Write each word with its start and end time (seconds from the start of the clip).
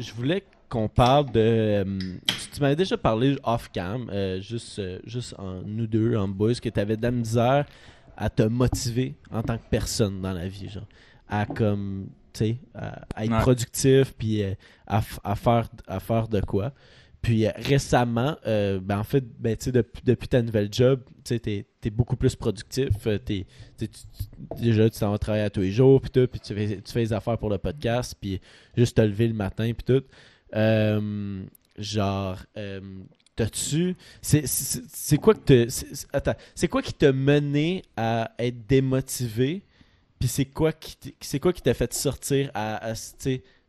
je 0.00 0.12
voulais 0.12 0.44
qu'on 0.68 0.88
parle 0.88 1.26
de. 1.32 1.40
euh, 1.40 1.84
tu- 2.26 2.50
tu 2.54 2.60
m'avais 2.60 2.76
déjà 2.76 2.96
parlé 2.96 3.36
off-cam, 3.44 4.08
euh, 4.10 4.40
juste, 4.40 4.78
euh, 4.78 4.98
juste 5.04 5.34
en 5.38 5.62
nous 5.64 5.86
deux, 5.86 6.16
en 6.16 6.28
boys, 6.28 6.54
que 6.54 6.68
tu 6.68 6.80
avais 6.80 6.96
de 6.96 7.02
la 7.02 7.10
misère 7.10 7.66
à 8.16 8.28
te 8.30 8.42
motiver 8.42 9.14
en 9.30 9.42
tant 9.42 9.56
que 9.58 9.64
personne 9.70 10.20
dans 10.20 10.32
la 10.32 10.48
vie, 10.48 10.68
genre. 10.68 10.86
À 11.28 11.46
comme. 11.46 12.08
Tu 12.32 12.38
sais, 12.38 12.56
à, 12.74 13.00
à 13.16 13.24
être 13.24 13.32
Ouais. 13.32 13.40
productif, 13.40 14.14
puis 14.16 14.44
à, 14.86 15.00
faire, 15.34 15.68
à 15.88 15.98
faire 16.00 16.28
de 16.28 16.40
quoi. 16.40 16.72
Puis 17.22 17.46
euh, 17.46 17.50
récemment, 17.56 18.36
euh, 18.46 18.80
ben 18.80 18.98
en 18.98 19.04
fait, 19.04 19.24
ben, 19.38 19.54
depuis, 19.54 20.02
depuis 20.04 20.28
ta 20.28 20.40
nouvelle 20.40 20.72
job, 20.72 21.00
tu 21.24 21.38
t'es 21.38 21.66
beaucoup 21.90 22.16
plus 22.16 22.34
productif. 22.34 22.88
euh, 23.06 23.18
t'es, 23.18 23.46
déjà, 24.58 24.88
tu 24.88 24.98
t'en 24.98 25.10
vas 25.10 25.18
travailler 25.18 25.44
à 25.44 25.50
tous 25.50 25.60
les 25.60 25.70
jours, 25.72 26.00
puis 26.00 26.26
puis 26.26 26.40
tu 26.40 26.54
fais, 26.54 26.80
tu 26.80 26.92
fais 26.92 27.00
les 27.00 27.12
affaires 27.12 27.36
pour 27.36 27.50
le 27.50 27.58
podcast, 27.58 28.14
puis 28.18 28.40
juste 28.76 28.96
te 28.96 29.02
lever 29.02 29.28
le 29.28 29.34
matin, 29.34 29.70
puis 29.72 29.84
tout. 29.84 30.04
Genre, 31.78 32.38
t'as-tu. 33.36 33.96
C'est, 34.22 35.16
quoi 35.18 35.34
que 35.34 35.68
c'est- 35.68 36.68
quoi 36.68 36.82
qui 36.82 36.94
t'a 36.94 37.12
mené 37.12 37.82
à 37.96 38.32
être 38.38 38.66
démotivé, 38.66 39.62
puis 40.18 40.28
c'est 40.28 40.46
quoi 40.46 40.72
qui, 40.72 40.96
t'a 41.62 41.74
fait 41.74 41.92
sortir 41.92 42.50
à, 42.54 42.92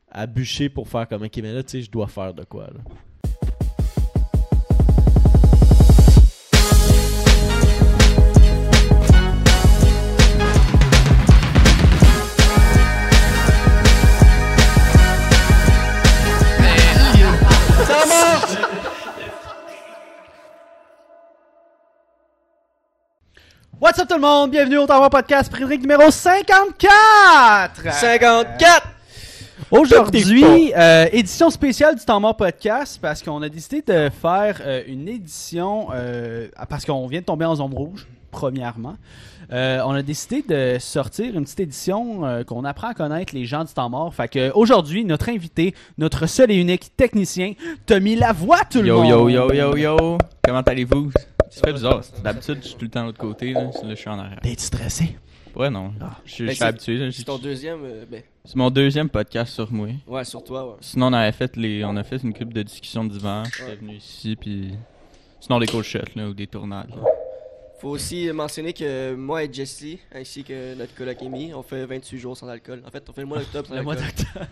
à, 0.10 0.26
bûcher 0.28 0.70
pour 0.70 0.88
faire 0.88 1.08
comme 1.08 1.24
ok, 1.24 1.38
mais 1.38 1.64
tu 1.64 1.70
sais, 1.70 1.82
je 1.82 1.92
dois 1.92 2.08
faire 2.08 2.34
de 2.34 2.44
quoi, 2.44 2.68
là? 2.68 2.80
What's 23.82 23.98
up 24.00 24.08
tout 24.08 24.14
le 24.16 24.22
monde? 24.22 24.52
Bienvenue 24.52 24.78
au 24.78 24.86
Tower 24.86 25.10
Podcast 25.10 25.50
Frédéric 25.52 25.82
numéro 25.82 26.12
54! 26.12 27.92
54! 27.92 28.88
Aujourd'hui, 29.72 30.72
euh, 30.76 31.08
édition 31.12 31.50
spéciale 31.50 31.96
du 31.96 32.06
Temps 32.06 32.20
mort 32.20 32.38
podcast 32.38 33.00
parce 33.02 33.24
qu'on 33.24 33.42
a 33.42 33.50
décidé 33.50 33.82
de 33.82 34.10
faire 34.22 34.62
euh, 34.64 34.84
une 34.86 35.08
édition 35.08 35.88
euh, 35.94 36.48
parce 36.70 36.86
qu'on 36.86 37.08
vient 37.08 37.22
de 37.22 37.26
tomber 37.26 37.46
en 37.46 37.56
zone 37.56 37.74
rouge, 37.74 38.06
premièrement. 38.30 38.98
Euh, 39.52 39.82
on 39.86 39.92
a 39.92 40.02
décidé 40.02 40.44
de 40.48 40.78
sortir 40.80 41.36
une 41.36 41.44
petite 41.44 41.62
édition 41.62 42.26
euh, 42.26 42.44
qu'on 42.44 42.64
apprend 42.66 42.90
à 42.90 42.94
connaître 42.94 43.34
les 43.34 43.46
gens 43.46 43.64
du 43.64 43.74
temps 43.74 43.90
mort. 43.90 44.14
Fait 44.14 44.28
que 44.28 44.52
aujourd'hui, 44.54 45.04
notre 45.06 45.30
invité, 45.30 45.74
notre 45.98 46.28
seul 46.28 46.52
et 46.52 46.56
unique 46.56 46.96
technicien, 46.96 47.54
Tommy 47.86 48.16
Lavoie, 48.16 48.60
tout 48.70 48.82
le 48.82 48.88
Yo, 48.90 49.02
monde. 49.02 49.10
yo, 49.10 49.30
yo, 49.30 49.54
yo, 49.54 49.76
yo. 49.78 50.18
Comment 50.46 50.62
allez-vous? 50.62 51.12
Ça 51.52 51.62
fait 51.68 51.74
bizarre. 51.74 52.02
D'habitude, 52.24 52.58
je 52.62 52.68
suis 52.70 52.76
tout 52.78 52.86
le 52.86 52.90
temps 52.92 53.02
de 53.02 53.06
l'autre 53.08 53.18
côté. 53.20 53.54
Là, 53.54 53.64
Là, 53.64 53.72
je 53.90 53.96
suis 53.96 54.10
en 54.10 54.18
arrière. 54.20 54.40
T'es-tu 54.42 54.64
stressé? 54.64 55.18
Ouais, 55.56 55.70
non. 55.70 55.92
Je, 56.26 56.36
je 56.38 56.44
Ben, 56.46 56.50
suis 56.52 56.56
c'est- 56.58 56.64
habitué. 56.64 56.98
là. 56.98 57.12
C'est 57.12 57.24
ton 57.26 57.38
deuxième, 57.38 57.80
euh, 57.84 58.06
ben, 58.10 58.24
C'est 58.46 58.56
mon 58.56 58.70
deuxième 58.70 59.10
podcast 59.10 59.54
sur 59.54 59.72
moi. 59.72 59.90
ouais, 60.08 60.24
sur 60.24 60.44
toi, 60.44 60.66
ouais. 60.70 60.76
Sinon, 60.80 61.08
on 61.08 61.14
avait 61.14 61.32
fait 61.34 61.56
les, 61.58 61.84
on 61.84 61.96
a 61.98 62.04
fait 62.04 62.24
une 62.24 62.34
couple 62.34 62.54
de 62.54 62.64
discussions 62.64 63.04
d'hiver. 63.04 63.44
J'étais 63.58 63.70
Ouais. 63.72 63.76
venu 63.76 63.94
ici, 63.96 64.36
puis 64.38 64.72
sinon 65.42 65.60
des 65.60 65.68
cold 65.68 65.84
shots 65.84 66.00
là, 66.16 66.30
ou 66.30 66.34
des 66.34 66.48
tournades. 66.48 66.90
là. 66.90 67.04
Faut 67.82 67.90
aussi 67.90 68.32
mentionner 68.32 68.72
que 68.74 69.14
moi 69.16 69.44
et 69.44 69.52
Jesse, 69.52 69.98
ainsi 70.14 70.44
que 70.44 70.76
notre 70.76 70.94
coloc 70.96 71.18
Amy, 71.22 71.52
on 71.54 71.64
fait 71.64 71.86
28 71.86 72.18
jours 72.20 72.38
sans 72.38 72.48
alcool. 72.48 72.82
En 72.88 72.92
fait, 72.92 73.04
on 73.10 73.12
fait 73.12 73.22
le 73.22 73.28
mois 73.28 73.40
d'octobre 73.40 73.68
sans 73.68 73.76
Le 73.76 73.82
mois 73.82 73.96
d'octobre. 73.96 74.46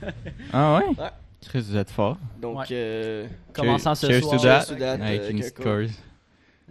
Ah 0.51 0.79
ouais? 0.79 0.87
Ouais. 1.01 1.09
Chris, 1.47 1.61
vous 1.61 1.77
êtes 1.77 1.91
fort. 1.91 2.17
Donc, 2.41 2.57
Ouais. 2.57 2.65
euh, 2.71 3.27
Commençant 3.53 3.95
ce 3.95 4.07
Cheers 4.07 4.21
soir. 4.23 4.35
to 4.35 4.43
that. 4.43 4.59
Cheers 4.65 4.75
to 4.75 4.79
that, 4.83 4.93
Avec 5.05 5.21
euh, 5.21 5.29
une. 5.29 5.89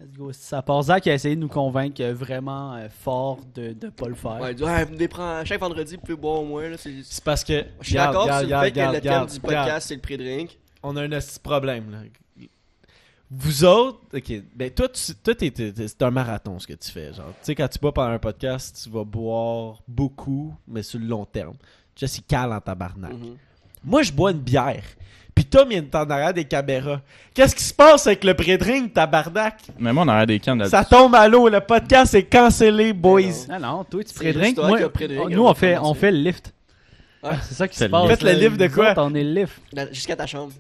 Let's 0.01 0.13
go. 0.17 0.33
Ça 0.33 0.63
part 0.63 0.83
Zach 0.83 1.03
qui 1.03 1.11
a 1.11 1.15
essayé 1.15 1.35
de 1.37 1.41
nous 1.41 1.49
convaincre 1.49 2.03
vraiment 2.13 2.75
euh, 2.75 2.89
fort 2.89 3.39
de 3.55 3.75
ne 3.83 3.91
pas 3.91 4.09
le 4.09 4.15
faire. 4.15 4.41
ouais, 4.41 4.53
il 4.53 4.55
dit, 4.57 4.63
ouais, 4.65 4.85
vous 4.85 4.93
me 4.95 5.07
prends 5.09 5.45
chaque 5.45 5.61
vendredi, 5.61 5.97
vous 5.97 6.01
pouvez 6.03 6.17
boire 6.17 6.41
au 6.41 6.45
moins, 6.45 6.69
là. 6.69 6.77
c'est- 6.77 7.03
C'est 7.03 7.25
parce 7.25 7.43
que. 7.45 7.65
Je 7.81 7.87
suis 7.87 7.95
d'accord 7.97 8.25
sur 8.25 8.49
le 8.49 8.61
fait 8.61 8.73
que 8.73 8.81
le 8.95 9.01
thème 9.01 9.27
du 9.27 9.41
podcast, 9.41 9.89
c'est 9.89 9.95
le 9.95 10.01
pré-drink. 10.01 10.59
on 10.83 10.97
a 10.97 11.03
un 11.03 11.09
petit 11.09 11.41
problème 11.41 11.91
là. 11.91 11.99
Vous 13.31 13.63
autres, 13.65 13.99
ok, 14.15 14.33
ben 14.55 14.71
toi, 14.71 14.89
tu, 14.89 15.15
toi 15.17 15.35
t'es- 15.35 15.51
t'es- 15.51 15.71
t'es- 15.71 15.89
c'est 15.89 16.01
un 16.03 16.11
marathon 16.11 16.59
ce 16.59 16.67
que 16.67 16.73
tu 16.73 16.91
fais. 16.91 17.13
Genre, 17.13 17.27
tu 17.27 17.35
sais, 17.43 17.55
quand 17.55 17.69
tu 17.69 17.79
bois 17.79 17.93
pendant 17.93 18.13
un 18.13 18.19
podcast, 18.19 18.81
tu 18.83 18.89
vas 18.89 19.05
boire 19.05 19.83
beaucoup, 19.87 20.55
mais 20.67 20.83
sur 20.83 20.99
le 20.99 21.05
long 21.07 21.27
terme. 21.27 21.57
Jesse 21.95 22.19
il 22.19 22.23
cale 22.23 22.53
en 22.55 22.61
tabarnak. 22.61 23.13
Mhm. 23.13 23.37
Moi, 23.85 24.03
je 24.03 24.13
bois 24.13 24.31
une 24.31 24.39
bière. 24.41 24.83
Puis 25.39 25.45
Tom, 25.45 25.69
il 25.71 25.77
est 25.77 25.95
en 25.95 26.11
arrière 26.11 26.35
des 26.35 26.47
caméras. 26.47 27.01
Qu'est-ce 27.33 27.55
qui 27.55 27.63
se 27.63 27.73
passe 27.73 28.09
avec 28.09 28.25
le 28.25 28.35
pré-drink, 28.35 28.93
tabarnak? 28.93 29.55
Mais 29.79 29.93
moi, 29.93 30.03
on 30.05 30.09
a 30.09 30.27
des 30.27 30.41
cannes 30.41 30.65
Ça 30.69 30.85
tombe 30.85 31.15
à 31.15 31.29
l'eau. 31.29 31.49
Le 31.49 31.61
podcast 31.61 32.13
est 32.15 32.25
cancellé, 32.25 32.93
boys. 32.93 33.21
non. 33.21 33.31
Ah 33.53 33.59
non, 33.61 33.85
toi 33.85 34.03
tu 34.03 34.09
C'est 34.09 34.15
pré-drink, 34.17 34.57
moi, 34.59 34.81
nous 35.31 35.45
on 35.47 35.55
fait, 35.55 35.79
on 35.79 35.95
fait 35.95 36.11
le 36.11 36.19
lift. 36.19 36.53
Ouais. 37.23 37.31
c'est 37.43 37.55
ça 37.55 37.69
qui 37.69 37.79
se 37.79 37.85
passe. 37.85 38.09
Faites 38.09 38.23
le 38.25 38.33
lift 38.33 38.57
de 38.57 38.67
quoi? 38.67 38.95
On 38.97 39.15
est 39.15 39.23
le 39.23 39.43
lift. 39.43 39.63
Là, 39.73 39.87
Jusqu'à 39.93 40.17
ta 40.17 40.27
chambre. 40.27 40.53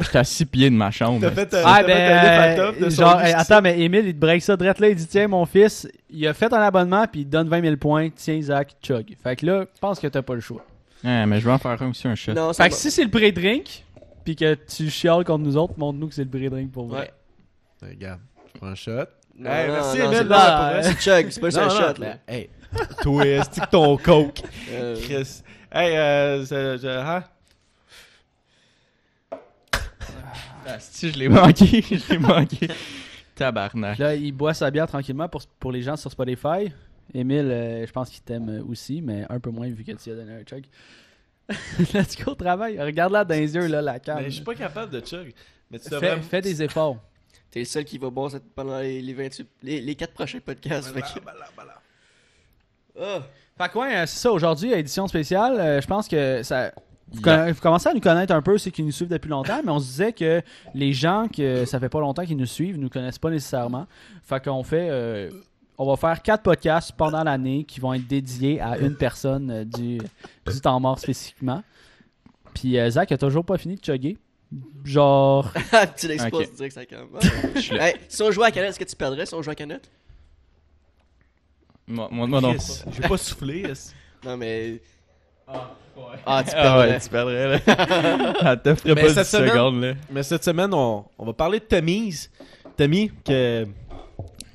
J'étais 0.00 0.18
à 0.18 0.24
6 0.24 0.46
pieds 0.46 0.68
de 0.68 0.74
ma 0.74 0.90
chambre. 0.90 1.20
T'as 1.20 1.30
fait, 1.30 1.54
euh, 1.54 1.62
Ah 1.64 1.76
fait 1.84 2.56
ben, 2.56 2.72
de 2.80 2.90
genre, 2.90 3.20
c'est 3.22 3.34
attends, 3.34 3.62
mais 3.62 3.80
Emile, 3.80 4.06
il 4.08 4.14
te 4.14 4.18
break 4.18 4.42
ça 4.42 4.56
direct 4.56 4.80
là, 4.80 4.88
il 4.88 4.96
dit 4.96 5.06
tiens 5.06 5.28
mon 5.28 5.46
fils, 5.46 5.86
il 6.10 6.26
a 6.26 6.34
fait 6.34 6.52
un 6.52 6.60
abonnement 6.60 7.04
puis 7.06 7.20
il 7.20 7.26
te 7.26 7.30
donne 7.30 7.48
20 7.48 7.62
000 7.62 7.76
points, 7.76 8.08
tiens 8.10 8.42
Zach, 8.42 8.74
chug. 8.82 9.14
Fait 9.22 9.36
que 9.36 9.46
là, 9.46 9.64
je 9.72 9.78
pense 9.78 10.00
que 10.00 10.08
t'as 10.08 10.22
pas 10.22 10.34
le 10.34 10.40
choix. 10.40 10.64
Ouais, 11.04 11.24
mais 11.26 11.38
je 11.38 11.44
vais 11.44 11.52
en 11.52 11.58
faire 11.58 11.80
un 11.80 11.90
aussi 11.90 12.08
un 12.08 12.16
shot. 12.16 12.32
Non, 12.32 12.52
Fait 12.52 12.64
que 12.64 12.70
va. 12.74 12.76
si 12.76 12.90
c'est 12.90 13.04
le 13.04 13.10
pré-drink, 13.10 13.84
puis 14.24 14.36
que 14.36 14.54
tu 14.54 14.88
chiales 14.90 15.24
contre 15.24 15.44
nous 15.44 15.56
autres, 15.56 15.74
montre-nous 15.78 16.08
que 16.08 16.14
c'est 16.14 16.24
le 16.24 16.30
pré-drink 16.30 16.72
pour 16.72 16.86
vrai. 16.86 17.12
Ouais. 17.82 17.88
Regarde, 17.90 18.20
je 18.54 18.58
prends 18.58 18.68
un 18.68 18.74
shot. 18.74 18.90
Non, 19.36 19.50
Hey, 19.50 19.66
non, 19.66 19.72
merci, 19.74 19.98
Emile, 19.98 20.28
c'est. 20.28 20.82
C'est 20.94 21.00
chug, 21.00 21.30
c'est 21.30 21.40
pas 21.40 21.46
juste 21.48 21.58
un 21.58 21.68
shot, 21.68 22.00
là. 22.00 22.18
Hey, 22.28 22.48
toi, 23.02 23.22
que 23.24 23.70
ton 23.70 23.96
coke, 23.96 24.42
Euh, 24.70 24.96
Chris? 25.02 25.42
Hey, 25.72 25.96
euh, 25.96 26.44
je- 26.44 26.86
hein? 26.86 27.24
Ah, 30.66 30.78
si, 30.78 31.10
je 31.10 31.18
l'ai 31.18 31.28
manqué. 31.28 31.82
je 31.82 32.12
l'ai 32.12 32.18
manqué. 32.18 32.68
Tabarnak. 33.34 33.98
Là, 33.98 34.14
il 34.14 34.32
boit 34.32 34.54
sa 34.54 34.70
bière 34.70 34.86
tranquillement 34.86 35.28
pour, 35.28 35.42
pour 35.58 35.72
les 35.72 35.82
gens 35.82 35.96
sur 35.96 36.10
Spotify. 36.10 36.72
Emile, 37.12 37.50
euh, 37.50 37.86
je 37.86 37.92
pense 37.92 38.08
qu'il 38.08 38.22
t'aime 38.22 38.48
euh, 38.48 38.62
aussi, 38.64 39.02
mais 39.02 39.26
un 39.28 39.38
peu 39.40 39.50
moins 39.50 39.68
vu 39.68 39.84
que 39.84 39.92
tu 39.92 40.10
as 40.10 40.14
donné 40.14 40.32
un 40.32 40.42
chug. 40.44 40.64
Let's 41.94 42.16
go 42.16 42.32
au 42.32 42.34
travail. 42.34 42.80
Regarde-la 42.80 43.24
dans 43.24 43.34
les 43.34 43.54
yeux, 43.54 43.66
là, 43.66 43.82
la 43.82 43.98
cam. 43.98 44.18
Mais 44.18 44.24
je 44.30 44.36
suis 44.36 44.44
pas 44.44 44.54
capable 44.54 44.90
de 44.92 45.00
chug. 45.00 45.32
Mais 45.70 45.78
tu 45.78 45.88
Fais, 45.88 45.94
devrais- 45.96 46.22
fais 46.22 46.40
des 46.40 46.62
efforts. 46.62 46.96
T'es 47.50 47.60
le 47.60 47.64
seul 47.66 47.84
qui 47.84 47.98
va 47.98 48.10
boire 48.10 48.30
cette- 48.30 48.52
pendant 48.54 48.78
les, 48.80 49.00
les 49.02 49.14
28, 49.14 49.48
les, 49.62 49.80
les 49.80 49.94
4 49.94 50.12
prochains 50.12 50.40
podcasts. 50.40 50.92
fait 50.92 51.00
que- 51.02 51.20
Ah. 53.00 53.22
Fait 53.58 53.68
que 53.72 53.78
ouais, 53.78 53.96
euh, 53.96 54.06
c'est 54.06 54.18
ça. 54.18 54.32
Aujourd'hui, 54.32 54.72
édition 54.72 55.06
spéciale, 55.06 55.58
euh, 55.58 55.80
je 55.80 55.86
pense 55.86 56.08
que 56.08 56.42
ça... 56.42 56.72
Vous 57.12 57.20
commencez 57.60 57.88
à 57.88 57.94
nous 57.94 58.00
connaître 58.00 58.32
un 58.34 58.42
peu, 58.42 58.58
ceux 58.58 58.70
qui 58.72 58.82
nous 58.82 58.90
suivent 58.90 59.08
depuis 59.10 59.28
longtemps, 59.28 59.60
mais 59.64 59.70
on 59.70 59.78
se 59.78 59.84
disait 59.86 60.12
que 60.12 60.42
les 60.74 60.92
gens 60.92 61.28
que 61.28 61.64
ça 61.64 61.78
fait 61.78 61.88
pas 61.88 62.00
longtemps 62.00 62.24
qu'ils 62.24 62.36
nous 62.36 62.46
suivent 62.46 62.76
nous 62.78 62.88
connaissent 62.88 63.18
pas 63.20 63.30
nécessairement. 63.30 63.86
Fait 64.24 64.42
qu'on 64.42 64.64
fait... 64.64 64.88
euh, 64.90 65.30
on 65.78 65.86
va 65.86 65.96
faire 65.96 66.22
quatre 66.22 66.42
podcasts 66.42 66.92
pendant 66.92 67.24
l'année 67.24 67.64
qui 67.64 67.80
vont 67.80 67.92
être 67.94 68.06
dédiés 68.06 68.60
à 68.60 68.78
une 68.78 68.96
personne 68.96 69.50
euh, 69.50 69.64
du, 69.64 69.98
du 69.98 70.60
temps 70.60 70.78
mort 70.80 70.98
spécifiquement. 70.98 71.62
Puis 72.54 72.78
euh, 72.78 72.88
Zach 72.90 73.10
a 73.12 73.18
toujours 73.18 73.44
pas 73.44 73.58
fini 73.58 73.76
de 73.76 73.84
chugger. 73.84 74.16
Genre... 74.84 75.52
tu 75.96 76.06
l'exposes 76.06 76.48
Ok. 76.48 76.54
direct 76.54 76.74
ça 76.74 76.84
suis 77.60 77.74
là. 77.76 77.88
hey, 77.88 77.96
si 78.08 78.22
on 78.22 78.30
jouait 78.30 78.46
à 78.46 78.50
canette, 78.52 78.70
est-ce 78.70 78.78
que 78.78 78.84
tu 78.84 78.94
perdrais 78.94 79.26
si 79.26 79.34
on 79.34 79.42
jouait 79.42 79.52
à 79.52 79.56
canette? 79.56 79.90
Moi, 81.86 82.08
moi, 82.10 82.26
moi 82.26 82.40
non. 82.40 82.52
Vais 82.86 83.08
pas 83.08 83.16
souffler. 83.18 83.60
est-ce- 83.70 83.92
Non, 84.24 84.36
mais. 84.36 84.80
Ah, 85.46 85.70
Ah, 86.24 86.42
tu 86.44 86.50
Ah 86.54 86.62
perdrais. 86.62 86.88
ouais, 86.90 87.00
tu 87.00 87.08
perdrais 87.10 87.48
là. 87.48 87.58
Ah, 88.40 88.56
pas 88.56 89.08
cette 89.08 89.24
10 89.26 89.30
semaine- 89.30 89.50
secondes 89.50 89.80
là. 89.82 89.94
Mais 90.10 90.22
cette 90.22 90.44
semaine, 90.44 90.72
on, 90.72 91.04
on 91.18 91.26
va 91.26 91.32
parler 91.32 91.58
de 91.60 91.64
Tommy's. 91.64 92.30
Tommy, 92.76 93.10
que. 93.24 93.66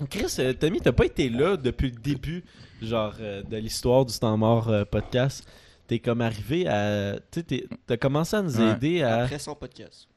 Chris, 0.10 0.34
euh, 0.40 0.54
Tommy, 0.54 0.80
t'as 0.80 0.92
pas 0.92 1.06
été 1.06 1.30
là 1.30 1.58
depuis 1.58 1.90
le 1.92 1.98
début, 1.98 2.44
genre, 2.82 3.14
euh, 3.20 3.44
de 3.44 3.58
l'histoire 3.58 4.06
du 4.06 4.18
temps 4.18 4.38
mort 4.38 4.70
euh, 4.70 4.86
podcast? 4.86 5.46
T'es 5.88 6.00
comme 6.00 6.22
arrivé 6.22 6.68
à. 6.68 7.16
Tu 7.32 7.40
sais, 7.40 7.44
t'es- 7.44 7.68
t'as 7.88 7.98
commencé 7.98 8.36
à 8.36 8.42
nous 8.42 8.58
Ouais. 8.60 8.72
aider 8.72 9.02
à. 9.02 9.24
Après 9.24 9.40
son 9.40 9.56
podcast. 9.56 10.08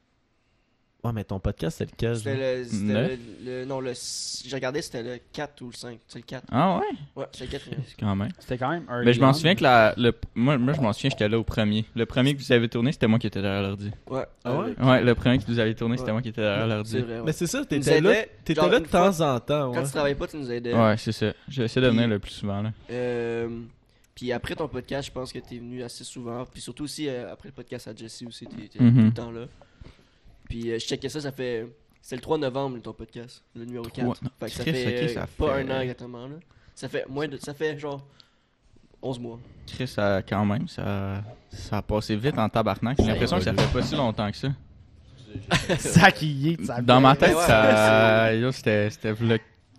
Ouais, 1.03 1.11
mais 1.13 1.25
ton 1.25 1.37
podcast, 1.37 1.79
c'est 1.79 1.91
lequel? 1.91 2.15
C'était 2.15 2.57
le, 2.59 2.63
c'était 2.63 2.83
Neuf? 2.83 3.11
le, 3.43 3.59
le- 3.59 3.65
Non, 3.65 3.81
le. 3.81 3.91
J'ai 4.45 4.55
regardé, 4.55 4.81
c'était 4.81 5.03
le 5.03 5.19
4 5.33 5.61
ou 5.61 5.67
le 5.67 5.73
5. 5.73 5.99
C'est 6.07 6.19
le 6.19 6.23
4. 6.23 6.45
Ah 6.49 6.77
ouais? 6.79 6.85
Ouais, 7.17 7.25
c'est 7.33 7.43
le 7.45 7.51
4. 7.51 7.63
C'est 7.87 7.99
quand 7.99 8.15
même. 8.15 8.29
C'était 8.39 8.57
quand 8.57 8.69
même 8.69 8.85
Mais 9.03 9.11
je 9.13 9.19
m'en 9.19 9.33
souviens 9.33 9.53
que 9.55 9.63
la, 9.63 9.93
le, 9.97 10.13
moi, 10.33 10.57
moi 10.57 10.71
je 10.73 10.79
m'en 10.79 10.93
souviens, 10.93 11.09
j'étais 11.09 11.27
là 11.27 11.37
au 11.37 11.43
premier. 11.43 11.83
Le 11.93 12.05
premier 12.05 12.33
que 12.35 12.41
vous 12.41 12.51
avez 12.53 12.69
tourné, 12.69 12.93
c'était 12.93 13.07
moi 13.07 13.19
qui 13.19 13.27
étais 13.27 13.41
derrière 13.41 13.63
l'ordi. 13.63 13.91
Ouais. 14.09 14.25
Ah 14.45 14.57
ouais? 14.57 14.73
Ouais, 14.81 15.03
le 15.03 15.13
premier 15.13 15.39
que 15.39 15.43
vous 15.45 15.59
avez 15.59 15.75
tourné, 15.75 15.97
c'était 15.97 16.07
Ouais. 16.07 16.13
moi 16.13 16.21
qui 16.21 16.29
étais 16.29 16.41
derrière 16.41 16.63
C'est 16.63 16.73
l'ordi. 16.73 16.99
vrai. 16.99 17.17
ouais. 17.19 17.23
Mais 17.25 17.31
c'est 17.33 17.47
ça, 17.47 17.65
t'étais 17.65 17.99
là, 17.99 18.13
t'étais 18.45 18.55
genre, 18.61 18.69
là 18.69 18.79
de 18.79 18.85
temps 18.85 19.19
en 19.19 19.39
temps. 19.41 19.71
Quand 19.73 19.83
tu 19.83 19.89
travaillais 19.91 20.15
pas, 20.15 20.27
tu 20.27 20.37
nous 20.37 20.49
aidais. 20.51 20.73
Ouais, 20.73 20.95
c'est 20.97 21.11
ça. 21.11 21.33
J'essaie 21.49 21.81
de 21.81 21.87
venir 21.89 22.07
le 22.07 22.19
plus 22.19 22.31
souvent 22.31 22.61
là. 22.61 22.71
Euh, 22.89 23.49
Puis 24.15 24.31
après 24.31 24.55
ton 24.55 24.67
podcast, 24.69 25.07
je 25.07 25.11
pense 25.11 25.33
que 25.33 25.39
t'es 25.39 25.57
venu 25.57 25.83
assez 25.83 26.03
souvent. 26.05 26.45
Puis 26.45 26.61
surtout 26.61 26.83
aussi 26.85 27.09
euh, 27.09 27.33
après 27.33 27.49
le 27.49 27.53
podcast 27.53 27.87
à 27.89 27.95
Jesse 27.95 28.23
aussi, 28.25 28.45
t'es 28.45 28.67
t'es 28.69 28.81
Mhm. 28.81 28.93
tout 28.95 29.05
le 29.05 29.11
temps 29.13 29.31
là. 29.31 29.45
Puis 30.49 30.71
euh, 30.71 30.79
je 30.79 30.85
checkais 30.85 31.09
ça, 31.09 31.21
ça 31.21 31.31
fait. 31.31 31.67
C'est 32.01 32.15
le 32.15 32.21
3 32.21 32.37
novembre 32.37 32.79
ton 32.81 32.93
podcast, 32.93 33.43
le 33.55 33.63
numéro 33.65 33.85
4. 33.85 33.95
Trois- 33.99 34.15
Fait 34.39 34.45
que 34.47 34.51
ça 34.51 34.63
Chris, 34.63 34.73
fait, 34.73 34.87
ok, 34.87 35.03
euh, 35.09 35.13
ça 35.13 35.27
pas 35.37 35.55
fait- 35.55 35.61
un 35.61 35.69
an 35.77 35.79
exactement 35.81 36.27
là. 36.27 36.35
Ça 36.75 36.89
fait 36.89 37.05
moins 37.07 37.27
de. 37.27 37.37
Ça 37.37 37.53
fait 37.53 37.77
genre 37.79 38.05
11 39.01 39.19
mois. 39.19 39.39
Chris, 39.67 39.87
ça, 39.87 40.21
quand 40.27 40.45
même, 40.45 40.67
ça, 40.67 41.23
ça 41.49 41.77
a 41.77 41.81
passé 41.81 42.15
vite 42.15 42.37
en 42.37 42.49
tabarnak. 42.49 42.97
J'ai 42.99 43.07
l'impression 43.07 43.37
que 43.37 43.43
ça 43.43 43.53
fait 43.53 43.71
pas 43.73 43.81
si 43.81 43.95
longtemps 43.95 44.29
que 44.31 44.37
ça. 44.37 44.49
ça 45.79 46.11
qui 46.11 46.27
y 46.31 46.49
est, 46.53 46.65
ça 46.65 46.81
Dans 46.81 47.01
ma 47.01 47.15
tête, 47.15 47.29
Ouais, 47.29 47.35
ouais, 47.41 47.47
ça, 47.47 48.33
yo, 48.35 48.51
c'était, 48.51 48.89
c'était 48.89 49.13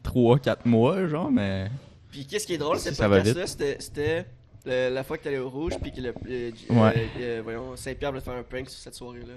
3-4 0.03 0.57
mois, 0.67 1.07
genre, 1.07 1.31
mais. 1.31 1.71
Puis 2.11 2.27
qu'est-ce 2.27 2.47
qui 2.47 2.55
est 2.55 2.59
drôle, 2.59 2.79
Ça, 2.79 2.91
c'est 2.91 2.95
ça 2.95 3.09
va 3.09 3.17
podcast 3.19 3.37
là, 3.39 3.47
c'était 3.47 3.77
c'était 3.81 4.27
le- 4.67 4.95
la 4.95 5.05
fois 5.05 5.19
que 5.19 5.25
t'allais 5.25 5.39
au 5.39 5.51
rouge, 5.51 5.75
puis 5.81 5.93
que 5.93 6.01
le, 6.01 6.15
le- 6.25 6.51
Ouais. 6.71 6.93
euh, 6.97 7.07
euh, 7.21 7.41
voyons, 7.43 7.77
Saint-Pierre 7.77 8.11
voulait 8.11 8.23
faire 8.23 8.35
un 8.35 8.43
prank 8.43 8.69
sur 8.71 8.79
cette 8.81 8.95
soirée-là. 8.95 9.35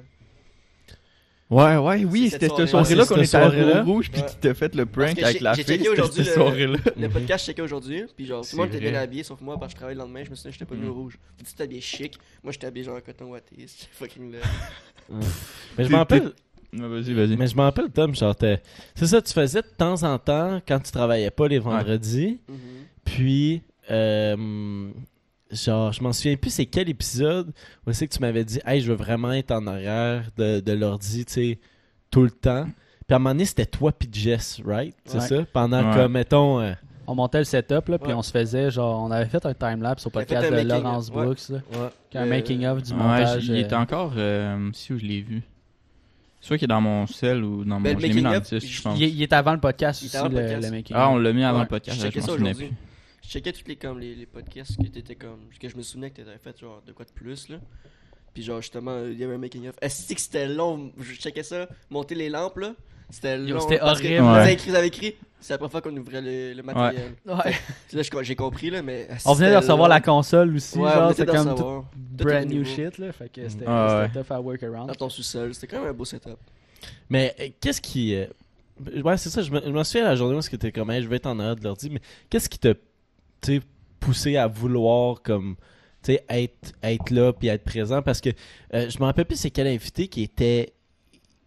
Ouais, 1.50 1.78
ouais, 1.78 2.04
oui, 2.04 2.30
c'était 2.30 2.50
cette 2.50 2.68
soirée-là. 2.68 3.06
qu'on 3.06 3.22
était 3.22 3.38
à. 3.38 3.82
Rouge, 3.84 4.12
puis 4.12 4.22
qui 4.22 4.36
t'a 4.36 4.54
fait 4.54 4.76
le 4.76 4.86
prank 4.86 5.18
avec 5.18 5.38
j'ai- 5.38 5.44
la 5.44 5.54
j'ai 5.54 5.64
fille. 5.64 5.76
checké 5.78 5.84
C'était 5.86 5.90
aujourd'hui 6.02 6.24
cette 6.26 6.36
le- 6.36 6.42
soirée-là. 6.42 6.78
Le 7.00 7.10
podcast, 7.10 7.46
je 7.46 7.52
checkais 7.52 7.62
aujourd'hui, 7.62 8.04
puis 8.18 8.26
genre, 8.26 8.42
tout 8.46 8.58
le 8.58 8.64
monde 8.64 8.74
était 8.76 8.90
bien 8.92 9.00
habillé, 9.00 9.24
sauf 9.24 9.40
moi, 9.40 9.58
parce 9.58 9.68
que 9.74 9.76
je 9.76 9.78
travaillais 9.78 9.96
le 9.96 10.02
lendemain, 10.02 10.24
je 10.26 10.30
me 10.30 10.36
souviens, 10.36 10.52
j'étais 10.52 10.66
pas 10.66 10.76
venu 10.76 10.88
au 10.88 10.94
rouge. 10.94 11.18
Puis 11.38 11.46
tu 11.48 11.54
t'es 11.54 11.64
habillé 11.64 11.80
chic, 11.80 12.20
moi 12.44 12.52
j'étais 12.52 12.68
habillé 12.68 12.84
genre 12.86 12.98
en 12.98 13.02
coton 13.02 13.26
watté, 13.32 13.56
fucking 13.94 14.34
là. 14.34 14.40
Mais 15.78 15.86
je 15.86 15.90
m'en 15.90 16.00
rappelle, 16.00 16.34
Vas-y, 16.74 17.14
vas-y. 17.14 17.38
mais 17.38 17.48
je 17.48 17.56
m'en 17.56 17.64
rappelle, 17.64 17.90
Tom, 17.92 18.14
genre, 18.14 18.36
t'es- 18.36 18.62
c'est 18.94 19.08
ça, 19.08 19.22
tu 19.22 19.32
faisais 19.32 19.62
de 19.62 19.68
temps 19.78 20.04
en 20.04 20.20
temps 20.20 20.60
quand 20.68 20.80
tu 20.82 20.92
travaillais 20.92 21.32
pas 21.32 21.48
les 21.48 21.60
vendredis. 21.60 22.40
Mhm. 22.50 22.58
Puis, 23.06 23.62
euh, 23.90 24.90
genre, 25.52 25.92
je 25.94 26.02
m'en 26.04 26.14
souviens 26.14 26.36
plus 26.36 26.50
c'est 26.52 26.66
quel 26.66 26.90
épisode 26.90 27.52
où 27.86 27.92
c'est 27.94 28.08
que 28.08 28.14
tu 28.14 28.20
m'avais 28.22 28.44
dit, 28.44 28.60
hey, 28.66 28.82
je 28.82 28.90
veux 28.92 28.98
vraiment 28.98 29.32
être 29.34 29.52
en 29.52 29.66
arrière 29.68 30.24
de, 30.38 30.60
de 30.60 30.72
l'ordi, 30.74 31.26
tu 31.26 31.34
sais, 31.34 31.60
tout 32.12 32.24
le 32.24 32.32
temps. 32.32 32.66
Puis 33.08 33.14
à 33.14 33.16
un 33.16 33.20
moment 33.20 33.32
donné, 33.32 33.46
c'était 33.46 33.66
toi 33.66 33.92
puis 33.92 34.10
Jess, 34.12 34.62
right? 34.66 34.96
C'est 35.06 35.18
Ouais. 35.20 35.28
ça? 35.28 35.46
Pendant 35.54 35.88
Ouais. 35.90 35.96
comme, 35.96 36.12
mettons, 36.14 36.60
euh, 36.60 36.74
On 37.10 37.16
montait 37.16 37.38
le 37.38 37.46
setup, 37.46 37.88
là, 37.88 37.98
puis 37.98 38.10
Ouais. 38.10 38.14
on 38.14 38.22
se 38.22 38.32
faisait, 38.32 38.70
genre, 38.70 39.02
on 39.02 39.10
avait 39.12 39.30
fait 39.30 39.46
un 39.46 39.54
timelapse 39.54 40.06
au 40.06 40.10
podcast 40.10 40.52
de 40.52 40.60
Laurence 40.60 41.08
ouais. 41.10 41.24
Brooks, 41.26 41.48
là, 41.50 41.56
ouais. 41.72 41.90
qui 42.10 42.18
a 42.18 42.22
un 42.22 42.26
Euh, 42.26 42.30
making-of 42.30 42.84
du 42.84 42.92
Ouais, 42.92 42.98
montage. 42.98 43.46
il 43.46 43.54
euh, 43.54 43.60
était 43.62 43.76
encore. 43.76 44.12
euh, 44.18 44.70
si 44.74 44.92
où 44.92 45.00
je 45.00 45.06
l'ai 45.06 45.22
vu. 45.22 45.42
Soit 46.42 46.58
qu'il 46.58 46.66
est 46.66 46.68
dans 46.68 46.82
mon 46.82 47.08
cel 47.08 47.44
ou 47.46 47.64
dans 47.64 47.76
mon. 47.76 47.82
Ben, 47.82 47.98
je 47.98 48.06
l'ai 48.06 48.14
mis 48.14 48.22
dans 48.22 48.32
le 48.32 48.40
making-of, 48.40 48.60
disque, 48.62 48.74
je 48.74 48.80
il- 48.80 48.84
pense. 48.84 49.00
il, 49.00 49.04
est- 49.06 49.10
il 49.12 49.24
est 49.24 49.32
avant 49.34 49.54
le 49.54 49.60
podcast 49.62 50.02
Il 50.02 50.06
aussi, 50.08 50.18
avant 50.18 50.28
le, 50.28 50.36
le 50.36 50.42
podcast. 50.42 50.64
le 50.70 50.72
making 50.78 50.96
Ah, 51.00 51.10
on 51.10 51.18
l'a 51.18 51.32
mis 51.34 51.44
avant 51.46 51.58
Ouais, 51.60 51.64
le 51.64 51.70
podcast, 51.70 51.98
je 51.98 52.06
je 52.12 52.20
souvenais 52.20 52.50
aujourd'hui. 52.52 52.68
plus. 52.68 52.76
Je 53.28 53.32
checkais 53.34 53.52
tous 53.52 53.68
les, 53.68 53.76
comme, 53.76 54.00
les, 54.00 54.16
les 54.16 54.26
podcasts 54.26 54.78
que 54.78 54.88
t'étais 54.88 55.16
comme, 55.16 55.50
que 55.60 55.68
je 55.68 55.76
me 55.76 55.82
souvenais 55.82 56.12
que 56.12 56.22
t'avais 56.22 56.38
fait 56.38 56.58
genre 56.58 56.82
de 56.88 56.94
quoi 56.94 57.04
de 57.04 57.12
plus 57.12 57.50
là. 57.50 57.58
Puis 58.34 58.42
genre 58.44 58.62
justement, 58.62 59.04
il 59.06 59.20
y 59.20 59.24
avait 59.26 59.34
un 59.36 59.38
making 59.38 59.68
of. 59.68 59.76
Est-ce 59.82 60.14
que 60.14 60.22
c'était 60.22 60.48
long? 60.48 60.94
Je 60.98 61.14
checkais 61.14 61.44
ça, 61.44 61.68
monter 61.90 62.16
les 62.16 62.30
lampes 62.30 62.58
là. 62.58 62.74
C'était 63.10 63.38
long. 63.38 63.60
c'était 63.60 63.82
horrible. 63.82 64.20
Vous 64.24 64.30
Ouais. 64.32 64.40
avez 64.40 64.52
écrit, 64.54 64.70
vous 64.70 64.76
avez 64.76 64.88
écrit. 64.88 65.16
C'est 65.42 65.54
la 65.54 65.58
première 65.58 65.72
fois 65.72 65.82
qu'on 65.82 65.96
ouvrait 65.98 66.22
le, 66.22 66.54
le 66.54 66.64
matériel. 66.64 67.14
Ouais. 67.26 67.54
Là, 67.94 68.02
je- 68.02 68.24
j'ai 68.24 68.36
compris 68.36 68.70
là, 68.70 68.82
mais. 68.82 69.08
On 69.26 69.34
venait 69.34 69.48
de 69.48 69.52
c'était 69.52 69.58
recevoir 69.58 69.78
long. 69.90 69.94
la 69.96 70.02
console 70.02 70.56
aussi, 70.56 70.78
Ouais, 70.78 70.92
genre, 70.92 71.14
de 71.14 71.24
comme 71.26 71.56
tout 71.56 71.86
brand 71.96 72.44
était 72.44 72.46
new 72.46 72.64
shit, 72.66 72.98
là, 72.98 73.12
fait 73.12 73.30
que 73.30 73.48
c'était 73.50 73.66
Ah 73.68 74.00
ouais. 74.02 74.08
c'était 74.08 74.24
tough 74.24 74.32
à 74.36 74.42
work 74.42 74.64
around. 74.64 74.88
Dans 74.88 74.96
ton 74.96 75.10
sous-sol, 75.10 75.54
c'était 75.54 75.68
quand 75.68 75.82
même 75.82 75.90
un 75.90 75.94
beau 75.94 76.06
setup. 76.06 76.38
Mais 77.10 77.36
euh, 77.40 77.48
qu'est-ce 77.60 77.82
qui. 77.82 78.16
euh, 78.16 78.26
Ouais, 79.04 79.18
c'est 79.18 79.30
ça, 79.32 79.42
je 79.42 79.50
me, 79.52 79.60
je 79.60 79.70
me 79.72 79.84
souviens 79.84 80.04
la 80.06 80.16
journée 80.16 80.36
où 80.38 80.42
c'était 80.42 80.72
comme, 80.72 80.92
hey, 80.92 81.02
je 81.02 81.08
vais 81.08 81.16
être 81.16 81.26
en 81.26 81.40
arrière 81.40 81.56
de 81.56 81.64
l'ordi, 81.64 81.90
mais 81.90 82.00
qu'est-ce 82.30 82.48
qui 82.48 82.60
sais, 82.62 82.76
poussé 84.00 84.38
à 84.38 84.48
vouloir 84.48 85.22
comme. 85.22 85.56
Être, 86.30 86.72
être 86.84 87.10
là 87.10 87.34
puis 87.34 87.50
être 87.50 87.66
présent 87.66 88.02
parce 88.02 88.22
que 88.22 88.30
euh, 88.74 88.90
je 88.90 88.98
me 88.98 89.04
rappelle 89.04 89.26
plus 89.26 89.36
c'est 89.36 89.52
quel 89.52 89.68
invité 89.68 90.08
qui 90.08 90.24
était 90.24 90.72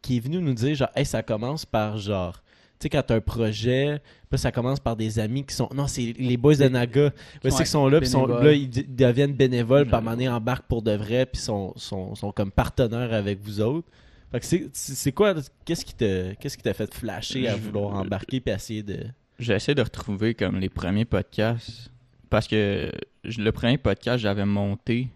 qui 0.02 0.18
est 0.18 0.20
venu 0.20 0.38
nous 0.38 0.52
dire 0.52 0.74
genre 0.74 0.90
hey 0.94 1.06
ça 1.06 1.22
commence 1.22 1.64
par 1.64 1.96
genre 1.96 2.42
tu 2.78 2.84
sais 2.84 2.88
quand 2.90 3.02
t'as 3.02 3.16
un 3.16 3.20
projet 3.20 4.02
puis 4.28 4.38
ça 4.38 4.52
commence 4.52 4.80
par 4.80 4.96
des 4.96 5.18
amis 5.18 5.44
qui 5.44 5.54
sont 5.54 5.70
non 5.74 5.86
c'est 5.86 6.14
les 6.18 6.36
boys 6.36 6.56
de 6.56 6.68
Naga 6.68 7.12
ouais, 7.44 7.50
c'est 7.50 7.64
sont 7.64 7.88
là 7.88 8.00
puis 8.00 8.08
sont 8.08 8.26
là 8.26 8.52
ils 8.52 8.68
deviennent 8.68 9.32
bénévoles 9.32 9.86
puis 9.86 9.94
à 9.94 10.34
embarquent 10.34 10.68
pour 10.68 10.82
de 10.82 10.92
vrai 10.92 11.24
puis 11.24 11.40
sont, 11.40 11.72
sont, 11.76 12.14
sont 12.14 12.32
comme 12.32 12.50
partenaires 12.50 13.14
avec 13.14 13.40
vous 13.40 13.60
autres 13.60 13.88
fait 14.30 14.40
que 14.40 14.70
c'est 14.72 15.12
quoi 15.12 15.34
qu'est-ce 15.64 15.84
qui 15.84 15.94
t'a 15.94 16.74
fait 16.74 16.94
flasher 16.94 17.48
à 17.48 17.56
vouloir 17.56 17.94
embarquer 17.94 18.40
puis 18.40 18.54
essayer 18.54 18.82
de 18.82 19.06
J'essaie 19.40 19.74
de 19.74 19.82
retrouver 19.82 20.34
comme 20.34 20.58
les 20.60 20.68
premiers 20.68 21.04
podcasts. 21.04 21.90
Parce 22.28 22.46
que 22.46 22.90
le 23.24 23.50
premier 23.50 23.78
podcast, 23.78 24.18
j'avais 24.22 24.44
monté. 24.44 25.08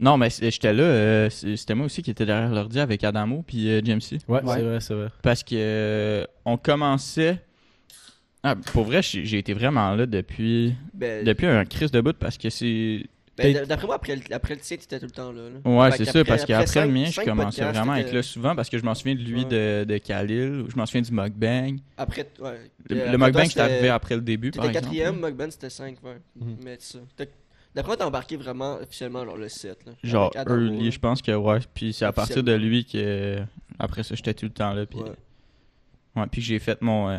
Non, 0.00 0.16
mais 0.16 0.30
c- 0.30 0.50
j'étais 0.50 0.72
là. 0.72 0.82
euh, 0.82 1.30
c- 1.30 1.56
C'était 1.56 1.74
moi 1.74 1.86
aussi 1.86 2.02
qui 2.02 2.10
était 2.10 2.26
derrière 2.26 2.50
l'ordi 2.50 2.80
avec 2.80 3.04
Adamo 3.04 3.42
puis 3.46 3.68
euh, 3.70 3.80
Jamesy. 3.84 4.18
ouais, 4.28 4.42
Ouais. 4.42 4.54
c'est 4.56 4.62
vrai 4.62 4.80
c'est 4.80 4.94
vrai 4.94 5.08
Parce 5.22 5.42
que 5.42 5.54
euh, 5.56 6.24
on 6.44 6.56
commençait. 6.56 7.38
Ah, 8.42 8.56
pour 8.56 8.84
vrai, 8.84 9.02
j'ai 9.02 9.24
j'ai 9.26 9.38
été 9.38 9.52
vraiment 9.52 9.94
là 9.94 10.06
depuis 10.06 10.74
Ben, 10.94 11.24
depuis 11.24 11.46
un 11.46 11.64
crise 11.66 11.90
de 11.90 12.00
bout 12.00 12.16
parce 12.16 12.38
que 12.38 12.48
c'est. 12.50 13.06
Ben, 13.36 13.64
d'après 13.64 13.86
moi, 13.86 13.96
après, 13.96 14.16
le- 14.16 14.34
après 14.34 14.54
le 14.54 14.60
tien, 14.60 14.76
t'étais 14.76 14.98
tout 14.98 15.06
le 15.06 15.10
temps 15.12 15.32
là. 15.32 15.42
là. 15.48 15.70
Ouais, 15.70 15.90
c'est 15.96 16.04
ça, 16.04 16.24
parce 16.24 16.44
qu'après 16.44 16.86
le 16.86 16.92
mien, 16.92 17.04
je 17.06 17.20
commençais 17.22 17.64
vraiment 17.64 17.92
à 17.92 18.00
être 18.00 18.12
là 18.12 18.22
souvent 18.22 18.54
parce 18.54 18.68
que 18.68 18.76
je 18.78 18.84
m'en 18.84 18.94
souviens 18.94 19.14
de 19.14 19.20
lui 19.22 19.44
Ouais. 19.44 19.84
de, 19.84 19.84
de 19.84 19.98
Khalil, 19.98 20.62
ou 20.66 20.70
je 20.70 20.76
m'en 20.76 20.84
souviens 20.86 21.02
du 21.02 21.12
mukbang. 21.12 21.76
Après, 21.96 22.26
ouais. 22.40 22.70
Le, 22.88 22.96
Euh, 22.96 22.98
le 22.98 23.14
après 23.14 23.18
mukbang, 23.18 23.44
c'était- 23.46 23.60
arrivé 23.60 23.88
après 23.88 24.14
le 24.16 24.20
début. 24.22 24.48
exemple. 24.48 24.72
quatrième, 24.72 25.20
Mugban 25.20 25.50
c'était 25.50 25.70
5, 25.70 25.96
ouais. 26.04 26.16
Mhm. 26.36 26.56
Mais 26.64 26.76
ça. 26.80 26.98
D'après 27.74 27.90
moi, 27.90 27.96
t'as 27.96 28.06
embarqué 28.06 28.36
vraiment 28.36 28.78
officiellement 28.82 29.24
genre, 29.24 29.36
le 29.36 29.48
7. 29.48 29.78
Là, 29.86 29.92
Genre 30.02 30.32
early, 30.34 30.90
je 30.90 30.98
pense 30.98 31.22
que 31.22 31.30
ouais. 31.32 31.60
Puis 31.72 31.92
c'est 31.92 32.04
à 32.04 32.12
partir 32.12 32.42
de 32.42 32.52
lui 32.52 32.84
que 32.84 33.38
après 33.78 34.02
ça 34.02 34.16
j'étais 34.16 34.34
tout 34.34 34.46
le 34.46 34.50
temps 34.52 34.72
là. 34.74 34.86
Puis 34.86 34.98
Ouais. 34.98 35.10
ouais, 36.16 36.26
puis 36.30 36.40
que 36.40 36.46
j'ai 36.48 36.58
fait 36.58 36.82
mon 36.82 37.08
euh, 37.10 37.18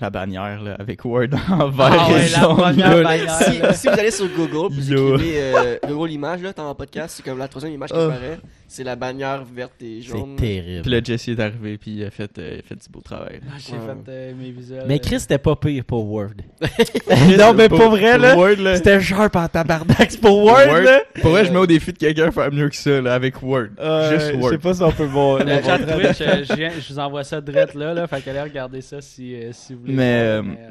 la 0.00 0.10
bannière 0.10 0.62
là, 0.62 0.76
avec 0.78 1.04
Word 1.04 1.28
en 1.50 1.68
vert 1.68 1.96
Ah 1.98 2.12
ouais, 2.12 2.26
jaune, 2.26 3.28
si, 3.72 3.78
si 3.80 3.88
vous 3.88 3.98
allez 3.98 4.10
sur 4.10 4.28
Google, 4.28 4.72
vous 4.74 4.92
Yo. 4.92 5.14
écrivez 5.16 5.32
euh, 5.36 5.76
Google 5.86 6.10
Image, 6.12 6.42
là, 6.42 6.52
dans 6.52 6.68
le 6.68 6.74
podcast, 6.74 7.14
c'est 7.16 7.22
comme 7.24 7.38
la 7.38 7.48
troisième 7.48 7.72
image 7.72 7.90
qui 7.90 7.96
Ah. 7.98 8.04
apparaît. 8.06 8.38
C'est 8.66 8.84
la 8.84 8.94
bannière 8.96 9.44
verte 9.44 9.82
et 9.82 10.00
jaune. 10.00 10.36
c'est 10.38 10.44
terrible 10.44 10.82
Puis 10.82 10.90
là 10.92 11.00
Jesse 11.02 11.28
est 11.28 11.40
arrivé 11.40 11.76
puis 11.76 11.90
il 11.96 12.04
a 12.04 12.10
fait, 12.10 12.38
euh, 12.38 12.50
il 12.54 12.58
a 12.60 12.62
fait 12.62 12.76
du 12.76 12.88
beau 12.88 13.00
travail. 13.00 13.40
Ah, 13.48 13.54
J'ai 13.58 13.72
Ouais. 13.72 13.78
fait 14.04 14.10
euh, 14.10 14.32
mes 14.40 14.50
visuels. 14.52 14.84
mais 14.86 14.94
euh, 14.94 14.98
Chris 15.02 15.18
c'était 15.20 15.38
pas 15.38 15.56
pire 15.56 15.84
pour 15.84 16.08
Word 16.08 16.30
non 17.38 17.54
mais 17.54 17.68
pour 17.68 17.88
vrai 17.90 18.18
là 18.18 18.36
Word 18.36 18.56
là. 18.58 18.76
c'était 18.76 19.00
sharp 19.00 19.34
en 19.34 19.48
tabarnak 19.48 20.16
pour 20.20 20.44
Word, 20.44 20.66
Word, 20.68 20.82
là 20.82 21.00
Pour 21.22 21.30
vrai, 21.30 21.44
je 21.46 21.52
mets 21.52 21.58
au 21.58 21.66
défi 21.66 21.92
de 21.92 21.98
quelqu'un 21.98 22.26
de 22.26 22.30
faire 22.32 22.52
mieux 22.52 22.68
que 22.68 22.76
ça 22.76 23.00
là, 23.00 23.14
avec 23.14 23.42
Word. 23.42 23.68
Euh, 23.78 24.10
Juste 24.12 24.32
je 24.32 24.36
Word. 24.36 24.50
sais 24.52 24.58
pas 24.58 24.74
si 24.74 24.82
on 24.82 24.92
peut 24.92 25.04
voir 25.04 25.44
Le 25.44 25.62
chat 25.62 25.78
Twitch, 25.78 26.20
euh, 26.20 26.44
je, 26.44 26.80
je 26.80 26.92
vous 26.92 26.98
envoie 26.98 27.24
ça 27.24 27.40
direct 27.40 27.74
là, 27.74 27.94
là. 27.94 28.06
Fait 28.06 28.20
qu'allez 28.20 28.42
regarder 28.42 28.80
ça 28.82 29.00
si, 29.00 29.34
euh, 29.34 29.50
si 29.52 29.72
vous 29.74 29.80
voulez. 29.80 29.94
Mais, 29.94 30.40
voir, 30.40 30.54
euh, 30.58 30.70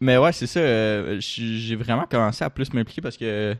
Mais 0.00 0.16
ouais, 0.18 0.32
c'est 0.32 0.46
ça. 0.48 0.60
euh, 0.60 1.16
j'ai 1.20 1.76
vraiment 1.76 2.04
commencé 2.10 2.44
à 2.44 2.50
plus 2.50 2.72
m'impliquer 2.72 3.00
parce 3.00 3.16
que 3.16 3.54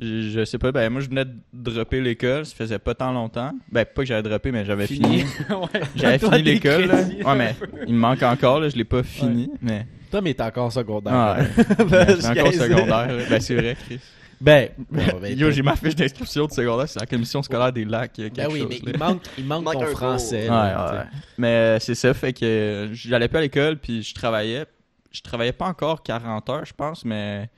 je, 0.00 0.30
je 0.30 0.44
sais 0.44 0.58
pas, 0.58 0.70
ben 0.70 0.88
moi 0.90 1.00
je 1.00 1.08
venais 1.08 1.24
de 1.24 1.32
dropper 1.52 2.00
l'école, 2.00 2.46
ça 2.46 2.54
faisait 2.54 2.78
pas 2.78 2.94
tant 2.94 3.10
longtemps. 3.12 3.50
Ben 3.72 3.84
pas 3.84 4.02
que 4.02 4.06
j'avais 4.08 4.22
droppé, 4.22 4.52
mais 4.52 4.64
j'avais 4.64 4.86
fini. 4.86 5.24
Ouais. 5.50 5.80
J'avais 5.96 6.18
fini 6.18 6.42
l'école. 6.42 6.88
Ouais, 6.90 7.34
mais 7.36 7.56
il 7.88 7.94
me 7.94 7.98
manque 7.98 8.22
encore, 8.22 8.60
là, 8.60 8.68
je 8.68 8.76
l'ai 8.76 8.84
pas 8.84 9.02
fini. 9.02 9.50
Mais 9.60 9.86
Tom 10.10 10.26
est 10.26 10.40
encore 10.40 10.72
secondaire 10.72 11.12
Ah. 11.14 11.36
Ben, 11.84 12.16
encore 12.24 12.52
secondaire. 12.52 13.08
Ben 13.28 13.40
c'est 13.40 13.54
vrai, 13.56 13.76
Chris. 13.86 14.00
ben, 14.40 14.68
bon, 14.90 15.02
ben, 15.20 15.38
Yo, 15.38 15.50
j'ai 15.50 15.62
ma 15.62 15.76
fiche 15.76 15.94
d'inscription 15.96 16.46
de 16.46 16.52
secondaire, 16.52 16.88
c'est 16.88 17.00
la 17.00 17.06
commission 17.06 17.42
scolaire 17.42 17.72
des 17.72 17.84
lacs. 17.84 18.18
euh, 18.18 18.28
Ben 18.28 18.30
quelque 18.32 18.52
oui, 18.52 18.60
chose, 18.60 18.80
mais 18.84 18.92
là. 18.92 18.92
il 18.94 18.98
manque, 18.98 19.22
il 19.38 19.44
manque, 19.44 19.64
Manque 19.64 19.74
ton 19.74 19.86
français. 19.86 20.42
Ouais, 20.42 20.48
là, 20.48 20.92
ouais. 20.94 21.18
Mais 21.38 21.48
euh, 21.48 21.78
c'est 21.78 21.94
ça, 21.94 22.14
fait 22.14 22.32
que 22.32 22.44
euh, 22.44 22.88
j'allais 22.94 23.28
pas 23.28 23.38
à 23.38 23.42
l'école, 23.42 23.76
puis 23.78 24.02
je 24.02 24.14
travaillais. 24.14 24.66
Je 25.10 25.20
travaillais 25.22 25.52
pas 25.52 25.66
encore 25.66 26.02
40 26.02 26.50
heures, 26.50 26.64
je 26.64 26.74
pense, 26.74 27.04
mais 27.04 27.48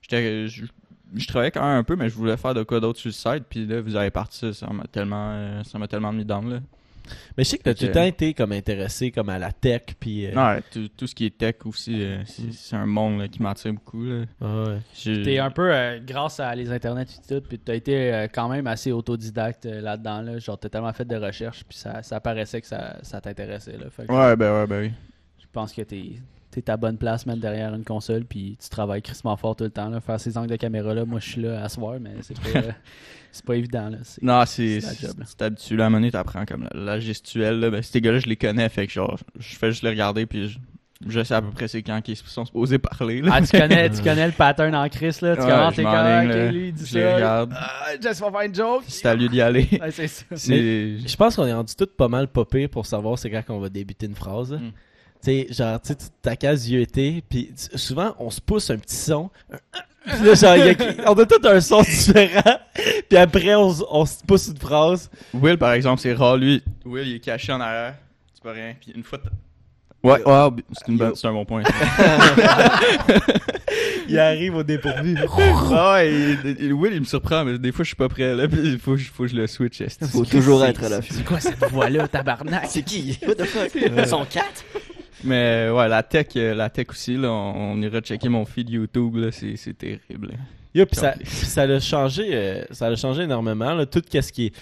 j'étais. 0.00 0.48
Je, 0.48 0.64
je 1.14 1.26
travaillais 1.28 1.52
quand 1.52 1.60
même 1.62 1.78
un 1.78 1.84
peu, 1.84 1.94
mais 1.96 2.08
je 2.08 2.14
voulais 2.14 2.36
faire 2.36 2.54
de 2.54 2.62
quoi 2.64 2.80
d'autre 2.80 2.98
sur 2.98 3.08
le 3.08 3.12
site, 3.12 3.44
puis 3.48 3.66
là, 3.66 3.80
vous 3.80 3.94
avez 3.94 4.10
parti 4.10 4.38
ça, 4.38 4.52
ça 4.52 4.66
m'a 4.72 4.84
tellement, 4.90 5.62
ça 5.62 5.78
m'a 5.78 5.86
tellement 5.86 6.12
mis 6.12 6.24
dans 6.24 6.40
là. 6.42 6.58
Mais 7.36 7.44
je 7.44 7.50
sais 7.50 7.58
que 7.58 7.62
t'as 7.64 7.74
Fait 7.74 7.80
tout 7.80 7.86
le 7.86 7.92
temps 7.92 8.02
été 8.04 8.32
comme 8.34 8.52
intéressé 8.52 9.10
comme 9.10 9.28
à 9.28 9.38
la 9.38 9.52
tech, 9.52 9.82
puis... 10.00 10.26
euh, 10.26 10.34
Ouais, 10.34 10.62
tout, 10.72 10.88
tout 10.96 11.06
ce 11.06 11.14
qui 11.14 11.26
est 11.26 11.36
tech 11.36 11.56
aussi, 11.64 12.02
euh, 12.02 12.22
c'est 12.26 12.76
un 12.76 12.86
monde 12.86 13.18
là, 13.20 13.28
qui 13.28 13.42
m'attire 13.42 13.72
beaucoup. 13.74 14.04
Là. 14.04 14.24
ouais. 14.40 14.78
J'ai- 14.94 15.22
T'es 15.22 15.38
un 15.38 15.50
peu, 15.50 15.72
euh, 15.74 15.98
grâce 16.04 16.40
à 16.40 16.54
les 16.54 16.70
internets 16.70 17.02
et 17.02 17.28
tout, 17.28 17.40
puis 17.46 17.58
t'as 17.58 17.74
été 17.74 18.12
euh, 18.12 18.26
quand 18.32 18.48
même 18.48 18.66
assez 18.66 18.90
autodidacte 18.92 19.66
euh, 19.66 19.80
là-dedans, 19.80 20.22
là. 20.22 20.38
Genre, 20.38 20.58
t'as 20.58 20.68
tellement 20.68 20.92
fait 20.92 21.04
de 21.04 21.16
recherches, 21.16 21.64
puis 21.68 21.76
ça, 21.76 22.02
ça 22.02 22.20
paraissait 22.20 22.60
que 22.60 22.66
ça, 22.66 22.96
ça 23.02 23.20
t'intéressait, 23.20 23.76
là. 23.76 23.90
Fait 23.90 24.06
que 24.06 24.12
Ouais, 24.12 24.36
ben 24.36 24.60
ouais, 24.60 24.66
ben 24.66 24.80
oui. 24.82 24.92
je 25.40 25.46
pense 25.52 25.72
que 25.72 25.82
t'es 25.82 26.12
t'es 26.62 26.70
à 26.72 26.76
bonne 26.76 26.96
place, 26.98 27.26
même 27.26 27.38
derrière 27.38 27.74
une 27.74 27.84
console, 27.84 28.24
puis 28.24 28.56
tu 28.62 28.68
travailles 28.68 29.02
crissement 29.02 29.36
fort 29.36 29.56
tout 29.56 29.64
le 29.64 29.70
temps, 29.70 29.88
là. 29.88 30.00
Faire 30.00 30.20
ces 30.20 30.36
angles 30.38 30.50
de 30.50 30.56
caméra, 30.56 30.94
là, 30.94 31.04
moi, 31.04 31.20
je 31.20 31.28
suis 31.30 31.42
là 31.42 31.62
à 31.62 31.68
soir, 31.68 31.96
mais 32.00 32.10
c'est 32.22 32.38
pas, 32.40 32.48
euh, 32.58 32.72
c'est 33.32 33.44
pas 33.44 33.56
évident, 33.56 33.88
là. 33.90 33.98
C'est- 34.02 34.22
Non, 34.22 34.42
c'est. 34.46 34.80
job, 34.80 35.18
là. 35.18 35.24
C'est 35.26 35.42
habitué, 35.42 35.76
la 35.76 35.90
monnaie, 35.90 36.10
t'apprends 36.10 36.44
comme 36.44 36.68
la, 36.72 36.80
la 36.80 37.00
gestuelle. 37.00 37.60
Là, 37.60 37.70
ben, 37.70 37.82
ces 37.82 38.00
gars-là, 38.00 38.18
je 38.18 38.26
les 38.26 38.36
connais, 38.36 38.68
fait 38.68 38.86
que 38.86 38.92
genre, 38.92 39.18
je 39.38 39.56
fais 39.56 39.70
juste 39.70 39.82
les 39.82 39.90
regarder, 39.90 40.26
puis 40.26 40.48
je- 40.48 40.58
Je 41.06 41.22
sais 41.22 41.34
à 41.34 41.42
peu 41.42 41.50
près 41.50 41.68
c'est 41.68 41.82
quand 41.82 42.00
qu'ils 42.00 42.16
sont 42.16 42.46
supposés 42.46 42.78
parler. 42.78 43.20
Là. 43.20 43.32
Ah, 43.34 43.42
tu 43.42 43.50
connais, 43.58 43.90
tu 43.90 44.00
connais 44.02 44.26
le 44.26 44.32
pattern 44.32 44.74
en 44.74 44.88
Chris, 44.88 45.14
là. 45.20 45.36
Tu 45.36 45.42
Ouais, 45.42 45.48
commences 45.50 45.74
tes 45.74 45.82
là. 45.82 46.22
ok, 46.24 46.52
lui, 46.52 46.68
il 46.68 46.72
dit 46.72 46.86
Je 46.86 46.98
ça. 46.98 47.14
regarde. 47.16 47.52
Ah, 47.54 47.88
Jess 48.00 48.20
va 48.20 48.30
faire 48.30 48.40
une 48.42 48.54
joke. 48.54 48.84
C'est 48.86 49.06
à 49.08 49.14
lui 49.14 49.28
d'y 49.28 49.40
aller. 49.42 49.68
Ouais, 49.72 49.90
c'est 49.90 50.06
ça. 50.06 50.24
C'est. 50.34 50.98
Je 51.06 51.16
pense 51.16 51.36
qu'on 51.36 51.46
est 51.46 51.52
rendu 51.52 51.74
tous 51.74 51.88
pas 51.94 52.08
mal 52.08 52.28
popés 52.28 52.68
pour 52.68 52.86
savoir 52.86 53.18
c'est 53.18 53.28
quand 53.28 53.42
qu'on 53.44 53.58
va 53.58 53.68
débuter 53.68 54.06
une 54.06 54.14
phrase. 54.14 54.52
Mm. 54.52 54.70
Tu 55.24 55.30
sais, 55.30 55.46
genre, 55.50 55.80
tu 55.80 55.88
sais, 55.88 55.94
tu- 55.94 56.04
ta 56.20 56.36
case 56.36 56.68
yeuté, 56.68 57.22
puis 57.28 57.50
tu- 57.56 57.78
souvent, 57.78 58.14
on 58.18 58.30
se 58.30 58.40
pousse 58.40 58.68
un 58.70 58.76
petit 58.76 58.96
son. 58.96 59.30
Puis 60.06 60.22
là, 60.22 60.34
genre, 60.34 60.56
il 60.56 60.66
y 60.66 60.68
a- 60.70 61.10
on 61.10 61.14
a 61.14 61.24
tout 61.24 61.40
un 61.48 61.60
son 61.62 61.80
différent. 61.82 62.58
Puis 63.08 63.16
après, 63.16 63.54
on, 63.54 63.72
se 64.04 64.22
pousse 64.26 64.48
une 64.48 64.58
phrase. 64.58 65.10
Will, 65.32 65.56
par 65.56 65.72
exemple, 65.72 66.02
c'est 66.02 66.12
rare. 66.12 66.36
Lui, 66.36 66.62
Will, 66.84 67.08
il 67.08 67.14
est 67.16 67.20
caché 67.20 67.52
en 67.52 67.60
arrière. 67.62 67.94
C'est 68.34 68.42
pas 68.42 68.52
rien. 68.52 68.74
Puis 68.78 68.92
une 68.94 69.02
fois. 69.02 69.18
Ouais, 70.02 70.22
ouais, 70.22 70.48
c'est 70.72 70.88
une 70.92 70.98
bonne- 70.98 71.14
c'est 71.14 71.26
un 71.26 71.32
bon 71.32 71.46
point. 71.46 71.62
Il 74.08 74.18
arrive 74.18 74.56
au 74.56 74.62
dépourvu. 74.62 75.16
ah 75.74 76.04
il- 76.04 76.56
il- 76.60 76.72
Will, 76.74 76.92
il 76.92 77.00
me 77.00 77.04
surprend, 77.06 77.42
mais 77.44 77.58
des 77.58 77.72
fois, 77.72 77.84
je 77.84 77.88
suis 77.88 77.96
pas 77.96 78.08
prêt. 78.10 78.34
Là, 78.34 78.46
puis 78.46 78.60
il 78.62 78.78
faut, 78.78 78.96
faut 78.98 79.22
que 79.22 79.28
je 79.30 79.36
le 79.36 79.46
switch. 79.46 79.80
esti. 79.80 80.04
Faut 80.06 80.24
toujours 80.26 80.62
être 80.66 80.84
à 80.84 80.88
l'affût. 80.90 81.14
C'est 81.14 81.24
quoi 81.24 81.40
cette 81.40 81.64
voix-là, 81.70 82.06
tabarnak? 82.08 82.66
C'est 82.68 82.82
qui? 82.82 83.18
What 83.26 83.36
the 83.36 83.44
fuck? 83.46 83.70
Ils 83.74 84.06
sont 84.06 84.26
quatre? 84.26 84.64
Mais 85.24 85.68
ouais, 85.70 85.88
la 85.88 86.02
tech, 86.02 86.28
euh, 86.36 86.54
la 86.54 86.68
tech 86.70 86.86
aussi, 86.90 87.16
là, 87.16 87.30
on, 87.30 87.72
on 87.72 87.82
ira 87.82 88.00
checker 88.00 88.28
mon 88.28 88.44
feed 88.44 88.68
YouTube, 88.70 89.16
là, 89.16 89.28
c'est 89.32 89.56
c'est 89.56 89.76
terrible. 89.76 90.28
là. 90.28 90.34
Yo, 90.74 90.86
puis 90.86 90.96
ça, 90.96 91.14
ça 91.24 91.66
l'a 91.66 91.78
changé, 91.80 92.28
euh, 92.32 92.64
ça 92.72 92.90
l'a 92.90 92.96
changé 92.96 93.22
énormément. 93.22 93.74
Là, 93.74 93.86
tout 93.86 94.02
ce 94.10 94.32
qui 94.32 94.46
est 94.46 94.52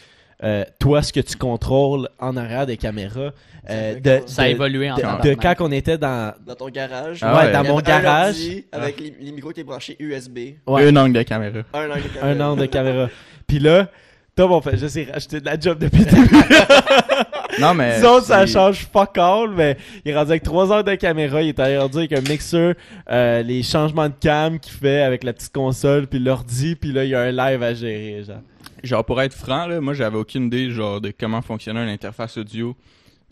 euh, 0.44 0.64
toi, 0.80 1.02
ce 1.02 1.12
que 1.12 1.20
tu 1.20 1.36
contrôles 1.36 2.08
en 2.18 2.36
arrière 2.36 2.66
des 2.66 2.76
caméras, 2.76 3.30
euh, 3.70 4.00
de, 4.00 4.22
Ça 4.26 4.42
a 4.42 4.46
de- 4.46 4.50
évolué 4.50 4.90
en 4.90 4.96
de, 4.96 5.28
de 5.30 5.34
quand 5.34 5.54
on 5.60 5.70
était 5.70 5.96
dans, 5.98 6.34
Dans 6.44 6.56
ton 6.56 6.68
garage. 6.68 7.20
Ah 7.22 7.36
ouais, 7.36 7.46
ouais. 7.46 7.52
dans 7.52 7.62
mon 7.64 7.78
un 7.78 7.82
garage, 7.82 8.34
Avec 8.72 8.98
les, 9.00 9.14
les 9.20 9.30
micros 9.32 9.52
qui 9.52 9.60
étaient 9.60 9.66
branchés 9.68 9.96
USB. 10.00 10.38
Ouais. 10.66 10.88
Un 10.88 10.96
angle 10.96 11.12
de 11.14 11.22
caméra. 11.22 11.60
Un 11.72 11.90
angle 11.90 12.02
de 12.02 12.08
un 12.18 12.20
caméra. 12.34 12.50
an 12.50 12.56
de 12.56 12.66
caméra. 12.66 13.08
Puis 13.46 13.60
là, 13.60 13.88
Tom, 14.34 14.50
on 14.50 14.60
fait, 14.60 14.76
je 14.76 14.86
sais 14.88 15.06
racheter 15.12 15.40
de 15.40 15.46
la 15.46 15.58
job 15.60 15.78
depuis 15.78 16.00
le 16.04 16.10
début. 16.10 16.28
Non, 17.60 17.74
mais. 17.74 17.96
Disons 17.96 18.20
ça 18.20 18.46
change 18.46 18.86
fuck 18.92 19.16
all, 19.18 19.50
mais 19.50 19.76
il 20.04 20.10
est 20.10 20.16
rendu 20.16 20.30
avec 20.30 20.42
3 20.42 20.72
heures 20.72 20.84
de 20.84 20.94
caméra, 20.94 21.42
il 21.42 21.54
est 21.56 21.78
rendu 21.78 21.98
avec 21.98 22.12
un 22.12 22.20
mixeur, 22.20 22.74
euh, 23.10 23.42
les 23.42 23.62
changements 23.62 24.08
de 24.08 24.14
cam 24.18 24.58
qu'il 24.58 24.72
fait 24.72 25.02
avec 25.02 25.24
la 25.24 25.32
petite 25.32 25.52
console, 25.52 26.06
puis 26.06 26.18
l'ordi, 26.18 26.76
puis 26.76 26.92
là, 26.92 27.04
il 27.04 27.10
y 27.10 27.14
a 27.14 27.20
un 27.20 27.32
live 27.32 27.62
à 27.62 27.74
gérer, 27.74 28.22
genre. 28.26 28.36
Genre, 28.82 29.04
pour 29.04 29.20
être 29.22 29.34
franc, 29.34 29.66
là, 29.66 29.80
moi, 29.80 29.94
j'avais 29.94 30.16
aucune 30.16 30.46
idée, 30.46 30.70
genre, 30.70 31.00
de 31.00 31.12
comment 31.18 31.40
fonctionnait 31.40 31.82
une 31.82 31.88
interface 31.88 32.36
audio 32.36 32.74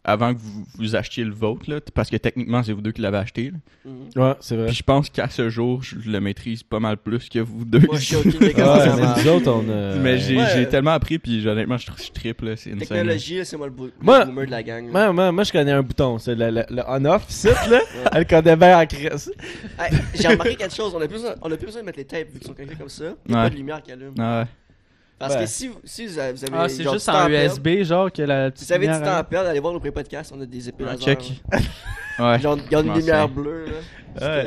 avant 0.03 0.33
que 0.33 0.39
vous, 0.39 0.65
vous 0.79 0.97
achetiez 0.97 1.25
le 1.25 1.33
vôtre, 1.35 1.69
là, 1.71 1.79
parce 1.95 2.09
que 2.09 2.17
techniquement, 2.17 2.63
c'est 2.63 2.73
vous 2.73 2.81
deux 2.81 2.93
qui 2.93 3.03
l'avez 3.03 3.19
acheté. 3.19 3.51
là. 3.51 3.59
Mhm. 3.85 4.09
Ouais, 4.23 4.35
c'est 4.41 4.57
vrai. 4.57 4.67
Puis 4.67 4.77
je 4.77 4.83
pense 4.83 5.11
qu'à 5.11 5.29
ce 5.29 5.51
jour, 5.51 5.83
je 5.83 5.97
le 6.11 6.21
maîtrise 6.21 6.63
pas 6.63 6.81
mal 6.81 6.97
plus 6.97 7.29
que 7.29 7.39
vous 7.39 7.65
deux. 7.67 7.81
Moi, 7.81 7.99
je 7.99 8.05
suis 8.05 8.17
aucune 8.17 8.33
idée 8.37 8.53
comment 8.55 8.75
Ouais, 8.79 8.87
ça 8.89 8.97
mais 8.97 9.23
nous 9.23 9.29
autres, 9.31 9.51
on 9.51 9.69
a... 9.71 9.97
mais 9.97 10.19
j'ai 10.19 10.37
Ouais. 10.39 10.47
j'ai 10.55 10.69
tellement 10.69 10.93
appris, 10.93 11.19
puis 11.19 11.47
honnêtement, 11.47 11.77
je, 11.77 11.87
je 12.03 12.11
triple, 12.13 12.57
c'est 12.57 12.71
insane. 12.71 12.79
Technologie, 12.81 13.39
là, 13.39 13.45
c'est 13.45 13.57
moi 13.59 13.67
le, 13.67 13.73
bou- 13.73 13.87
le 13.87 13.93
Moi- 14.01 14.25
boomer 14.25 14.47
de 14.47 14.51
la 14.51 14.63
gang. 14.63 14.89
Moi, 14.91 15.13
moi, 15.13 15.33
moi, 15.33 15.45
je 15.45 15.53
connais 15.53 15.73
un 15.73 15.83
bouton, 15.83 16.19
c'est 16.19 16.35
le, 16.35 16.51
le, 16.51 16.65
le 16.71 16.83
on-off, 16.89 17.29
site, 17.29 17.53
là. 17.71 17.81
Elle 18.13 18.27
connaît 18.27 18.57
bien 18.57 18.81
en 18.81 18.87
crise. 18.87 19.33
Hey, 19.79 19.99
J'ai 20.15 20.29
remarqué 20.29 20.57
quelque 20.57 20.75
chose, 20.75 20.93
on 20.95 21.01
a 21.01 21.07
plus 21.07 21.17
besoin, 21.17 21.35
on 21.43 21.53
a 21.53 21.57
plus 21.57 21.67
besoin 21.67 21.83
de 21.83 21.87
mettre 21.87 21.99
les 21.99 22.05
tapes 22.07 22.29
vu 22.33 22.39
qu'ils 22.39 22.47
sont 22.49 22.55
connectés 22.55 22.77
comme 22.77 22.89
ça. 22.89 23.05
Il 23.27 23.33
n'y 23.33 23.37
a 23.39 23.43
Ouais. 23.43 23.49
pas 23.49 23.51
de 23.51 23.57
lumière 23.57 23.83
qui 23.83 23.93
allume. 23.93 24.15
Ah 24.19 24.41
ouais. 24.41 24.47
Parce 25.21 25.35
Ouais. 25.35 25.41
que 25.43 25.47
si, 25.47 25.69
vous- 25.69 25.81
si 25.85 26.07
vous 26.07 26.19
avez, 26.19 26.35
Ah, 26.53 26.67
c'est 26.69 26.83
juste 26.83 27.09
en 27.11 27.13
à 27.13 27.29
perdre, 27.29 27.53
USB, 27.53 27.83
genre, 27.85 28.11
que 28.11 28.23
la 28.23 28.47
Si 28.47 28.53
petite 28.53 28.67
vous 28.69 28.73
avez 28.73 28.87
du 28.87 28.93
temps 28.95 29.05
à 29.05 29.11
allume. 29.17 29.25
perdre, 29.29 29.49
allez 29.51 29.61
voir 29.61 29.73
nos 29.75 29.79
pré-podcasts, 29.81 30.33
on 30.35 30.41
a 30.41 30.47
des 30.47 30.69
épées 30.71 30.83
Ouais, 30.85 30.91
laser. 30.93 31.05
check. 31.05 31.43
là. 31.53 31.59
Ouais. 32.33 32.39
Genre, 32.41 32.57
il 32.67 32.73
y 32.73 32.75
a 32.75 32.79
Je 32.81 32.87
une 32.87 32.95
lumière 32.95 33.29
souviens. 33.29 33.43
bleue. 33.43 33.65
Là. 33.67 34.27
Ouais. 34.43 34.45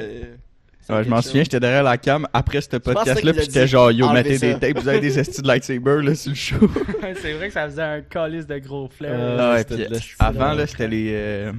C'était 0.82 0.94
Ouais, 0.94 1.04
je 1.06 1.10
m'en 1.10 1.22
souviens, 1.22 1.44
j'étais 1.44 1.60
derrière 1.62 1.84
la 1.84 1.98
cam 1.98 2.28
après 2.34 2.60
ce 2.60 2.76
podcast-là, 2.78 3.34
puis 3.34 3.44
j'étais 3.46 3.68
genre, 3.68 3.90
yo, 3.92 4.10
mettez 4.12 4.38
des 4.38 4.56
tapes, 4.60 4.78
vous 4.80 4.88
avez 4.90 5.00
des 5.00 5.18
estis 5.20 5.42
de 5.44 5.48
lightsaber, 5.48 6.02
là, 6.04 6.14
sur 6.16 6.32
le 6.32 6.36
show. 6.36 6.56
Ouais, 7.02 7.14
c'est 7.22 7.34
vrai 7.34 7.48
que 7.48 7.54
ça 7.54 7.66
faisait 7.70 7.82
un 7.84 8.02
calice 8.02 8.46
de 8.48 8.58
gros 8.58 8.90
flares. 8.90 9.12
Euh, 9.16 9.38
Ah 9.40 9.54
ouais, 9.76 9.88
avant, 10.20 10.40
là. 10.50 10.56
là, 10.56 10.68
c'était 10.68 10.88
les, 10.90 11.12
euh, 11.14 11.52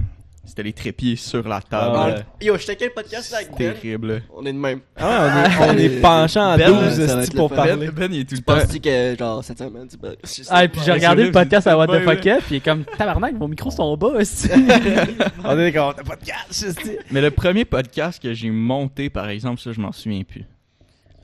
c'était 0.44 0.62
les 0.62 0.72
trépieds 0.72 1.16
sur 1.16 1.46
la 1.48 1.60
table. 1.60 1.96
Ah. 1.96 2.44
Yo, 2.44 2.56
je 2.56 2.62
checkais 2.62 2.86
le 2.86 2.92
podcast 2.92 3.30
là, 3.30 3.38
avec 3.38 3.50
Ben. 3.50 3.74
Terrible. 3.74 4.22
On 4.34 4.44
est 4.44 4.52
de 4.52 4.58
même. 4.58 4.80
Ah 4.96 5.46
on 5.60 5.68
est, 5.68 5.70
on 5.70 5.78
est 5.78 6.00
penchant 6.00 6.50
à 6.50 6.56
Ben, 6.56 6.68
12 6.68 7.06
ça 7.06 7.16
va 7.16 7.22
esti 7.22 7.32
être 7.32 7.36
pour 7.36 7.50
parler. 7.50 7.74
Ben, 7.76 7.90
Ben, 7.90 8.12
il 8.12 8.20
est 8.20 8.24
tout 8.24 8.36
le 8.36 8.42
temps. 8.42 8.78
Que, 8.82 9.16
genre, 9.18 9.44
cette 9.44 9.58
semaine, 9.58 9.88
tu 9.88 9.96
peux. 9.96 10.16
Ah, 10.50 10.64
et 10.64 10.68
puis 10.68 10.80
j'ai 10.84 10.92
regardé 10.92 11.24
le 11.24 11.32
podcast 11.32 11.66
à 11.66 11.76
What 11.76 11.86
the. 11.88 12.04
Fuck 12.04 12.26
Up, 12.26 12.42
puis 12.46 12.54
il 12.54 12.56
est 12.56 12.60
comme 12.60 12.84
tabarnak, 12.84 13.34
vos 13.36 13.48
micros 13.48 13.70
sont 13.70 13.96
bas, 13.96 14.20
esti. 14.20 14.48
On 15.44 15.58
est 15.58 15.72
d'accord, 15.72 15.94
t'as 15.94 16.04
esti. 16.50 16.98
Mais 17.10 17.20
le 17.20 17.30
premier 17.30 17.64
podcast 17.64 18.22
que 18.22 18.34
j'ai 18.34 18.50
monté, 18.50 19.10
par 19.10 19.28
exemple, 19.28 19.60
ça, 19.60 19.72
je 19.72 19.80
m'en 19.80 19.92
souviens 19.92 20.22
plus. 20.24 20.44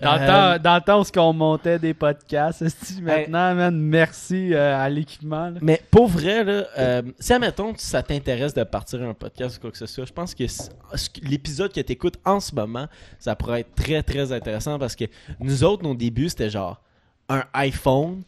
Dans 0.02 0.16
le 0.16 0.22
Euh, 0.22 0.26
temps, 0.56 0.62
dans 0.62 0.74
le 0.76 0.80
temps 0.80 1.00
où 1.00 1.04
ce 1.04 1.12
qu'on 1.12 1.32
montait 1.32 1.78
des 1.78 1.94
podcasts, 1.94 2.62
maintenant, 3.02 3.54
man, 3.54 3.78
merci 3.78 4.54
euh, 4.54 4.76
à 4.76 4.88
l'équipement. 4.88 5.52
Mais 5.60 5.80
pour 5.90 6.08
vrai, 6.08 6.42
là, 6.44 6.64
euh, 6.78 7.02
si 7.18 7.32
admettons 7.32 7.72
que 7.72 7.80
ça 7.80 8.02
t'intéresse 8.02 8.54
de 8.54 8.64
partir 8.64 9.02
un 9.02 9.14
podcast 9.14 9.58
ou 9.58 9.60
quoi 9.60 9.70
que 9.70 9.78
ce 9.78 9.86
soit, 9.86 10.04
je 10.06 10.12
pense 10.12 10.34
que 10.34 10.44
l'épisode 11.22 11.72
que 11.72 11.80
tu 11.80 11.92
écoutes 11.92 12.16
en 12.24 12.40
ce 12.40 12.54
moment, 12.54 12.86
ça 13.18 13.34
pourrait 13.36 13.60
être 13.60 13.74
très 13.74 14.02
très 14.02 14.32
intéressant 14.32 14.78
parce 14.78 14.96
que 14.96 15.04
nous 15.38 15.64
autres, 15.64 15.82
nos 15.82 15.94
débuts, 15.94 16.28
c'était 16.30 16.50
genre 16.50 16.80
un 17.28 17.44
iPhone, 17.52 18.22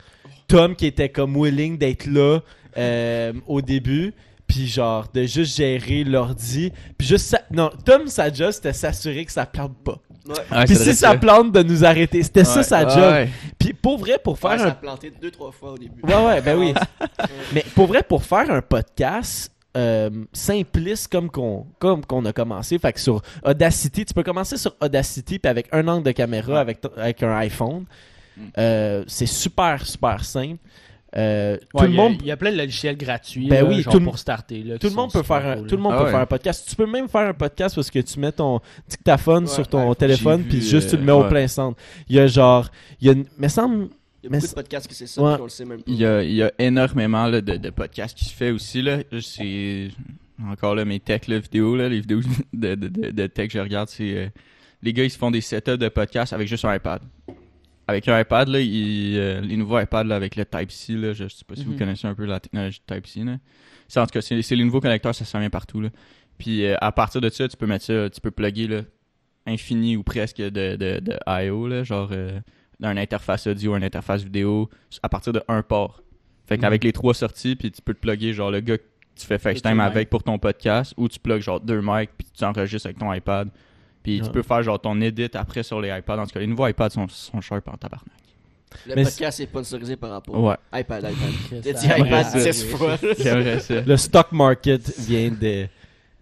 Tom 0.48 0.76
qui 0.76 0.86
était 0.86 1.08
comme 1.08 1.36
willing 1.36 1.78
d'être 1.78 2.06
là 2.06 2.40
euh, 2.76 3.32
au 3.46 3.60
début. 3.62 4.12
Puis 4.46 4.66
genre, 4.66 5.08
de 5.14 5.22
juste 5.22 5.56
gérer 5.56 6.04
l'ordi. 6.04 6.72
Puis 6.98 7.06
juste... 7.08 7.34
Non, 7.50 7.70
Tom, 7.86 8.06
sa 8.08 8.30
job, 8.30 8.50
c'était 8.50 8.74
s'assurer 8.74 9.24
que 9.24 9.32
ça 9.32 9.46
plante 9.46 9.74
pas. 9.82 9.98
Ouais. 10.26 10.64
Puis 10.66 10.76
c'est 10.76 10.92
si 10.92 10.96
ça 10.96 11.16
plante, 11.16 11.52
de 11.52 11.62
nous 11.62 11.84
arrêter. 11.84 12.22
C'était 12.22 12.44
ça 12.44 12.62
sa 12.62 12.88
job. 12.88 13.12
ouais. 13.12 13.28
Puis 13.58 13.72
pour 13.72 13.98
vrai, 13.98 14.18
pour 14.22 14.38
faire 14.38 14.52
Ouais, 14.52 14.58
ça 14.58 14.64
un 14.66 14.68
a 14.68 14.74
planté 14.74 15.12
deux, 15.20 15.30
trois 15.30 15.50
fois 15.50 15.72
au 15.72 15.78
début. 15.78 16.02
Ouais, 16.02 16.26
ouais, 16.26 16.40
ben 16.40 16.56
oui. 16.58 16.74
Mais 17.52 17.64
pour 17.74 17.86
vrai, 17.86 18.02
pour 18.02 18.22
faire 18.22 18.50
un 18.50 18.62
podcast 18.62 19.52
euh, 19.76 20.10
simpliste 20.32 21.10
comme 21.10 21.30
qu'on 21.30 21.66
comme 21.78 22.04
qu'on 22.04 22.24
a 22.24 22.32
commencé, 22.32 22.78
fait 22.78 22.92
que 22.92 23.00
sur 23.00 23.22
Audacity, 23.44 24.04
tu 24.04 24.14
peux 24.14 24.22
commencer 24.22 24.56
sur 24.56 24.76
Audacity 24.80 25.38
puis 25.38 25.48
avec 25.48 25.68
un 25.72 25.86
angle 25.88 26.04
de 26.04 26.12
caméra 26.12 26.60
avec, 26.60 26.80
avec 26.96 27.22
un 27.22 27.36
iPhone. 27.38 27.84
Mm. 28.36 28.40
Euh, 28.58 29.04
c'est 29.06 29.26
super 29.26 29.84
super 29.86 30.24
simple. 30.24 30.58
Euh, 31.14 31.58
tout 31.76 31.82
le 31.84 31.88
il 31.90 31.94
y 31.94 31.98
a- 31.98 32.02
monde 32.02 32.16
Il 32.22 32.26
y 32.26 32.30
a 32.30 32.36
plein 32.38 32.52
de 32.52 32.56
logiciels 32.56 32.96
gratuits 32.96 33.46
Ben 33.48 33.64
là, 33.64 33.68
oui, 33.68 33.82
genre 33.82 33.92
tout 33.92 33.98
le- 33.98 34.04
pour 34.06 34.18
starter. 34.18 34.62
Là, 34.62 34.78
tout 34.78 34.88
le 34.88 34.94
monde 34.94 35.12
peut 35.12 35.22
faire 35.22 35.36
super 35.40 35.50
un, 35.52 35.56
cool, 35.58 35.66
tout 35.66 35.76
le 35.76 35.82
monde 35.82 35.92
Ah 35.94 35.98
peut 35.98 36.04
ouais. 36.04 36.10
faire 36.10 36.20
un 36.20 36.26
podcast. 36.26 36.66
Tu 36.68 36.74
peux 36.76 36.86
même 36.86 37.08
faire 37.08 37.28
un 37.28 37.34
podcast 37.34 37.74
parce 37.74 37.90
que 37.90 37.98
tu 37.98 38.18
mets 38.18 38.32
ton 38.32 38.60
dictaphone 38.88 39.44
Ouais, 39.44 39.50
sur 39.50 39.68
ton 39.68 39.88
ouais, 39.90 39.94
téléphone 39.94 40.42
puis 40.42 40.60
juste 40.62 40.88
tu 40.90 40.96
le 40.96 41.02
euh, 41.02 41.04
mets 41.04 41.12
au 41.12 41.22
ouais. 41.24 41.28
plein 41.28 41.48
centre. 41.48 41.78
Il 42.08 42.16
y 42.16 42.18
a 42.18 42.26
genre 42.26 42.68
il 43.00 43.08
y 43.08 43.10
a 43.10 43.14
mais 43.38 43.48
semble 43.50 43.88
Il 44.22 44.26
y 44.26 44.28
a 44.28 44.30
Mais 44.30 44.36
beaucoup 44.38 44.46
c'est- 44.46 44.52
de 44.52 44.54
podcasts 44.54 44.86
que 44.88 44.94
c'est 44.94 45.06
ça, 45.08 45.20
Ouais. 45.20 45.32
puis 45.34 45.40
on 45.40 45.44
le 45.44 45.50
sait 45.50 45.64
même 45.64 45.78
pas. 45.78 45.84
Il 45.90 45.96
y 45.96 46.06
a, 46.06 46.22
il 46.22 46.32
y 46.32 46.42
a 46.44 46.52
énormément 46.58 47.26
là, 47.26 47.40
de, 47.40 47.56
de 47.56 47.70
podcasts 47.70 48.16
qui 48.16 48.24
se 48.24 48.32
fait 48.32 48.52
aussi. 48.52 48.80
Là. 48.80 48.98
C'est 49.20 49.88
encore 50.48 50.74
là, 50.76 50.84
mes 50.84 51.00
tech 51.00 51.26
là, 51.28 51.38
vidéos, 51.40 51.74
là, 51.76 51.88
les 51.88 52.00
vidéos 52.00 52.20
de, 52.54 52.74
de, 52.76 52.88
de, 52.88 53.10
de 53.10 53.26
tech 53.26 53.48
que 53.48 53.54
je 53.54 53.58
regarde, 53.62 53.88
c'est 53.88 54.16
euh, 54.16 54.26
les 54.82 54.92
gars 54.92 55.02
ils 55.04 55.10
se 55.10 55.18
font 55.18 55.30
des 55.32 55.40
setups 55.40 55.76
de 55.76 55.88
podcasts 55.88 56.32
avec 56.32 56.46
juste 56.48 56.64
un 56.64 56.74
iPad. 56.74 57.02
Avec 57.88 58.06
un 58.08 58.20
iPad, 58.20 58.48
là, 58.48 58.58
euh, 58.58 59.40
les 59.40 59.56
nouveaux 59.56 59.78
iPads 59.78 60.04
là, 60.04 60.16
avec 60.16 60.36
le 60.36 60.44
Type-C, 60.44 60.92
là, 60.94 61.12
je 61.12 61.28
sais 61.28 61.44
pas 61.44 61.56
si 61.56 61.64
Mhm. 61.64 61.72
vous 61.72 61.78
connaissez 61.78 62.06
un 62.06 62.14
peu 62.14 62.24
la 62.24 62.38
technologie 62.40 62.80
Type-C. 62.86 63.24
Là. 63.24 63.38
C'est, 63.88 64.00
en 64.00 64.06
tout 64.06 64.12
cas, 64.12 64.20
c'est, 64.20 64.40
les 64.54 64.64
nouveaux 64.64 64.80
connecteurs, 64.80 65.14
ça 65.14 65.24
s'en 65.24 65.40
vient 65.40 65.50
partout. 65.50 65.80
Là. 65.80 65.88
Puis 66.38 66.64
euh, 66.64 66.76
à 66.80 66.92
partir 66.92 67.20
de 67.20 67.28
ça, 67.28 67.48
tu 67.48 67.56
peux 67.56 67.66
mettre 67.66 67.84
ça, 67.84 68.08
tu 68.08 68.20
peux 68.20 68.30
plugger 68.30 68.68
là, 68.68 68.82
infini 69.46 69.96
ou 69.96 70.02
presque 70.02 70.38
de, 70.38 70.50
de, 70.76 71.00
de 71.00 71.18
I.O., 71.26 71.66
là, 71.66 71.82
genre 71.82 72.10
euh, 72.12 72.38
d'une 72.80 72.98
interface 72.98 73.46
audio, 73.48 73.76
une 73.76 73.84
interface 73.84 74.22
vidéo, 74.22 74.70
à 75.02 75.08
partir 75.08 75.32
de 75.32 75.42
un 75.48 75.62
port. 75.62 76.02
Fait 76.46 76.58
qu'avec 76.58 76.84
les 76.84 76.92
trois 76.92 77.14
sorties, 77.14 77.56
puis 77.56 77.70
tu 77.70 77.82
peux 77.82 77.94
te 77.94 78.00
plugger 78.00 78.32
genre 78.32 78.50
le 78.50 78.60
gars 78.60 78.78
que 78.78 78.82
tu 79.16 79.26
fais 79.26 79.38
FaceTime 79.38 79.78
avec 79.80 80.08
pour 80.10 80.22
ton 80.22 80.38
podcast, 80.38 80.94
ou 80.96 81.08
tu 81.08 81.18
plugues 81.18 81.42
genre 81.42 81.60
deux 81.60 81.80
mics, 81.82 82.10
puis 82.16 82.26
tu 82.36 82.44
enregistres 82.44 82.86
avec 82.86 82.98
ton 82.98 83.12
iPad. 83.12 83.48
Puis 84.02 84.20
Ouais. 84.20 84.26
tu 84.26 84.32
peux 84.32 84.42
faire 84.42 84.62
genre 84.62 84.80
ton 84.80 85.00
edit 85.00 85.30
après 85.34 85.62
sur 85.62 85.80
les 85.80 85.96
iPads. 85.96 86.18
En 86.18 86.26
tout 86.26 86.32
cas, 86.32 86.40
les 86.40 86.46
nouveaux 86.46 86.66
iPads 86.66 86.90
sont, 86.90 87.06
sont 87.08 87.40
sharp 87.40 87.68
en 87.68 87.76
tabarnak. 87.76 88.08
Le 88.86 88.94
Mais 88.96 89.02
podcast 89.04 89.38
est 89.40 89.44
sponsorisé 89.46 89.96
par 89.96 90.10
rapport 90.10 90.42
Ouais, 90.42 90.56
iPad, 90.72 91.04
iPad. 91.10 91.62
T'as 91.62 91.72
dit 91.72 91.86
iPad 91.86 92.26
Ouais, 92.34 92.42
10 92.52 92.64
fois. 92.64 92.96
j'aimerais 93.18 93.60
ça. 93.60 93.80
le 93.82 93.96
stock 93.98 94.32
market 94.32 94.98
vient 94.98 95.30
de 95.30 95.66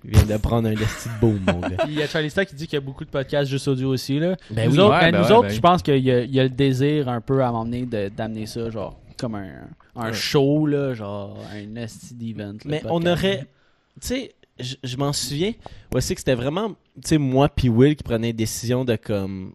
vient 0.03 0.25
de 0.25 0.37
prendre 0.39 0.67
un 0.69 0.73
esti 0.73 1.09
de 1.11 1.21
boom 1.21 1.41
mon 1.47 1.61
gars. 1.61 1.85
Il 1.87 1.93
y 1.95 2.03
a 2.03 2.07
Charlie 2.09 2.31
Stock 2.31 2.47
qui 2.49 2.55
dit 2.55 2.65
qu'il 2.67 2.75
y 2.75 2.79
a 2.79 2.81
beaucoup 2.81 3.05
de 3.05 3.11
podcasts 3.11 3.51
juste 3.51 3.69
audio 3.69 3.91
aussi. 3.91 4.19
Là. 4.19 4.35
Ben 4.51 4.69
nous 4.69 4.77
oui. 4.77 4.81
autres, 4.81 4.95
Ouais, 4.95 5.01
ben 5.01 5.13
ben 5.13 5.19
nous 5.21 5.27
ouais, 5.27 5.33
autres 5.33 5.49
ben 5.49 5.55
je 5.55 5.61
pense 5.61 5.83
qu'il 5.83 5.99
y, 5.99 6.11
a- 6.11 6.23
il 6.23 6.35
y 6.35 6.41
a 6.41 6.43
le 6.45 6.49
désir 6.49 7.09
un 7.09 7.21
peu 7.21 7.45
à 7.45 7.53
m'emmener 7.53 7.85
de- 7.87 8.09
d'amener 8.09 8.47
ça, 8.47 8.69
genre, 8.71 8.99
comme 9.19 9.35
un, 9.35 9.49
un 9.97 10.07
Ouais. 10.07 10.13
show, 10.15 10.67
là, 10.67 10.95
genre, 10.95 11.39
un 11.55 11.77
esti 11.77 12.15
d'event. 12.15 12.55
Mais 12.65 12.83
on 12.87 13.05
aurait. 13.07 13.47
Tu 14.01 14.09
sais, 14.09 14.33
je 14.63 14.77
je 14.83 14.97
m'en 14.97 15.13
souviens. 15.13 15.53
aussi 15.95 16.15
que 16.15 16.21
c'était 16.21 16.35
vraiment, 16.35 16.71
tu 16.71 16.77
sais, 17.05 17.19
moi 17.19 17.49
puis 17.49 17.69
Will 17.69 17.97
qui 17.97 18.03
prenait 18.05 18.31
une 18.31 18.37
décision 18.37 18.85
de 18.85 18.97
comme. 18.97 19.55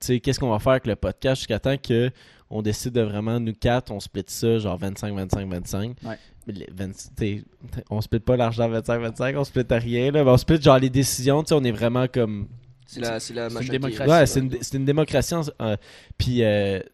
Tu 0.00 0.06
sais, 0.08 0.20
qu'est-ce 0.20 0.40
qu'on 0.40 0.50
va 0.50 0.58
faire 0.58 0.72
avec 0.72 0.86
le 0.86 0.96
podcast 0.96 1.40
jusqu'à 1.42 1.58
temps 1.60 1.76
que 1.76 2.10
on 2.50 2.60
décide 2.60 2.92
de 2.92 3.00
vraiment, 3.00 3.40
nous 3.40 3.54
quatre, 3.54 3.90
on 3.92 3.98
split 4.00 4.24
ça, 4.26 4.58
genre 4.58 4.76
25, 4.76 5.14
25, 5.14 5.48
25. 5.48 5.96
Ouais. 6.04 6.18
Mais 6.46 6.52
les 6.52 6.66
20 6.70 6.90
t'sais, 7.16 7.44
on 7.88 8.00
split 8.02 8.18
pas 8.20 8.36
l'argent 8.36 8.68
25, 8.68 8.98
25, 8.98 9.36
on 9.38 9.44
split 9.44 9.64
à 9.70 9.76
rien, 9.78 10.10
là. 10.10 10.22
Mais 10.24 10.30
on 10.30 10.36
split 10.36 10.60
genre 10.60 10.78
les 10.78 10.90
décisions, 10.90 11.42
tu 11.42 11.48
sais, 11.48 11.54
on 11.54 11.64
est 11.64 11.70
vraiment 11.70 12.06
comme. 12.08 12.48
C'est 12.86 13.00
la, 13.00 13.20
c'est 13.20 13.32
la 13.32 13.48
C'est 13.48 13.62
une 13.64 13.68
démocratie. 13.70 14.10
Ouais, 14.10 14.26
c'est 14.26 14.40
une, 14.40 14.50
c'est 14.60 14.76
une 14.76 14.84
démocratie. 14.84 15.34
en- 15.34 15.42
euh, 15.62 15.76
Puis, 16.18 16.42
euh, 16.44 16.80
tu 16.80 16.84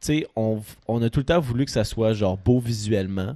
sais, 0.00 0.26
on, 0.36 0.62
on 0.86 1.02
a 1.02 1.10
tout 1.10 1.20
le 1.20 1.24
temps 1.26 1.40
voulu 1.40 1.64
que 1.64 1.70
ça 1.72 1.82
soit 1.82 2.12
genre 2.12 2.36
beau 2.38 2.60
visuellement. 2.60 3.34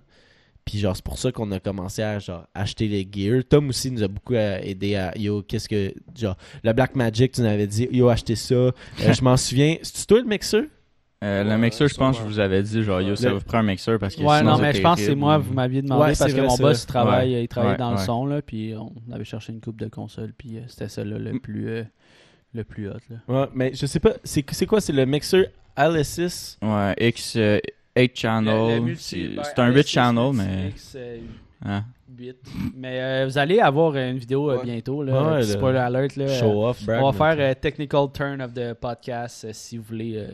Puis 0.64 0.78
genre, 0.78 0.96
c'est 0.96 1.04
pour 1.04 1.18
ça 1.18 1.30
qu'on 1.30 1.50
a 1.52 1.60
commencé 1.60 2.02
à 2.02 2.18
genre 2.18 2.46
acheter 2.54 2.88
les 2.88 3.06
gears. 3.10 3.42
Tom 3.48 3.68
aussi 3.68 3.90
nous 3.90 4.02
a 4.02 4.08
beaucoup 4.08 4.34
euh, 4.34 4.58
aidé 4.62 4.96
à 4.96 5.16
yo, 5.18 5.42
qu'est-ce 5.42 5.68
que 5.68 5.92
genre 6.18 6.36
le 6.62 6.72
Black 6.72 6.96
Magic, 6.96 7.32
tu 7.32 7.42
nous 7.42 7.46
avais 7.48 7.66
dit 7.66 7.86
yo 7.92 8.08
acheter 8.08 8.34
ça. 8.36 8.54
Euh, 8.54 8.72
je 8.98 9.22
m'en 9.22 9.36
souviens. 9.36 9.76
C'est 9.82 10.06
toi 10.06 10.20
le 10.20 10.24
mixeur? 10.26 10.64
Euh, 11.22 11.42
le 11.44 11.50
Ouais, 11.50 11.58
mixeur, 11.58 11.88
je 11.88 11.94
pense, 11.94 12.16
je 12.16 12.20
sûrement. 12.20 12.30
vous 12.34 12.38
avais 12.38 12.62
dit, 12.62 12.82
genre, 12.82 13.00
yo, 13.00 13.16
ça 13.16 13.32
vous 13.32 13.40
prend 13.40 13.58
un 13.58 13.62
mixeur 13.62 13.98
parce 13.98 14.14
que 14.14 14.20
Ouais, 14.22 14.38
sinon, 14.38 14.52
non, 14.52 14.58
mais 14.58 14.74
je 14.74 14.82
pense 14.82 14.98
que 14.98 15.06
c'est 15.06 15.14
moi, 15.14 15.38
vous 15.38 15.54
m'aviez 15.54 15.80
demandé 15.80 16.00
Ouais, 16.02 16.06
parce 16.08 16.18
c'est 16.18 16.36
que 16.36 16.40
vrai, 16.40 16.48
mon 16.48 16.56
boss 16.58 16.82
il 16.82 16.86
travaille, 16.86 17.34
Ouais, 17.34 17.44
il 17.44 17.48
travaille 17.48 17.70
ouais, 17.72 17.76
dans 17.78 17.92
le 17.92 17.96
son, 17.98 18.26
là, 18.26 18.42
puis 18.42 18.74
on 18.74 18.92
avait 19.12 19.24
cherché 19.24 19.52
une 19.54 19.60
coupe 19.60 19.80
de 19.80 19.88
console, 19.88 20.34
puis 20.36 20.58
euh, 20.58 20.62
c'était 20.68 20.88
ça 20.88 21.02
là, 21.04 21.18
le 21.18 21.32
Mm. 21.34 21.40
plus 21.40 21.68
euh, 21.68 21.82
le 22.52 22.64
plus 22.64 22.88
hot. 22.90 22.94
Là. 23.08 23.16
Ouais, 23.28 23.48
mais 23.54 23.72
je 23.74 23.86
sais 23.86 24.00
pas. 24.00 24.12
C'est 24.22 24.44
c'est 24.52 24.66
quoi 24.66 24.80
C'est 24.82 24.92
le 24.92 25.06
mixeur 25.06 25.46
Alice's 25.76 26.58
Ouais, 26.62 26.94
X, 27.00 27.34
euh, 27.36 27.58
8 27.96 28.16
channel. 28.16 28.96
C'est 28.96 29.58
un 29.58 29.70
8 29.70 29.86
channel, 29.86 30.32
mais. 30.34 30.72
hein? 31.64 31.84
Mais 32.76 33.00
euh, 33.00 33.24
vous 33.26 33.38
allez 33.38 33.58
avoir 33.58 33.96
une 33.96 34.18
vidéo 34.18 34.50
euh, 34.50 34.62
bientôt, 34.62 35.02
là, 35.02 35.34
Ouais, 35.34 35.42
spoiler 35.42 35.78
alert. 35.78 36.14
Là, 36.16 36.28
Show 36.28 36.66
off, 36.68 36.84
brag, 36.84 37.02
on 37.02 37.10
va 37.10 37.34
faire 37.34 37.50
euh, 37.50 37.54
technical 37.54 38.06
turn 38.12 38.40
of 38.40 38.54
the 38.54 38.74
podcast 38.74 39.44
euh, 39.44 39.50
si 39.52 39.78
vous 39.78 39.82
voulez 39.84 40.16
euh, 40.18 40.28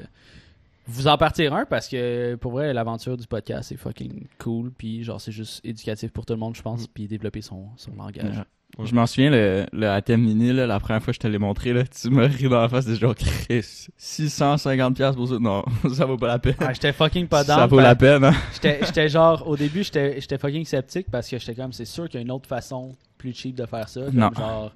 vous 0.87 1.07
en 1.07 1.17
partir 1.17 1.55
un 1.55 1.65
parce 1.65 1.89
que 1.89 2.35
pour 2.35 2.53
vrai 2.53 2.75
l'aventure 2.75 3.17
du 3.17 3.27
podcast 3.27 3.69
c'est 3.71 3.77
fucking 3.79 4.27
cool 4.39 4.73
puis 4.77 5.05
genre 5.05 5.21
c'est 5.21 5.33
juste 5.33 5.65
éducatif 5.65 6.11
pour 6.11 6.27
tout 6.27 6.33
le 6.35 6.39
monde 6.41 6.55
je 6.57 6.63
pense 6.63 6.87
puis 6.89 7.07
développer 7.07 7.41
son, 7.41 7.69
son 7.77 7.93
langage. 7.97 8.25
Ouais. 8.37 8.45
Je 8.83 8.95
m'en 8.95 9.07
souviens, 9.07 9.31
le, 9.31 9.67
le 9.73 9.89
ATM 9.91 10.21
Mini, 10.23 10.53
là, 10.53 10.67
la 10.67 10.81
première 10.81 11.03
fois 11.03 11.13
que 11.13 11.17
je 11.17 11.21
te 11.21 11.27
l'ai 11.27 11.39
montré, 11.39 11.73
là, 11.73 11.83
tu 11.85 12.09
m'as 12.09 12.27
ri 12.27 12.49
dans 12.49 12.61
la 12.63 12.69
face, 12.69 12.87
c'est 12.87 12.97
genre, 12.97 13.15
Chris, 13.15 13.89
650$ 13.99 14.95
piastres 14.95 15.17
pour 15.17 15.29
ça. 15.29 15.37
Non, 15.39 15.65
ça 15.95 16.07
vaut 16.07 16.17
pas 16.17 16.29
la 16.29 16.39
peine. 16.39 16.55
Ah, 16.61 16.73
j'étais 16.73 16.93
fucking 16.93 17.27
pas 17.27 17.45
ça 17.45 17.57
down. 17.57 17.69
vaut 17.69 17.81
la 17.81 17.95
peine, 17.95 18.25
hein. 18.25 18.35
J'étais 18.63 19.09
genre, 19.09 19.47
au 19.47 19.57
début, 19.57 19.83
j'étais 19.85 20.39
fucking 20.39 20.65
sceptique 20.65 21.07
parce 21.11 21.29
que 21.29 21.39
j'étais 21.39 21.55
comme, 21.55 21.73
c'est 21.73 21.85
sûr 21.85 22.09
qu'il 22.09 22.21
y 22.21 22.23
a 22.23 22.25
une 22.25 22.31
autre 22.31 22.49
façon 22.49 22.93
plus 23.19 23.35
cheap 23.35 23.55
de 23.55 23.67
faire 23.67 23.89
ça. 23.89 24.03
Comme 24.03 24.15
Non. 24.15 24.31
genre, 24.37 24.73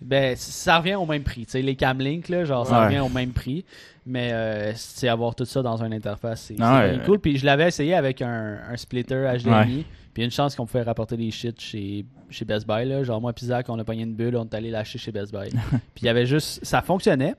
ben, 0.00 0.34
ça 0.36 0.78
revient 0.78 0.94
au 0.94 1.04
même 1.04 1.22
prix. 1.22 1.44
Tu 1.44 1.50
sais, 1.52 1.62
les 1.62 1.76
Camlink, 1.76 2.30
là, 2.30 2.44
genre, 2.46 2.66
ça 2.66 2.80
Ouais. 2.80 2.86
revient 2.86 3.00
au 3.00 3.10
même 3.10 3.32
prix. 3.32 3.64
Mais, 4.06 4.30
euh, 4.32 4.72
c'est 4.76 5.08
avoir 5.08 5.34
tout 5.34 5.44
ça 5.44 5.60
dans 5.60 5.82
une 5.84 5.92
interface, 5.92 6.40
c'est 6.48 6.58
ouais. 6.60 6.98
cool. 7.04 7.18
Puis 7.18 7.36
je 7.36 7.44
l'avais 7.44 7.68
essayé 7.68 7.94
avec 7.94 8.22
un, 8.22 8.58
un 8.70 8.76
splitter 8.78 9.30
HDMI. 9.44 9.84
Puis 10.14 10.24
une 10.24 10.30
chance 10.30 10.56
qu'on 10.56 10.66
pouvait 10.66 10.82
rapporter 10.82 11.16
des 11.16 11.30
shit 11.30 11.60
chez, 11.60 12.04
chez 12.30 12.44
Best 12.44 12.66
Buy, 12.66 12.84
là. 12.84 13.04
Genre, 13.04 13.20
moi, 13.20 13.32
pis 13.32 13.44
Zach, 13.46 13.68
on 13.68 13.78
a 13.78 13.84
pogné 13.84 14.02
une 14.02 14.14
bulle, 14.14 14.36
on 14.36 14.44
est 14.44 14.54
allé 14.54 14.70
l'acheter 14.70 14.98
chez 14.98 15.12
Best 15.12 15.32
Buy. 15.32 15.48
Puis 15.94 16.02
il 16.02 16.06
y 16.06 16.08
avait 16.08 16.26
juste, 16.26 16.64
ça 16.64 16.82
fonctionnait. 16.82 17.34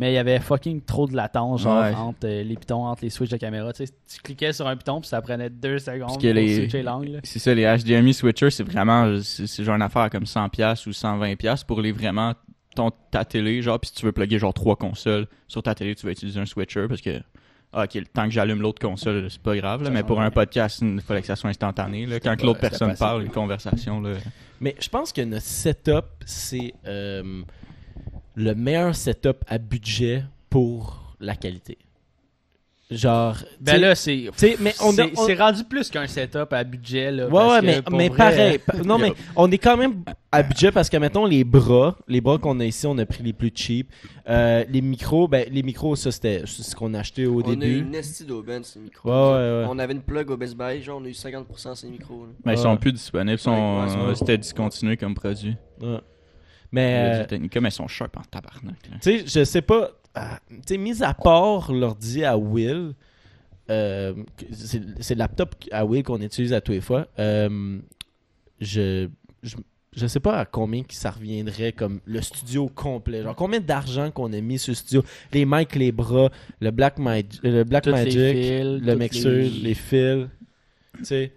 Mais 0.00 0.10
il 0.10 0.14
y 0.16 0.18
avait 0.18 0.40
fucking 0.40 0.82
trop 0.82 1.06
de 1.06 1.14
latence, 1.14 1.60
genre, 1.62 1.80
Ouais. 1.80 1.94
entre 1.94 2.26
euh, 2.26 2.42
les 2.42 2.56
pitons, 2.56 2.84
entre 2.84 3.04
les 3.04 3.10
switches 3.10 3.30
de 3.30 3.36
caméra. 3.36 3.72
Tu 3.72 3.86
sais, 3.86 3.92
tu 4.12 4.20
cliquais 4.22 4.52
sur 4.52 4.66
un 4.66 4.76
piton, 4.76 5.00
puis 5.00 5.08
ça 5.08 5.22
prenait 5.22 5.50
deux 5.50 5.78
secondes 5.78 6.08
pour 6.14 6.20
les- 6.20 6.56
switcher 6.56 6.82
l'angle. 6.82 7.20
C'est 7.22 7.38
ça, 7.38 7.54
les 7.54 7.62
HDMI 7.64 8.12
switchers, 8.12 8.50
c'est 8.50 8.64
vraiment, 8.64 9.20
c'est 9.22 9.46
c'est 9.46 9.62
genre 9.62 9.76
une 9.76 9.82
affaire 9.82 10.10
comme 10.10 10.24
100$ 10.24 10.88
ou 10.88 10.90
120$ 10.90 11.64
pour 11.64 11.80
les 11.80 11.92
vraiment, 11.92 12.32
ton, 12.74 12.90
ta 13.12 13.24
télé, 13.24 13.62
genre, 13.62 13.78
puis 13.78 13.90
si 13.90 13.94
tu 13.94 14.04
veux 14.06 14.10
plugger 14.10 14.40
genre 14.40 14.52
trois 14.52 14.74
consoles 14.74 15.28
sur 15.46 15.62
ta 15.62 15.76
télé, 15.76 15.94
tu 15.94 16.06
vas 16.06 16.10
utiliser 16.12 16.40
un 16.40 16.46
switcher 16.46 16.86
parce 16.88 17.00
que, 17.00 17.20
ah, 17.74 17.84
ok, 17.84 17.94
le 17.94 18.06
temps 18.06 18.24
que 18.24 18.30
j'allume 18.30 18.60
l'autre 18.62 18.80
console, 18.80 19.28
c'est 19.28 19.42
pas 19.42 19.56
grave, 19.56 19.82
là, 19.82 19.90
mais 19.90 20.04
pour 20.04 20.20
un 20.20 20.30
podcast, 20.30 20.80
il 20.82 21.00
fallait 21.00 21.20
que 21.20 21.26
ça 21.26 21.36
soit 21.36 21.50
instantané, 21.50 22.06
là, 22.06 22.20
quand 22.20 22.40
l'autre 22.42 22.60
personne 22.60 22.94
parle, 22.96 23.24
une 23.24 23.30
conversation, 23.30 24.00
là. 24.00 24.14
Mais 24.60 24.76
je 24.78 24.88
pense 24.88 25.12
que 25.12 25.22
notre 25.22 25.44
setup, 25.44 26.04
c'est 26.24 26.72
euh, 26.86 27.42
le 28.36 28.54
meilleur 28.54 28.94
setup 28.94 29.44
à 29.48 29.58
budget 29.58 30.24
pour 30.48 31.16
la 31.18 31.34
qualité. 31.34 31.78
Genre. 32.90 33.36
Ben 33.60 33.80
là, 33.80 33.94
c'est. 33.94 34.28
mais 34.60 34.74
on, 34.82 34.92
c'est 34.92 35.10
on- 35.16 35.44
rendu 35.44 35.64
plus 35.64 35.88
qu'un 35.90 36.06
setup 36.06 36.52
à 36.52 36.64
budget. 36.64 37.10
Là, 37.10 37.24
Ouais, 37.26 37.30
parce 37.32 37.52
ouais, 37.54 37.60
que 37.60 37.90
mais, 37.90 37.96
mais 37.96 38.08
vrai, 38.08 38.16
pareil. 38.18 38.58
pa- 38.58 38.76
Non, 38.84 38.98
mais 38.98 39.12
on 39.36 39.50
est 39.50 39.56
quand 39.58 39.76
même 39.78 40.04
à 40.30 40.42
budget 40.42 40.70
parce 40.70 40.90
que, 40.90 40.96
mettons, 40.98 41.24
les 41.24 41.44
bras, 41.44 41.96
les 42.08 42.20
bras 42.20 42.36
qu'on 42.38 42.60
a 42.60 42.64
ici, 42.66 42.86
on 42.86 42.96
a 42.98 43.06
pris 43.06 43.22
les 43.22 43.32
plus 43.32 43.50
cheap. 43.54 43.90
Euh, 44.28 44.64
les 44.68 44.82
micros, 44.82 45.28
ben, 45.28 45.46
les 45.50 45.62
micros, 45.62 45.96
ça, 45.96 46.12
c'était 46.12 46.42
ce 46.44 46.74
qu'on 46.76 46.92
a 46.92 46.98
acheté 47.00 47.24
au 47.26 47.40
On 47.42 47.48
a 47.48 47.52
eu 47.52 47.56
début. 47.56 47.78
une 47.78 47.94
esti 47.94 48.24
ces 48.64 48.78
micros. 48.78 49.08
Ouais, 49.10 49.14
ouais, 49.14 49.60
ouais. 49.62 49.66
On 49.70 49.78
avait 49.78 49.94
une 49.94 50.02
plug 50.02 50.30
au 50.30 50.36
Best 50.36 50.54
Buy, 50.56 50.82
genre 50.82 51.00
on 51.00 51.04
a 51.06 51.08
eu 51.08 51.12
50% 51.14 51.74
ces 51.74 51.88
micros. 51.88 52.26
là. 52.26 52.32
Mais 52.44 52.52
ils 52.52 52.56
Ouais. 52.56 52.62
sont 52.62 52.76
plus 52.76 52.92
disponibles, 52.92 53.32
ils 53.32 53.38
sont, 53.38 53.50
Ouais, 53.50 53.94
ouais, 53.96 54.10
euh, 54.10 54.14
c'était 54.14 54.36
discontinué 54.38 54.98
comme 54.98 55.14
produit. 55.14 55.56
Ouais. 55.80 56.00
Mais, 56.70 57.22
euh, 57.22 57.24
Technica, 57.24 57.60
mais 57.62 57.68
ils 57.70 57.72
sont 57.72 57.88
sharp 57.88 58.14
en 58.18 58.22
tabarnak, 58.22 58.76
tu 58.82 58.90
sais, 59.00 59.24
je 59.26 59.44
sais 59.44 59.62
pas. 59.62 59.90
Ah, 60.14 60.38
tu 60.48 60.56
sais, 60.66 60.76
mis 60.78 61.02
à 61.02 61.14
part 61.14 61.72
l'ordi 61.72 62.24
à 62.24 62.36
Will, 62.36 62.94
euh, 63.70 64.14
c'est 64.52 65.14
le 65.14 65.18
laptop 65.18 65.54
à 65.72 65.84
Will 65.84 66.02
qu'on 66.02 66.20
utilise 66.20 66.52
à 66.52 66.60
tous 66.60 66.72
les 66.72 66.80
fois. 66.80 67.06
euh, 67.18 67.78
je, 68.60 69.08
je, 69.42 69.56
je 69.96 70.06
sais 70.06 70.20
pas 70.20 70.38
à 70.40 70.44
combien 70.44 70.82
ça 70.90 71.10
reviendrait 71.10 71.72
comme 71.72 72.00
le 72.04 72.20
studio 72.22 72.68
complet. 72.68 73.22
Genre, 73.22 73.34
combien 73.36 73.60
d'argent 73.60 74.10
qu'on 74.10 74.32
a 74.32 74.40
mis 74.40 74.58
sur 74.58 74.72
le 74.72 74.76
studio? 74.76 75.04
Les 75.32 75.44
mics, 75.44 75.74
les 75.76 75.92
bras, 75.92 76.30
le 76.60 76.70
Black, 76.70 76.98
Mag- 76.98 77.26
le 77.42 77.64
Black 77.64 77.84
Toutes 77.84 77.92
Magic, 77.94 78.12
fils, 78.12 78.64
le 78.82 78.94
mixeur, 78.96 79.32
les, 79.32 79.48
les- 79.50 79.74
fils. 79.74 80.26
Tu 80.98 81.04
sais. 81.04 81.32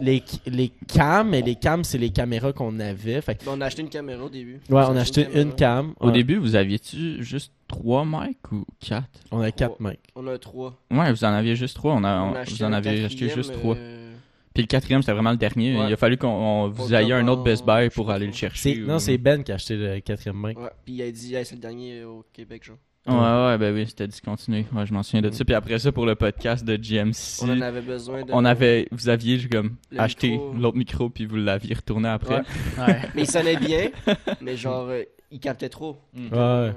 Les, 0.00 0.22
les 0.46 0.70
cams, 0.86 1.34
et 1.34 1.42
les 1.42 1.54
cams, 1.56 1.82
c'est 1.82 1.98
les 1.98 2.10
caméras 2.10 2.52
qu'on 2.52 2.78
avait. 2.78 3.20
Fait 3.20 3.42
Ben, 3.44 3.52
on 3.56 3.60
a 3.60 3.66
acheté 3.66 3.82
une 3.82 3.88
caméra 3.88 4.22
au 4.24 4.28
début. 4.28 4.60
ouais, 4.70 4.82
on 4.88 4.96
a 4.96 5.00
acheté 5.00 5.22
une 5.24 5.52
caméra. 5.52 5.56
cam. 5.56 5.94
Au 5.98 6.06
Ouais. 6.08 6.12
début, 6.12 6.36
vous 6.36 6.54
aviez-tu 6.56 7.22
juste 7.24 7.52
trois 7.66 8.04
mics 8.04 8.52
ou 8.52 8.64
quatre? 8.80 9.08
On 9.32 9.40
a 9.40 9.50
quatre 9.50 9.80
mics. 9.80 9.98
On 10.14 10.26
a 10.26 10.38
trois. 10.38 10.78
Ouais, 10.90 11.10
vous 11.12 11.24
en 11.24 11.28
aviez 11.32 11.56
juste 11.56 11.74
trois. 11.74 11.94
On 11.94 12.04
a, 12.04 12.20
On 12.20 12.44
vous 12.44 12.62
en 12.62 12.72
avez 12.72 13.04
acheté 13.04 13.28
juste 13.28 13.52
trois. 13.54 13.76
euh, 13.76 14.14
Puis 14.54 14.62
le 14.62 14.66
quatrième, 14.68 15.02
c'était 15.02 15.12
vraiment 15.12 15.30
le 15.32 15.36
dernier. 15.36 15.76
Ouais. 15.78 15.86
Il 15.88 15.92
a 15.92 15.96
fallu 15.96 16.16
qu'on 16.16 16.68
vous 16.68 16.94
ayez 16.94 17.12
un 17.14 17.26
autre 17.28 17.42
Best 17.42 17.64
Buy 17.64 17.88
pour 17.90 18.10
aller 18.10 18.26
le 18.26 18.32
chercher. 18.32 18.82
Ou- 18.82 18.86
Non, 18.86 18.98
c'est 18.98 19.16
Ben 19.18 19.42
qui 19.42 19.52
a 19.52 19.54
acheté 19.56 19.76
le 19.76 20.00
quatrième 20.00 20.36
mic. 20.36 20.58
Ouais, 20.58 20.70
puis 20.84 20.94
il 20.94 21.02
a 21.02 21.10
dit, 21.10 21.34
Hey, 21.34 21.44
c'est 21.44 21.54
le 21.54 21.60
dernier 21.60 22.04
au 22.04 22.24
Québec, 22.32 22.64
genre. 22.64 22.76
Ouais, 23.14 23.46
ouais, 23.46 23.58
ben 23.58 23.74
oui, 23.74 23.86
c'était 23.86 24.06
discontinué. 24.06 24.66
Ouais, 24.72 24.84
je 24.86 24.92
m'en 24.92 25.02
souviens 25.02 25.22
de 25.22 25.30
ça. 25.30 25.44
Puis 25.44 25.54
après 25.54 25.78
ça, 25.78 25.90
pour 25.92 26.04
le 26.06 26.14
podcast 26.14 26.64
de 26.64 26.76
GMC, 26.76 27.42
On 27.42 27.48
en 27.50 27.60
avait 27.60 27.80
besoin 27.80 28.22
de. 28.24 28.32
on 28.32 28.44
avait, 28.44 28.86
vous 28.92 29.08
aviez 29.08 29.48
comme 29.48 29.76
Le 29.90 30.00
acheté 30.00 30.38
l'autre 30.56 30.76
micro 30.76 31.08
puis 31.08 31.24
vous 31.26 31.36
l'aviez 31.36 31.74
retourné 31.74 32.08
après. 32.08 32.40
Ouais. 32.78 32.84
Ouais. 32.86 33.00
Mais 33.14 33.22
il 33.22 33.30
sonnait 33.30 33.56
bien, 33.56 33.88
mais 34.40 34.56
genre, 34.56 34.88
euh, 34.88 35.02
il 35.30 35.40
captait 35.40 35.68
trop. 35.68 35.96
Mm. 36.14 36.26
Ouais. 36.26 36.28
Euh, 36.38 36.72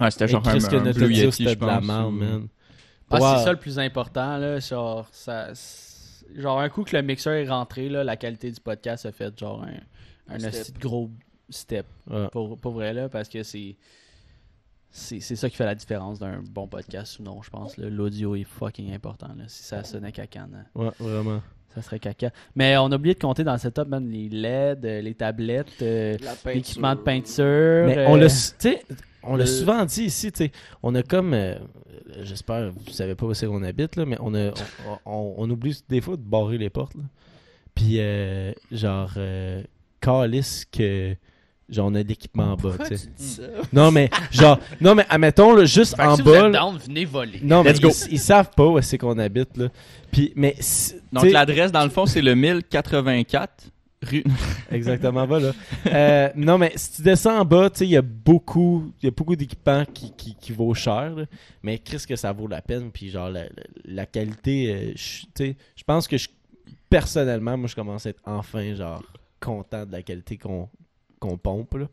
Ouais, 0.00 0.10
c'était 0.10 0.26
genre 0.26 0.46
un, 0.48 0.58
que 0.58 0.74
un 0.76 0.82
notre 0.82 0.98
Blue 0.98 1.12
Yeti, 1.14 1.44
je 1.48 1.54
de 1.54 1.64
la 1.66 1.76
pense. 1.78 1.86
merde, 1.86 2.06
ou- 2.06 2.10
man. 2.10 2.48
Ah, 3.10 3.18
Wow. 3.20 3.38
c'est 3.38 3.44
ça 3.44 3.52
le 3.52 3.58
plus 3.58 3.78
important, 3.78 4.38
là. 4.38 4.58
Genre, 4.58 5.06
ça, 5.12 5.48
genre, 6.36 6.60
un 6.60 6.68
coup 6.68 6.82
que 6.82 6.96
le 6.96 7.02
mixeur 7.02 7.34
est 7.34 7.48
rentré, 7.48 7.88
là, 7.88 8.02
la 8.02 8.16
qualité 8.16 8.50
du 8.50 8.60
podcast 8.60 9.06
a 9.06 9.12
fait 9.12 9.38
genre 9.38 9.62
un, 9.62 10.34
un 10.34 10.38
Step. 10.40 10.52
esti 10.54 10.72
de 10.72 10.78
gros 10.80 11.10
step. 11.48 11.86
Ouais. 12.10 12.26
Pour, 12.32 12.58
pour 12.58 12.72
vrai, 12.72 12.92
là, 12.92 13.08
parce 13.08 13.28
que 13.28 13.42
c'est. 13.44 13.76
C'est 14.96 15.18
c'est 15.18 15.34
ça 15.34 15.50
qui 15.50 15.56
fait 15.56 15.64
la 15.64 15.74
différence 15.74 16.20
d'un 16.20 16.40
bon 16.52 16.68
podcast 16.68 17.18
ou 17.18 17.24
non, 17.24 17.42
je 17.42 17.50
pense. 17.50 17.76
L'audio 17.78 18.36
est 18.36 18.44
fucking 18.44 18.94
important. 18.94 19.26
Là. 19.36 19.42
Si 19.48 19.64
ça 19.64 19.82
sonnait 19.82 20.12
caca, 20.12 20.46
Ouais, 20.76 20.90
vraiment. 21.00 21.42
ça 21.74 21.82
serait 21.82 21.98
caca. 21.98 22.30
Mais 22.54 22.76
on 22.76 22.86
a 22.92 22.94
oublié 22.94 23.14
de 23.14 23.18
compter 23.20 23.42
dans 23.42 23.54
le 23.54 23.58
setup, 23.58 23.88
man, 23.88 24.08
les 24.08 24.28
LED, 24.28 24.84
euh, 24.84 25.00
les 25.00 25.14
tablettes, 25.14 25.82
euh, 25.82 26.16
l'équipement 26.46 26.94
de 26.94 27.00
peinture. 27.00 27.86
Mais 27.88 27.98
euh, 27.98 28.06
on 28.08 28.14
l'a, 28.14 28.28
sais, 28.28 28.84
on 29.24 29.34
l'a 29.34 29.46
souvent 29.46 29.84
dit 29.84 30.04
ici, 30.04 30.30
tu 30.30 30.44
sais, 30.44 30.52
on 30.80 30.94
a 30.94 31.02
comme, 31.02 31.34
euh, 31.34 31.56
j'espère, 32.22 32.70
vous 32.70 32.92
savez 32.92 33.16
pas 33.16 33.26
où 33.26 33.34
c'est 33.34 33.48
qu'on 33.48 33.64
habite 33.64 33.96
là, 33.96 34.06
mais 34.06 34.16
on 34.20 34.32
a, 34.36 34.50
on, 34.86 35.10
on- 35.12 35.34
on 35.38 35.50
oublie 35.50 35.76
des 35.88 36.00
fois 36.02 36.16
de 36.16 36.22
barrer 36.22 36.56
les 36.56 36.70
portes 36.70 36.94
là. 36.94 37.02
Puis 37.74 37.96
euh, 37.98 38.52
genre, 38.70 39.10
euh, 39.16 39.60
calice 40.00 40.64
que, 40.70 41.16
genre 41.68 41.86
on 41.90 41.94
a 41.94 42.02
de 42.02 42.08
l'équipement 42.08 42.52
en 42.52 42.56
bas, 42.56 42.72
tu 42.88 42.96
sais. 42.96 43.08
Non 43.72 43.90
mais, 43.90 44.10
genre, 44.30 44.58
non 44.80 44.94
mais 44.94 45.06
admettons 45.08 45.54
là, 45.54 45.64
juste 45.64 45.98
en 45.98 46.16
si 46.16 46.22
vous 46.22 46.30
bas. 46.30 46.36
êtes 46.46 46.52
là- 46.52 46.60
down, 46.60 46.76
venez 46.78 47.04
voler. 47.04 47.40
non 47.42 47.62
mais 47.64 47.72
Let's 47.72 47.80
go. 47.80 47.88
ils, 48.08 48.12
ils 48.14 48.18
savent 48.18 48.50
pas 48.56 48.66
où 48.66 48.80
c'est 48.82 48.98
qu'on 48.98 49.18
habite 49.18 49.56
là. 49.56 49.68
Puis 50.12 50.32
mais, 50.36 50.56
Donc 51.12 51.24
l'adresse, 51.30 51.72
dans 51.72 51.84
le 51.84 51.90
fond, 51.90 52.06
c'est 52.06 52.22
le 52.22 52.34
1084 52.34 53.50
rue. 54.02 54.22
Exactement, 54.70 55.26
voilà. 55.26 55.52
Euh, 55.86 56.28
non, 56.36 56.58
mais 56.58 56.72
si 56.76 56.96
tu 56.96 57.02
descends 57.02 57.38
en 57.40 57.44
bas, 57.44 57.70
tu 57.70 57.78
sais, 57.78 57.84
il 57.86 57.90
y 57.92 57.96
a 57.96 58.02
beaucoup, 58.02 58.92
il 59.02 59.06
y 59.06 59.08
a 59.08 59.10
beaucoup 59.10 59.34
d'équipements 59.34 59.84
qui, 59.92 60.12
qui, 60.14 60.34
qui 60.34 60.52
vaut 60.52 60.74
cher, 60.74 61.14
là. 61.16 61.24
mais 61.62 61.78
qu'est-ce 61.78 62.06
que 62.06 62.14
ça 62.16 62.30
vaut 62.32 62.46
la 62.46 62.60
peine, 62.60 62.90
puis 62.92 63.08
genre, 63.10 63.30
la, 63.30 63.44
la- 63.44 63.48
la 63.86 64.06
qualité, 64.06 64.70
euh, 64.72 64.92
je- 64.94 65.22
tu 65.22 65.28
sais, 65.36 65.56
je 65.74 65.82
pense 65.84 66.06
que 66.06 66.18
je, 66.18 66.28
personnellement, 66.90 67.56
moi, 67.56 67.66
je 67.68 67.74
commence 67.74 68.04
à 68.06 68.10
être 68.10 68.20
enfin, 68.26 68.74
genre, 68.74 69.02
content 69.40 69.84
de 69.86 69.92
la 69.92 70.02
qualité 70.02 70.36
qu'on 70.36 70.68
qu'on 71.26 71.36
pompe, 71.38 71.74
là. 71.74 71.86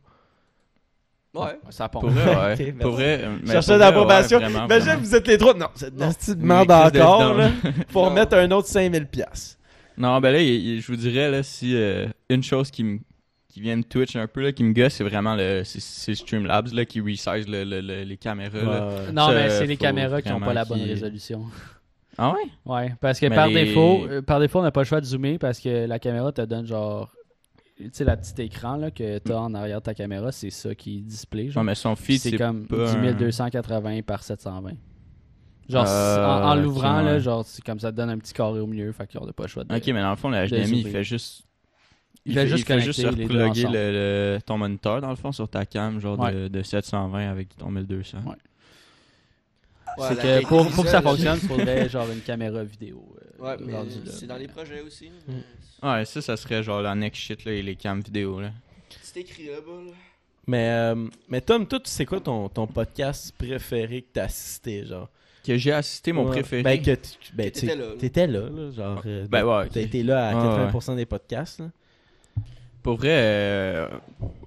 Ouais. 1.33 1.57
Ça 1.69 1.87
Pour 1.87 2.01
pompe. 2.01 2.13
pour 2.13 2.21
vrai. 2.23 2.73
pour 2.79 2.95
ouais, 2.97 3.17
vraiment, 3.17 4.65
Imagine, 4.65 4.95
vous 4.99 5.15
êtes 5.15 5.27
les 5.27 5.37
trois. 5.37 5.53
Non, 5.53 5.67
c'est 5.75 5.93
Non. 5.93 6.07
nasty 6.07 6.35
de 6.35 6.41
Mais 6.41 6.65
merde 6.65 6.89
Chris 6.89 6.99
de 6.99 7.03
encore, 7.03 7.33
là? 7.35 7.49
Faut 7.89 8.01
Non. 8.03 8.09
remettre 8.09 8.35
un 8.35 8.51
autre 8.51 8.67
5000 8.67 9.05
piastres. 9.07 9.57
Non, 9.97 10.19
ben 10.19 10.31
là, 10.31 10.39
je 10.39 10.85
vous 10.87 10.95
dirais, 10.97 11.31
là, 11.31 11.41
si 11.43 11.75
euh, 11.75 12.07
une 12.29 12.43
chose 12.43 12.69
qui 12.71 12.83
me 12.83 12.99
qui 13.47 13.59
vient 13.59 13.77
de 13.77 13.83
Twitch 13.83 14.15
un 14.15 14.27
peu, 14.27 14.41
là, 14.41 14.53
qui 14.53 14.63
me 14.63 14.71
gosse, 14.73 14.93
c'est 14.93 15.03
vraiment 15.03 15.35
le 15.35 15.63
c'est- 15.65 16.15
Streamlabs 16.15 16.71
là, 16.73 16.85
qui 16.85 17.01
resize 17.01 17.45
le- 17.49 17.65
le- 17.65 17.81
le- 17.81 18.03
les 18.03 18.15
caméras. 18.17 18.57
là. 18.57 18.89
Non, 19.11 19.27
Ça, 19.27 19.33
mais 19.33 19.49
c'est 19.49 19.65
les 19.65 19.75
caméras 19.75 20.21
qui 20.21 20.29
n'ont 20.29 20.39
pas 20.39 20.53
la 20.53 20.63
bonne 20.65 20.81
résolution. 20.81 21.43
Ah 22.17 22.31
ouais? 22.33 22.49
Ouais, 22.65 22.93
parce 23.01 23.19
que 23.19 23.25
Mais 23.25 23.35
par 23.35 23.47
les- 23.47 23.65
défaut, 23.65 24.05
euh, 24.09 24.21
par 24.21 24.39
défaut, 24.39 24.59
on 24.59 24.63
n'a 24.63 24.71
pas 24.71 24.81
le 24.81 24.85
choix 24.85 25.01
de 25.01 25.05
zoomer 25.05 25.37
parce 25.37 25.59
que 25.59 25.85
la 25.85 25.99
caméra 25.99 26.31
te 26.31 26.41
donne 26.41 26.65
genre. 26.65 27.09
Tu 27.77 27.89
sais, 27.93 28.03
la 28.03 28.15
petite 28.17 28.37
écran 28.39 28.75
là, 28.75 28.91
que 28.91 29.17
tu 29.19 29.31
as 29.31 29.39
en 29.41 29.53
arrière 29.55 29.79
de 29.79 29.83
ta 29.85 29.93
caméra, 29.95 30.31
c'est 30.31 30.49
ça 30.51 30.75
qui 30.75 31.01
display. 31.01 31.49
Genre. 31.49 31.63
Non, 31.63 31.65
mais 31.65 31.75
son 31.75 31.95
feed, 31.95 32.19
c'est 32.19 32.37
comme 32.37 32.67
pas 32.67 32.85
10 32.85 32.95
un- 33.07 33.13
280 33.13 34.01
par 34.03 34.23
720. 34.23 34.71
Genre, 35.69 35.85
Euh, 35.87 36.25
en, 36.27 36.49
en 36.51 36.57
ok, 36.57 36.63
l'ouvrant, 36.63 37.01
là, 37.01 37.13
ouais. 37.13 37.19
genre, 37.19 37.43
c'est 37.45 37.63
comme 37.63 37.79
ça 37.79 37.91
te 37.91 37.97
donne 37.97 38.09
un 38.09 38.17
petit 38.19 38.33
carré 38.33 38.59
au 38.59 38.67
milieu, 38.67 38.91
fait 38.91 39.09
qu'on 39.11 39.25
n'a 39.25 39.33
pas 39.33 39.43
le 39.43 39.47
choix 39.49 39.63
de. 39.63 39.73
Ok, 39.73 39.87
mais 39.87 40.01
dans 40.01 40.09
le 40.11 40.15
fond, 40.15 40.29
le 40.29 40.45
HDMI, 40.47 40.81
il 40.81 40.87
fait 40.89 41.03
juste. 41.03 41.43
Il 42.25 42.33
fait 42.35 42.47
juste 42.47 43.01
deux 43.01 43.07
repluguer 43.09 43.43
ensemble. 43.45 43.73
le, 43.75 43.91
le- 44.35 44.39
ton 44.45 44.57
moniteur, 44.59 45.01
dans 45.01 45.09
le 45.09 45.15
fond, 45.15 45.31
sur 45.31 45.47
ta 45.49 45.65
cam, 45.65 45.99
genre 45.99 46.17
de, 46.17 46.23
Ouais. 46.23 46.49
de 46.49 46.61
720 46.61 47.31
avec 47.31 47.55
ton 47.57 47.71
1200. 47.71 48.19
Ouais. 48.27 48.35
C'est 50.07 50.15
que 50.43 50.47
pour, 50.47 50.69
pour 50.69 50.83
que 50.83 50.89
ça 50.89 51.01
fonctionne, 51.01 51.39
il 51.41 51.47
faudrait 51.47 51.89
genre 51.89 52.07
une 52.11 52.21
caméra 52.21 52.63
vidéo. 52.63 53.03
Euh, 53.41 53.45
Ouais, 53.45 53.57
mais 53.65 53.71
là. 53.73 53.83
c'est 54.11 54.27
dans 54.27 54.37
les 54.37 54.47
projets 54.47 54.81
aussi. 54.81 55.09
Mm. 55.27 55.87
Ouais, 55.87 56.05
ça, 56.05 56.21
ça 56.21 56.37
serait 56.37 56.61
genre 56.63 56.81
la 56.81 56.93
next 56.95 57.21
shit, 57.21 57.43
là, 57.45 57.51
et 57.53 57.61
les 57.61 57.75
cams 57.75 58.01
vidéo, 58.01 58.39
là. 58.41 58.51
C'est 59.01 59.21
écrit 59.21 59.47
là, 59.47 59.61
bas, 59.65 59.83
là. 59.85 59.91
Mais, 60.47 60.69
euh, 60.69 61.07
mais 61.29 61.41
Tom, 61.41 61.67
toi, 61.67 61.79
tu 61.79 61.89
sais 61.89 62.05
quoi 62.05 62.19
ton, 62.19 62.49
ton 62.49 62.67
podcast 62.67 63.33
préféré 63.37 64.01
que 64.01 64.07
t'as 64.13 64.23
assisté, 64.25 64.85
genre? 64.85 65.09
Que 65.45 65.57
j'ai 65.57 65.71
assisté, 65.71 66.11
mon 66.11 66.25
Ouais. 66.25 66.31
préféré. 66.31 66.63
Ben, 66.63 66.81
que 66.81 66.91
tu- 66.95 67.33
ben, 67.33 67.49
t'étais 67.51 67.75
là, 67.75 67.85
là. 67.85 67.95
T'étais 67.97 68.27
là, 68.27 68.49
là, 68.49 68.71
genre. 68.71 69.01
euh, 69.05 69.25
Ben 69.29 69.43
ouais, 69.45 69.69
T'as 69.69 69.81
été 69.81 70.03
là 70.03 70.29
à 70.29 70.35
Ouais, 70.35 70.71
80% 70.71 70.95
des 70.95 71.05
podcasts, 71.05 71.59
là. 71.59 71.69
Pour 72.83 72.97
vrai, 72.97 73.09
euh, 73.11 73.87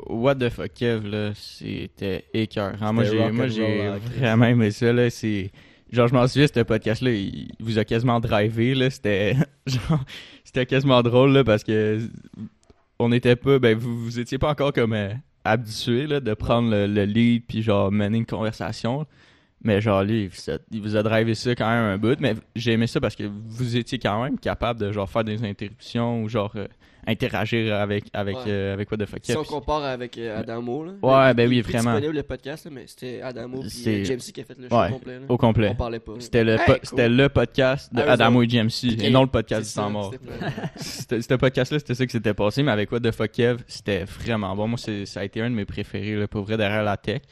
What 0.07 0.35
the 0.37 0.51
fuck, 0.51 0.73
Kev, 0.75 1.07
là, 1.09 1.33
c'était 1.35 2.25
écœurant. 2.35 2.93
Moi, 2.93 3.05
j'ai, 3.05 3.89
vraiment 4.19 4.45
aimé 4.47 4.71
ça, 4.73 4.93
là. 4.93 5.09
C'est... 5.11 5.51
Genre, 5.95 6.09
je 6.09 6.15
m'en 6.15 6.27
souviens, 6.27 6.49
ce 6.53 6.61
podcast-là, 6.61 7.13
il 7.13 7.53
vous 7.61 7.79
a 7.79 7.85
quasiment 7.85 8.19
drivé, 8.19 8.75
là. 8.75 8.91
C'était, 8.91 9.37
genre, 9.67 10.05
c'était 10.43 10.67
quasiment 10.67 11.03
drôle, 11.03 11.33
là, 11.33 11.45
parce 11.45 11.63
que 11.63 12.01
on 12.99 13.11
pas, 13.11 13.59
ben, 13.61 13.79
vous, 13.79 14.05
vous 14.05 14.19
étiez 14.19 14.39
pas 14.39 14.51
encore 14.51 14.73
comme 14.73 14.93
euh, 14.93 15.13
habitué, 15.45 16.09
là, 16.09 16.19
de 16.19 16.35
prendre 16.35 16.69
le, 16.71 16.87
le 16.89 17.05
lead, 17.05 17.45
puis 17.47 17.63
genre, 17.63 17.93
mener 17.93 18.19
une 18.19 18.27
conversation. 18.27 19.07
Mais 19.65 19.81
genre, 19.81 20.03
lui, 20.05 20.31
il 20.71 20.81
vous 20.83 20.95
a, 20.97 21.03
drivé 21.03 21.35
ça 21.35 21.55
quand 21.55 21.69
même 21.69 21.85
un 21.85 21.97
bout. 21.99 22.21
Mais 22.21 22.35
j'ai 22.55 22.73
aimé 22.73 22.87
ça 22.87 23.01
parce 23.01 23.17
que 23.17 23.25
vous 23.25 23.77
étiez 23.77 23.99
quand 23.99 24.23
même 24.23 24.39
capable 24.39 24.79
de 24.79 24.93
genre 24.93 25.09
faire 25.09 25.25
des 25.25 25.43
interruptions 25.43 26.23
ou 26.23 26.29
genre 26.29 26.53
euh, 26.57 26.67
interagir 27.07 27.75
avec 27.75 28.05
avec 28.13 28.37
Ouais. 28.37 28.43
euh, 28.49 28.73
avec 28.75 28.91
What 28.91 28.99
the 28.99 29.07
fuck. 29.07 29.21
Si 29.23 29.35
on 29.37 29.43
compare 29.45 29.83
avec 29.85 30.19
euh, 30.19 30.39
Adamo, 30.41 30.85
là. 30.85 30.93
Ouais, 31.03 31.35
ben 31.35 31.49
oui, 31.49 31.63
vraiment. 31.63 31.93
disponible 31.93 32.15
le 32.15 32.23
podcast, 32.23 32.67
là, 32.67 32.71
mais 32.75 32.85
c'était 32.87 33.23
Adamo 33.23 33.61
puis 33.61 33.71
C'est- 33.71 34.03
euh, 34.03 34.05
James 34.05 34.21
C 34.21 34.33
qui 34.33 34.41
a 34.43 34.45
fait 34.45 34.59
le 34.59 34.69
show 34.69 34.79
Ouais, 34.79 34.91
complet. 34.91 35.15
Là. 35.19 35.25
Au 35.29 35.37
complet. 35.39 35.69
On 35.71 35.75
parlait 35.75 35.99
pas. 36.01 36.13
C'était 36.19 36.45
le, 36.45 36.53
Hey, 36.53 36.59
po- 36.67 36.73
cool. 36.73 36.81
c'était 36.83 37.09
le 37.09 37.29
podcast 37.31 37.95
de 37.95 38.01
Ah, 38.03 38.13
Adamo 38.13 38.43
et 38.43 38.47
Ok. 38.47 38.85
et 39.03 39.11
non 39.11 39.23
le 39.23 39.29
podcast 39.29 39.67
du 39.69 39.75
temps 39.75 39.91
mort. 39.91 40.15
Ce 40.77 41.35
podcast-là, 41.37 41.79
c'était 41.79 41.95
ça 41.95 42.07
qui 42.07 42.13
s'était 42.13 42.35
passé, 42.35 42.63
mais 42.63 42.73
avec 42.73 42.91
What 42.93 43.01
the 43.01 43.13
fuck 43.13 43.31
Kev, 43.33 43.63
c'était 43.67 44.05
vraiment 44.05 44.55
bon. 44.55 44.69
Moi, 44.69 44.79
c'est- 44.79 45.07
ça 45.07 45.21
a 45.21 45.25
été 45.25 45.41
un 45.41 45.51
de 45.51 45.55
mes 45.55 45.65
préférés, 45.65 46.17
là, 46.17 46.27
pour 46.29 46.43
vrai, 46.45 46.57
derrière 46.57 46.83
la 46.85 46.97
tech. 46.97 47.23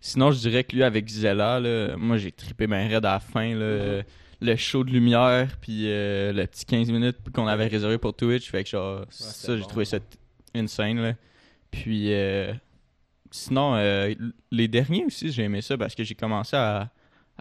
Sinon, 0.00 0.30
je 0.30 0.38
dirais 0.38 0.62
que 0.64 0.74
lui, 0.76 0.82
avec 0.82 1.08
Zella, 1.08 1.58
là, 1.60 1.96
moi, 1.96 2.16
j'ai 2.16 2.30
trippé 2.32 2.66
ben 2.66 2.88
raide 2.88 3.04
à 3.04 3.14
la 3.14 3.20
fin, 3.20 3.54
là, 3.54 4.02
le 4.40 4.56
show 4.56 4.84
de 4.84 4.90
lumière, 4.90 5.56
puis 5.60 5.84
euh, 5.90 6.32
le 6.32 6.46
petit 6.46 6.64
15 6.66 6.90
minutes 6.90 7.16
qu'on 7.32 7.46
avait 7.46 7.66
réservé 7.66 7.98
pour 7.98 8.14
Twitch. 8.14 8.50
Fait 8.50 8.62
que, 8.64 8.70
genre, 8.70 9.04
ça, 9.10 9.56
j'ai 9.56 9.62
trouvé 9.64 9.84
ça 9.84 9.98
insane, 10.54 11.00
là. 11.00 11.14
Puis, 11.70 12.12
euh, 12.12 12.52
sinon, 13.30 13.74
euh, 13.76 14.14
les 14.50 14.68
derniers 14.68 15.04
aussi, 15.06 15.32
j'ai 15.32 15.42
aimé 15.44 15.60
ça 15.62 15.76
parce 15.76 15.94
que 15.94 16.04
j'ai 16.04 16.14
commencé 16.14 16.54
à, 16.56 16.90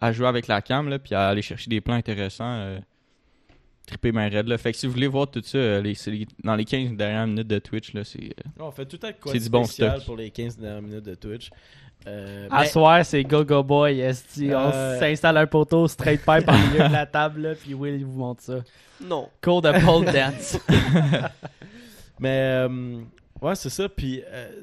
à 0.02 0.12
jouer 0.12 0.28
avec 0.28 0.48
la 0.48 0.62
cam, 0.62 0.90
là, 0.90 0.98
puis 0.98 1.14
à 1.14 1.28
aller 1.30 1.42
chercher 1.42 1.70
des 1.70 1.82
plans 1.82 1.96
intéressants. 1.96 2.46
euh, 2.58 2.80
trippé 3.86 4.12
ben 4.12 4.28
raide, 4.32 4.48
là. 4.48 4.58
Fait 4.58 4.72
que 4.72 4.78
si 4.80 4.88
vous 4.88 4.94
voulez 4.94 5.06
voir 5.06 5.30
tout 5.30 5.44
ça, 5.46 5.80
les, 5.80 5.94
c'est 5.94 6.10
les- 6.10 6.28
dans 6.44 6.56
les 6.56 6.66
15 6.66 6.94
dernières 6.94 7.28
minutes 7.28 7.48
de 7.48 7.60
Twitch, 7.60 7.94
là, 7.94 8.04
c'est... 8.04 8.34
On 8.60 8.72
fait 8.72 8.84
tout 8.86 8.96
le 8.96 9.00
temps 9.00 9.08
de 9.10 9.14
quoi 9.22 9.32
C'est 9.32 9.40
du 9.40 9.50
bon 9.50 9.64
spécial 9.66 9.92
stock. 9.98 10.06
pour 10.06 10.16
les 10.18 10.32
15 10.32 10.58
dernières 10.58 10.82
minutes 10.82 11.06
de 11.06 11.14
Twitch. 11.14 11.52
Euh, 12.08 12.48
À 12.52 12.62
ben, 12.62 12.68
soir, 12.68 13.06
c'est 13.06 13.24
Go 13.24 13.44
Go 13.44 13.64
Boy, 13.64 14.00
esti. 14.00 14.50
On 14.54 14.70
Euh, 14.72 15.00
s'installe 15.00 15.38
un 15.38 15.48
poteau 15.48 15.88
straight 15.88 16.20
pipe 16.22 16.48
en 16.48 16.58
milieu 16.70 16.88
de 16.88 16.94
la 16.94 17.06
table, 17.06 17.42
là, 17.42 17.56
puis 17.56 17.74
Will, 17.74 17.96
il 17.96 18.06
vous 18.06 18.18
montre 18.20 18.44
ça. 18.44 18.60
Non. 19.02 19.30
Cours 19.42 19.62
de 19.62 19.72
pole 19.84 20.06
dance. 20.14 20.58
Mais 22.20 22.68
euh, 22.68 23.00
ouais, 23.42 23.56
c'est 23.56 23.70
ça. 23.70 23.90
Puis 23.90 24.24
euh, 24.28 24.62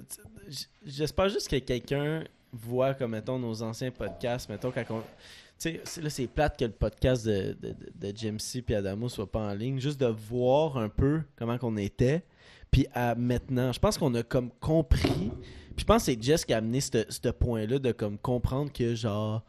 j'espère 0.86 1.28
juste 1.28 1.48
que 1.48 1.56
quelqu'un 1.56 2.24
voit 2.52 2.94
comme 2.94 3.10
mettons 3.12 3.38
nos 3.38 3.62
anciens 3.62 3.90
podcasts, 3.90 4.48
mettons 4.48 4.70
quand 4.70 4.84
on. 4.90 5.00
Tu 5.00 5.04
sais, 5.70 5.80
c'est- 5.84 6.00
là, 6.02 6.10
c'est 6.10 6.26
plate 6.26 6.58
que 6.58 6.64
le 6.64 6.70
podcast 6.72 7.24
de, 7.26 7.56
de, 7.60 7.74
de, 7.94 8.16
Jim 8.16 8.36
C 8.38 8.64
et 8.68 8.74
Adamo 8.74 9.08
soit 9.08 9.30
pas 9.30 9.40
en 9.40 9.54
ligne. 9.54 9.78
Juste 9.80 10.00
de 10.00 10.06
voir 10.06 10.76
un 10.76 10.88
peu 10.88 11.20
comment 11.36 11.58
qu'on 11.58 11.76
était. 11.76 12.22
Puis 12.70 12.86
à 12.94 13.14
maintenant, 13.14 13.70
je 13.72 13.78
pense 13.78 13.98
qu'on 13.98 14.14
a 14.14 14.22
comme 14.22 14.50
compris. 14.60 15.30
Puis 15.72 15.82
je 15.82 15.84
pense 15.86 16.04
que 16.06 16.12
c'est 16.12 16.22
Jess 16.22 16.44
qui 16.44 16.52
a 16.54 16.58
amené 16.58 16.80
ce 16.80 17.04
ce 17.08 17.28
point-là 17.28 17.78
de 17.78 17.92
comme 17.92 18.18
comprendre 18.18 18.72
que 18.72 18.94
genre 18.94 19.42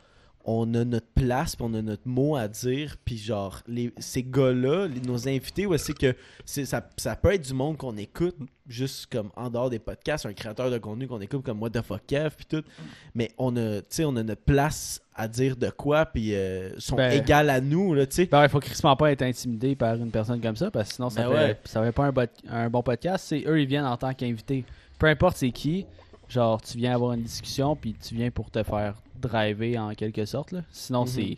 on 0.46 0.74
a 0.74 0.84
notre 0.84 1.08
place, 1.16 1.56
puis 1.56 1.66
on 1.66 1.74
a 1.74 1.82
notre 1.82 2.06
mot 2.06 2.36
à 2.36 2.50
dire, 2.50 2.98
puis 3.06 3.18
genre 3.18 3.62
les, 3.66 3.94
ces 3.98 4.24
gars-là, 4.24 4.90
nos 5.08 5.26
invités, 5.30 5.66
ouais, 5.66 5.78
c'est 5.78 5.98
que 5.98 6.14
c'est, 6.44 6.66
ça, 6.66 6.86
ça 6.98 7.16
peut 7.16 7.32
être 7.34 7.46
du 7.48 7.54
monde 7.54 7.78
qu'on 7.78 7.96
écoute 7.96 8.36
juste 8.68 9.06
comme 9.10 9.30
en 9.38 9.50
dehors 9.50 9.70
des 9.70 9.80
podcasts, 9.80 10.26
un 10.26 10.34
créateur 10.34 10.70
de 10.70 10.78
contenu 10.80 11.08
qu'on 11.08 11.22
écoute 11.22 11.44
comme 11.46 11.62
What 11.62 11.70
the 11.70 11.82
fuck 11.82 12.02
Kev, 12.06 12.32
puis 12.36 12.46
tout. 12.46 12.62
Mais 13.16 13.32
on 13.38 13.56
a, 13.56 13.78
tu 13.80 13.86
sais, 13.88 14.04
on 14.04 14.18
a 14.18 14.24
notre 14.24 14.42
place 14.42 15.02
à 15.16 15.30
dire 15.30 15.56
de 15.56 15.70
quoi, 15.70 16.06
puis 16.08 16.36
euh, 16.36 16.78
sont 16.78 16.98
Ben- 16.98 17.14
égales 17.14 17.50
à 17.50 17.62
nous, 17.62 17.94
là, 17.94 18.06
tu 18.06 18.16
sais. 18.16 18.26
Ben, 18.26 18.44
il 18.44 18.50
faut 18.50 18.60
crissement 18.60 18.98
pas 18.98 19.14
être 19.14 19.22
intimidé 19.22 19.78
par 19.78 19.96
une 19.96 20.12
personne 20.12 20.42
comme 20.42 20.58
ça, 20.58 20.70
parce 20.70 20.90
que 20.90 20.96
sinon, 20.96 21.10
ça 21.10 21.22
Ben 21.24 21.30
fait, 21.30 21.36
ouais. 21.46 21.60
ça 21.64 21.82
fait 21.82 21.92
pas 21.94 22.04
un, 22.08 22.12
bot- 22.12 22.44
un 22.50 22.70
bon 22.70 22.84
podcast. 22.84 23.24
C'est 23.30 23.46
eux, 23.48 23.62
ils 23.62 23.68
viennent 23.68 23.86
en 23.86 23.96
tant 23.96 24.14
qu'invités. 24.14 24.66
Peu 25.00 25.08
importe 25.08 25.38
c'est 25.38 25.52
qui, 25.52 25.86
genre, 26.30 26.62
tu 26.62 26.78
viens 26.78 26.94
avoir 26.96 27.14
une 27.14 27.24
discussion, 27.24 27.76
puis 27.76 27.94
tu 27.94 28.16
viens 28.16 28.32
pour 28.32 28.50
te 28.52 28.64
faire 28.64 29.02
driver 29.16 29.78
en 29.78 29.94
quelque 29.94 30.26
sorte. 30.26 30.52
Là. 30.52 30.62
Sinon, 30.72 31.02
Mhm. 31.02 31.08
c'est 31.08 31.38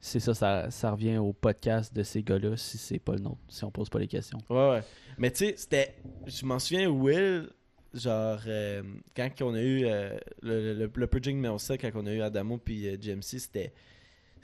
c'est 0.00 0.20
ça, 0.20 0.34
ça, 0.34 0.70
ça 0.70 0.90
revient 0.90 1.16
au 1.16 1.32
podcast 1.32 1.94
de 1.94 2.02
ces 2.02 2.22
gars-là 2.22 2.58
si 2.58 2.76
c'est 2.76 2.98
pas 2.98 3.14
le 3.14 3.20
nôtre, 3.20 3.38
si 3.48 3.64
on 3.64 3.70
pose 3.70 3.88
pas 3.88 3.98
les 3.98 4.06
questions. 4.06 4.38
Ouais, 4.50 4.68
ouais. 4.70 4.82
Mais 5.16 5.30
tu 5.30 5.46
sais, 5.46 5.54
c'était. 5.56 5.94
Je 6.26 6.44
m'en 6.44 6.58
souviens, 6.58 6.90
Will, 6.90 7.48
genre, 7.94 8.38
euh, 8.46 8.82
quand 9.16 9.30
on 9.40 9.54
a 9.54 9.62
eu 9.62 9.86
euh, 9.86 10.10
le, 10.42 10.74
le, 10.74 10.90
le 10.94 11.06
Purging 11.06 11.38
Melsa, 11.38 11.78
quand 11.78 11.90
on 11.94 12.04
a 12.04 12.12
eu 12.12 12.20
Adamo 12.20 12.58
puis 12.58 12.86
euh, 12.86 12.96
GMC, 13.00 13.38
c'était. 13.38 13.72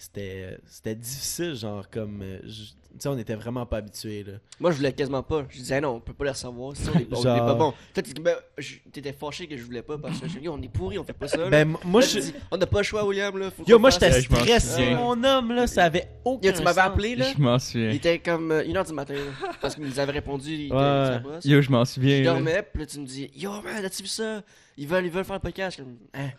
C'était 0.03 0.57
c'était 0.67 0.95
difficile, 0.95 1.55
genre, 1.55 1.89
comme. 1.91 2.23
euh, 2.23 2.39
je- 2.45 2.71
tu 2.93 2.97
sais, 2.99 3.09
on 3.09 3.19
était 3.19 3.35
vraiment 3.35 3.67
pas 3.67 3.77
habitués, 3.77 4.25
là. 4.25 4.33
Moi, 4.59 4.71
je 4.73 4.79
voulais 4.79 4.93
quasiment 4.95 5.23
pas. 5.23 5.45
Je 5.51 5.59
disais, 5.59 5.79
non, 5.81 5.91
on 5.97 6.01
peut 6.01 6.15
pas 6.15 6.25
les 6.25 6.31
recevoir. 6.31 6.75
Si 6.75 6.89
on 6.89 6.99
est, 6.99 7.07
on 7.13 7.21
est 7.21 7.23
Genre- 7.23 7.47
pas 7.47 7.55
bon. 7.55 7.75
Toi, 7.95 8.03
ben, 8.23 8.35
je- 8.57 8.77
t'étais 8.91 9.13
fâché 9.13 9.47
que 9.47 9.57
je 9.59 9.63
voulais 9.63 9.83
pas 9.83 9.99
parce 9.99 10.19
que 10.19 10.27
je 10.27 10.39
dis, 10.39 10.49
on 10.49 10.61
est 10.63 10.69
pourri, 10.73 10.99
on 10.99 11.05
fait 11.05 11.13
pas 11.13 11.29
ça. 11.29 11.49
Ben, 11.51 11.77
moi, 11.85 12.01
Là, 12.01 12.07
je. 12.07 12.19
dis, 12.19 12.35
on 12.51 12.57
n'a 12.57 12.67
pas 12.67 12.79
le 12.79 12.83
choix, 12.83 13.05
William. 13.07 13.37
Là, 13.39 13.51
faut 13.51 13.63
Yo, 13.67 13.79
moi, 13.79 13.91
j'étais 13.91 14.11
Euh, 14.11 14.21
je 14.23 14.35
stressé, 14.35 14.95
mon 14.95 15.23
homme, 15.23 15.53
là. 15.53 15.67
Ça 15.67 15.85
avait 15.85 16.09
aucun 16.25 16.49
Yo, 16.49 16.57
tu 16.57 16.63
m'avais 16.63 16.81
appelé, 16.81 17.15
là? 17.15 17.27
Je 17.37 17.41
m'en 17.43 17.57
Il 17.57 17.61
souviens. 17.61 17.91
était 17.91 18.19
comme 18.19 18.51
1h 18.53 18.85
du 18.87 18.93
matin, 18.95 19.15
là, 19.15 19.51
parce 19.61 19.75
qu'il 19.75 19.85
nous 19.85 20.01
avait 20.01 20.13
répondu, 20.13 20.51
il 20.55 20.65
était 20.67 20.75
Ouais. 20.75 20.81
sa 20.81 21.19
brosse. 21.19 21.45
Yo, 21.45 21.61
je 21.61 21.71
m'en 21.71 21.85
Je 21.85 21.91
souviens. 21.93 22.19
là. 22.23 22.33
dormais, 22.33 22.63
puis 22.73 22.81
là, 22.81 22.87
tu 22.87 22.99
me 23.01 23.07
dis, 23.07 23.31
Yo, 23.37 23.51
man, 23.63 23.85
as-tu 23.85 24.03
vu 24.03 24.09
ça? 24.09 24.43
Ils 24.79 24.89
veulent, 24.89 25.05
ils 25.05 25.13
veulent 25.13 25.25
faire 25.27 25.37
le 25.37 25.41
podcast. 25.41 25.77
Comme, 25.77 25.97
hein? 26.15 26.31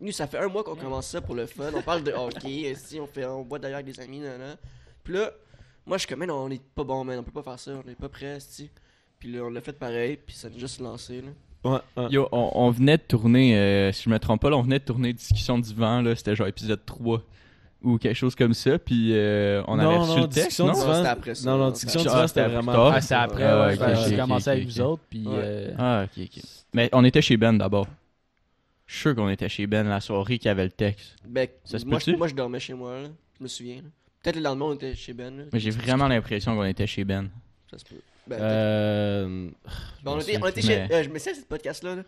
Nous, 0.00 0.12
ça 0.12 0.26
fait 0.26 0.38
un 0.38 0.46
mois 0.48 0.62
qu'on 0.62 0.76
commence 0.76 1.06
ça 1.08 1.20
pour 1.20 1.34
le 1.34 1.46
fun. 1.46 1.70
On 1.74 1.82
parle 1.82 2.04
de 2.04 2.12
hockey, 2.12 2.72
si 2.76 3.00
on 3.00 3.06
fait, 3.06 3.24
on 3.26 3.42
boit 3.42 3.58
d'ailleurs 3.58 3.80
avec 3.80 3.92
des 3.94 4.00
amis, 4.00 4.20
nan, 4.20 4.38
nan. 4.38 4.56
Puis 5.02 5.14
là, 5.14 5.30
moi, 5.86 5.96
je 5.96 6.00
suis 6.02 6.08
comme, 6.08 6.20
man, 6.20 6.30
on 6.30 6.50
est 6.50 6.62
pas 6.74 6.84
bon, 6.84 7.02
man, 7.04 7.18
on 7.18 7.22
peut 7.22 7.32
pas 7.32 7.42
faire 7.42 7.58
ça, 7.58 7.72
on 7.84 7.90
est 7.90 7.94
pas 7.98 8.08
prêt, 8.08 8.38
si. 8.40 8.70
Puis 9.18 9.32
là, 9.32 9.42
on 9.44 9.50
l'a 9.50 9.60
fait 9.60 9.72
pareil, 9.72 10.16
puis 10.24 10.36
ça 10.36 10.48
a 10.48 10.58
juste 10.58 10.80
lancé, 10.80 11.22
là. 11.22 11.28
Ouais, 11.64 11.78
ouais. 11.96 12.10
Yo, 12.10 12.28
on, 12.30 12.52
on 12.54 12.70
venait 12.70 12.96
de 12.98 13.02
tourner, 13.02 13.56
euh, 13.58 13.90
si 13.92 14.04
je 14.04 14.10
me 14.10 14.18
trompe 14.20 14.40
pas, 14.40 14.50
là, 14.50 14.56
on 14.56 14.62
venait 14.62 14.78
de 14.78 14.84
tourner 14.84 15.12
Discussion 15.12 15.58
du 15.58 15.74
vent, 15.74 16.00
là, 16.02 16.14
c'était 16.14 16.36
genre 16.36 16.46
épisode 16.46 16.84
3 16.86 17.20
ou 17.82 17.98
quelque 17.98 18.14
chose 18.14 18.36
comme 18.36 18.54
ça, 18.54 18.78
puis 18.78 19.10
euh, 19.12 19.62
on 19.66 19.78
avait 19.78 19.92
Non, 19.94 20.00
reçu 20.02 20.10
non, 20.10 20.16
le 20.16 20.22
texte, 20.28 20.34
Discussion 20.36 20.66
non? 20.66 20.72
du 20.74 20.78
Non, 20.78 20.86
vent- 20.86 20.94
c'était 20.94 21.08
après 21.08 21.34
ça. 21.34 21.50
Non, 21.50 21.58
non, 21.58 21.64
Non, 21.66 21.70
discussion 21.72 21.98
c'était- 22.00 22.10
du 22.10 22.16
vent, 22.16 22.22
ah, 22.22 22.28
c'était 22.28 22.40
c'était 22.44 22.54
vraiment. 22.54 22.72
tard. 22.72 22.92
Ah, 22.94 23.00
c'est 23.00 23.14
après, 23.14 23.44
Ah, 23.44 23.66
ouais, 23.66 23.72
ok, 23.74 23.78
ben, 23.80 23.90
ok, 23.98 24.04
j'ai 24.08 24.16
commencé 24.16 24.50
avec 24.50 24.64
vous 24.66 24.80
autres, 24.80 25.02
puis... 25.10 25.26
Ouais. 25.26 25.34
euh, 25.36 25.74
Ah, 25.78 26.04
ok, 26.04 26.22
ok. 26.24 26.42
Mais 26.74 26.88
on 26.92 27.04
était 27.04 27.22
chez 27.22 27.36
Ben 27.36 27.52
d'abord. 27.54 27.86
Je 28.88 28.94
suis 28.94 29.02
sûr 29.02 29.14
qu'on 29.14 29.28
était 29.28 29.48
chez 29.48 29.66
Ben 29.68 29.86
la 29.86 30.00
soirée 30.00 30.38
qui 30.38 30.48
avait 30.48 30.64
le 30.64 30.70
texte. 30.72 31.14
Ben, 31.24 31.46
Ça 31.62 31.78
se 31.78 31.84
moi, 31.84 31.98
je, 32.04 32.10
moi, 32.12 32.26
je 32.26 32.34
dormais 32.34 32.58
chez 32.58 32.74
moi, 32.74 33.02
là. 33.02 33.08
Je 33.38 33.42
me 33.44 33.48
souviens, 33.48 33.76
là. 33.76 33.88
Peut-être 34.22 34.36
le 34.36 34.42
lendemain, 34.42 34.64
on 34.64 34.74
était 34.74 34.94
chez 34.96 35.12
Ben, 35.12 35.36
là. 35.36 35.44
Mais 35.52 35.60
j'ai 35.60 35.70
vraiment 35.70 36.08
l'impression 36.08 36.56
qu'on 36.56 36.64
était 36.64 36.86
chez 36.86 37.04
Ben. 37.04 37.28
Ça 37.70 37.78
se 37.78 37.84
peut. 37.84 38.00
Ben, 38.26 38.38
Euh. 38.40 39.50
Ben, 40.02 40.12
on, 40.12 40.20
était, 40.20 40.38
on 40.42 40.46
était 40.48 40.62
chez. 40.62 40.76
mais- 40.88 40.92
euh, 40.94 41.02
je 41.04 41.08
me 41.10 41.18
sais, 41.18 41.34
ce 41.34 41.42
podcast-là. 41.42 41.96
là. 41.96 42.02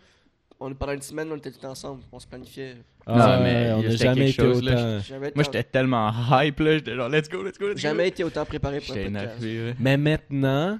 on, 0.59 0.73
pendant 0.75 0.93
une 0.93 1.01
semaine, 1.01 1.31
on 1.31 1.37
était 1.37 1.51
tous 1.51 1.65
ensemble. 1.65 2.01
On 2.11 2.19
se 2.19 2.27
planifiait. 2.27 2.75
Ah, 3.05 3.17
Non, 3.37 3.43
mais 3.43 3.53
mais 3.65 3.71
on 3.73 3.81
n'a 3.83 3.95
jamais 3.95 4.29
été 4.29 4.41
chose, 4.41 4.61
là. 4.63 4.73
autant. 4.73 4.99
Jamais 4.99 5.31
Moi, 5.35 5.43
j'étais 5.43 5.63
tellement 5.63 6.11
hype, 6.31 6.59
là. 6.59 6.77
J'étais 6.77 6.95
genre, 6.95 7.09
let's 7.09 7.29
go, 7.29 7.43
let's 7.43 7.57
go, 7.57 7.67
let's 7.67 7.75
go. 7.75 7.77
jamais 7.77 8.07
été 8.09 8.23
autant 8.23 8.45
préparé 8.45 8.79
pour 8.81 8.95
un 8.95 9.03
podcast. 9.03 9.45
Mais 9.79 9.97
maintenant, 9.97 10.79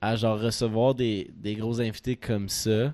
à 0.00 0.16
genre 0.16 0.40
recevoir 0.40 0.94
des, 0.94 1.30
des 1.34 1.54
gros 1.56 1.80
invités 1.80 2.16
comme 2.16 2.48
ça, 2.48 2.92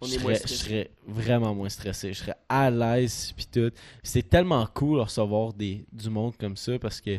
On 0.00 0.06
je 0.06 0.14
est 0.14 0.22
moins 0.22 0.34
serais, 0.34 0.48
je 0.48 0.54
stressé. 0.54 0.64
serais 0.64 0.90
vraiment 1.06 1.54
moins 1.54 1.68
stressé. 1.68 2.12
Je 2.12 2.18
serais 2.18 2.34
à 2.48 2.70
l'aise 2.70 3.32
puis 3.36 3.46
tout. 3.52 3.70
C'est 4.02 4.28
tellement 4.28 4.66
cool 4.74 4.98
de 4.98 5.02
recevoir 5.02 5.52
des, 5.52 5.84
du 5.92 6.08
monde 6.10 6.36
comme 6.38 6.56
ça 6.56 6.78
parce 6.78 7.00
que 7.00 7.16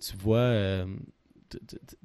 tu 0.00 0.16
vois, 0.18 0.38
euh, 0.38 0.86
tu 1.50 1.58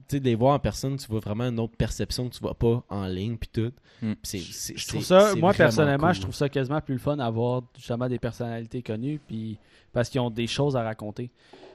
sais, 0.08 0.20
les 0.20 0.36
voir 0.36 0.56
en 0.56 0.60
personne, 0.60 0.98
tu 0.98 1.08
vois 1.08 1.20
vraiment 1.20 1.44
une 1.46 1.60
autre 1.60 1.76
perception 1.78 2.28
que 2.28 2.34
tu 2.34 2.40
vois 2.42 2.56
pas 2.56 2.84
en 2.90 3.06
ligne 3.06 3.38
puis 3.38 3.50
tout. 3.54 3.72
Mm. 4.02 4.14
Puis 4.22 4.42
c'est- 4.52 4.76
Je 4.78 4.88
trouve 4.88 5.04
ça, 5.04 5.36
moi 5.36 5.54
personnellement, 5.54 6.08
cool. 6.08 6.16
je 6.16 6.22
trouve 6.22 6.36
ça 6.36 6.50
quasiment 6.50 6.82
plus 6.82 6.96
le 6.96 7.00
fun 7.00 7.18
d'avoir 7.18 7.62
justement 7.78 8.10
des 8.10 8.20
personnalités 8.20 8.82
connues, 8.82 9.20
puis 9.28 9.58
parce 9.94 10.10
qu'ils 10.10 10.20
ont 10.22 10.32
des 10.32 10.48
choses 10.48 10.76
à 10.76 10.84
raconter. 10.84 11.30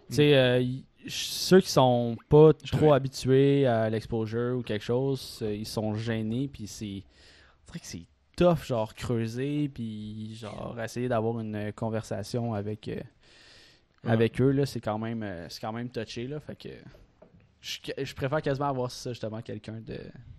Tu 0.08 0.16
sais, 0.16 0.34
euh, 0.36 0.60
y- 0.60 0.84
ceux 1.08 1.60
qui 1.60 1.70
sont 1.70 2.16
pas 2.28 2.52
trop 2.52 2.88
Ouais. 2.88 2.92
habitués 2.96 3.64
à 3.66 3.88
l'exposure 3.88 4.58
ou 4.58 4.62
quelque 4.62 4.84
chose, 4.84 5.38
euh, 5.42 5.54
ils 5.54 5.66
sont 5.66 5.94
gênés, 5.94 6.48
puis 6.52 6.66
c'est. 6.66 7.04
On 7.62 7.72
dirait 7.72 7.78
que 7.80 7.86
c'est 7.86 8.02
tough, 8.44 8.64
genre 8.66 8.94
creuser, 8.94 9.68
puis 9.68 10.34
genre 10.36 10.78
essayer 10.82 11.08
d'avoir 11.08 11.40
une 11.40 11.54
euh, 11.56 11.72
conversation 11.72 12.54
avec, 12.54 12.88
euh, 12.88 12.96
Ouais. 14.02 14.12
avec 14.12 14.40
eux, 14.40 14.50
là, 14.50 14.64
c'est 14.64 14.80
quand 14.80 14.98
même 14.98 15.22
euh, 15.22 15.46
c'est 15.50 15.60
quand 15.60 15.72
même 15.72 15.90
touché, 15.90 16.26
là, 16.26 16.40
fait 16.40 16.56
que. 16.56 16.68
Je, 17.60 17.78
je 18.02 18.14
préfère 18.14 18.40
quasiment 18.40 18.68
avoir 18.70 18.90
ça, 18.90 19.10
justement, 19.10 19.42
quelqu'un 19.42 19.78
de 19.82 19.98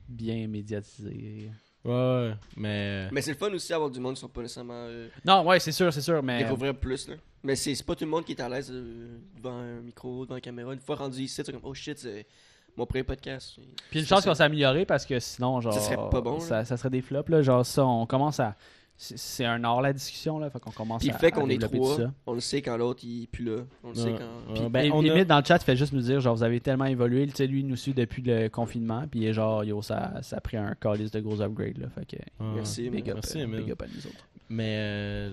bien 0.09 0.47
médiatisé. 0.47 1.51
Ouais, 1.85 1.91
ouais, 1.91 2.33
mais. 2.57 3.07
Mais 3.11 3.21
c'est 3.21 3.31
le 3.33 3.37
fun 3.37 3.51
aussi 3.53 3.69
d'avoir 3.69 3.91
du 3.91 3.99
monde 3.99 4.15
qui 4.15 4.21
sont 4.21 4.29
pas 4.29 4.41
nécessairement. 4.41 4.85
Euh, 4.87 5.07
Non, 5.23 5.45
ouais, 5.45 5.59
c'est 5.59 5.71
sûr, 5.71 5.93
c'est 5.93 6.01
sûr, 6.01 6.23
mais. 6.23 6.43
découvrir 6.43 6.75
plus. 6.75 7.07
Là. 7.07 7.15
Mais 7.43 7.55
c'est 7.55 7.75
c'est 7.75 7.85
pas 7.85 7.95
tout 7.95 8.05
le 8.05 8.09
monde 8.09 8.25
qui 8.25 8.31
est 8.31 8.41
à 8.41 8.49
l'aise 8.49 8.71
euh, 8.71 9.19
devant 9.37 9.53
un 9.57 9.81
micro, 9.81 10.25
devant 10.25 10.35
une 10.37 10.41
caméra. 10.41 10.73
Une 10.73 10.79
fois 10.79 10.95
rendu 10.95 11.21
ici, 11.21 11.35
c'est 11.45 11.51
comme 11.51 11.61
oh 11.63 11.73
shit, 11.75 11.99
c'est 11.99 12.25
mon 12.77 12.85
premier 12.85 13.03
podcast. 13.03 13.57
Puis 13.89 13.99
une 13.99 14.05
chance 14.05 14.23
qu'on 14.25 14.33
s'est 14.33 14.43
amélioré 14.43 14.85
parce 14.85 15.05
que 15.05 15.19
sinon, 15.19 15.61
genre. 15.61 15.73
Ça 15.73 15.79
serait 15.81 16.09
pas 16.09 16.21
bon. 16.21 16.39
Ça, 16.39 16.65
ça 16.65 16.77
serait 16.77 16.89
des 16.89 17.01
flops, 17.01 17.29
là. 17.29 17.41
Genre, 17.41 17.65
ça, 17.65 17.85
on 17.85 18.05
commence 18.05 18.39
à. 18.39 18.55
C'est 18.97 19.45
un 19.45 19.63
art 19.63 19.81
la 19.81 19.93
discussion, 19.93 20.37
là. 20.37 20.49
Fait 20.51 20.59
qu'on 20.59 20.69
commence 20.69 21.01
Puis 21.01 21.09
à. 21.09 21.13
le 21.13 21.17
fait 21.19 21.27
à 21.27 21.31
qu'on 21.31 21.45
est 21.49 21.57
développer 21.57 21.77
trois, 21.79 21.95
tout 21.95 22.01
ça. 22.03 22.11
on 22.27 22.33
le 22.33 22.39
sait 22.39 22.61
quand 22.61 22.77
l'autre 22.77 22.99
il 23.03 23.23
est 23.23 23.27
plus 23.27 23.43
là. 23.45 23.63
On 23.83 23.89
le 23.89 23.95
sait 23.95 24.11
Ouais, 24.11 24.19
quand. 24.19 24.53
ouais, 24.53 24.59
Puis- 24.59 24.69
ben, 24.69 24.85
Et- 24.85 24.91
on 24.91 24.99
a- 24.99 25.01
limite, 25.01 25.27
dans 25.27 25.39
le 25.39 25.43
chat, 25.43 25.57
il 25.57 25.63
fait 25.65 25.75
juste 25.75 25.91
nous 25.93 26.01
dire, 26.01 26.19
genre, 26.21 26.35
vous 26.35 26.43
avez 26.43 26.59
tellement 26.59 26.85
évolué. 26.85 27.25
Tu 27.25 27.33
sais, 27.35 27.47
lui, 27.47 27.61
il 27.61 27.67
nous 27.67 27.75
suit 27.77 27.95
depuis 27.95 28.21
le 28.21 28.47
confinement. 28.49 29.05
Puis, 29.09 29.33
genre, 29.33 29.63
yo, 29.63 29.81
ça, 29.81 30.13
ça 30.21 30.37
a 30.37 30.39
pris 30.39 30.57
un 30.57 30.75
calice 30.79 31.09
de 31.09 31.19
gros 31.19 31.41
upgrades, 31.41 31.79
là. 31.79 31.87
Fait 31.89 32.05
que. 32.05 32.15
Ouais. 32.17 32.51
Merci, 32.55 32.89
Big 32.91 33.09
up, 33.09 33.15
Merci, 33.15 33.43
big 33.47 33.71
up 33.71 33.81
à 33.81 33.87
nous 33.87 34.05
autres. 34.05 34.27
Mais 34.49 34.75
euh, 34.77 35.31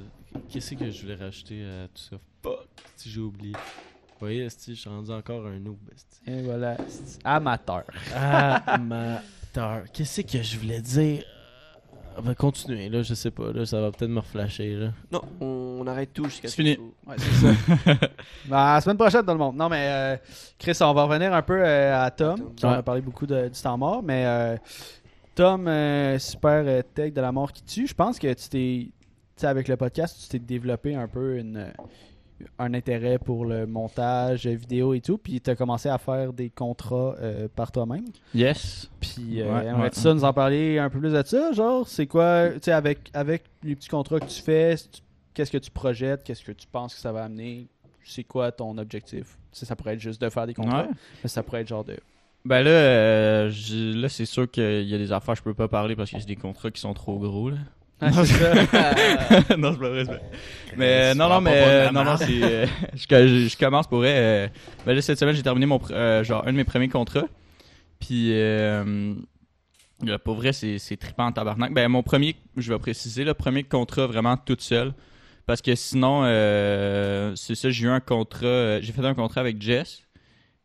qu'est-ce 0.48 0.74
que 0.74 0.90
je 0.90 1.03
voulais 1.03 1.16
rajouter 1.16 1.62
à 1.64 1.88
tout 1.88 2.03
ça? 2.11 2.16
Fuck, 2.42 2.68
si 2.96 3.11
j'ai 3.11 3.20
oublié. 3.20 3.53
Vous 4.20 4.26
voyez, 4.26 4.44
esti, 4.44 4.74
je 4.74 4.81
suis 4.81 4.90
rendu 4.90 5.11
encore 5.12 5.46
un 5.46 5.59
noob. 5.61 5.76
esti. 5.94 6.20
Et 6.26 6.42
voilà. 6.42 6.76
Amateur. 7.24 7.85
Amateur. 8.66 9.85
Qu'est-ce 9.92 10.22
que 10.22 10.42
je 10.42 10.59
voulais 10.59 10.81
dire? 10.81 11.22
On 12.16 12.22
va 12.22 12.35
continuer, 12.35 12.88
là, 12.88 13.02
je 13.02 13.14
sais 13.14 13.31
pas. 13.31 13.52
Là, 13.52 13.64
ça 13.64 13.81
va 13.81 13.92
peut-être 13.92 14.11
me 14.11 14.18
reflasher, 14.18 14.74
là. 14.74 14.92
Non, 15.12 15.20
on, 15.40 15.78
on 15.83 15.87
arrête 15.87 16.12
tout 16.12 16.24
jusqu'à 16.24 16.48
C'est 16.48 16.57
ce 16.57 16.62
fini. 16.62 16.76
que- 16.76 16.83
Ouais, 17.09 17.14
c'est 17.16 17.46
ça. 17.94 17.94
bah, 18.48 18.74
la 18.74 18.81
semaine 18.81 18.96
prochaine, 18.96 19.22
tout 19.24 19.31
le 19.31 19.38
monde. 19.38 19.54
Non, 19.57 19.68
mais 19.68 19.87
euh, 19.88 20.16
Chris, 20.59 20.76
on 20.81 20.92
va 20.94 21.04
revenir 21.04 21.33
un 21.33 21.42
peu 21.42 21.62
euh, 21.64 22.02
à 22.04 22.11
Tom. 22.11 22.37
Tom. 22.38 22.54
qui 22.57 22.66
a 22.66 22.83
parlé 22.83 23.02
beaucoup 23.02 23.24
de- 23.26 23.48
du 23.48 23.61
temps 23.62 23.78
mort, 23.78 24.02
mais 24.02 24.24
euh, 24.26 24.57
Tom, 25.37 25.68
euh, 25.68 26.18
super 26.18 26.64
euh, 26.66 26.83
tech 26.92 27.12
de 27.12 27.20
la 27.20 27.31
mort 27.31 27.52
qui 27.52 27.62
tue. 27.62 27.87
Je 27.87 27.94
pense 27.94 28.18
que 28.18 28.26
tu 28.35 28.48
t'es, 28.48 28.87
tu 28.88 28.92
sais, 29.37 29.46
avec 29.46 29.68
le 29.68 29.76
podcast, 29.76 30.18
tu 30.20 30.28
t'es 30.28 30.40
développé 30.40 30.96
un 30.96 31.07
peu 31.07 31.38
une, 31.38 31.57
euh, 31.59 31.70
un 32.59 32.74
intérêt 32.74 33.18
pour 33.18 33.44
le 33.44 33.66
montage 33.66 34.46
vidéo 34.46 34.94
et 34.94 35.01
tout, 35.01 35.18
puis 35.18 35.40
tu 35.40 35.51
as 35.51 35.57
commencé 35.57 35.88
à 35.88 35.98
faire 35.98 36.33
des 36.33 36.51
contrats 36.51 37.14
euh, 37.20 37.48
par 37.55 37.72
toi-même? 37.72 38.05
Yes. 38.35 38.90
Puis, 39.01 39.40
euh, 39.42 39.53
Ouais, 39.53 39.72
ouais, 39.83 39.88
ça 39.92 40.12
nous 40.14 40.24
en 40.24 40.33
parler 40.33 40.79
un 40.79 40.88
peu 40.90 40.98
plus 41.01 41.12
de 41.12 41.22
ça? 41.24 41.53
Genre, 41.53 41.87
c'est 41.88 42.07
quoi, 42.07 42.51
tu 42.55 42.59
sais, 42.62 42.72
avec, 42.72 43.11
avec 43.14 43.44
les 43.62 43.74
petits 43.74 43.88
contrats 43.88 44.20
que 44.20 44.27
tu 44.27 44.40
fais, 44.42 44.77
qu'est-ce 45.35 45.51
que 45.51 45.59
tu 45.59 45.70
projettes? 45.70 46.22
Qu'est-ce 46.24 46.44
que 46.44 46.53
tu 46.53 46.66
penses 46.66 46.94
que 46.94 47.01
ça 47.01 47.12
va 47.12 47.24
amener? 47.24 47.66
C'est 48.05 48.24
quoi 48.24 48.53
ton 48.53 48.77
objectif? 48.79 49.37
Ça 49.53 49.74
pourrait 49.77 49.94
être 49.94 50.01
juste 50.01 50.20
de 50.22 50.29
faire 50.31 50.46
des 50.46 50.55
contrats, 50.55 50.83
Ouais. 50.85 50.88
mais 51.22 51.29
ça 51.29 51.42
pourrait 51.42 51.62
être 51.62 51.68
genre 51.68 51.85
de. 51.85 51.96
Ben 52.44 52.62
là, 52.62 52.70
euh, 52.70 53.51
là 53.94 54.09
c'est 54.09 54.24
sûr 54.24 54.48
qu'il 54.51 54.85
y 54.88 54.94
a 54.94 54.98
des 54.98 55.11
affaires 55.12 55.35
que 55.35 55.38
je 55.40 55.42
peux 55.44 55.55
pas 55.55 55.68
parler 55.68 55.96
parce 55.96 56.11
que 56.11 56.18
c'est 56.18 56.27
des 56.27 56.37
contrats 56.37 56.70
qui 56.70 56.81
sont 56.81 56.94
trop 56.94 57.18
gros 57.18 57.51
là. 57.51 57.57
Ah, 58.01 58.11
c'est 58.25 59.57
non, 59.59 59.73
c'est 59.73 59.79
pas 59.81 59.89
vrai. 59.89 60.05
c'est 60.05 60.07
pas- 60.07 60.13
Euh, 60.15 60.77
Mais 60.77 61.15
non, 61.15 61.29
non, 61.29 61.41
mais 61.41 61.51
euh, 61.55 61.87
non, 61.87 61.93
non, 62.01 62.05
marde. 62.05 62.19
c'est. 62.19 62.43
euh, 62.43 62.67
je, 62.95 62.99
je- 63.09 63.49
je 63.49 63.57
commence 63.57 63.87
pour 63.89 63.99
vrai. 63.99 64.15
euh, 64.17 64.49
ben 64.87 64.95
là, 64.95 65.03
cette 65.03 65.19
semaine, 65.19 65.35
j'ai 65.35 65.43
terminé 65.43 65.67
mon, 65.67 65.81
euh, 65.91 66.23
genre 66.23 66.47
un 66.47 66.53
de 66.53 66.57
mes 66.57 66.65
premiers 66.65 66.89
contrats. 66.89 67.27
Puis, 67.99 68.31
euh, 68.33 69.15
là, 70.05 70.19
pour 70.19 70.37
vrai, 70.37 70.53
c'est 70.53 70.79
c'est 70.79 70.97
trippant 70.97 71.27
en 71.27 71.33
tabarnak. 71.33 71.73
Ben 71.75 71.89
mon 71.89 72.03
premier, 72.05 72.37
je 72.57 72.73
vais 72.73 72.79
préciser, 72.79 73.25
le 73.25 73.35
premier 73.35 73.65
contrat 73.65 74.07
vraiment 74.07 74.37
toute 74.37 74.61
seule. 74.61 74.93
Parce 75.47 75.63
que 75.63 75.75
sinon, 75.75 76.23
euh, 76.25 77.33
c'est 77.35 77.55
ça, 77.55 77.71
j'ai 77.71 77.87
eu 77.87 77.89
un 77.89 78.01
contrat, 78.01 78.47
euh, 78.47 78.81
j'ai 78.83 78.93
fait 78.93 79.05
un 79.05 79.15
contrat 79.15 79.41
avec 79.41 79.61
Jess. 79.61 80.03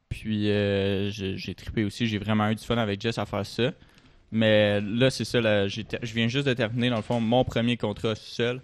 Puis 0.10 0.52
euh, 0.52 1.10
j'ai 1.10 1.38
j'ai 1.38 1.56
trippé 1.56 1.84
aussi, 1.86 2.06
j'ai 2.06 2.20
vraiment 2.20 2.48
eu 2.50 2.56
du 2.56 2.64
fun 2.64 2.78
avec 2.78 3.02
Jess 3.02 3.18
à 3.18 3.26
faire 3.26 3.46
ça. 3.46 3.72
Mais 4.34 4.82
là, 4.82 5.12
c'est 5.12 5.26
ça, 5.26 5.40
là, 5.40 5.68
je 5.68 6.14
viens 6.14 6.28
juste 6.28 6.48
de 6.48 6.54
terminer, 6.54 6.90
dans 6.90 6.96
le 6.96 7.02
fond, 7.04 7.22
mon 7.22 7.44
premier 7.44 7.78
contrat 7.78 8.16
seul. 8.16 8.62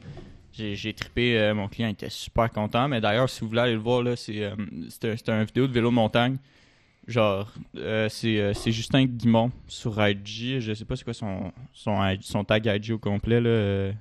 J'ai 0.52 0.94
trippé, 0.94 1.40
euh, 1.40 1.54
mon 1.54 1.68
client 1.68 1.90
était 1.90 2.10
super 2.10 2.52
content. 2.52 2.88
Mais 2.88 3.00
d'ailleurs, 3.00 3.30
si 3.30 3.42
vous 3.42 3.50
voulez 3.50 3.62
aller 3.62 3.74
le 3.74 3.80
voir, 3.80 4.04
c'est 4.18 4.44
euh, 4.44 4.56
un, 4.58 5.34
un 5.34 5.44
vidéo 5.44 5.68
de 5.68 5.72
vélo 5.72 5.90
de 5.90 5.96
montagne. 5.96 6.38
Genre, 7.08 7.52
euh, 7.78 8.10
c'est 8.10 8.40
euh, 8.40 8.54
c'est 8.54 8.72
Justin 8.72 9.06
Guimont 9.06 9.52
sur 9.68 9.96
IG. 10.06 10.60
Je 10.60 10.74
sais 10.74 10.86
pas 10.86 10.96
c'est 10.96 11.04
quoi 11.04 11.14
son, 11.14 11.52
son, 11.72 11.98
son 12.22 12.44
tag 12.44 12.66
IG 12.66 12.92
au 12.92 12.98
complet. 12.98 13.40
Là. 13.40 13.92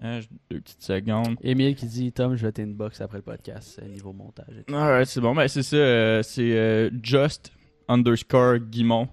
Hein, 0.00 0.20
deux 0.50 0.60
petites 0.60 0.82
secondes. 0.82 1.36
Émile 1.42 1.74
qui 1.74 1.86
dit 1.86 2.12
Tom, 2.12 2.34
je 2.34 2.46
vais 2.46 2.52
t'inbox 2.52 3.00
après 3.00 3.18
le 3.18 3.22
podcast, 3.22 3.80
niveau 3.82 4.12
montage. 4.12 4.56
et 4.58 4.64
tout. 4.64 4.74
Alright, 4.74 5.06
c'est 5.06 5.20
bon. 5.20 5.34
Ben, 5.34 5.48
c'est 5.48 5.62
ça. 5.62 6.22
c'est 6.22 6.90
just 7.02 7.52
underscore 7.88 8.58
Guimont. 8.58 9.08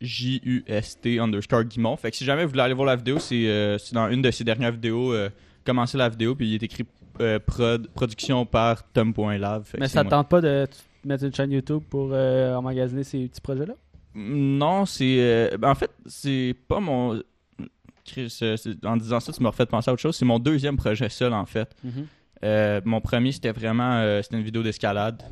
J-U-S-T 0.00 1.18
underscore 1.18 1.64
Guimont. 1.64 1.96
Fait 1.96 2.10
que 2.10 2.16
si 2.16 2.24
jamais 2.24 2.44
vous 2.44 2.50
voulez 2.50 2.62
aller 2.62 2.74
voir 2.74 2.86
la 2.86 2.96
vidéo, 2.96 3.18
c'est 3.18 3.46
euh, 3.46 3.78
dans 3.92 4.08
une 4.08 4.22
de 4.22 4.30
ses 4.30 4.44
dernières 4.44 4.72
vidéos. 4.72 5.12
Euh, 5.12 5.30
commencez 5.64 5.96
la 5.98 6.08
vidéo, 6.08 6.34
puis 6.34 6.48
il 6.48 6.54
est 6.54 6.62
écrit 6.62 6.84
euh, 7.20 7.38
prod, 7.38 7.88
production 7.88 8.44
par. 8.44 8.82
Fait 8.94 9.12
que 9.12 9.80
Mais 9.80 9.88
ça 9.88 10.02
moi. 10.02 10.10
tente 10.10 10.28
pas 10.28 10.40
de 10.40 10.66
mettre 11.04 11.24
une 11.24 11.34
chaîne 11.34 11.52
YouTube 11.52 11.82
pour 11.88 12.10
euh, 12.12 12.54
emmagasiner 12.54 13.04
ces 13.04 13.28
petits 13.28 13.40
projets-là? 13.40 13.74
Non, 14.14 14.86
c'est. 14.86 15.56
ben, 15.58 15.70
en 15.70 15.74
fait, 15.74 15.90
c'est 16.06 16.54
pas 16.68 16.80
mon. 16.80 17.22
Chris, 18.04 18.38
en 18.84 18.96
disant 18.98 19.18
ça, 19.18 19.32
tu 19.32 19.42
m'as 19.42 19.48
refait 19.48 19.64
penser 19.64 19.90
à 19.90 19.94
autre 19.94 20.02
chose. 20.02 20.14
C'est 20.14 20.26
mon 20.26 20.38
deuxième 20.38 20.76
projet 20.76 21.08
seul, 21.08 21.32
en 21.32 21.46
fait. 21.46 21.74
Euh, 22.44 22.80
mon 22.84 23.00
premier, 23.00 23.32
c'était 23.32 23.52
vraiment 23.52 24.20
c'était 24.22 24.36
une 24.36 24.44
vidéo 24.44 24.62
d'escalade 24.62 25.22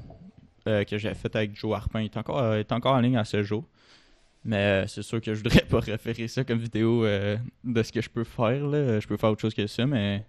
que 0.64 0.96
j'ai 0.98 1.12
faite 1.14 1.36
avec 1.36 1.54
Joe 1.54 1.74
Harpin. 1.74 2.00
Il 2.00 2.06
est 2.06 2.16
encore, 2.16 2.54
il 2.54 2.60
est 2.60 2.72
encore 2.72 2.94
en 2.94 3.00
ligne 3.00 3.18
à 3.18 3.24
ce 3.24 3.42
jour. 3.42 3.64
Mais 4.44 4.56
euh, 4.56 4.86
c'est 4.88 5.02
sûr 5.02 5.20
que 5.20 5.32
je 5.34 5.42
voudrais 5.42 5.60
pas 5.70 5.80
référer 5.80 6.26
ça 6.28 6.42
comme 6.44 6.58
vidéo 6.58 7.04
euh, 7.04 7.36
de 7.64 7.82
ce 7.82 7.92
que 7.92 8.00
je 8.00 8.10
peux 8.10 8.24
faire. 8.24 8.66
Là. 8.66 8.98
Je 9.00 9.06
peux 9.06 9.16
faire 9.16 9.30
autre 9.30 9.40
chose 9.40 9.54
que 9.54 9.66
ça, 9.66 9.86
mais 9.86 10.24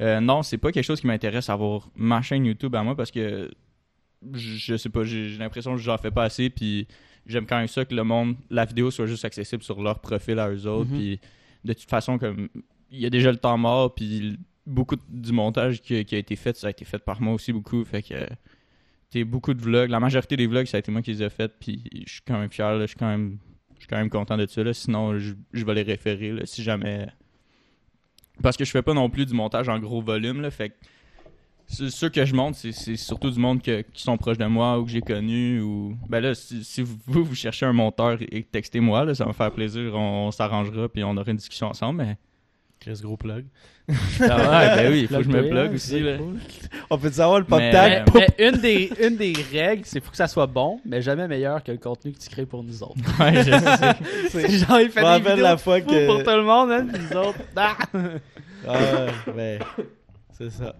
euh, 0.00 0.20
non, 0.20 0.42
c'est 0.42 0.58
pas 0.58 0.72
quelque 0.72 0.84
chose 0.84 1.00
qui 1.00 1.06
m'intéresse 1.06 1.50
à 1.50 1.52
avoir 1.52 1.90
ma 1.94 2.22
chaîne 2.22 2.46
YouTube 2.46 2.74
à 2.74 2.82
moi 2.82 2.96
parce 2.96 3.10
que 3.10 3.50
je, 4.32 4.56
je 4.56 4.76
sais 4.76 4.88
pas, 4.88 5.04
j'ai 5.04 5.36
l'impression 5.36 5.72
que 5.74 5.80
j'en 5.80 5.98
fais 5.98 6.10
pas 6.10 6.24
assez. 6.24 6.48
Puis 6.50 6.86
j'aime 7.26 7.46
quand 7.46 7.58
même 7.58 7.68
ça 7.68 7.84
que 7.84 7.94
le 7.94 8.04
monde, 8.04 8.36
la 8.48 8.64
vidéo 8.64 8.90
soit 8.90 9.06
juste 9.06 9.24
accessible 9.24 9.62
sur 9.62 9.82
leur 9.82 9.98
profil 10.00 10.38
à 10.38 10.50
eux 10.50 10.66
autres. 10.66 10.90
Mhm. 10.90 10.96
Puis 10.98 11.20
de 11.64 11.72
toute 11.74 11.90
façon, 11.90 12.18
comme 12.18 12.48
il 12.90 13.00
y 13.00 13.06
a 13.06 13.10
déjà 13.10 13.30
le 13.30 13.38
temps 13.38 13.58
mort, 13.58 13.94
puis 13.94 14.38
beaucoup 14.66 14.96
du 15.08 15.32
montage 15.32 15.82
qui, 15.82 15.96
a- 15.96 16.04
qui 16.04 16.14
a 16.14 16.18
été 16.18 16.36
fait, 16.36 16.56
ça 16.56 16.68
a 16.68 16.70
été 16.70 16.84
fait 16.86 16.98
par 16.98 17.20
moi 17.20 17.34
aussi 17.34 17.52
beaucoup. 17.52 17.84
Fait 17.84 18.02
que 18.02 18.14
t'es 19.10 19.24
beaucoup 19.24 19.54
de 19.54 19.60
vlogs. 19.60 19.90
La 19.90 20.00
majorité 20.00 20.36
des 20.36 20.46
vlogs, 20.46 20.66
ça 20.66 20.76
a 20.76 20.80
été 20.80 20.90
moi 20.90 21.02
qui 21.02 21.12
les 21.12 21.22
ai 21.22 21.30
fait, 21.30 21.52
puis 21.58 21.84
je 22.06 22.12
suis 22.12 22.22
quand 22.26 22.38
même 22.38 22.50
fier, 22.50 22.80
je 22.80 22.86
suis 22.86 22.96
quand 22.96 23.08
même 23.08 23.38
je 23.80 23.84
suis 23.84 23.88
quand 23.88 23.96
même 23.96 24.10
content 24.10 24.36
de 24.36 24.46
ça. 24.46 24.62
Là. 24.62 24.74
Sinon, 24.74 25.18
je, 25.18 25.32
je 25.52 25.64
vais 25.64 25.74
les 25.74 25.82
référer 25.82 26.32
là, 26.32 26.42
si 26.44 26.62
jamais. 26.62 27.08
Parce 28.42 28.56
que 28.56 28.64
je 28.64 28.70
fais 28.70 28.82
pas 28.82 28.92
non 28.94 29.08
plus 29.08 29.24
du 29.24 29.32
montage 29.32 29.68
en 29.68 29.78
gros 29.78 30.02
volume. 30.02 30.42
Là, 30.42 30.50
fait 30.50 30.70
que 30.70 30.74
ceux 31.66 32.10
que 32.10 32.24
je 32.24 32.34
monte, 32.34 32.56
c'est, 32.56 32.96
surtout 32.96 33.30
du 33.30 33.38
monde 33.38 33.62
que- 33.62 33.80
qui 33.80 34.02
sont 34.02 34.18
proches 34.18 34.38
de 34.38 34.44
moi 34.44 34.78
ou 34.78 34.84
que 34.84 34.90
j'ai 34.90 35.00
connu. 35.00 35.60
Ou... 35.60 35.96
Ben 36.08 36.20
là, 36.20 36.34
si, 36.34 36.82
vous, 36.82 37.24
vous 37.24 37.34
cherchez 37.34 37.64
un 37.64 37.72
monteur 37.72 38.18
et 38.20 38.42
textez-moi, 38.42 39.14
ça 39.14 39.24
va 39.24 39.28
me 39.28 39.34
faire 39.34 39.52
plaisir. 39.52 39.94
On, 39.94 40.26
on 40.26 40.30
s'arrangera 40.30 40.88
puis 40.88 41.02
on 41.02 41.16
aura 41.16 41.30
une 41.30 41.38
discussion 41.38 41.68
ensemble. 41.68 42.02
Mais 42.02 42.18
Chris, 42.80 42.98
gros 43.02 43.16
plug. 43.16 43.44
Ah 44.20 44.36
ouais, 44.36 44.76
ben 44.82 44.92
oui, 44.92 45.00
il 45.02 45.08
faut 45.08 45.16
que 45.18 45.22
je 45.24 45.28
me 45.28 45.48
Plug 45.50 45.74
aussi. 45.74 46.00
Là. 46.00 46.16
On 46.90 46.96
peut 46.98 47.10
savoir 47.10 47.38
le 47.40 47.44
pop 47.44 47.58
Mais- 47.58 47.70
tag? 47.72 48.08
Mais, 48.14 48.26
mais 48.38 48.48
une, 48.48 48.56
des, 48.58 48.90
une 49.02 49.16
des 49.16 49.32
règles, 49.52 49.82
c'est 49.84 50.02
faut 50.02 50.10
que 50.10 50.16
ça 50.16 50.28
soit 50.28 50.46
bon, 50.46 50.80
mais 50.86 51.02
jamais 51.02 51.28
meilleur 51.28 51.62
que 51.62 51.72
le 51.72 51.78
contenu 51.78 52.12
que 52.12 52.18
tu 52.18 52.28
crées 52.30 52.46
pour 52.46 52.62
nous 52.64 52.82
autres. 52.82 52.94
Ouais, 53.20 53.34
je 53.42 53.50
sais. 53.50 54.28
C'est 54.30 54.48
genre, 54.58 54.80
il 54.80 54.90
fait 54.90 55.02
des 55.02 55.18
vidéos 55.28 55.42
la 55.42 55.56
fois 55.56 55.80
que. 55.80 56.06
pour 56.06 56.22
tout 56.22 56.30
le 56.30 56.42
monde, 56.42 56.70
hein, 56.70 56.86
nous 56.86 57.16
autres. 57.18 57.38
ah! 57.56 57.76
Ah, 58.68 59.06
ouais, 59.34 59.58
c'est 60.32 60.50
ça. 60.50 60.74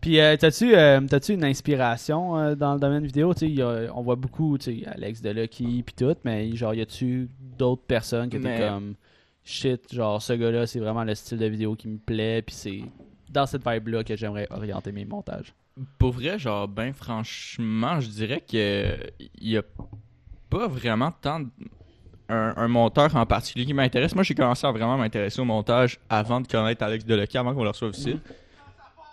Puis, 0.00 0.18
euh, 0.20 0.36
t'as-tu, 0.38 0.74
euh, 0.74 1.00
t'as-tu 1.06 1.34
une 1.34 1.44
inspiration 1.44 2.38
euh, 2.38 2.54
dans 2.54 2.72
le 2.74 2.80
domaine 2.80 3.04
vidéo? 3.04 3.34
Tu 3.34 3.40
sais, 3.40 3.46
il 3.46 3.56
y 3.56 3.62
a- 3.62 3.90
on 3.94 4.00
voit 4.02 4.16
beaucoup, 4.16 4.56
tu 4.56 4.80
sais, 4.80 4.86
Alex 4.86 5.20
Delucky 5.20 5.82
puis 5.84 5.94
tout, 5.94 6.14
mais 6.24 6.54
genre, 6.56 6.72
y 6.72 6.80
a-tu 6.80 7.28
d'autres 7.58 7.82
personnes 7.86 8.30
que 8.30 8.38
t'es 8.38 8.42
Mais- 8.58 8.66
comme 8.68 8.94
shit, 9.46 9.94
genre, 9.94 10.20
ce 10.20 10.32
gars-là, 10.34 10.66
c'est 10.66 10.80
vraiment 10.80 11.04
le 11.04 11.14
style 11.14 11.38
de 11.38 11.46
vidéo 11.46 11.74
qui 11.76 11.88
me 11.88 11.96
plaît, 11.98 12.42
puis 12.42 12.54
c'est 12.54 12.82
dans 13.30 13.46
cette 13.46 13.66
vibe-là 13.66 14.04
que 14.04 14.14
j'aimerais 14.16 14.46
orienter 14.50 14.92
mes 14.92 15.04
montages. 15.06 15.54
Pour 15.98 16.12
vrai, 16.12 16.38
genre, 16.38 16.66
ben 16.68 16.92
franchement, 16.92 18.00
je 18.00 18.08
dirais 18.08 18.40
que 18.40 18.96
il 19.18 19.48
y 19.50 19.56
a 19.56 19.62
pas 20.50 20.66
vraiment 20.68 21.10
tant 21.12 21.40
de- 21.40 21.46
un, 22.28 22.54
un 22.56 22.66
monteur 22.68 23.14
en 23.14 23.24
particulier 23.24 23.66
qui 23.66 23.74
m'intéresse. 23.74 24.14
Moi, 24.14 24.24
j'ai 24.24 24.34
commencé 24.34 24.66
à 24.66 24.72
vraiment 24.72 24.96
m'intéresser 24.98 25.40
au 25.40 25.44
montage 25.44 26.00
avant 26.08 26.40
de 26.40 26.46
connaître 26.48 26.82
Alex 26.82 27.04
Deluca, 27.04 27.38
avant 27.40 27.54
qu'on 27.54 27.62
le 27.62 27.68
reçoive 27.70 27.92
ici. 27.94 28.18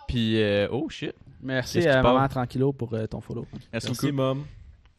Puis, 0.08 0.42
euh, 0.42 0.66
oh 0.72 0.88
shit. 0.88 1.12
Merci 1.40 1.86
à 1.86 2.02
parle? 2.02 2.16
Maman 2.16 2.28
Tranquillo 2.28 2.72
pour 2.72 2.92
euh, 2.94 3.06
ton 3.06 3.20
follow. 3.20 3.46
Merci, 3.72 3.88
Merci, 3.88 4.06
beaucoup. 4.06 4.16
mom. 4.16 4.44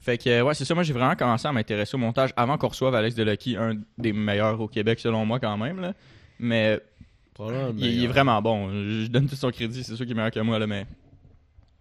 Fait 0.05 0.19
que, 0.19 0.41
ouais, 0.43 0.53
c'est 0.53 0.65
ça. 0.65 0.75
Moi, 0.75 0.83
j'ai 0.83 0.93
vraiment 0.93 1.15
commencé 1.15 1.47
à 1.47 1.51
m'intéresser 1.51 1.95
au 1.95 1.97
montage 1.97 2.29
avant 2.35 2.59
qu'on 2.59 2.67
reçoive 2.67 2.93
Alex 2.93 3.15
Delucky, 3.15 3.55
un 3.57 3.73
des 3.97 4.13
meilleurs 4.13 4.61
au 4.61 4.67
Québec, 4.67 4.99
selon 4.99 5.25
moi, 5.25 5.39
quand 5.39 5.57
même. 5.57 5.81
Là. 5.81 5.93
Mais 6.37 6.79
il, 7.75 7.85
il 7.87 8.03
est 8.03 8.07
vraiment 8.07 8.39
bon. 8.39 8.69
Je, 8.69 9.07
donne 9.07 9.27
tout 9.27 9.35
son 9.35 9.49
crédit, 9.49 9.83
c'est 9.83 9.95
sûr 9.95 10.05
qu'il 10.05 10.11
est 10.11 10.15
meilleur 10.15 10.29
que 10.31 10.39
moi, 10.41 10.59
là, 10.59 10.67
mais. 10.67 10.85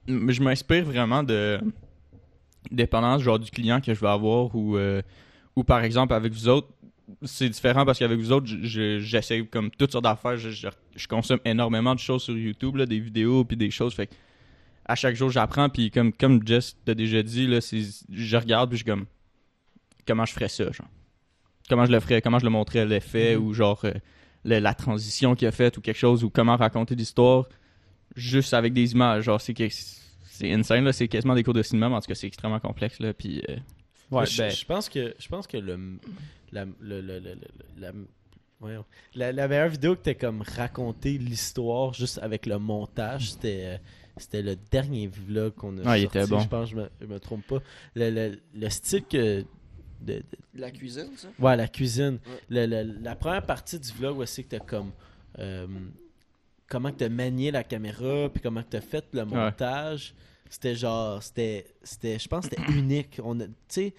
Je 0.08 0.42
m'inspire 0.42 0.84
vraiment 0.84 1.22
de. 1.22 1.60
Dépendance, 2.70 3.20
genre, 3.20 3.38
du 3.38 3.50
client 3.50 3.80
que 3.82 3.92
je 3.92 4.00
vais 4.00 4.08
avoir 4.08 4.54
ou. 4.56 4.76
euh, 4.78 5.02
ou 5.54 5.62
par 5.62 5.84
exemple, 5.84 6.14
avec 6.14 6.32
vous 6.32 6.48
autres, 6.48 6.68
c'est 7.22 7.50
différent 7.50 7.84
parce 7.84 7.98
qu'avec 7.98 8.18
vous 8.18 8.32
autres, 8.32 8.46
je- 8.46 8.62
je- 8.62 8.98
j'essaie 9.00 9.44
comme 9.44 9.70
toutes 9.70 9.92
sortes 9.92 10.04
d'affaires. 10.04 10.38
Je, 10.38 10.48
je- 10.48 10.68
je 10.96 11.06
consomme 11.06 11.40
énormément 11.44 11.94
de 11.94 12.00
choses 12.00 12.22
sur 12.22 12.36
YouTube, 12.36 12.76
là, 12.76 12.86
des 12.86 12.98
vidéos 13.00 13.44
puis 13.44 13.56
des 13.58 13.70
choses. 13.70 13.92
Fait 13.94 14.06
que 14.06 14.14
à 14.86 14.94
chaque 14.94 15.14
jour, 15.16 15.30
j'apprends. 15.30 15.68
Puis 15.68 15.90
comme, 15.90 16.12
comme 16.12 16.46
Jess 16.46 16.76
t'a 16.84 16.94
déjà 16.94 17.22
dit, 17.22 17.46
là, 17.46 17.60
c'est- 17.60 18.04
je 18.10 18.36
regarde 18.36 18.70
puis 18.70 18.78
je 18.78 18.84
suis 18.84 18.90
comme. 18.90 19.06
Comment 20.06 20.24
je 20.26 20.32
ferais 20.32 20.48
ça, 20.48 20.64
genre? 20.70 20.88
Comment 21.68 21.86
je 21.86 21.92
le 21.92 22.00
ferais 22.00 22.20
Comment 22.20 22.38
je 22.38 22.44
le 22.44 22.50
montrais 22.50 22.84
l'effet 22.84 23.36
ou 23.36 23.54
genre. 23.54 23.80
euh, 23.84 23.92
le- 24.44 24.58
la 24.58 24.74
transition 24.74 25.34
qu'il 25.34 25.48
a 25.48 25.52
faite 25.52 25.78
ou 25.78 25.80
quelque 25.80 25.96
chose 25.96 26.22
ou 26.22 26.28
comment 26.28 26.56
raconter 26.56 26.94
l'histoire 26.94 27.48
juste 28.14 28.52
avec 28.52 28.74
des 28.74 28.92
images 28.92 29.24
genre 29.24 29.40
c'est 29.40 29.54
que 29.54 29.64
c'est 29.70 30.52
insane 30.52 30.84
là 30.84 30.92
c'est 30.92 31.08
quasiment 31.08 31.34
des 31.34 31.42
cours 31.42 31.54
de 31.54 31.62
cinéma 31.62 31.88
mais 31.88 31.94
en 31.94 32.00
tout 32.02 32.08
cas 32.08 32.14
c'est 32.14 32.26
extrêmement 32.26 32.60
complexe 32.60 32.98
là 33.00 33.14
puis 33.14 33.42
euh, 33.48 33.56
Ouais, 34.10 34.26
je, 34.26 34.36
ben, 34.42 34.50
je 34.50 34.64
pense 34.66 34.90
que 34.90 35.14
je 35.18 35.28
pense 35.28 35.46
que 35.46 35.56
le 35.56 35.98
la 36.52 36.66
le, 36.80 37.00
le- 37.00 37.18
le- 37.20 37.34
le- 37.80 37.90
la, 38.60 38.82
la, 39.14 39.32
la 39.32 39.48
meilleure 39.48 39.68
vidéo 39.70 39.96
que 39.96 40.02
t'as 40.02 40.14
comme 40.14 40.42
raconté 40.42 41.16
l'histoire 41.16 41.94
juste 41.94 42.18
avec 42.18 42.44
le 42.44 42.58
montage 42.58 43.32
c'était 43.32 43.62
euh, 43.64 43.76
c'était 44.16 44.42
le 44.42 44.56
dernier 44.56 45.06
vlog 45.08 45.54
qu'on 45.54 45.76
a 45.78 45.82
Ah, 45.84 45.98
il 45.98 46.02
sorti, 46.02 46.18
était 46.18 46.26
bon. 46.28 46.38
je 46.40 46.48
pense 46.48 46.70
je 46.70 46.76
me, 46.76 46.88
je 47.00 47.06
me 47.06 47.18
trompe 47.18 47.46
pas 47.46 47.58
le, 47.94 48.10
le, 48.10 48.38
le 48.54 48.70
style 48.70 49.04
que 49.04 49.42
de, 50.00 50.14
de- 50.18 50.22
La 50.54 50.70
cuisine, 50.70 51.08
ça? 51.16 51.28
ouais 51.38 51.56
la 51.56 51.66
cuisine 51.68 52.18
Ouais. 52.26 52.66
Le- 52.66 52.82
le- 52.84 52.98
la 53.02 53.16
première 53.16 53.42
partie 53.44 53.78
du 53.78 53.90
vlog 53.92 54.24
c'est 54.26 54.42
que 54.44 54.50
t'as 54.50 54.60
comme 54.64 54.92
euh, 55.38 55.66
comment 56.68 56.90
que 56.92 56.96
t'as 56.98 57.08
manié 57.08 57.50
la 57.50 57.64
caméra 57.64 58.28
puis 58.32 58.40
comment 58.42 58.62
que 58.62 58.68
t'as 58.70 58.80
fait 58.80 59.04
le 59.12 59.24
montage 59.24 60.14
c'était 60.48 60.76
genre 60.76 61.22
c'était 61.22 61.66
c'était 61.82 62.18
je 62.18 62.28
pense 62.28 62.48
que 62.48 62.54
c'était 62.56 62.72
unique 62.72 63.20
on 63.24 63.40
a- 63.40 63.46
tu 63.46 63.52
sais 63.68 63.94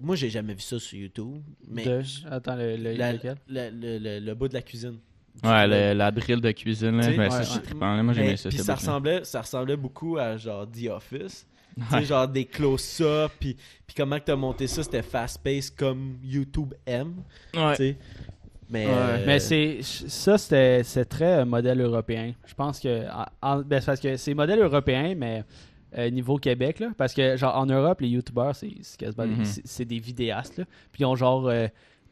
moi 0.00 0.16
j'ai 0.16 0.30
jamais 0.30 0.54
vu 0.54 0.60
ça 0.62 0.80
sur 0.80 0.98
YouTube 0.98 1.40
mais 1.68 1.84
de- 1.84 2.02
attends, 2.28 2.56
le, 2.56 2.76
le- 2.76 2.94
la- 2.94 3.12
lequel? 3.12 3.36
le, 3.48 3.70
le- 3.70 3.98
le- 3.98 4.18
le 4.18 4.34
bout 4.34 4.48
de 4.48 4.54
la 4.54 4.62
cuisine 4.62 4.98
ouais 5.44 5.66
le- 5.66 5.94
la 5.98 6.10
drill 6.10 6.40
de 6.40 6.50
cuisine 6.52 6.98
là 6.98 7.08
mais 7.16 7.30
ça 7.30 7.38
ouais, 7.38 7.44
c'est 7.44 7.54
ouais. 7.56 7.62
trippant 7.62 7.96
là. 7.96 8.02
moi 8.02 8.12
Mais- 8.14 8.22
j'aimais 8.22 8.36
ça 8.36 8.48
puis 8.48 8.58
ça 8.58 8.74
ressemblait 8.74 9.24
ça 9.24 9.40
ressemblait 9.40 9.76
beaucoup 9.76 10.18
à 10.18 10.36
genre 10.36 10.66
The 10.70 10.88
Office 10.90 11.46
Tu 11.74 11.82
sais, 11.88 11.94
Ouais. 11.96 12.04
genre 12.04 12.28
des 12.28 12.44
close-up 12.44 13.32
puis 13.40 13.56
puis 13.86 13.94
comment 13.96 14.18
que 14.18 14.24
t'as 14.24 14.36
monté 14.36 14.66
ça 14.66 14.82
c'était 14.82 15.00
fast-paced 15.02 15.74
comme 15.76 16.18
YouTube 16.22 16.74
aime 16.86 17.14
Ouais. 17.54 17.70
tu 17.72 17.76
sais 17.76 17.96
mais 18.68 18.86
Ouais. 18.86 18.92
euh, 18.94 19.24
Mais 19.26 19.38
c'est 19.38 19.80
ça, 19.82 20.38
c'était 20.38 20.82
c'est 20.82 21.04
très 21.04 21.40
euh, 21.40 21.44
modèle 21.44 21.78
européen. 21.82 22.32
Je 22.46 22.54
pense 22.54 22.80
que 22.80 23.04
en- 23.10 23.26
en- 23.42 23.60
ben, 23.60 23.80
c'est 23.80 23.86
parce 23.86 24.00
que 24.00 24.16
c'est 24.16 24.32
modèle 24.32 24.60
européen, 24.60 25.14
mais 25.14 25.44
euh, 25.98 26.08
niveau 26.08 26.38
Québec 26.38 26.80
là, 26.80 26.88
parce 26.96 27.12
que 27.12 27.36
genre 27.36 27.54
en 27.54 27.66
Europe 27.66 28.00
les 28.00 28.08
youtubeurs 28.08 28.56
c'est 28.56 28.68
des- 29.26 29.32
Mhm. 29.34 29.44
c'est- 29.44 29.60
c'est 29.66 29.84
des 29.84 29.98
vidéastes 29.98 30.56
là, 30.56 30.64
puis 30.90 31.02
ils 31.02 31.04
ont 31.04 31.16
genre 31.16 31.48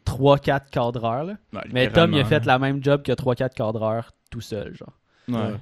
3-4 0.06 0.70
cadreurs 0.70 1.24
là. 1.24 1.36
Ouais, 1.52 1.60
Mais 1.72 1.90
Tom 1.90 2.12
il 2.12 2.20
a 2.20 2.24
fait 2.24 2.44
la 2.44 2.58
même 2.58 2.82
job 2.82 3.02
que 3.02 3.12
3-4 3.12 3.54
cadreurs 3.54 4.12
tout 4.30 4.40
seul 4.40 4.74
genre. 4.74 4.98
ouais. 5.28 5.54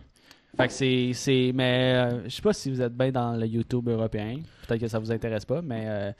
Fait 0.56 0.66
que 0.66 0.72
c'est 0.72 1.10
c'est 1.12 1.52
mais 1.54 1.94
euh, 1.94 2.24
je 2.24 2.30
sais 2.30 2.42
pas 2.42 2.52
si 2.52 2.70
vous 2.70 2.80
êtes 2.82 2.94
bien 2.96 3.10
dans 3.12 3.36
le 3.36 3.46
YouTube 3.46 3.88
européen, 3.88 4.40
peut-être 4.66 4.80
que 4.80 4.88
ça 4.88 4.98
vous 4.98 5.12
intéresse 5.12 5.44
pas, 5.44 5.62
mais 5.62 5.84
euh, 5.86 6.12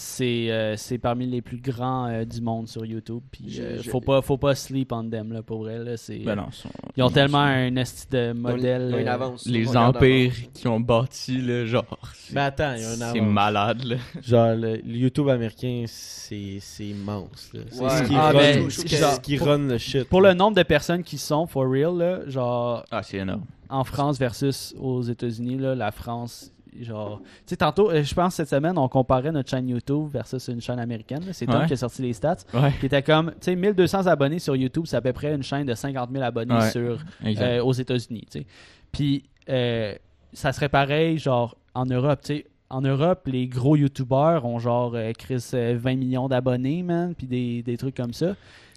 c'est 0.00 0.48
euh, 0.52 0.76
c'est 0.76 0.96
parmi 0.98 1.26
les 1.26 1.42
plus 1.42 1.56
grands 1.60 2.06
euh, 2.06 2.24
du 2.24 2.40
monde 2.40 2.68
sur 2.68 2.84
YouTube. 2.86 3.20
Puis 3.32 3.46
Je- 3.50 3.62
euh, 3.62 3.82
je- 3.82 3.90
faut 3.90 4.00
pas 4.00 4.22
faut 4.22 4.36
pas 4.38 4.54
sleep 4.54 4.92
on 4.92 5.10
them 5.10 5.32
là 5.32 5.42
pour 5.42 5.58
vrai 5.64 5.78
là. 5.82 5.96
C'est 5.96 6.18
Ben 6.20 6.36
non, 6.36 6.52
sont- 6.52 6.68
ils 6.96 7.02
ont 7.02 7.10
tellement 7.10 7.38
un 7.40 7.74
esti 7.74 8.06
de 8.08 8.32
modèle. 8.32 8.94
Une 8.96 9.08
euh, 9.08 9.12
avance. 9.12 9.44
les 9.46 9.76
empires 9.76 10.32
qui 10.54 10.68
ont 10.68 10.78
bâti 10.78 11.40
là 11.40 11.64
genre 11.66 11.84
c'est- 12.14 12.32
mais 12.32 12.42
attends 12.42 12.74
il 12.76 12.82
y 12.82 12.84
a 12.84 12.90
un 13.08 13.12
c'est 13.12 13.20
malade 13.20 13.82
là 13.82 13.96
Genre, 14.22 14.54
le, 14.54 14.76
le 14.76 14.96
YouTube 14.96 15.28
américain, 15.28 15.82
c'est 15.88 16.58
c'est 16.60 16.86
immense. 16.86 17.50
C'est 17.70 17.80
Ouais. 17.82 17.90
ce 17.90 18.02
qui 18.04 18.14
Ah, 18.14 18.28
run, 18.30 18.38
ben, 18.38 18.60
genre, 18.60 18.70
ce 18.70 19.20
qui 19.20 19.36
pour- 19.36 19.46
run 19.48 19.58
le 19.66 19.78
shit. 19.78 20.04
Pour 20.04 20.20
le 20.20 20.32
nombre 20.32 20.56
de 20.56 20.62
personnes 20.62 21.02
qui 21.02 21.18
sont 21.18 21.48
for 21.48 21.68
real 21.68 21.96
là, 21.98 22.20
genre 22.28 22.84
ah 22.92 23.02
c'est 23.02 23.16
énorme 23.18 23.44
en 23.68 23.82
France 23.84 24.16
versus 24.18 24.74
aux 24.78 25.02
États-Unis 25.02 25.58
là, 25.58 25.74
la 25.74 25.90
France 25.90 26.52
genre 26.80 27.20
tu 27.20 27.26
sais 27.46 27.56
tantôt 27.56 27.90
euh, 27.90 28.02
je 28.02 28.14
pense 28.14 28.34
cette 28.34 28.48
semaine 28.48 28.76
on 28.78 28.88
comparait 28.88 29.32
notre 29.32 29.48
chaîne 29.50 29.68
YouTube 29.68 30.08
versus 30.12 30.48
une 30.48 30.60
chaîne 30.60 30.78
américaine 30.78 31.22
c'est 31.32 31.46
Tom 31.46 31.60
Ouais. 31.60 31.66
qui 31.66 31.72
a 31.72 31.76
sorti 31.76 32.02
les 32.02 32.12
stats 32.12 32.36
ouais 32.54 32.72
qui 32.80 32.86
était 32.86 33.02
comme, 33.02 33.30
tu 33.32 33.36
sais, 33.52 33.56
1200 33.56 34.06
abonnés 34.06 34.38
sur 34.38 34.54
YouTube, 34.56 34.84
c'est 34.86 34.96
à 34.96 35.00
peu 35.00 35.12
près 35.12 35.34
une 35.34 35.42
chaîne 35.42 35.66
de 35.66 35.74
50 35.74 36.10
000 36.12 36.22
abonnés 36.24 36.54
Ouais. 36.54 36.70
sur, 36.70 36.98
euh, 37.24 37.62
aux 37.62 37.72
États-Unis, 37.72 38.26
tu 38.30 38.40
sais. 38.40 38.46
Puis, 38.92 39.24
euh, 39.48 39.94
ça 40.32 40.52
serait 40.52 40.68
pareil, 40.68 41.18
genre, 41.18 41.56
en 41.74 41.84
Europe, 41.86 42.20
tu 42.22 42.34
sais. 42.36 42.46
En 42.70 42.82
Europe, 42.82 43.22
les 43.26 43.46
gros 43.46 43.76
YouTubeurs 43.76 44.44
ont 44.44 44.58
genre, 44.58 44.92
euh, 44.94 45.12
Chris, 45.16 45.42
euh, 45.54 45.78
20 45.80 45.96
millions 45.96 46.28
d'abonnés, 46.28 46.82
man, 46.82 47.14
puis 47.14 47.26
des, 47.26 47.62
des 47.62 47.78
trucs 47.78 47.96
comme 47.96 48.12
ça. 48.12 48.36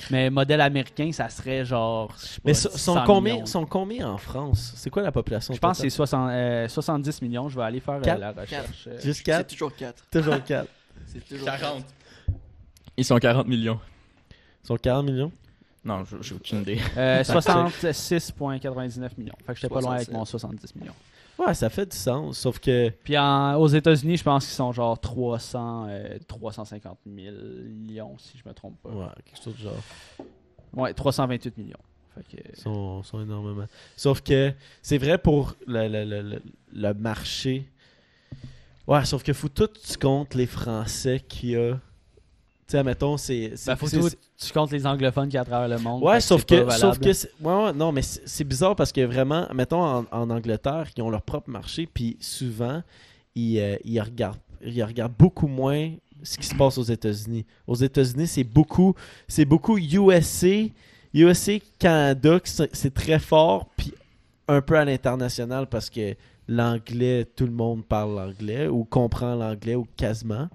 Mais 0.09 0.29
modèle 0.29 0.61
américain, 0.61 1.11
ça 1.11 1.27
serait 1.27 1.65
genre. 1.65 2.15
Mais 2.45 2.53
pas, 2.53 2.57
so- 2.57 2.69
100 2.69 2.77
sont 2.77 3.03
combien, 3.05 3.33
millions. 3.33 3.45
sont 3.45 3.65
combien 3.65 4.09
en 4.11 4.17
France? 4.17 4.73
C'est 4.77 4.89
quoi 4.89 5.01
la 5.03 5.11
population 5.11 5.53
Je 5.53 5.59
pense 5.59 5.81
que 5.81 5.89
c'est 5.89 5.97
totale? 5.97 6.07
60, 6.07 6.29
euh, 6.31 6.67
70 6.69 7.21
millions. 7.21 7.49
Je 7.49 7.57
vais 7.57 7.63
aller 7.65 7.81
faire 7.81 7.95
euh, 7.95 8.15
la 8.17 8.31
recherche. 8.31 8.87
euh. 8.87 8.97
Juste 9.01 9.17
C'est 9.17 9.23
4 9.31 9.47
toujours 9.47 9.75
4. 9.75 10.03
Toujours 10.09 10.41
4. 10.43 10.67
C'est 11.07 11.27
toujours 11.27 11.45
40 11.47 11.83
ils 12.97 13.03
sont 13.05 13.17
40 13.17 13.47
millions 13.47 13.79
Ils 14.63 14.67
sont 14.67 14.77
40 14.77 15.05
millions? 15.05 15.31
Non 15.83 16.03
j'ai 16.21 16.35
aucune 16.35 16.61
idée 16.61 16.79
Euh, 16.97 17.23
66,99 17.23 19.09
millions. 19.17 19.33
Fait 19.45 19.53
que 19.53 19.59
j'étais 19.59 19.73
pas 19.73 19.81
loin 19.81 19.95
avec 19.95 20.07
67. 20.07 20.13
mon 20.13 20.25
70 20.25 20.75
millions. 20.75 20.93
Ouais, 21.39 21.53
ça 21.55 21.69
fait 21.69 21.85
du 21.91 21.97
sens. 21.97 22.37
Sauf 22.37 22.59
que. 22.59 22.89
Puis 23.03 23.17
en- 23.17 23.55
aux 23.55 23.67
États-Unis, 23.67 24.17
je 24.17 24.23
pense 24.23 24.45
qu'ils 24.45 24.53
sont 24.55 24.71
genre 24.71 24.99
300, 24.99 25.87
euh, 25.89 26.17
350 26.27 26.99
millions, 27.05 28.15
si 28.19 28.37
je 28.37 28.47
me 28.47 28.53
trompe 28.53 28.79
pas. 28.81 28.89
Ouais, 28.89 29.05
quelque 29.25 29.43
chose 29.43 29.55
du 29.55 29.63
genre. 29.63 29.73
Ouais, 30.73 30.93
328 30.93 31.57
millions. 31.57 31.77
Fait 32.13 32.23
que, 32.37 32.43
Ils 32.53 32.59
sont, 32.61 33.01
sont 33.03 33.21
énormément. 33.21 33.65
Sauf 33.95 34.21
que 34.21 34.53
c'est 34.81 34.97
vrai 34.97 35.17
pour 35.17 35.55
le, 35.65 35.87
le, 35.87 36.03
le, 36.05 36.21
le- 36.21 36.41
le 36.73 36.93
marché. 36.93 37.69
Ouais, 38.85 39.03
sauf 39.05 39.23
que 39.23 39.31
faut 39.33 39.47
tout 39.49 39.67
tu 39.67 39.97
comptes 39.97 40.35
les 40.35 40.45
Français 40.47 41.21
qu'il 41.27 41.49
y 41.51 41.55
a. 41.55 41.73
Tu 41.75 41.79
sais, 42.67 42.83
mettons, 42.83 43.17
c'est. 43.17 43.53
ben, 43.65 43.75
faut 43.75 43.87
c'est- 43.87 43.99
tout- 43.99 44.15
tu 44.41 44.51
comptes 44.51 44.71
les 44.71 44.87
anglophones 44.87 45.29
qui 45.29 45.37
à 45.37 45.45
travers 45.45 45.67
le 45.67 45.83
monde. 45.83 46.03
Ouais, 46.03 46.19
sauf 46.19 46.45
que, 46.45 46.69
sauf 46.71 46.99
que, 46.99 47.09
ouais, 47.09 47.65
ouais, 47.65 47.73
non, 47.73 47.91
mais 47.91 48.01
c'est 48.01 48.43
bizarre 48.43 48.75
parce 48.75 48.91
que 48.91 49.01
vraiment, 49.01 49.47
mettons 49.53 49.83
en, 49.83 50.05
en 50.11 50.29
Angleterre, 50.29 50.87
ils 50.97 51.03
ont 51.03 51.09
leur 51.09 51.21
propre 51.21 51.49
marché, 51.49 51.87
puis 51.91 52.17
souvent, 52.19 52.81
ils, 53.35 53.59
euh, 53.59 53.77
ils 53.85 53.99
regardent, 54.01 54.39
ils 54.63 54.83
regardent 54.83 55.13
beaucoup 55.17 55.47
moins 55.47 55.91
ce 56.23 56.37
qui 56.37 56.47
se 56.47 56.55
passe 56.55 56.77
aux 56.77 56.83
États-Unis. 56.83 57.45
Aux 57.67 57.75
États-Unis, 57.75 58.27
c'est 58.27 58.43
beaucoup, 58.43 58.95
c'est 59.27 59.45
beaucoup 59.45 59.77
USA, 59.77 60.65
USA, 61.13 61.53
Canada, 61.77 62.39
c'est 62.43 62.93
très 62.93 63.19
fort, 63.19 63.67
puis 63.77 63.93
un 64.47 64.61
peu 64.61 64.77
à 64.77 64.85
l'international 64.85 65.67
parce 65.67 65.89
que 65.89 66.15
l'anglais, 66.47 67.25
tout 67.35 67.45
le 67.45 67.51
monde 67.51 67.85
parle 67.85 68.15
l'anglais 68.15 68.67
ou 68.67 68.83
comprend 68.85 69.35
l'anglais 69.35 69.75
ou 69.75 69.87
quasiment. 69.95 70.49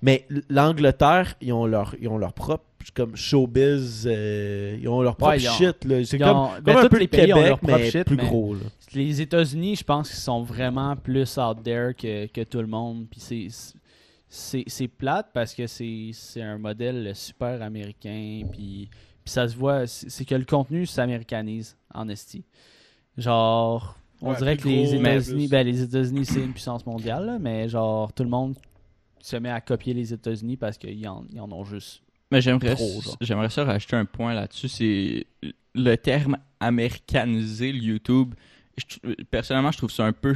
Mais 0.00 0.26
l'Angleterre, 0.48 1.34
ils 1.40 1.52
ont 1.52 1.66
leur, 1.66 1.94
ils 2.00 2.08
ont 2.08 2.18
leur 2.18 2.32
propre 2.32 2.64
comme 2.94 3.16
showbiz, 3.16 4.06
euh, 4.10 4.78
ils 4.80 4.88
ont 4.88 5.02
leur 5.02 5.16
propre 5.16 5.32
Ouais, 5.32 5.38
ils 5.40 5.48
ont- 5.48 5.52
shit. 5.52 5.84
là. 5.84 6.04
C'est 6.04 6.18
comme, 6.18 6.36
ont- 6.36 6.48
comme 6.54 6.62
ben, 6.64 6.76
un 6.78 6.82
tous 6.82 6.88
peu 6.88 6.98
les 6.98 7.32
ont 7.32 7.40
leur 7.42 7.58
propre 7.58 7.78
mais 7.78 7.90
shit, 7.90 8.04
plus 8.04 8.16
mais- 8.16 8.24
gros. 8.26 8.54
Là. 8.54 8.60
Les 8.94 9.20
États-Unis, 9.20 9.76
je 9.76 9.84
pense 9.84 10.08
qu'ils 10.08 10.18
sont 10.18 10.42
vraiment 10.42 10.96
plus 10.96 11.36
out 11.38 11.62
there 11.62 11.94
que, 11.94 12.26
que 12.26 12.42
tout 12.42 12.60
le 12.60 12.66
monde. 12.66 13.06
Puis 13.10 13.20
c'est- 13.20 13.74
c'est 14.28 14.64
c'est 14.66 14.88
plate 14.88 15.28
parce 15.34 15.54
que 15.54 15.66
c'est 15.66 16.10
c'est 16.12 16.42
un 16.42 16.58
modèle 16.58 17.12
super 17.14 17.60
américain. 17.62 18.42
Puis, 18.50 18.88
puis 19.24 19.32
ça 19.32 19.48
se 19.48 19.56
voit, 19.56 19.86
c'est 19.86 20.24
que 20.24 20.34
le 20.34 20.44
contenu 20.44 20.86
s'américanise 20.86 21.76
en 21.94 22.08
esti. 22.08 22.44
Genre, 23.18 23.96
on 24.22 24.30
Ouais, 24.30 24.36
dirait 24.36 24.56
que 24.56 24.68
les 24.68 24.94
États-Unis, 24.94 25.48
ben, 25.48 25.66
les 25.66 25.82
États-Unis 25.82 26.24
c'est 26.26 26.40
une 26.40 26.52
puissance 26.52 26.84
mondiale, 26.86 27.26
là, 27.26 27.38
mais 27.38 27.68
genre 27.68 28.12
tout 28.12 28.22
le 28.22 28.28
monde 28.28 28.54
se 29.20 29.36
met 29.36 29.50
à 29.50 29.60
copier 29.60 29.94
les 29.94 30.12
États-Unis 30.12 30.56
parce 30.56 30.78
qu'ils 30.78 31.06
en, 31.08 31.24
ils 31.32 31.40
en 31.40 31.50
ont 31.50 31.64
juste. 31.64 32.02
Mais 32.30 32.40
j'aimerais 32.40 32.76
j'aimerais 33.20 33.50
ça 33.50 33.64
rajouter 33.64 33.96
un 33.96 34.04
point 34.04 34.34
là-dessus. 34.34 34.68
C'est 34.68 35.26
le 35.74 35.94
terme 35.96 36.38
américanisé, 36.60 37.72
le 37.72 37.78
YouTube. 37.78 38.34
Je 38.76 39.12
personnellement, 39.30 39.70
je 39.70 39.78
trouve 39.78 39.90
ça 39.90 40.04
un 40.04 40.12
peu 40.12 40.34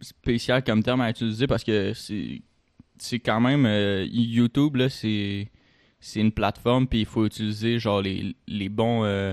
spécial 0.00 0.62
comme 0.64 0.82
terme 0.82 1.00
à 1.00 1.10
utiliser 1.10 1.46
parce 1.46 1.64
que 1.64 1.94
c'est 1.94 2.42
c'est 2.98 3.18
quand 3.18 3.40
même 3.40 3.66
euh, 3.66 4.06
YouTube 4.10 4.76
là, 4.76 4.88
c'est 4.88 5.48
c'est 6.00 6.20
une 6.20 6.32
plateforme 6.32 6.86
puis 6.86 7.00
il 7.00 7.06
faut 7.06 7.24
utiliser 7.24 7.78
genre 7.78 8.02
les, 8.02 8.36
les 8.46 8.68
bons 8.68 9.04
euh, 9.04 9.32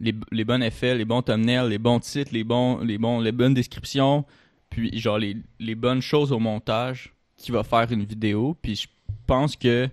les, 0.00 0.14
les 0.30 0.44
bons 0.44 0.62
effets, 0.62 0.94
les 0.94 1.04
bons 1.04 1.22
thumbnails, 1.22 1.68
les 1.68 1.78
bons 1.78 1.98
titres, 1.98 2.32
les 2.32 2.44
bons 2.44 2.78
les 2.78 2.98
bons 2.98 3.20
les 3.20 3.32
bonnes 3.32 3.54
descriptions, 3.54 4.24
puis 4.70 4.96
genre 4.98 5.18
les, 5.18 5.36
les 5.58 5.74
bonnes 5.74 6.02
choses 6.02 6.30
au 6.30 6.38
montage 6.38 7.12
qui 7.36 7.50
va 7.50 7.64
faire 7.64 7.90
une 7.90 8.04
vidéo. 8.04 8.56
Puis 8.62 8.76
je 8.76 8.88
pense 9.26 9.56
que 9.56 9.88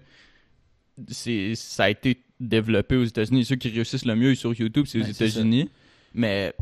ça 1.08 1.84
a 1.86 1.90
été 1.90 2.24
développé 2.40 2.96
aux 2.96 3.04
États-Unis. 3.06 3.46
Ceux 3.46 3.56
qui 3.56 3.70
réussissent 3.70 4.06
le 4.06 4.16
mieux 4.16 4.36
sur 4.36 4.54
YouTube, 4.54 4.86
c'est 4.88 5.00
aux 5.00 5.04
c'est 5.04 5.12
États-Unis. 5.12 5.70
Mais 6.14 6.54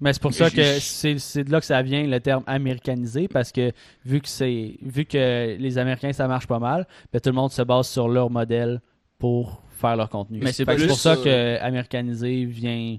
Mais 0.00 0.12
c'est 0.12 0.22
pour 0.22 0.34
ça 0.34 0.50
que 0.50 0.78
c'est 0.80 1.44
de 1.44 1.50
là 1.50 1.60
que 1.60 1.66
ça 1.66 1.80
vient 1.82 2.06
le 2.06 2.20
terme 2.20 2.44
américanisé 2.46 3.26
parce 3.28 3.52
que 3.52 3.72
vu 4.04 4.20
que 4.20 4.28
c'est 4.28 4.76
vu 4.82 5.04
que 5.04 5.56
les 5.58 5.78
Américains 5.78 6.12
ça 6.12 6.28
marche 6.28 6.46
pas 6.46 6.58
mal, 6.58 6.86
ben, 7.12 7.20
tout 7.20 7.30
le 7.30 7.34
monde 7.36 7.50
se 7.50 7.62
base 7.62 7.88
sur 7.88 8.08
leur 8.08 8.30
modèle 8.30 8.80
pour 9.18 9.62
faire 9.80 9.96
leur 9.96 10.08
contenu. 10.10 10.40
Mais 10.42 10.52
c'est 10.52 10.64
pour 10.64 10.96
ça 10.98 11.16
que 11.16 11.58
américanisé 11.60 12.44
vient 12.44 12.98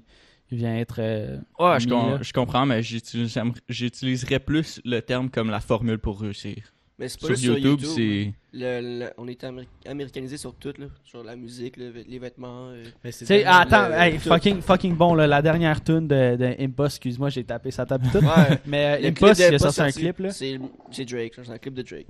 vient 0.51 0.77
être 0.77 0.97
euh, 0.99 1.37
ouais, 1.59 1.79
je, 1.79 1.85
mis, 1.85 1.91
com- 1.91 2.11
là. 2.11 2.19
je 2.21 2.31
comprends, 2.33 2.65
mais 2.67 2.83
j'utilise- 2.83 3.39
j'utiliserais 3.67 4.39
plus 4.39 4.79
le 4.85 5.01
terme 5.01 5.29
comme 5.29 5.49
la 5.49 5.59
formule 5.59 5.97
pour 5.97 6.21
réussir. 6.21 6.57
Mais 6.97 7.09
c'est 7.09 7.19
pas 7.19 7.27
Sur 7.27 7.35
juste 7.35 7.43
YouTube, 7.45 7.79
sur 7.81 7.89
YouTube. 7.99 8.33
c'est 8.53 8.57
Le- 8.57 8.99
le- 8.99 9.09
on 9.17 9.27
est 9.27 9.43
améri- 9.43 9.67
américanisé 9.85 10.37
sur 10.37 10.55
tout, 10.55 10.71
là. 10.77 10.85
Sur 11.03 11.23
la 11.25 11.35
musique, 11.35 11.75
le- 11.75 11.91
les 12.07 12.19
vêtements. 12.19 12.69
euh. 12.69 12.85
Mais 13.03 13.11
c'est 13.11 13.43
attends, 13.43 13.89
le- 13.89 13.93
hey, 13.95 14.13
tout. 14.17 14.29
fucking, 14.29 14.61
fucking 14.61 14.95
bon, 14.95 15.13
là, 15.13 15.27
la 15.27 15.41
dernière 15.41 15.83
tune 15.83 16.07
de, 16.07 16.37
de 16.37 16.55
Impost, 16.63 16.95
excuse-moi, 16.95 17.29
j'ai 17.29 17.43
tapé 17.43 17.71
sa 17.71 17.85
tape 17.85 18.01
tout. 18.13 18.19
Ouais. 18.19 18.59
Mais 18.65 18.85
euh, 18.85 18.95
Le 18.95 19.01
clip 19.11 19.23
Impost, 19.23 19.39
il 19.39 19.43
a 19.43 19.49
d'Impost 19.51 19.75
sorti 19.75 19.81
un 19.81 19.91
clip, 19.91 20.19
là. 20.19 20.29
C'est 20.31 20.57
Drake, 21.05 21.33
c'est 21.35 21.49
un 21.51 21.57
clip 21.57 21.73
de 21.73 21.81
Drake. 21.81 22.07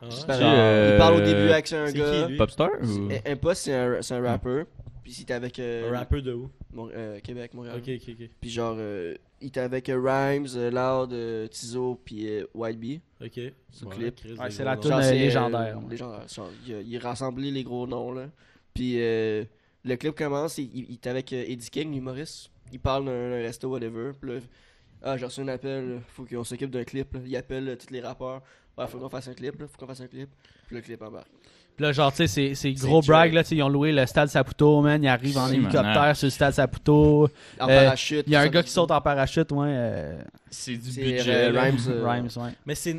Ah 0.00 0.06
euh, 0.30 0.90
Il 0.94 0.98
parle 0.98 1.14
au 1.14 1.20
début 1.20 1.50
avec 1.50 1.72
un 1.72 1.90
gars. 1.90 2.28
Popstar 2.38 2.70
ou... 2.82 3.10
C'est- 3.10 3.30
Impost, 3.30 3.62
c'est 3.64 3.74
un, 3.74 4.02
c'est 4.02 4.14
un 4.14 4.22
rapper. 4.22 4.62
Puis 5.06 5.14
il 5.18 5.22
était 5.22 5.34
avec. 5.34 5.60
euh, 5.60 5.88
Un 5.92 5.98
rappeur 5.98 6.20
de 6.20 6.32
où? 6.32 6.50
Mon- 6.72 6.90
euh, 6.92 7.20
Québec, 7.20 7.54
Montréal. 7.54 7.76
Ok, 7.78 7.88
ok, 7.94 8.08
ok. 8.20 8.28
Puis 8.40 8.50
genre, 8.50 8.74
euh, 8.76 9.14
il 9.40 9.46
était 9.46 9.60
avec 9.60 9.88
euh, 9.88 10.00
Rhymes, 10.00 10.48
euh, 10.56 10.68
Loud, 10.68 11.12
euh, 11.12 11.46
Tizo, 11.46 12.00
puis 12.04 12.28
euh, 12.28 12.44
White 12.54 12.76
Bee. 12.80 13.00
Ok. 13.24 13.38
Ce 13.70 13.84
Ouais, 13.84 13.94
clip. 13.94 14.20
Ouais, 14.36 14.50
c'est 14.50 14.64
la 14.64 14.72
euh, 14.76 15.02
c'est, 15.02 15.14
légendaire, 15.16 15.78
ouais. 15.78 15.90
légendaire. 15.90 16.26
Genre, 16.26 16.50
il, 16.66 16.74
a, 16.74 16.80
il 16.80 16.96
a 16.96 16.98
rassemblé 16.98 17.52
les 17.52 17.62
gros 17.62 17.86
noms, 17.86 18.10
là. 18.10 18.28
Puis 18.74 18.94
euh, 19.00 19.44
le 19.84 19.94
clip 19.94 20.16
commence, 20.16 20.58
il, 20.58 20.70
il, 20.76 20.86
il 20.88 20.94
est 20.94 21.06
avec 21.06 21.32
euh, 21.32 21.44
Eddie 21.46 21.70
King, 21.70 21.92
l'humoriste. 21.94 22.50
Il 22.72 22.80
parle 22.80 23.04
d'un 23.04 23.30
resto, 23.30 23.68
whatever. 23.70 24.10
Puis 24.20 24.28
là, 24.34 24.40
ah, 25.02 25.16
j'ai 25.16 25.24
reçu 25.26 25.40
un 25.40 25.46
appel, 25.46 25.88
là. 25.88 26.00
faut 26.08 26.24
qu'on 26.24 26.42
s'occupe 26.42 26.70
d'un 26.72 26.82
clip. 26.82 27.14
là. 27.14 27.20
Il 27.24 27.36
appelle 27.36 27.78
tous 27.78 27.92
les 27.92 28.00
rappeurs. 28.00 28.42
Ouais, 28.76 28.88
faut 28.88 28.98
qu'on 28.98 29.08
fasse 29.08 29.28
un 29.28 29.34
clip, 29.34 29.60
là. 29.60 29.68
faut 29.68 29.78
qu'on 29.78 29.86
fasse 29.86 30.00
un 30.00 30.08
clip. 30.08 30.30
Puis 30.66 30.74
le 30.74 30.82
clip 30.82 31.00
embarque. 31.00 31.30
Là, 31.78 31.92
genre, 31.92 32.10
tu 32.10 32.26
sais, 32.26 32.54
c'est- 32.54 32.72
gros 32.72 33.02
brag, 33.02 33.34
là, 33.34 33.42
tu 33.42 33.50
sais, 33.50 33.56
ils 33.56 33.62
ont 33.62 33.68
loué 33.68 33.92
le 33.92 34.06
stade 34.06 34.28
Saputo, 34.30 34.80
man, 34.80 35.02
ils 35.02 35.08
arrivent 35.08 35.36
en 35.36 35.48
hélicoptère 35.48 36.16
sur 36.16 36.26
le 36.26 36.30
stade 36.30 36.54
Saputo. 36.54 37.28
En 37.60 37.68
Euh, 37.68 37.84
parachute. 37.84 38.24
Il 38.26 38.32
y 38.32 38.36
a 38.36 38.40
un 38.40 38.48
gars 38.48 38.62
qui 38.62 38.70
saute 38.70 38.90
en 38.90 39.00
parachute, 39.02 39.52
ouais. 39.52 39.66
euh, 39.68 40.18
C'est 40.48 40.72
du 40.76 40.90
budget. 40.90 41.28
euh. 41.28 41.60
Rhymes. 41.60 41.76
euh, 41.88 42.08
Rhymes, 42.08 42.28
ouais. 42.36 42.50
Mais 42.64 42.74
c'est 42.74 42.96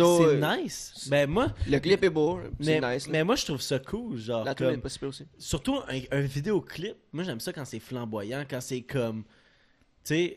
euh, 0.00 0.56
nice. 0.58 1.06
Ben 1.10 1.28
moi, 1.30 1.46
Le 1.66 1.78
clip 1.78 2.04
est 2.04 2.10
beau, 2.10 2.38
c'est 2.60 2.80
mais, 2.80 2.94
nice. 2.94 3.06
là. 3.06 3.12
mais 3.12 3.24
moi 3.24 3.34
je 3.36 3.44
trouve 3.46 3.62
ça 3.62 3.78
cool, 3.78 4.18
genre 4.18 4.44
La 4.44 4.54
tune 4.54 4.66
est 4.66 4.70
comme- 4.72 4.80
pas 4.82 4.88
super 4.90 5.08
aussi. 5.08 5.24
surtout 5.38 5.76
un, 5.88 6.16
un 6.18 6.20
vidéoclip. 6.20 6.96
Moi 7.12 7.24
j'aime 7.24 7.40
ça 7.40 7.52
quand 7.54 7.64
c'est 7.64 7.80
flamboyant, 7.80 8.44
quand 8.50 8.60
c'est 8.60 8.82
comme, 8.82 9.22
tu 10.04 10.14
sais, 10.14 10.36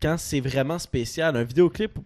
quand 0.00 0.16
c'est 0.18 0.40
vraiment 0.40 0.80
spécial. 0.80 1.36
Un 1.36 1.44
vidéoclip, 1.44 1.96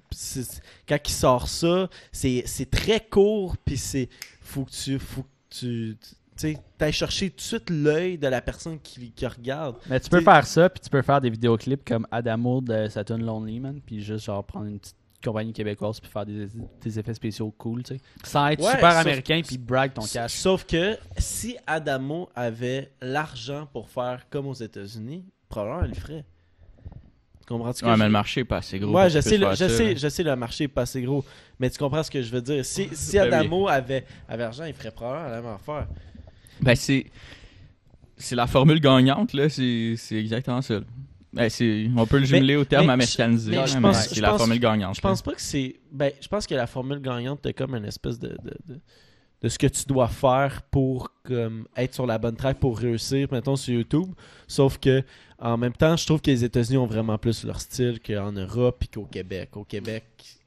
quand 0.87 0.99
il 1.07 1.11
sort 1.13 1.49
ça, 1.49 1.89
c'est 2.13 2.43
c'est 2.45 2.71
très 2.71 3.01
court, 3.01 3.57
puis 3.65 3.79
c'est 3.79 4.09
faut 4.47 4.65
que 4.65 4.71
tu, 4.71 4.99
faut 4.99 5.23
que 5.23 5.29
tu, 5.51 5.97
tu 6.37 6.57
sais, 6.81 6.93
chercher 6.93 7.31
tout 7.31 7.37
de 7.37 7.41
suite 7.41 7.71
l'œil 7.71 8.19
de 8.19 8.27
la 8.29 8.41
personne 8.41 8.79
qui, 8.81 9.11
qui 9.13 9.27
regarde. 9.27 9.77
Mais 9.89 10.01
tu 10.01 10.11
peux 10.11 10.21
faire 10.21 10.47
ça, 10.47 10.69
puis 10.69 10.81
tu 10.81 10.91
peux 10.91 11.03
faire 11.03 11.21
des 11.21 11.31
vidéoclips 11.31 11.85
comme 11.85 12.07
Adamo 12.11 12.61
de 12.61 12.89
Saturn 12.89 13.23
Lonely 13.25 13.61
Man, 13.61 13.81
puis 13.85 14.03
juste 14.03 14.27
genre 14.27 14.45
prendre 14.45 14.67
une 14.67 14.79
petite 14.79 14.97
compagnie 15.25 15.53
québécoise 15.53 15.99
puis 15.99 16.11
faire 16.11 16.27
des, 16.27 16.47
des 16.83 16.99
effets 16.99 17.15
spéciaux 17.15 17.53
cool, 17.59 17.83
tu 17.83 17.95
sais. 17.97 18.01
Sans 18.23 18.47
être 18.49 18.63
Ouais, 18.63 18.71
super 18.73 18.93
sauf- 18.93 19.01
américain 19.01 19.41
puis 19.45 19.59
brag 19.59 19.93
ton 19.93 20.03
cash. 20.03 20.35
Sauf 20.35 20.65
que 20.67 20.97
si 21.19 21.57
Adamo 21.67 22.29
avait 22.35 22.93
l'argent 23.01 23.67
pour 23.73 23.89
faire 23.89 24.27
comme 24.31 24.47
aux 24.47 24.55
États-Unis, 24.55 25.25
probablement 25.49 25.83
elle 25.85 25.89
le 25.91 25.95
ferait. 25.97 26.25
Tu 27.47 27.53
comprends 27.53 27.73
ce 27.73 27.81
que 27.83 27.87
Ouais, 27.87 27.97
mais 27.97 28.07
le 28.07 28.11
marché 28.11 28.41
est 28.41 28.45
pas 28.45 28.57
assez 28.57 28.79
gros. 28.79 28.93
Ouais, 28.93 29.09
je 29.09 29.21
sais, 29.21 29.39
le, 29.39 29.47
faire 29.47 29.55
je 29.55 29.69
ça, 29.69 29.77
sais, 29.77 29.89
là. 29.93 29.95
je 29.95 30.09
sais, 30.09 30.23
le 30.25 30.35
marché 30.37 30.65
est 30.65 30.69
pas 30.69 30.83
assez 30.83 31.01
gros. 31.03 31.25
Mais 31.61 31.71
tu 31.71 31.79
comprends 31.79 32.03
ce 32.03 32.11
que 32.11 32.21
je 32.21 32.31
veux 32.31 32.43
dire? 32.43 32.65
Si, 32.65 32.89
si 32.93 33.17
Ben. 33.17 33.33
Adamo 33.33 33.69
avait, 33.69 34.05
avait 34.29 34.45
argent, 34.45 34.65
il 34.65 34.75
ferait 34.75 34.91
probablement 34.91 35.29
la 35.31 35.41
même 35.43 35.53
affaire. 35.55 35.87
Ben, 36.61 36.75
c'est. 36.75 37.07
C'est 38.19 38.35
la 38.35 38.47
formule 38.47 38.81
gagnante, 38.81 39.33
là. 39.35 39.49
C'est 39.49 39.95
c'est 39.97 40.17
exactement 40.17 40.63
ça. 40.63 40.81
Ben, 41.33 41.51
c'est... 41.51 41.87
On 41.95 42.07
peut 42.07 42.19
le 42.19 42.25
jumeler 42.25 42.57
au 42.57 42.65
terme 42.65 42.89
américanisé. 42.89 43.51
mais 43.51 43.59
mais 43.81 43.93
c'est 43.93 44.21
la 44.21 44.31
pense- 44.31 44.39
formule 44.39 44.59
gagnante. 44.59 44.97
Je 44.97 45.01
pense 45.03 45.21
pas 45.21 45.33
que 45.35 45.41
c'est. 45.43 45.77
Ben, 45.93 46.11
je 46.21 46.27
pense 46.29 46.47
que 46.47 46.55
la 46.55 46.67
formule 46.67 46.99
gagnante, 47.01 47.41
t'as 47.43 47.53
comme 47.53 47.75
une 47.75 47.85
espèce 47.85 48.19
de, 48.19 48.29
de, 48.29 48.57
de, 48.67 48.81
de 49.43 49.49
ce 49.51 49.59
que 49.59 49.67
tu 49.67 49.85
dois 49.85 50.09
faire 50.09 50.63
pour 50.71 51.13
comme, 51.25 51.67
être 51.77 51.93
sur 51.93 52.07
la 52.07 52.17
bonne 52.17 52.37
track 52.37 52.59
pour 52.59 52.79
réussir, 52.79 53.29
mettons, 53.31 53.55
sur 53.57 53.75
YouTube. 53.75 54.07
Sauf 54.49 54.79
que, 54.79 55.03
en 55.39 55.57
même 55.57 55.73
temps, 55.73 55.97
je 55.97 56.07
trouve 56.07 56.21
que 56.21 56.31
les 56.31 56.45
États-Unis 56.45 56.79
ont 56.79 56.87
vraiment 56.87 57.19
plus 57.19 57.45
leur 57.45 57.61
style 57.61 58.01
qu'en 58.01 58.33
Europe 58.33 58.83
et 58.85 58.87
qu'au 58.87 59.05
Québec. 59.05 59.51
Au 59.57 59.65
Québec. 59.65 60.05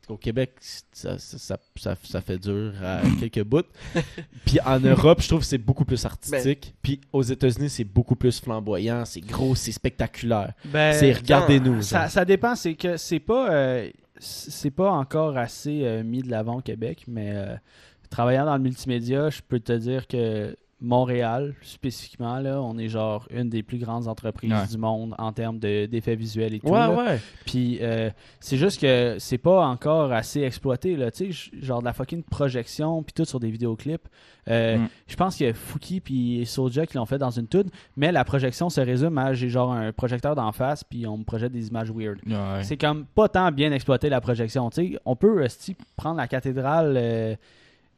Au 0.08 0.18
Québec, 0.18 0.54
ça, 0.92 1.20
ça, 1.20 1.58
ça, 1.76 1.96
ça- 2.04 2.22
fait 2.22 2.40
dur 2.40 2.74
à 2.84 3.02
quelques 3.20 3.44
bouts. 3.44 3.62
Puis 4.44 4.58
en 4.66 4.80
Europe, 4.80 5.22
je 5.22 5.28
trouve 5.28 5.42
que 5.42 5.46
c'est 5.46 5.60
beaucoup 5.60 5.86
plus 5.86 6.04
artistique. 6.04 6.74
Puis 6.82 7.00
aux 7.14 7.22
États-Unis, 7.22 7.70
c'est 7.70 7.84
beaucoup 7.84 8.16
plus 8.16 8.40
flamboyant, 8.42 9.06
c'est 9.06 9.22
gros, 9.22 9.54
c'est 9.54 9.72
spectaculaire. 9.72 10.54
Ben, 10.66 10.94
c'est 10.94 11.14
regardez-nous. 11.14 11.84
ça 11.84 12.26
dépend, 12.26 12.56
c'est 12.56 12.74
que 12.74 12.98
c'est 12.98 13.20
pas 13.20 13.52
euh, 13.52 13.90
c'est 14.20 14.72
pas 14.72 14.90
encore 14.92 15.38
assez 15.38 15.82
euh, 15.84 16.04
mis 16.04 16.24
de 16.24 16.32
l'avant 16.32 16.58
au 16.58 16.62
Québec, 16.62 17.04
mais 17.08 17.32
euh, 17.36 17.56
travaillant 18.10 18.46
dans 18.46 18.58
le 18.58 18.64
multimédia, 18.64 19.30
je 19.30 19.42
peux 19.48 19.60
te 19.60 19.74
dire 19.74 20.08
que 20.08 20.58
Montréal, 20.82 21.54
spécifiquement, 21.62 22.40
là, 22.40 22.62
on 22.62 22.78
est 22.78 22.88
genre 22.88 23.28
une 23.32 23.50
des 23.50 23.64
plus 23.64 23.78
grandes 23.78 24.08
entreprises 24.08 24.52
Ouais. 24.52 24.68
du 24.70 24.78
monde 24.78 25.14
en 25.18 25.32
termes 25.34 25.60
de- 25.60 25.86
d'effets 25.86 26.16
visuels 26.16 26.54
et 26.54 26.60
tout. 26.60 26.68
Ouais, 26.68 26.80
là. 26.80 26.90
ouais. 26.92 27.20
Puis 27.46 27.80
euh, 27.82 28.10
c'est 28.40 28.58
juste 28.58 28.80
que 28.82 29.18
c'est 29.20 29.38
pas 29.38 29.66
encore 29.68 30.12
assez 30.14 30.42
exploité 30.42 30.96
là, 30.96 31.12
tu 31.12 31.34
sais, 31.34 31.52
genre 31.62 31.80
de 31.82 31.86
la 31.86 31.94
fucking 31.94 32.24
projection 32.24 33.04
puis 33.04 33.14
tout 33.14 33.26
sur 33.26 33.40
des 33.40 33.52
vidéoclips. 33.52 34.08
Euh, 34.48 34.78
Mm. 34.78 34.88
Je 35.08 35.16
pense 35.16 35.36
que 35.38 35.54
Fouki 35.54 36.00
puis 36.00 36.46
Soulja 36.46 36.86
qui 36.86 36.96
l'ont 36.98 37.06
fait 37.06 37.18
dans 37.20 37.30
une 37.30 37.48
tune, 37.48 37.70
mais 37.96 38.12
la 38.12 38.24
projection 38.24 38.70
se 38.70 38.82
résume 38.82 39.18
à 39.18 39.34
j'ai 39.34 39.50
genre 39.50 39.72
un 39.72 39.92
projecteur 39.92 40.34
d'en 40.36 40.52
face 40.52 40.84
puis 40.84 41.06
on 41.06 41.18
me 41.18 41.24
projette 41.24 41.52
des 41.52 41.68
images 41.68 41.92
weird. 41.92 42.18
Ouais. 42.26 42.64
C'est 42.64 42.78
comme 42.78 43.06
pas 43.06 43.28
tant 43.28 43.52
bien 43.52 43.72
exploité 43.72 44.10
la 44.10 44.22
projection, 44.22 44.70
tu 44.70 44.94
sais, 44.94 45.00
on 45.06 45.16
peut 45.16 45.44
esti, 45.44 45.76
prendre 45.96 46.18
la 46.18 46.28
cathédrale 46.28 46.96
euh, 46.98 47.00
euh, 47.00 47.36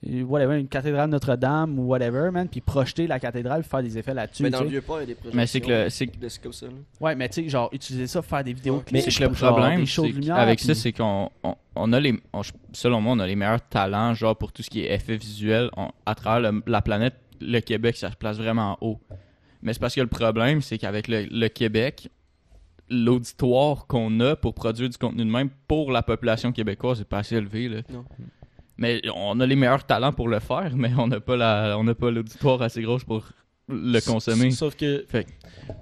whatever, 0.04 0.60
une 0.60 0.68
cathédrale 0.68 1.10
Notre-Dame 1.10 1.78
ou 1.78 1.84
whatever, 1.84 2.30
man, 2.32 2.48
puis 2.48 2.60
projeter 2.62 3.06
la 3.08 3.20
cathédrale, 3.20 3.64
faire 3.64 3.84
des 3.84 3.98
effets 3.98 4.14
là-dessus. 4.14 4.42
Mais 4.44 4.50
tu 4.50 4.54
dans 4.58 4.64
le 4.64 4.70
vieux 4.70 4.82
port, 4.82 4.98
il 4.98 5.02
y 5.02 5.04
a 5.04 5.06
des 5.08 5.14
projections. 5.16 5.38
Mais 5.38 5.46
c'est 5.48 5.62
que 5.62 5.68
le- 5.70 5.90
c'est 5.90 6.08
que- 6.08 6.42
comme 6.44 6.54
ça. 6.54 6.66
là. 6.66 6.72
Ouais, 7.00 7.16
mais 7.16 7.30
tu 7.30 7.44
sais, 7.44 7.50
genre 7.50 7.70
utiliser 7.72 8.08
ça 8.08 8.22
pour 8.22 8.30
faire 8.30 8.44
des 8.44 8.54
vidéos. 8.54 8.84
Mais 8.92 9.02
C'est 9.02 9.12
clips, 9.12 9.26
que 9.28 9.30
le 9.30 9.36
genre, 9.36 9.56
problème, 9.56 9.80
des 9.82 9.86
c'est 9.86 10.02
lumière, 10.08 10.38
avec 10.38 10.58
puis- 10.58 10.68
ça, 10.68 10.76
c'est 10.76 10.92
qu'on 10.92 11.30
on, 11.44 11.56
on 11.76 11.94
a 11.94 12.00
les, 12.00 12.20
on- 12.34 12.42
selon 12.74 13.00
moi, 13.02 13.14
on 13.14 13.20
a 13.20 13.28
les 13.28 13.36
meilleurs 13.36 13.62
talents, 13.68 14.14
genre 14.16 14.36
pour 14.36 14.52
tout 14.52 14.64
ce 14.64 14.70
qui 14.70 14.82
est 14.82 14.92
effets 14.94 15.18
visuels 15.18 15.70
on- 15.78 15.92
à 16.06 16.16
travers 16.16 16.52
le- 16.52 16.64
la 16.66 16.82
planète. 16.82 17.16
Le 17.40 17.60
Québec, 17.60 17.96
ça 17.98 18.10
se 18.12 18.16
place 18.16 18.38
vraiment 18.38 18.74
en 18.74 18.78
haut. 18.88 19.00
Mais 19.62 19.74
c'est 19.74 19.80
parce 19.80 19.94
que 19.96 20.02
le 20.02 20.08
problème, 20.08 20.62
c'est 20.62 20.78
qu'avec 20.80 21.08
le, 21.08 21.26
le 21.30 21.48
Québec, 21.48 22.10
l'auditoire 22.90 23.88
qu'on 23.88 24.20
a 24.20 24.36
pour 24.36 24.54
produire 24.54 24.90
du 24.90 24.98
contenu 24.98 25.24
de 25.26 25.30
même 25.30 25.50
pour 25.68 25.92
la 25.92 26.04
population 26.04 26.52
québécoise 26.52 27.00
est 27.02 27.06
pas 27.06 27.20
assez 27.20 27.36
élevé. 27.36 27.70
Là. 27.70 27.82
Non. 27.92 28.04
Mais 28.82 29.00
on 29.16 29.40
a 29.40 29.46
les 29.46 29.56
meilleurs 29.56 29.84
talents 29.86 30.12
pour 30.12 30.28
le 30.28 30.40
faire, 30.40 30.72
mais 30.76 30.92
on 30.98 31.08
n'a 31.08 31.20
pas 31.20 31.38
la, 31.38 31.76
on 31.78 31.84
n'a 31.84 31.94
pas 31.94 32.10
l'auditoire 32.10 32.62
assez 32.64 32.82
grosse 32.82 33.04
pour 33.04 33.24
le 33.70 34.00
consommer. 34.02 34.50
Sauf 34.52 34.76
que. 34.76 35.06
Fait 35.08 35.28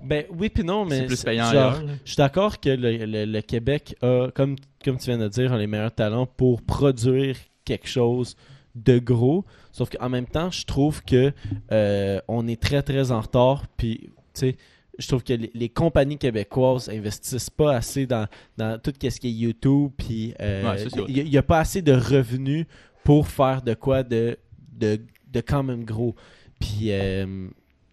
Ben 0.04 0.26
oui, 0.38 0.50
puis 0.50 0.64
non, 0.66 0.84
mais. 0.86 1.00
C'est 1.00 1.06
plus 1.08 1.24
payant 1.24 1.45
genre, 1.52 1.74
ailleurs. 1.76 1.84
Je 2.04 2.10
suis 2.12 2.18
d'accord 2.18 2.60
que 2.60 2.70
le, 2.70 3.06
le- 3.06 3.26
le 3.26 3.41
Québec 3.41 3.95
a, 4.02 4.28
comme, 4.36 4.58
comme 4.84 4.97
tu 4.97 5.06
viens 5.06 5.18
de 5.18 5.30
dire, 5.30 5.54
a 5.54 5.58
les 5.58 5.66
meilleurs 5.68 5.95
talents 5.95 6.26
pour 6.28 6.62
produire 6.62 7.38
quelque 7.64 7.88
chose 7.88 8.36
de 8.76 9.00
gros. 9.00 9.45
Sauf 9.72 9.89
qu'en 9.89 10.10
même 10.10 10.28
temps, 10.28 10.52
je 10.52 10.66
trouve 10.66 11.02
que 11.04 11.32
euh, 11.72 12.20
on 12.28 12.47
est 12.47 12.62
très 12.62 12.82
très 12.84 13.12
en 13.12 13.22
retard. 13.22 13.64
Puis, 13.78 14.10
tu 14.34 14.41
sais, 14.41 14.58
je 14.97 15.08
trouve 15.08 15.24
que 15.24 15.32
les, 15.34 15.50
les 15.54 15.70
compagnies 15.70 16.18
québécoises 16.18 16.89
investissent 16.89 17.50
pas 17.50 17.74
assez 17.76 18.06
dans, 18.06 18.28
dans 18.58 18.78
tout 18.80 18.91
ce 19.02 19.20
qui 19.20 19.28
est 19.30 19.32
YouTube. 19.32 19.91
Puis, 19.97 20.34
euh, 20.41 20.64
Ouais, 20.74 21.06
il 21.08 21.24
n'y 21.30 21.38
a, 21.38 21.43
pas 21.43 21.60
assez 21.60 21.82
de 21.82 21.93
revenus 21.93 22.66
pour 23.10 23.28
faire 23.28 23.64
de 23.64 23.74
quoi 23.74 24.03
de, 24.03 24.38
de, 24.78 25.01
de 25.34 25.41
quand 25.41 25.64
même 25.64 25.84
gros. 25.84 26.16
Puis, 26.60 26.91
euh, 26.91 27.47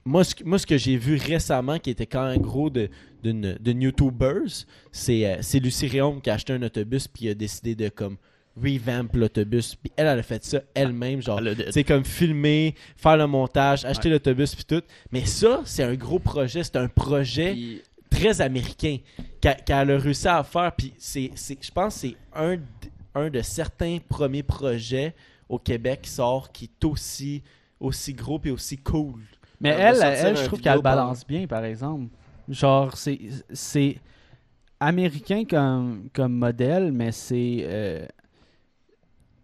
moi, 0.05 0.25
ce, 0.25 0.35
que- 0.35 0.45
moi, 0.45 0.59
ce 0.59 0.67
que 0.67 0.77
j'ai 0.77 0.99
vu 0.99 1.17
récemment 1.17 1.79
qui 1.79 1.89
était 1.89 2.05
quand 2.05 2.29
même 2.29 2.43
gros 2.43 2.69
de, 2.69 2.91
d'une, 3.23 3.57
d'une 3.59 3.81
YouTubeuse, 3.81 4.67
c'est, 4.93 5.25
euh, 5.25 5.39
c'est 5.41 5.59
Lucie 5.59 5.87
Réaume 5.87 6.21
qui 6.21 6.29
a 6.29 6.35
acheté 6.35 6.53
un 6.53 6.63
autobus 6.63 7.09
puis 7.09 7.31
a 7.31 7.35
décidé 7.35 7.75
de 7.75 7.89
comme 7.89 8.19
revamp 8.63 9.09
l'autobus. 9.15 9.75
Puis 9.77 9.91
elle, 9.97 10.07
elle 10.09 10.19
a 10.19 10.23
fait 10.23 10.45
ça 10.45 10.61
elle-même, 10.75 11.23
genre, 11.23 11.41
sais, 11.71 11.83
comme 11.83 12.05
filmer, 12.05 12.75
faire 12.99 13.17
le 13.17 13.27
montage, 13.27 13.87
acheter 13.87 14.11
l'autobus 14.11 14.55
puis 14.55 14.67
tout. 14.67 14.83
Mais 15.13 15.25
ça, 15.25 15.63
c'est 15.65 15.83
un 15.83 15.95
gros 15.95 16.19
projet, 16.19 16.63
c'est 16.63 16.77
un 16.77 16.89
projet 16.89 17.53
Puis, 17.53 17.81
très 18.11 18.43
américain 18.43 18.99
qu'elle 19.41 19.91
a 19.93 19.99
réussi 19.99 20.29
à 20.29 20.45
faire. 20.45 20.73
Puis 20.77 20.93
c'est, 20.99 21.31
c'est- 21.37 21.57
je 21.65 21.71
pense 21.71 21.95
que 21.95 22.01
c'est 22.01 22.17
un, 22.35 22.57
un 23.17 23.31
de 23.31 23.41
certains 23.43 23.99
premiers 24.09 24.43
projets 24.43 25.15
au 25.49 25.59
Québec 25.59 26.03
qui 26.03 26.11
sort 26.11 26.53
qui 26.53 26.67
est 26.67 26.85
aussi, 26.85 27.43
aussi 27.81 28.13
gros 28.15 28.41
et 28.45 28.51
aussi 28.51 28.77
cool. 28.79 29.21
Mais 29.61 29.71
Elle 29.71 29.97
elle, 30.03 30.37
je 30.37 30.45
trouve 30.45 30.61
qu'elle 30.61 30.83
par- 30.83 30.97
balance 30.97 31.27
bien, 31.27 31.47
par 31.47 31.65
exemple. 31.65 32.07
Genre, 32.49 32.97
c'est 32.97 33.19
c'est 33.53 33.97
américain 34.79 35.45
comme, 35.49 36.09
comme 36.13 36.33
modèle, 36.35 36.93
mais 36.93 37.11
c'est. 37.13 37.61
euh, 37.65 38.07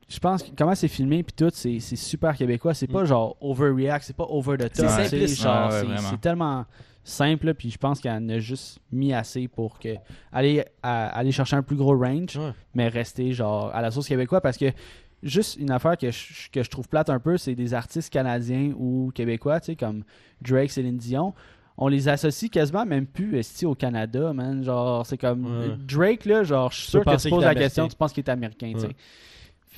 je 0.08 0.18
pense 0.18 0.42
que 0.42 0.50
comment 0.56 0.74
c'est 0.74 0.88
filmé 0.88 1.22
puis 1.22 1.32
tout, 1.34 1.50
c'est 1.54 1.80
c'est 1.80 1.96
super 1.96 2.36
québécois. 2.36 2.74
C'est 2.74 2.86
pas 2.86 3.02
Mm. 3.02 3.06
genre 3.06 3.36
overreact, 3.40 4.04
c'est 4.04 4.14
pas 4.16 4.26
over 4.28 4.56
the 4.58 4.70
top. 4.72 4.86
C'est 5.08 5.26
genre, 5.28 5.70
ouais, 5.70 5.80
c'est- 5.80 5.84
vraiment. 5.86 6.08
c'est 6.10 6.20
tellement 6.20 6.66
simple, 7.04 7.54
puis 7.54 7.70
je 7.70 7.78
pense 7.78 8.00
qu'elle 8.00 8.12
en 8.12 8.28
a 8.28 8.38
juste 8.38 8.78
mis 8.92 9.12
assez 9.12 9.48
pour 9.48 9.78
que 9.78 9.96
aller, 10.32 10.64
à- 10.82 11.08
aller 11.08 11.32
chercher 11.32 11.56
un 11.56 11.62
plus 11.62 11.76
gros 11.76 11.96
range, 11.98 12.36
Ouais. 12.36 12.52
mais 12.74 12.88
rester 12.88 13.32
genre 13.32 13.74
à 13.74 13.82
la 13.82 13.90
sauce 13.90 14.06
québécois 14.08 14.40
parce 14.40 14.56
que 14.56 14.66
juste 15.22 15.56
une 15.58 15.70
affaire 15.70 15.96
que 15.96 16.10
je, 16.10 16.50
que 16.50 16.62
je 16.62 16.70
trouve 16.70 16.88
plate 16.88 17.10
un 17.10 17.18
peu, 17.18 17.36
c'est 17.36 17.54
des 17.54 17.74
artistes 17.74 18.12
canadiens 18.12 18.72
ou 18.76 19.10
québécois, 19.14 19.60
tu 19.60 19.66
sais, 19.66 19.76
comme 19.76 20.04
Drake, 20.40 20.70
Céline 20.70 20.96
Dion. 20.96 21.34
On 21.78 21.88
les 21.88 22.08
associe 22.08 22.50
quasiment 22.50 22.84
même 22.84 23.06
plus 23.06 23.36
esti, 23.38 23.64
au 23.64 23.74
Canada, 23.74 24.32
man. 24.32 24.62
Genre, 24.62 25.06
c'est 25.06 25.16
comme 25.16 25.46
Ouais. 25.60 25.76
Drake, 25.78 26.26
là, 26.26 26.44
genre, 26.44 26.70
je 26.70 26.78
suis 26.80 26.90
sûr 26.90 27.04
que 27.04 27.16
tu 27.20 27.30
poses 27.30 27.44
la 27.44 27.54
question, 27.54 27.88
tu 27.88 27.96
penses 27.96 28.12
qu'il 28.12 28.22
est 28.22 28.30
américain, 28.30 28.72
tu 28.74 28.80
sais. 28.80 28.96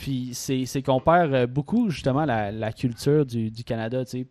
Puis 0.01 0.31
c'est 0.33 0.67
c'est 0.67 0.83
qu'on 0.83 0.99
perd 1.01 1.33
euh, 1.33 1.47
beaucoup, 1.47 1.89
justement, 1.91 2.25
la, 2.25 2.51
la 2.51 2.73
culture 2.73 3.25
du, 3.25 3.51
du 3.51 3.63
Canada, 3.63 4.05
tu 4.05 4.11
sais, 4.23 4.27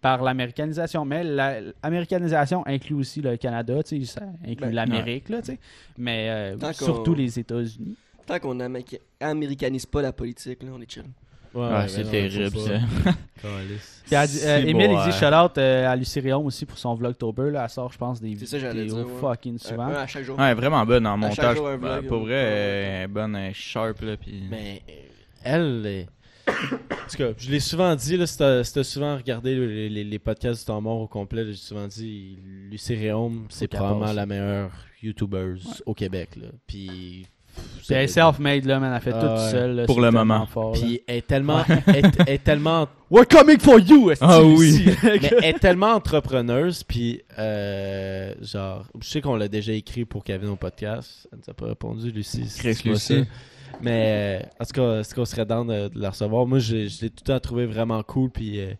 par 0.00 0.22
l'américanisation. 0.22 1.04
Mais 1.04 1.24
la- 1.24 1.60
l'américanisation 1.82 2.66
inclut 2.66 2.94
aussi 2.96 3.20
le 3.20 3.36
Canada, 3.36 3.82
tu 3.82 4.04
sais, 4.04 4.12
ça 4.20 4.22
inclut 4.44 4.66
Ben, 4.66 4.74
l'Amérique, 4.74 5.28
là, 5.28 5.40
tu 5.42 5.52
sais. 5.52 5.58
Mais 5.96 6.28
euh, 6.30 6.72
surtout 6.72 7.14
les 7.14 7.38
États-Unis. 7.38 7.96
tant 8.26 8.38
qu'on 8.38 8.58
américa- 8.60 8.98
américanise 9.20 9.86
pas 9.86 10.02
la 10.02 10.12
politique, 10.12 10.62
là, 10.62 10.70
on 10.76 10.80
est 10.80 10.90
chill. 10.90 11.04
Ouais, 11.54 11.62
Ouais, 11.66 11.72
ouais, 11.78 11.88
c'est 11.88 12.04
terrible, 12.04 12.58
ça. 12.58 12.72
Puis 14.04 14.16
euh, 14.16 14.62
il 14.66 14.76
dit 14.88 14.94
ouais. 14.96 15.12
shout-out 15.12 15.56
euh, 15.58 15.86
à 15.88 15.94
Réaume 16.20 16.44
aussi 16.46 16.66
pour 16.66 16.76
son 16.76 16.94
vlogtober. 16.94 17.50
Là. 17.50 17.62
Elle 17.64 17.70
sort, 17.70 17.90
je 17.90 17.96
pense, 17.98 18.20
des 18.20 18.36
C'est 18.36 18.46
ça, 18.46 18.58
j'allais 18.58 18.82
vidéos 18.84 18.96
dire, 19.04 19.06
ouais. 19.14 19.20
fucking 19.20 19.58
souvent. 19.58 19.86
à 19.88 20.06
chaque 20.06 20.24
jour. 20.24 20.38
Ouais, 20.38 20.52
vraiment 20.54 20.84
bonne 20.84 21.06
en 21.06 21.20
À 21.22 21.30
chaque 21.30 21.38
montage. 21.38 21.56
jour, 21.56 21.68
un 21.68 21.78
Bah, 21.78 21.98
vlog, 22.00 22.06
pour 22.08 22.18
vrai, 22.20 22.34
elle 22.34 23.04
est 23.04 23.06
bonne, 23.08 23.38
sharp, 23.54 24.00
là, 24.02 24.16
puis... 24.18 24.42
Mais 24.50 24.82
euh, 24.90 24.92
elle, 25.44 26.06
tout 27.10 27.16
cas, 27.16 27.28
je 27.36 27.50
l'ai 27.50 27.60
souvent 27.60 27.94
dit, 27.94 28.16
là, 28.16 28.26
si 28.26 28.36
t'as 28.38 28.64
si 28.64 28.84
souvent 28.84 29.16
regardé 29.16 29.54
les, 29.54 29.88
les- 29.88 30.04
les 30.04 30.18
podcasts 30.18 30.60
du 30.60 30.66
temps 30.66 30.80
mort 30.80 31.00
au 31.00 31.06
complet, 31.06 31.44
j'ai 31.46 31.54
souvent 31.54 31.86
dit, 31.86 32.38
Lucie 32.70 32.94
Réaume, 32.94 33.46
c'est 33.48 33.68
probablement 33.68 34.12
la 34.12 34.26
meilleure 34.26 34.70
YouTuber 35.02 35.54
au 35.86 35.94
Québec. 35.94 36.30
Là. 36.36 36.48
Puis, 36.66 37.26
Puis 37.78 37.86
elle 37.90 38.04
est 38.04 38.06
self-made, 38.08 38.64
là, 38.66 38.78
man. 38.80 38.92
Elle 38.94 39.00
fait 39.00 39.12
Ah 39.14 39.20
tout 39.20 39.42
ouais. 39.42 39.50
seule. 39.50 39.76
là, 39.76 39.86
Pour 39.86 40.00
le 40.00 40.10
moment. 40.10 40.46
fort. 40.46 40.72
Puis 40.72 41.00
elle 41.06 41.16
est 41.18 41.26
tellement, 41.26 41.64
elle 41.86 41.96
est- 42.06 42.18
elle 42.26 42.34
est 42.34 42.44
tellement 42.44 42.88
We're 43.10 43.26
coming 43.26 43.58
for 43.58 43.78
you, 43.80 44.12
Ah 44.20 44.42
oui. 44.42 44.84
Mais 45.02 45.20
elle 45.38 45.44
est 45.44 45.58
tellement 45.58 45.92
entrepreneuse, 45.94 46.84
puis 46.84 47.22
euh, 47.38 48.34
genre, 48.42 48.84
je 49.00 49.08
sais 49.08 49.20
qu'on 49.22 49.34
l'a 49.36 49.48
déjà 49.48 49.72
écrit 49.72 50.04
pour 50.04 50.22
qu'elle 50.24 50.40
vienne 50.40 50.50
au 50.52 50.56
podcast. 50.56 51.26
Elle 51.32 51.38
nous 51.38 51.50
a 51.50 51.54
pas 51.54 51.66
répondu, 51.66 52.10
Lucie. 52.10 52.44
Chris 52.58 52.78
Lucie. 52.84 53.24
Mais 53.80 54.42
euh, 54.42 54.46
en 54.60 54.64
tout 54.64 54.72
cas, 54.72 55.00
est-ce 55.00 55.14
qu'on 55.14 55.24
serait 55.24 55.46
dans 55.46 55.64
de, 55.64 55.88
de 55.88 56.00
la 56.00 56.10
recevoir? 56.10 56.46
Moi, 56.46 56.58
je, 56.58 56.88
je 56.88 57.02
l'ai 57.02 57.10
tout 57.10 57.22
le 57.26 57.32
temps 57.32 57.40
trouvé 57.40 57.66
vraiment 57.66 58.02
cool, 58.02 58.30
puis 58.30 58.60
euh, 58.60 58.72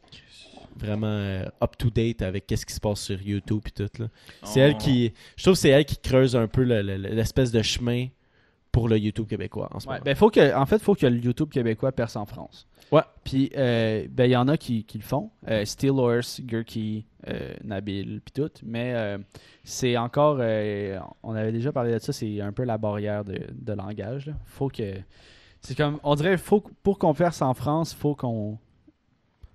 vraiment 0.77 1.07
euh, 1.09 1.45
up-to-date 1.63 2.23
avec 2.23 2.47
qu'est-ce 2.47 2.67
qui 2.67 2.75
se 2.75 2.81
passe 2.81 3.01
sur 3.01 3.21
YouTube 3.21 3.63
et 3.67 3.71
tout. 3.71 4.03
là. 4.03 4.09
C'est 4.45 4.61
Oh. 4.61 4.67
elle 4.67 4.77
qui, 4.77 5.13
je 5.37 5.43
trouve 5.43 5.55
que 5.55 5.61
c'est 5.61 5.71
elle 5.71 5.85
qui 5.85 5.97
creuse 5.97 6.37
un 6.37 6.47
peu 6.49 6.63
le- 6.65 6.83
le- 6.83 6.97
le- 6.97 7.11
l'espèce 7.11 7.51
de 7.53 7.63
chemin 7.63 8.07
pour 8.79 8.89
le 8.89 8.97
YouTube 8.99 9.27
québécois 9.27 9.69
en 9.75 9.81
ce 9.81 9.89
Ouais, 9.89 9.95
moment. 9.95 10.05
ben, 10.05 10.15
faut 10.15 10.31
que, 10.31 10.55
en 10.55 10.65
fait, 10.67 10.77
il 10.77 10.83
faut 10.83 10.95
que 10.95 11.07
le 11.07 11.17
YouTube 11.19 11.49
québécois 11.51 11.91
perce 11.93 12.15
en 12.17 12.27
France. 12.27 12.67
Ouais. 12.93 13.03
Puis, 13.25 13.51
euh, 13.57 14.07
ben, 14.11 14.25
il 14.27 14.31
y 14.31 14.37
en 14.37 14.47
a 14.49 14.57
qui, 14.57 14.85
qui 14.85 14.99
le 14.99 15.05
font. 15.05 15.31
Euh, 15.49 15.65
Steel 15.65 15.91
Horse, 15.91 16.41
Gurky, 16.43 17.05
euh, 17.29 17.55
Nabil, 17.65 18.21
puis 18.25 18.33
tout. 18.43 18.51
Mais 18.65 18.93
euh, 18.95 19.19
c'est 19.65 19.97
encore. 19.97 20.37
on 21.23 21.35
avait 21.35 21.53
déjà 21.53 21.73
parlé 21.73 21.93
de 21.93 21.99
ça, 21.99 22.13
c'est 22.13 22.41
un 22.41 22.53
peu 22.53 22.63
la 22.65 22.79
barrière 22.79 23.25
de, 23.25 23.41
de 23.53 23.73
langage. 23.73 24.27
là. 24.27 24.35
Faut 24.47 24.69
que. 24.69 24.95
C'est 25.61 25.77
comme. 25.77 25.99
On 26.05 26.15
dirait, 26.15 26.39
faut, 26.39 26.63
pour 26.83 26.99
qu'on 26.99 27.15
perce 27.15 27.43
en 27.43 27.55
France, 27.55 27.93
faut 27.95 28.15
qu'on. 28.15 28.59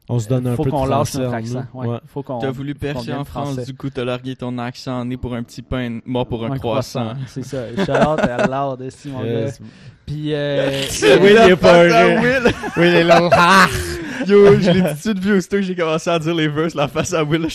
On 0.09 0.19
se 0.19 0.27
donne 0.27 0.45
un 0.47 0.55
faut 0.55 0.63
peu 0.63 0.69
de 0.69 0.75
qu'on 0.75 0.85
lâche 0.85 1.09
français 1.09 1.17
notre 1.19 1.31
en 1.31 1.37
accent. 1.37 1.65
Ouais. 1.73 1.87
Ouais. 1.87 1.97
Faut 2.07 2.23
qu'on. 2.23 2.39
T'as 2.39 2.51
voulu 2.51 2.75
percer 2.75 3.13
en 3.13 3.23
France, 3.23 3.53
français. 3.53 3.65
du 3.65 3.73
coup 3.73 3.89
t'as 3.89 4.03
largué 4.03 4.35
ton 4.35 4.57
accent, 4.57 5.05
né 5.05 5.15
pour 5.17 5.33
un 5.33 5.43
petit 5.43 5.61
pain, 5.61 5.99
mort 6.05 6.27
pour 6.27 6.45
un, 6.45 6.51
Un 6.51 6.57
croissant. 6.57 7.13
C'est 7.27 7.43
ça. 7.45 7.67
Shout-out 7.77 8.19
à 8.19 8.47
Loud, 8.47 8.81
esti, 8.81 9.07
mon 9.09 9.21
gars. 9.23 9.27
Yes. 9.29 9.59
Puis. 10.05 10.33
Euh, 10.33 10.81
Oui, 11.21 11.29
il 11.45 11.51
est 11.51 11.55
pas. 11.55 11.83
Will. 11.85 12.53
Oui, 12.77 12.87
il 12.87 12.95
est 12.95 13.03
là. 13.03 13.29
Yo, 14.27 14.59
je 14.59 14.71
l'ai 14.71 14.81
tout 14.81 14.87
de 14.93 14.99
suite 14.99 15.19
vu 15.19 15.33
aussitôt 15.37 15.57
que 15.57 15.63
j'ai 15.63 15.75
commencé 15.75 16.09
à 16.09 16.19
dire 16.19 16.35
les 16.35 16.47
verses, 16.47 16.75
la 16.75 16.87
face 16.87 17.13
à 17.13 17.23
Will. 17.23 17.47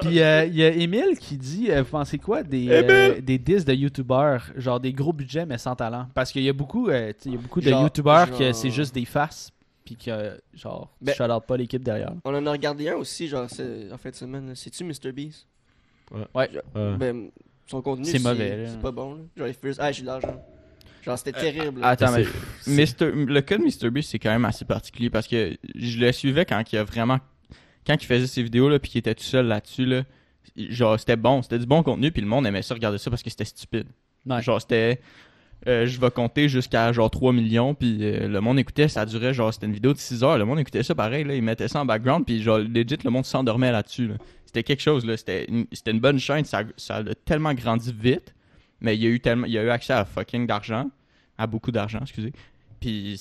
Puis 0.00 0.20
euh, 0.20 0.44
il 0.46 0.56
y 0.56 0.64
a 0.64 0.68
Emile 0.68 1.16
qui 1.20 1.36
dit, 1.36 1.66
euh, 1.70 1.82
vous 1.82 1.90
pensez 1.90 2.18
quoi 2.18 2.42
des, 2.42 2.66
euh, 2.70 3.20
des 3.20 3.38
disques 3.38 3.66
de 3.66 3.74
youtubeurs, 3.74 4.42
genre 4.56 4.80
des 4.80 4.92
gros 4.92 5.12
budgets 5.12 5.44
mais 5.46 5.58
sans 5.58 5.76
talent? 5.76 6.06
Parce 6.14 6.32
qu'il 6.32 6.42
y 6.42 6.48
a 6.48 6.52
beaucoup, 6.52 6.88
euh, 6.88 7.12
y 7.26 7.34
a 7.34 7.36
beaucoup 7.36 7.60
de 7.60 7.68
Genre- 7.68 7.82
youtubeurs 7.82 8.30
que 8.36 8.42
genre- 8.44 8.54
c'est 8.54 8.70
juste 8.70 8.94
des 8.94 9.04
faces, 9.04 9.50
puis 9.84 9.96
que 9.96 10.40
genre, 10.54 10.90
Ben- 11.00 11.12
tu 11.12 11.16
shout 11.22 11.30
out 11.30 11.44
pas 11.46 11.56
l'équipe 11.56 11.82
derrière. 11.82 12.12
On 12.24 12.34
en 12.34 12.46
a 12.46 12.50
regardé 12.52 12.88
un 12.88 12.96
aussi, 12.96 13.28
genre, 13.28 13.48
c'est- 13.50 13.90
en 13.92 13.98
fin 13.98 14.10
de 14.10 14.14
semaine. 14.14 14.52
C'est-tu 14.54 14.84
MrBeast? 14.84 15.46
Ouais. 16.10 16.26
Ouais. 16.34 16.50
Genre, 16.52 16.62
Ouais. 16.74 16.96
Ben, 16.98 17.30
son 17.66 17.80
contenu, 17.82 18.04
C'est 18.04 18.18
mauvais. 18.18 18.66
C'est 18.68 18.80
pas 18.80 18.90
bon, 18.92 19.14
là. 19.14 19.20
Genre, 19.36 19.46
les 19.46 19.52
first... 19.52 19.80
Ah, 19.82 19.90
j'ai 19.92 20.02
de 20.02 20.06
l'argent. 20.06 20.44
Genre, 21.02 21.18
c'était 21.18 21.32
terrible. 21.32 21.80
là. 21.80 21.88
Euh, 21.88 21.90
Attends, 21.92 22.12
mais 22.12 22.24
Mister- 22.66 23.10
le 23.10 23.40
cas 23.40 23.58
de 23.58 23.62
MrBeast, 23.64 24.10
c'est 24.10 24.18
quand 24.18 24.30
même 24.30 24.44
assez 24.44 24.64
particulier 24.64 25.10
parce 25.10 25.26
que 25.26 25.56
je 25.74 25.98
le 25.98 26.12
suivais 26.12 26.44
quand 26.44 26.62
il 26.72 26.76
a 26.78 26.84
vraiment. 26.84 27.18
Quand 27.84 27.94
il 28.00 28.06
faisait 28.06 28.28
ses 28.28 28.42
vidéos, 28.44 28.68
là, 28.68 28.78
puis 28.78 28.90
qu'il 28.92 28.98
était 29.00 29.14
tout 29.14 29.24
seul 29.24 29.46
là-dessus, 29.46 29.84
là. 29.84 30.04
Genre, 30.56 30.98
c'était 31.00 31.16
bon, 31.16 31.42
c'était 31.42 31.58
du 31.58 31.66
bon 31.66 31.82
contenu, 31.82 32.12
puis 32.12 32.20
le 32.20 32.28
monde 32.28 32.46
aimait 32.46 32.62
ça 32.62 32.74
regarder 32.74 32.98
ça 32.98 33.10
parce 33.10 33.22
que 33.22 33.30
c'était 33.30 33.44
stupide. 33.44 33.86
Ouais. 34.26 34.40
Genre, 34.42 34.60
c'était. 34.60 35.00
Euh, 35.68 35.86
je 35.86 36.00
vais 36.00 36.10
compter 36.10 36.48
jusqu'à 36.48 36.92
genre 36.92 37.10
3 37.10 37.32
millions, 37.32 37.74
puis 37.74 37.98
euh, 38.00 38.26
le 38.28 38.40
monde 38.40 38.58
écoutait, 38.58 38.88
ça 38.88 39.06
durait 39.06 39.32
genre, 39.32 39.52
c'était 39.52 39.66
une 39.66 39.72
vidéo 39.72 39.92
de 39.92 39.98
6 39.98 40.24
heures, 40.24 40.38
le 40.38 40.44
monde 40.44 40.58
écoutait 40.58 40.82
ça 40.82 40.94
pareil, 40.94 41.24
là, 41.24 41.34
ils 41.34 41.42
mettaient 41.42 41.68
ça 41.68 41.80
en 41.80 41.84
background, 41.84 42.24
puis 42.24 42.42
genre, 42.42 42.58
legit, 42.58 42.98
le 43.04 43.10
monde 43.10 43.24
s'endormait 43.24 43.70
là-dessus. 43.70 44.08
là. 44.08 44.14
C'était 44.46 44.64
quelque 44.64 44.82
chose, 44.82 45.06
là, 45.06 45.16
c'était 45.16 45.44
une, 45.46 45.66
c'était 45.72 45.92
une 45.92 46.00
bonne 46.00 46.18
chaîne, 46.18 46.44
ça, 46.44 46.64
ça 46.76 46.96
a 46.96 47.14
tellement 47.24 47.54
grandi 47.54 47.92
vite, 47.92 48.34
mais 48.80 48.96
il 48.96 49.02
y 49.02 49.06
a 49.06 49.10
eu 49.10 49.20
tellement, 49.20 49.46
il 49.46 49.52
y 49.52 49.58
a 49.58 49.62
eu 49.62 49.70
accès 49.70 49.92
à 49.92 50.04
fucking 50.04 50.46
d'argent, 50.46 50.90
à 51.38 51.46
beaucoup 51.46 51.70
d'argent, 51.70 52.00
excusez. 52.02 52.32
Puis 52.82 53.18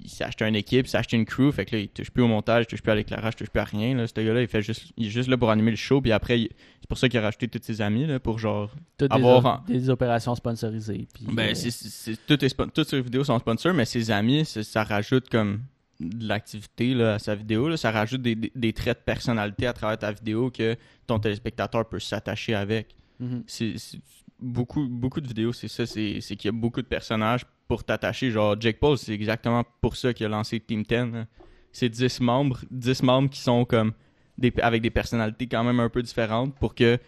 il 0.00 0.08
s'est 0.08 0.24
acheté 0.24 0.46
une 0.46 0.54
équipe, 0.56 0.86
il 0.86 0.88
s'est 0.88 0.96
acheté 0.96 1.16
une 1.16 1.24
crew, 1.26 1.50
fait 1.52 1.66
que 1.66 1.76
là, 1.76 1.82
il 1.82 1.88
touche 1.88 2.10
plus 2.10 2.22
au 2.22 2.28
montage, 2.28 2.64
il 2.64 2.66
touche 2.68 2.80
plus 2.80 2.92
à 2.92 2.94
l'éclairage, 2.94 3.34
il 3.34 3.38
touche 3.40 3.50
plus 3.50 3.60
à 3.60 3.64
rien, 3.64 3.94
là. 3.96 4.06
Ce 4.06 4.14
gars-là, 4.14 4.40
il 4.40 4.48
fait 4.48 4.62
juste, 4.62 4.92
il 4.96 5.06
est 5.08 5.10
juste 5.10 5.28
là 5.28 5.36
pour 5.36 5.50
animer 5.50 5.72
le 5.72 5.76
show, 5.76 6.00
puis 6.00 6.12
après, 6.12 6.40
il- 6.42 6.50
c'est 6.80 6.88
pour 6.88 6.96
ça 6.96 7.08
qu'il 7.08 7.18
a 7.18 7.22
racheté 7.22 7.48
tous 7.48 7.60
ses 7.62 7.80
amis, 7.82 8.06
là, 8.06 8.18
pour 8.20 8.38
genre 8.38 8.70
Toutes 8.96 9.12
avoir 9.12 9.62
des, 9.66 9.90
opérations 9.90 10.34
sponsorisées. 10.34 11.06
Puis, 11.12 11.26
ben, 11.32 11.50
euh, 11.50 11.54
c'est, 11.54 11.70
c'est, 11.70 11.88
c'est- 11.88 12.26
tout 12.26 12.42
est 12.44 12.48
spon- 12.48 12.70
toutes 12.72 12.88
ses 12.88 13.00
vidéos 13.02 13.24
sont 13.24 13.38
sponsors, 13.38 13.74
mais 13.74 13.84
ses 13.84 14.10
amis, 14.10 14.44
ça 14.46 14.84
rajoute 14.84 15.28
comme 15.28 15.60
de 15.98 16.26
l'activité 16.26 16.94
là, 16.94 17.14
à 17.14 17.18
sa 17.18 17.34
vidéo. 17.34 17.68
Là. 17.68 17.76
Ça 17.76 17.90
rajoute 17.90 18.22
des, 18.22 18.34
des- 18.34 18.52
des 18.54 18.72
traits 18.72 19.00
de 19.00 19.04
personnalité 19.04 19.66
à 19.66 19.72
travers 19.74 19.98
ta 19.98 20.10
vidéo 20.12 20.50
que 20.50 20.74
ton 21.06 21.18
téléspectateur 21.18 21.86
peut 21.88 21.98
s'attacher 22.00 22.54
avec. 22.54 22.94
mhm. 23.18 23.42
C'est, 23.46 23.76
c'est- 23.76 23.98
beaucoup, 24.42 24.88
beaucoup 24.88 25.20
de 25.20 25.28
vidéos, 25.28 25.52
c'est 25.52 25.68
ça. 25.68 25.84
C'est, 25.84 26.20
c'est 26.22 26.34
qu'il 26.36 26.48
y 26.48 26.54
a 26.54 26.58
beaucoup 26.58 26.80
de 26.80 26.86
personnages, 26.86 27.42
pour 27.70 27.84
t'attacher. 27.84 28.32
Genre, 28.32 28.60
Jake 28.60 28.80
Paul, 28.80 28.98
c'est 28.98 29.12
exactement 29.12 29.62
pour 29.80 29.94
ça 29.94 30.12
qu'il 30.12 30.26
a 30.26 30.28
lancé 30.28 30.58
Team 30.58 30.82
10. 30.82 30.94
hein. 30.96 31.28
C'est 31.70 31.88
10 31.88 32.20
membres, 32.20 32.58
10 32.68 33.04
membres 33.04 33.30
qui 33.30 33.38
sont 33.38 33.64
comme 33.64 33.92
des, 34.36 34.52
avec 34.60 34.82
des 34.82 34.90
personnalités 34.90 35.46
quand 35.46 35.62
même 35.62 35.78
un 35.78 35.88
peu 35.88 36.02
différentes 36.02 36.52
pour 36.56 36.74
que 36.74 36.98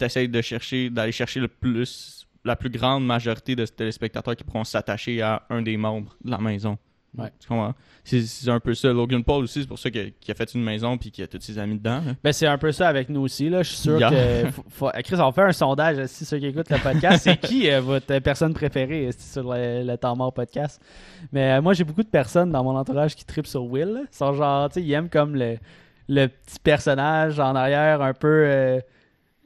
tu 0.00 0.04
essayes 0.04 0.28
de 0.28 0.42
chercher, 0.42 0.90
d'aller 0.90 1.12
chercher 1.12 1.38
le 1.38 1.46
plus, 1.46 2.26
la 2.44 2.56
plus 2.56 2.70
grande 2.70 3.06
majorité 3.06 3.54
de 3.54 3.64
téléspectateurs 3.64 4.34
qui 4.34 4.42
pourront 4.42 4.64
s'attacher 4.64 5.22
à 5.22 5.46
un 5.48 5.62
des 5.62 5.76
membres 5.76 6.16
de 6.24 6.32
la 6.32 6.38
maison. 6.38 6.76
Ouais. 7.18 7.30
Tu 7.40 7.48
comprends? 7.48 7.74
C'est 8.04 8.22
c'est 8.22 8.48
un 8.50 8.60
peu 8.60 8.72
ça. 8.74 8.92
Logan 8.92 9.24
Paul 9.24 9.42
aussi, 9.42 9.62
c'est 9.62 9.66
pour 9.68 9.78
ça 9.80 9.90
qu'il 9.90 10.00
a, 10.00 10.04
qu'il 10.20 10.30
a 10.30 10.34
fait 10.36 10.54
une 10.54 10.62
maison 10.62 10.96
puis 10.96 11.10
qu'il 11.10 11.24
a 11.24 11.26
tous 11.26 11.40
ses 11.40 11.58
amis 11.58 11.76
dedans. 11.76 12.00
hein. 12.06 12.14
Ben, 12.22 12.32
c'est 12.32 12.46
un 12.46 12.56
peu 12.56 12.70
ça 12.70 12.88
avec 12.88 13.08
nous 13.08 13.20
aussi. 13.22 13.48
Là. 13.48 13.62
Je 13.64 13.68
suis 13.70 13.78
sûr 13.78 13.98
Yeah. 13.98 14.10
que. 14.44 14.50
faut- 14.52 14.64
faut- 14.68 14.90
Chris, 15.02 15.16
on 15.18 15.32
fait 15.32 15.42
un 15.42 15.52
sondage 15.52 16.06
si 16.06 16.24
ceux 16.24 16.38
qui 16.38 16.46
écoutent 16.46 16.70
le 16.70 16.78
podcast. 16.78 17.22
c'est 17.24 17.36
qui 17.40 17.68
euh, 17.68 17.80
votre 17.80 18.18
personne 18.20 18.54
préférée 18.54 19.08
euh, 19.08 19.12
sur 19.18 19.52
le, 19.52 19.82
le 19.84 19.96
temps 19.98 20.14
mort 20.14 20.32
podcast? 20.32 20.80
Mais 21.32 21.52
euh, 21.54 21.62
moi, 21.62 21.72
j'ai 21.74 21.82
beaucoup 21.84 22.04
de 22.04 22.08
personnes 22.08 22.52
dans 22.52 22.62
mon 22.62 22.76
entourage 22.76 23.16
qui 23.16 23.24
tripent 23.24 23.46
sur 23.48 23.64
Will. 23.64 23.88
là. 23.88 24.00
Ils 24.10 24.16
sont 24.16 24.32
genre, 24.34 24.68
tu 24.68 24.74
sais, 24.74 24.82
ils 24.86 24.92
aiment 24.92 25.08
comme 25.10 25.34
le, 25.34 25.58
le 26.08 26.26
petit 26.28 26.60
personnage 26.62 27.40
en 27.40 27.56
arrière, 27.56 28.02
un 28.02 28.14
peu. 28.14 28.44
euh, 28.46 28.80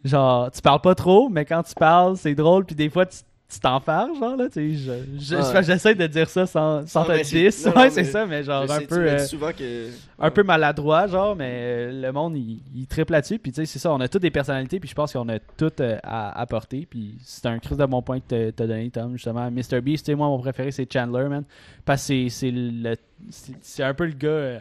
genre, 0.04 0.50
tu 0.50 0.60
parles 0.60 0.82
pas 0.82 0.94
trop, 0.94 1.30
mais 1.30 1.46
quand 1.46 1.62
tu 1.62 1.74
parles, 1.74 2.16
c'est 2.18 2.34
drôle. 2.34 2.66
Puis 2.66 2.74
des 2.76 2.90
fois, 2.90 3.06
tu 3.06 3.18
tu 3.55 3.61
t'enfarges, 3.61 4.18
genre, 4.18 4.36
là. 4.36 4.46
Tu 4.48 4.52
sais, 4.52 4.74
je- 5.18 5.18
je- 5.18 5.36
Ouais. 5.55 5.62
j'essaie 5.62 5.94
de 5.94 6.07
dire 6.07 6.28
ça 6.28 6.44
sans, 6.46 6.86
sans 6.86 7.05
te 7.05 7.12
essayer. 7.12 7.46
diss. 7.46 7.64
Non, 7.66 7.72
Ouais, 7.76 7.90
c'est 7.90 8.05
ça, 8.05 8.26
mais 8.26 8.42
genre 8.44 8.66
Je 8.66 8.72
un 8.72 8.80
peu. 8.80 8.96
euh, 8.98 9.18
souvent 9.20 9.50
que. 9.52 9.88
un 10.18 10.30
peu 10.30 10.42
maladroit, 10.42 11.07
genre, 11.07 11.34
mais 11.36 11.50
euh, 11.52 12.02
le 12.02 12.12
monde, 12.12 12.36
il, 12.36 12.61
il 12.74 12.86
triple 12.86 13.12
là-dessus. 13.12 13.38
Puis, 13.38 13.52
tu 13.52 13.57
sais, 13.62 13.66
c'est 13.66 13.78
ça, 13.78 13.92
on 13.92 14.00
a 14.00 14.09
toutes 14.09 14.22
des 14.22 14.30
personnalités, 14.30 14.78
puis 14.80 14.88
je 14.88 14.94
pense 14.94 15.12
qu'on 15.12 15.28
a 15.28 15.38
toutes 15.57 15.80
euh, 15.80 15.98
à 16.02 16.40
apporter. 16.40 16.86
Puis, 16.88 17.16
c'est 17.24 17.46
un 17.46 17.59
crise 17.59 17.78
de 17.78 17.86
bon 17.86 18.02
point 18.02 18.20
que 18.20 18.50
t'as- 18.50 18.66
donné, 18.66 18.90
Tom, 18.90 19.12
justement. 19.12 19.50
Mr. 19.50 19.80
Beast, 19.80 20.05
tu 20.07 20.12
sais, 20.12 20.14
moi, 20.16 20.28
mon 20.28 20.38
préféré, 20.38 20.70
c'est 20.70 20.90
Chandler, 20.92 21.28
man. 21.28 21.44
Parce 21.84 22.02
que 22.02 22.07
c'est- 22.07 22.28
c'est 22.28 22.50
le. 22.52 22.96
c'est- 23.30 23.52
C'est 23.61 23.82
un 23.82 23.94
peu 23.94 24.05
le 24.07 24.12
gars. 24.12 24.28
euh, 24.28 24.59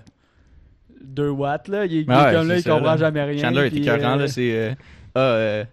2 1.04 1.30
watts, 1.30 1.68
là. 1.68 1.86
Il, 1.86 2.06
Ah 2.08 2.24
ouais, 2.26 2.30
est 2.32 2.34
comme 2.38 2.48
là, 2.48 2.58
il 2.58 2.64
comprend 2.64 2.92
là. 2.92 2.98
jamais 2.98 3.24
rien. 3.24 3.42
Chandler 3.42 3.68
écœurant, 3.76 4.14
euh, 4.16 4.20
là, 4.20 4.28
c'est... 4.28 4.52
euh, 4.56 4.74
ah, 5.16 5.20
euh, 5.20 5.64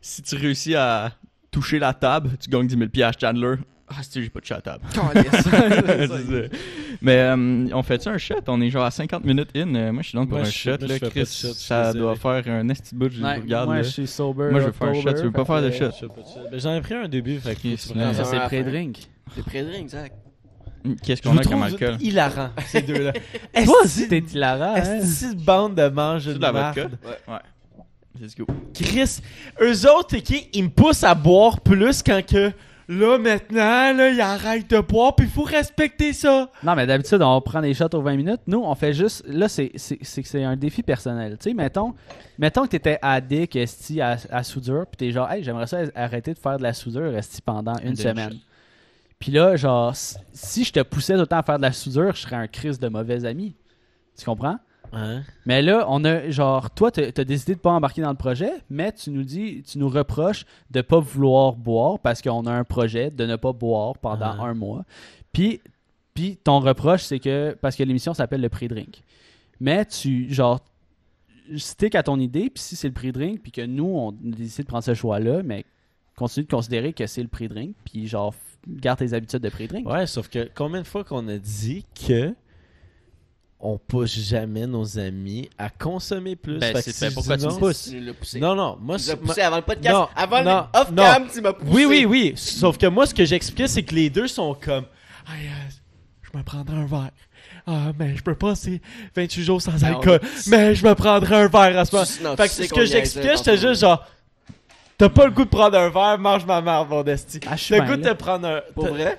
si 0.00 0.20
tu 0.22 0.36
réussis 0.36 0.74
à 0.74 1.12
toucher 1.54 1.78
la 1.78 1.94
table, 1.94 2.30
tu 2.40 2.50
gagnes 2.50 2.66
10 2.66 2.76
000 2.76 2.90
piastres, 2.90 3.20
Chandler. 3.26 3.54
Ah, 3.88 4.02
si 4.02 4.22
j'ai 4.22 4.30
pas 4.30 4.40
touché 4.40 4.54
la 4.54 4.60
table. 4.62 4.84
C'est 4.94 6.06
ça. 6.08 6.56
Mais 7.02 7.16
euh, 7.18 7.66
on 7.72 7.82
fait 7.82 8.02
ça 8.02 8.10
un 8.12 8.18
shot? 8.18 8.36
On 8.48 8.60
est 8.62 8.70
genre 8.70 8.84
à 8.84 8.90
50 8.90 9.24
minutes 9.24 9.50
in. 9.54 9.74
Euh, 9.74 9.92
moi, 9.92 10.02
je 10.02 10.08
suis 10.08 10.16
donc 10.16 10.28
pour 10.30 10.38
Moi, 10.38 10.46
un 10.46 10.50
shot. 10.50 10.70
moi, 10.80 10.88
là, 10.88 10.98
Chris, 11.10 11.26
shot, 11.26 11.52
ça 11.52 11.92
désolé. 11.92 12.00
doit 12.00 12.16
faire 12.16 12.54
un 12.54 12.68
esti 12.70 12.94
bout. 12.94 13.10
Je 13.12 13.22
Ouais, 13.22 13.34
regarde. 13.36 13.66
moi, 13.66 13.76
là. 13.76 13.82
je 13.82 13.88
suis 13.90 14.06
sober. 14.06 14.48
Moi, 14.50 14.60
je 14.60 14.66
veux 14.66 14.72
faire 14.72 14.88
un 14.88 14.94
shot, 14.94 15.12
tu 15.12 15.22
veux 15.22 15.32
pas 15.32 15.44
faire 15.44 15.62
de 15.62 15.68
que- 15.70 15.76
shot? 15.76 15.90
Ben, 16.50 16.58
J'en 16.60 16.74
ai 16.74 16.80
pris 16.80 16.94
un 16.94 17.08
début, 17.08 17.38
fait 17.38 17.54
que 17.54 17.74
que 17.74 17.76
Ça, 18.14 18.24
c'est 18.24 18.40
pré-drink. 18.40 18.98
De 19.36 19.42
ring, 19.70 19.88
Zach. 19.88 20.12
Qu'est-ce 21.02 21.22
qu'on 21.22 21.36
a 21.38 21.42
comme 21.42 21.62
alcool? 21.62 21.96
hilarant, 22.00 22.50
ces 22.66 22.82
deux-là. 22.82 23.12
Toi 23.64 23.74
aussi, 23.84 24.06
t'es 24.06 24.18
hilarant, 24.18 24.74
hein? 24.76 24.82
Est-ce 24.98 25.32
que 25.32 25.36
bande 25.44 25.74
de 25.76 25.88
mange 25.88 26.24
C'est 26.24 26.34
de 26.34 26.38
de 26.38 26.42
la 26.42 26.52
marde? 26.52 26.78
vodka? 26.78 26.96
Ouais. 27.28 27.38
Let's 28.20 28.34
go. 28.36 28.46
Chris, 28.72 29.20
eux 29.60 29.90
autres, 29.90 30.16
qui 30.18 30.48
ils 30.52 30.64
me 30.64 30.68
poussent 30.68 31.02
à 31.04 31.14
boire 31.14 31.60
plus 31.60 32.02
quand 32.02 32.24
que 32.24 32.52
là 32.86 33.18
maintenant 33.18 33.92
là, 33.92 34.10
ils 34.10 34.20
arrêtent 34.20 34.70
de 34.70 34.78
boire, 34.80 35.16
puis 35.16 35.26
il 35.26 35.32
faut 35.32 35.42
respecter 35.42 36.12
ça. 36.12 36.50
Non, 36.62 36.74
mais 36.76 36.86
d'habitude, 36.86 37.22
on 37.22 37.40
prend 37.40 37.60
des 37.60 37.74
shots 37.74 37.86
aux 37.94 38.02
20 38.02 38.16
minutes. 38.16 38.40
Nous, 38.46 38.60
on 38.62 38.74
fait 38.76 38.92
juste. 38.92 39.24
Là, 39.26 39.48
c'est 39.48 39.72
c'est- 39.76 40.44
un 40.44 40.54
défi 40.56 40.82
personnel. 40.82 41.36
Tu 41.38 41.50
sais, 41.50 41.54
mettons, 41.54 41.94
mettons 42.38 42.62
que 42.64 42.68
t'étais 42.68 42.98
addict, 43.02 43.56
esti, 43.56 44.00
à, 44.00 44.16
à 44.30 44.42
soudure, 44.44 44.86
puis 44.86 44.96
t'es 44.98 45.10
genre, 45.10 45.30
hey, 45.30 45.42
j'aimerais 45.42 45.66
ça 45.66 45.78
arrêter 45.96 46.34
de 46.34 46.38
faire 46.38 46.58
de 46.58 46.62
la 46.62 46.72
soudure, 46.72 47.16
esti, 47.16 47.42
pendant 47.42 47.76
une 47.78 47.96
semaine. 47.96 48.34
Puis 49.18 49.32
là, 49.32 49.56
genre, 49.56 49.92
si 49.96 50.64
je 50.64 50.72
te 50.72 50.80
poussais 50.80 51.14
tout 51.14 51.20
le 51.20 51.26
temps 51.26 51.38
à 51.38 51.42
faire 51.42 51.56
de 51.56 51.62
la 51.62 51.72
soudure, 51.72 52.14
je 52.14 52.20
serais 52.20 52.36
un 52.36 52.46
Chris 52.46 52.76
de 52.78 52.88
mauvais 52.88 53.24
ami. 53.24 53.56
Tu 54.18 54.24
comprends? 54.24 54.58
Mais 55.46 55.62
là, 55.62 55.86
on 55.88 56.04
a, 56.04 56.30
genre, 56.30 56.70
toi, 56.70 56.90
t'as 56.90 57.02
as 57.16 57.24
décidé 57.24 57.54
de 57.54 57.60
pas 57.60 57.72
embarquer 57.72 58.02
dans 58.02 58.10
le 58.10 58.16
projet, 58.16 58.52
mais 58.70 58.92
tu 58.92 59.10
nous 59.10 59.24
dis, 59.24 59.62
tu 59.62 59.78
nous 59.78 59.88
reproches 59.88 60.44
de 60.70 60.80
pas 60.80 60.98
vouloir 60.98 61.54
boire 61.54 61.98
parce 61.98 62.22
qu'on 62.22 62.46
a 62.46 62.52
un 62.52 62.64
projet 62.64 63.10
de 63.10 63.26
ne 63.26 63.36
pas 63.36 63.52
boire 63.52 63.98
pendant 63.98 64.40
un 64.40 64.54
mois. 64.54 64.84
Puis, 65.32 65.60
puis 66.14 66.36
ton 66.36 66.60
reproche, 66.60 67.02
c'est 67.02 67.18
que, 67.18 67.56
parce 67.60 67.76
que 67.76 67.82
l'émission 67.82 68.14
s'appelle 68.14 68.40
le 68.40 68.48
pré-drink. 68.48 69.02
Mais 69.60 69.84
tu, 69.84 70.32
genre, 70.32 70.60
stick 71.56 71.94
à 71.94 72.02
ton 72.02 72.18
idée, 72.18 72.50
puis 72.50 72.62
si 72.62 72.76
c'est 72.76 72.88
le 72.88 72.94
pré-drink, 72.94 73.42
puis 73.42 73.52
que 73.52 73.64
nous, 73.64 73.86
on 73.86 74.12
décide 74.12 74.64
de 74.64 74.68
prendre 74.68 74.84
ce 74.84 74.94
choix-là, 74.94 75.42
mais 75.42 75.64
continue 76.16 76.46
de 76.46 76.50
considérer 76.50 76.92
que 76.92 77.06
c'est 77.06 77.22
le 77.22 77.28
pré-drink, 77.28 77.74
puis 77.84 78.06
genre, 78.06 78.34
garde 78.68 78.98
tes 78.98 79.12
habitudes 79.12 79.40
de 79.40 79.48
pré-drink. 79.48 79.88
Ouais, 79.88 80.06
sauf 80.06 80.28
que 80.28 80.48
combien 80.54 80.82
de 80.82 80.86
fois 80.86 81.04
qu'on 81.04 81.26
a 81.28 81.38
dit 81.38 81.84
que 82.06 82.34
on 83.64 83.78
pousse 83.78 84.16
jamais 84.18 84.66
nos 84.66 84.98
amis 84.98 85.48
à 85.58 85.70
consommer 85.70 86.36
plus. 86.36 86.58
Ben, 86.58 86.74
Fait 86.76 86.82
c'est- 86.82 86.90
que 86.92 87.08
si 87.08 87.14
pourquoi 87.14 87.36
tu 87.38 87.46
me 87.46 87.50
non- 87.50 87.58
pousses? 87.58 87.90
Poussé. 88.20 88.38
Non, 88.38 88.54
non, 88.54 88.76
moi, 88.80 88.98
Tu 88.98 89.16
poussé 89.16 89.40
avant 89.40 89.56
le 89.56 89.62
podcast. 89.62 89.94
Non, 89.94 90.08
avant 90.14 90.42
non, 90.44 90.66
le 90.74 90.80
off 90.80 90.90
non. 90.90 91.02
cam, 91.02 91.26
tu 91.32 91.40
m'as 91.40 91.52
poussé. 91.54 91.70
Oui, 91.72 91.86
oui, 91.86 92.04
oui. 92.04 92.32
Sauf 92.36 92.76
que 92.78 92.86
moi, 92.86 93.06
ce 93.06 93.14
que 93.14 93.24
j'expliquais, 93.24 93.66
c'est 93.66 93.82
que 93.82 93.94
les 93.94 94.10
deux 94.10 94.28
sont 94.28 94.54
comme. 94.54 94.84
Hey, 95.26 95.46
euh, 95.48 95.70
je 96.32 96.38
me 96.38 96.42
prendrais 96.44 96.76
un 96.76 96.86
verre. 96.86 97.10
Ah, 97.66 97.92
mais 97.98 98.14
je 98.14 98.22
peux 98.22 98.34
pas, 98.34 98.54
c'est 98.54 98.80
28 99.16 99.42
jours 99.42 99.62
sans 99.62 99.72
Ben, 99.72 99.94
on- 99.94 99.96
alcool. 99.98 100.20
Mais 100.48 100.74
je 100.74 100.86
me 100.86 100.94
prendrais 100.94 101.36
un 101.44 101.48
verre 101.48 101.78
à 101.78 101.84
ce 101.86 101.94
moment. 102.22 102.36
Fait 102.36 102.44
que 102.48 102.50
ce 102.54 102.62
que 102.72 102.84
j'expliquais, 102.84 103.36
j'étais 103.38 103.56
juste 103.56 103.80
genre. 103.80 104.04
T'as 104.98 105.08
pas 105.08 105.24
le 105.24 105.32
goût 105.32 105.44
de 105.44 105.48
prendre 105.48 105.76
un 105.78 105.88
verre, 105.88 106.18
mange 106.18 106.44
ma 106.44 106.60
mère, 106.60 106.84
mon 106.86 107.02
esti. 107.04 107.40
Ah, 107.50 107.56
je 107.56 107.62
suis 107.62 107.74
T'as 107.76 107.84
le 107.84 107.96
goût 107.96 108.00
de 108.00 108.12
prendre 108.12 108.46
un. 108.46 108.60
Pour 108.74 108.84
t'as- 108.96 109.16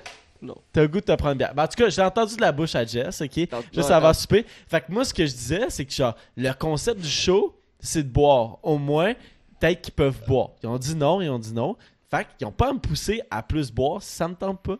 T'as 0.72 0.82
le 0.82 0.88
goût 0.88 1.00
de 1.00 1.04
te 1.04 1.12
prendre 1.12 1.36
bien. 1.36 1.50
Ben, 1.54 1.64
en 1.64 1.68
tout 1.68 1.76
cas, 1.76 1.88
j'ai 1.88 2.02
entendu 2.02 2.36
de 2.36 2.40
la 2.40 2.52
bouche 2.52 2.74
à 2.74 2.84
Jess, 2.84 3.20
ok? 3.20 3.48
Tant- 3.48 3.60
Juste 3.72 3.90
avant 3.90 4.12
souper. 4.14 4.44
Fait 4.68 4.80
que 4.80 4.92
moi, 4.92 5.04
ce 5.04 5.12
que 5.14 5.24
je 5.26 5.32
disais, 5.32 5.66
c'est 5.70 5.84
que 5.84 5.92
genre, 5.92 6.14
le 6.36 6.52
concept 6.52 7.00
du 7.00 7.08
show, 7.08 7.54
c'est 7.80 8.02
de 8.02 8.08
boire. 8.08 8.58
Au 8.62 8.78
moins, 8.78 9.14
peut-être 9.60 9.82
qu'ils 9.82 9.94
peuvent 9.94 10.20
boire. 10.26 10.50
Ils 10.62 10.68
ont 10.68 10.78
dit 10.78 10.94
non, 10.94 11.20
ils 11.20 11.28
ont 11.30 11.38
dit 11.38 11.52
non. 11.52 11.76
Fait 12.10 12.26
qu'ils 12.38 12.46
ont 12.46 12.52
pas 12.52 12.70
à 12.70 12.72
me 12.72 12.78
pousser 12.78 13.20
à 13.30 13.42
plus 13.42 13.70
boire 13.72 14.02
si 14.02 14.14
ça 14.14 14.28
me 14.28 14.34
tente 14.34 14.60
pas. 14.60 14.76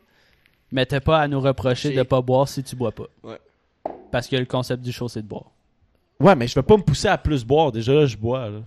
Mais 0.72 0.84
t'as 0.86 1.00
pas 1.00 1.20
à 1.20 1.28
nous 1.28 1.40
reprocher 1.40 1.88
de 1.90 2.02
pas 2.04 2.20
boire 2.20 2.48
si 2.48 2.62
tu 2.62 2.74
bois 2.76 2.92
pas. 2.92 3.06
Ouais. 3.22 3.38
Parce 4.10 4.26
que 4.28 4.36
le 4.36 4.44
concept 4.46 4.82
du 4.82 4.92
show, 4.92 5.08
c'est 5.08 5.22
de 5.22 5.26
boire. 5.28 5.44
Ouais, 6.18 6.34
mais 6.34 6.46
je 6.48 6.54
vais 6.54 6.62
pas 6.62 6.76
me 6.76 6.82
pousser 6.82 7.08
à 7.08 7.18
plus 7.18 7.44
boire. 7.44 7.70
Déjà 7.72 7.92
là, 7.92 8.06
je 8.06 8.16
bois, 8.16 8.48
là. 8.48 8.58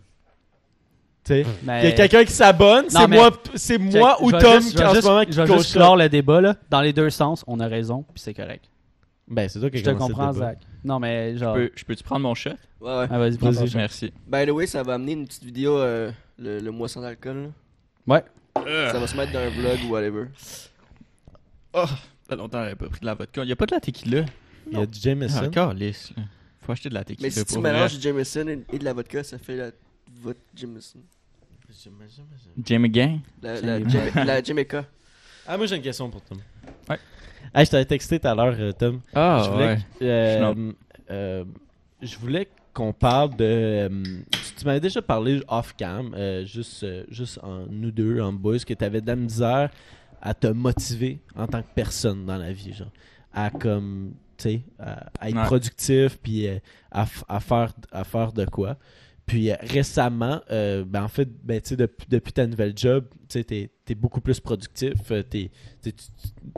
Tu 1.24 1.46
Mais... 1.64 1.82
il 1.84 1.90
y 1.90 1.92
a 1.92 1.96
quelqu'un 1.96 2.24
qui 2.26 2.32
s'abonne, 2.32 2.86
c'est 2.90 3.08
mais- 3.08 3.18
moi, 3.18 3.32
c'est 3.56 3.78
moi 3.78 4.16
Check, 4.18 4.22
ou 4.26 4.32
je 4.32 4.38
Tom 4.38 4.54
juste- 4.62 4.72
qui 4.72 4.78
je 4.78 4.84
en 4.88 4.94
ce 4.96 5.06
moment 5.08 5.24
Je 5.30 5.42
vais 5.42 5.58
juste 5.58 5.74
clore 5.74 5.98
le 5.98 6.10
débat, 6.10 6.42
là. 6.42 6.56
Dans 6.70 6.82
les 6.82 6.94
deux 6.94 7.10
sens, 7.10 7.44
on 7.48 7.60
a 7.60 7.68
raison, 7.68 8.04
puis 8.14 8.22
c'est 8.24 8.34
correct. 8.34 8.66
Ben, 9.28 9.48
c'est 9.48 9.60
toi 9.60 9.70
qui 9.70 9.78
Je 9.80 9.84
te 9.84 9.90
comprends. 9.92 10.34
Zach. 10.34 10.58
Non, 10.84 11.00
mais 11.00 11.38
genre... 11.38 11.54
Peux- 11.56 11.72
Je 11.76 11.84
peux-tu 11.84 12.04
prendre 12.04 12.22
mon 12.22 12.34
shot? 12.34 12.52
Ouais, 12.82 12.88
ouais. 13.00 13.08
Ah, 13.12 13.20
vas-y, 13.20 13.38
prends 13.38 13.52
ton 13.52 13.60
Vas-y. 13.60 13.70
shot. 13.70 13.78
Merci. 13.78 14.14
By 14.26 14.46
the 14.48 14.52
way, 14.52 14.66
ça 14.66 14.82
va 14.82 14.96
amener 14.96 15.12
une 15.12 15.28
petite 15.28 15.44
vidéo, 15.44 15.78
euh, 15.78 16.12
le, 16.40 16.60
le 16.60 16.72
mois 16.72 16.88
sans 16.88 17.04
alcool. 17.04 17.52
là. 18.08 18.16
Ouais. 18.16 18.24
Ça 18.92 18.98
va 19.00 19.06
se 19.06 19.16
mettre 19.16 19.32
dans 19.32 19.40
un 19.40 19.50
vlog 19.50 19.78
ou 19.88 19.92
whatever. 19.94 20.26
Oh, 21.74 21.86
ça 22.28 22.36
longtemps 22.36 22.60
j'avais 22.64 22.76
pas 22.76 22.88
pris 22.90 23.00
de 23.02 23.06
la 23.06 23.14
vodka. 23.14 23.44
Il 23.44 23.50
y 23.50 23.52
a 23.52 23.56
pas 23.56 23.66
de 23.68 23.76
la 23.76 23.80
tequila? 23.80 24.26
Il 24.72 24.78
y 24.78 24.82
a 24.82 24.86
du 24.86 25.00
Jameson. 25.00 25.46
Encore 25.46 25.74
lisse. 25.74 26.12
là. 26.18 26.24
Faut 26.62 26.72
acheter 26.72 26.90
de 26.90 26.94
la 26.96 27.04
tequila 27.04 27.28
Mais 27.28 27.32
si 27.32 27.46
tu 27.46 27.60
mélanges 27.60 27.96
du 27.98 28.02
Jameson 28.02 28.48
et, 28.48 28.60
et 28.74 28.80
de 28.80 28.86
la 28.86 28.94
vodka, 28.94 29.24
ça 29.24 29.38
fait 29.38 29.56
la 29.56 29.70
vodka 30.22 30.42
Jameson. 30.56 31.00
Jamie 32.64 32.90
Gang. 32.90 33.20
La, 33.42 33.62
la, 33.62 33.80
Jamie- 33.80 33.92
Jama- 34.12 34.26
la 34.26 34.44
Jamaica. 34.44 34.86
Ah, 35.48 35.58
moi 35.58 35.66
j'ai 35.66 35.76
une 35.76 35.82
question 35.82 36.10
pour 36.10 36.22
Tom. 36.22 36.40
Ouais. 36.90 36.98
Hey, 37.54 37.66
je 37.66 37.72
t'avais 37.72 37.86
texté 37.86 38.20
tout 38.20 38.28
à 38.28 38.36
l'heure, 38.36 38.56
euh, 38.60 38.72
Tom. 38.72 39.02
Ah, 39.14 39.42
je 39.46 39.50
voulais, 39.52 39.66
ouais. 39.68 39.78
que- 40.00 40.06
euh, 40.06 40.54
Je 40.54 40.74
euh, 41.12 41.44
je 42.02 42.18
voulais 42.18 42.48
qu'on 42.74 42.94
parle 42.94 43.36
de. 43.36 43.46
euh, 43.46 44.04
tu 44.32 44.40
tu 44.60 44.66
m'avais 44.66 44.80
déjà 44.80 45.02
parlé 45.02 45.42
off-cam, 45.48 46.14
euh, 46.16 46.46
juste, 46.46 46.84
euh, 46.84 47.04
juste 47.10 47.40
en 47.44 47.66
nous 47.68 47.92
deux, 47.92 48.20
en 48.22 48.34
boys, 48.34 48.60
que 48.60 48.74
tu 48.74 48.84
avais 48.84 49.02
de 49.02 49.08
la 49.08 49.16
misère 49.16 49.70
à 50.22 50.34
te 50.34 50.48
motiver 50.48 51.20
en 51.36 51.48
tant 51.48 51.62
que 51.62 51.68
personne 51.74 52.26
dans 52.26 52.38
la 52.38 52.52
vie, 52.52 52.74
genre. 52.74 52.92
À 53.34 53.50
comme. 53.52 54.14
Tu 54.38 54.44
sais, 54.44 54.62
à, 54.80 55.10
à 55.20 55.30
être 55.30 55.36
Ouais. 55.36 55.44
productif, 55.46 56.18
puis 56.22 56.48
euh, 56.48 56.60
à, 56.92 57.04
f- 57.06 57.24
à, 57.28 57.40
faire, 57.42 57.74
à 57.92 58.04
faire 58.06 58.32
de 58.32 58.46
quoi. 58.46 58.78
Puis 59.30 59.52
euh, 59.52 59.56
récemment, 59.62 60.42
euh, 60.50 60.84
ben 60.84 61.04
en 61.04 61.08
fait, 61.08 61.30
ben, 61.44 61.62
depuis, 61.62 62.08
depuis 62.10 62.34
ta 62.34 62.48
nouvelle 62.48 62.76
job, 62.76 63.06
tu 63.30 63.46
t'es, 63.46 63.70
t'es 63.86 63.94
beaucoup 63.94 64.22
plus 64.22 64.40
productif. 64.40 64.94
euh, 65.12 65.22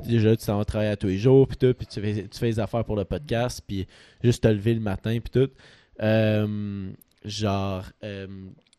déjà, 0.06 0.38
tu 0.38 0.46
t'en 0.46 0.58
vas 0.58 0.64
travailler 0.64 0.92
à 0.92 0.96
tous 0.96 1.08
les 1.08 1.18
jours, 1.18 1.50
puis 1.50 1.58
tout, 1.58 1.74
puis 1.74 1.86
tu 1.86 2.00
fais, 2.00 2.30
tu 2.30 2.40
fais 2.40 2.46
les 2.46 2.60
affaires 2.62 2.86
pour 2.86 2.96
le 2.96 3.04
podcast, 3.04 3.62
puis 3.68 3.86
juste 4.24 4.44
te 4.44 4.48
lever 4.48 4.74
le 4.74 4.80
matin, 4.80 5.20
puis 5.20 5.30
tout. 5.42 5.52
Genre, 7.26 7.84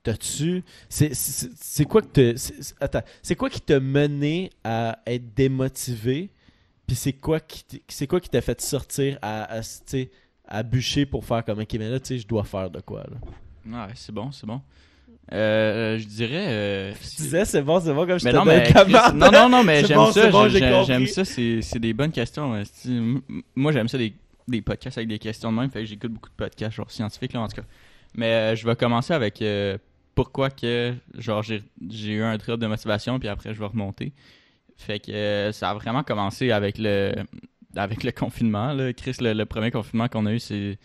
t'as-tu... 0.02 0.64
C'est, 0.88 1.84
quoi 1.84 2.00
que 2.00 2.34
c'est- 2.34 3.36
quoi 3.36 3.50
qui 3.50 3.60
t'a 3.60 3.78
mené 3.78 4.48
à 4.64 5.00
être 5.06 5.34
démotivé, 5.34 6.30
puis 6.86 6.96
c'est 6.96 7.12
quoi 7.12 7.40
qui, 7.40 7.62
t'a 8.30 8.40
fait 8.40 8.58
sortir 8.62 9.18
à, 9.20 9.58
à, 9.58 9.60
à 10.46 10.62
bûcher 10.62 11.04
pour 11.04 11.26
faire 11.26 11.44
comme, 11.44 11.60
ok, 11.60 11.74
mais 11.74 11.90
là, 11.90 12.00
tu 12.00 12.06
sais, 12.06 12.18
je 12.18 12.26
dois 12.26 12.44
faire 12.44 12.70
de 12.70 12.80
quoi, 12.80 13.02
là? 13.02 13.18
Ouais, 13.66 13.92
c'est 13.94 14.12
bon, 14.12 14.32
c'est 14.32 14.46
bon. 14.46 14.60
Euh, 15.32 15.98
je 15.98 16.06
dirais. 16.06 16.46
euh, 16.48 16.92
Tu 17.00 17.22
disais, 17.22 17.44
c'est 17.44 17.62
bon, 17.62 17.80
c'est 17.80 17.92
bon, 17.94 18.06
comme 18.06 18.18
je 18.18 18.24
mais 18.24 18.32
te 18.32 18.36
non, 18.36 18.44
mais 18.44 18.64
Chris- 18.84 18.92
non, 19.14 19.30
non, 19.30 19.48
non, 19.48 19.64
mais 19.64 19.82
j'aime 19.86 19.96
bon, 19.98 20.06
ça. 20.12 20.30
bon, 20.30 20.84
j'aime 20.84 21.06
ça. 21.06 21.24
C'est 21.24 21.78
des 21.78 21.92
bonnes 21.94 22.12
questions. 22.12 22.54
m- 22.56 23.20
Moi, 23.54 23.72
j'aime 23.72 23.88
ça 23.88 23.98
des, 23.98 24.12
des 24.48 24.60
podcasts 24.62 24.98
avec 24.98 25.08
des 25.08 25.18
questions 25.18 25.50
de 25.52 25.56
même. 25.58 25.70
Fait 25.70 25.80
que 25.80 25.86
j'écoute 25.86 26.12
beaucoup 26.12 26.28
de 26.28 26.34
podcasts, 26.34 26.76
genre 26.76 26.90
scientifiques, 26.90 27.32
là, 27.32 27.40
en 27.40 27.48
tout 27.48 27.56
cas. 27.56 27.66
Mais 28.14 28.26
euh, 28.26 28.56
je 28.56 28.66
vais 28.66 28.76
commencer 28.76 29.14
avec 29.14 29.40
euh, 29.40 29.78
pourquoi 30.14 30.50
que, 30.50 30.92
genre, 31.16 31.42
j'ai 31.42 31.62
eu 32.12 32.22
un 32.22 32.36
drop 32.36 32.60
de 32.60 32.66
motivation, 32.66 33.18
puis 33.18 33.28
après, 33.28 33.54
je 33.54 33.58
vais 33.58 33.66
remonter. 33.66 34.12
Fait 34.76 34.98
que 34.98 35.50
ça 35.52 35.70
a 35.70 35.74
vraiment 35.74 36.02
commencé 36.02 36.50
avec 36.50 36.76
le, 36.78 37.14
avec 37.76 38.02
le 38.02 38.10
confinement, 38.10 38.72
là. 38.74 38.92
Chris, 38.92 39.14
le, 39.20 39.32
le 39.32 39.46
premier 39.46 39.70
confinement 39.70 40.08
qu'on 40.08 40.26
a 40.26 40.32
eu, 40.32 40.40
c'est. 40.40 40.78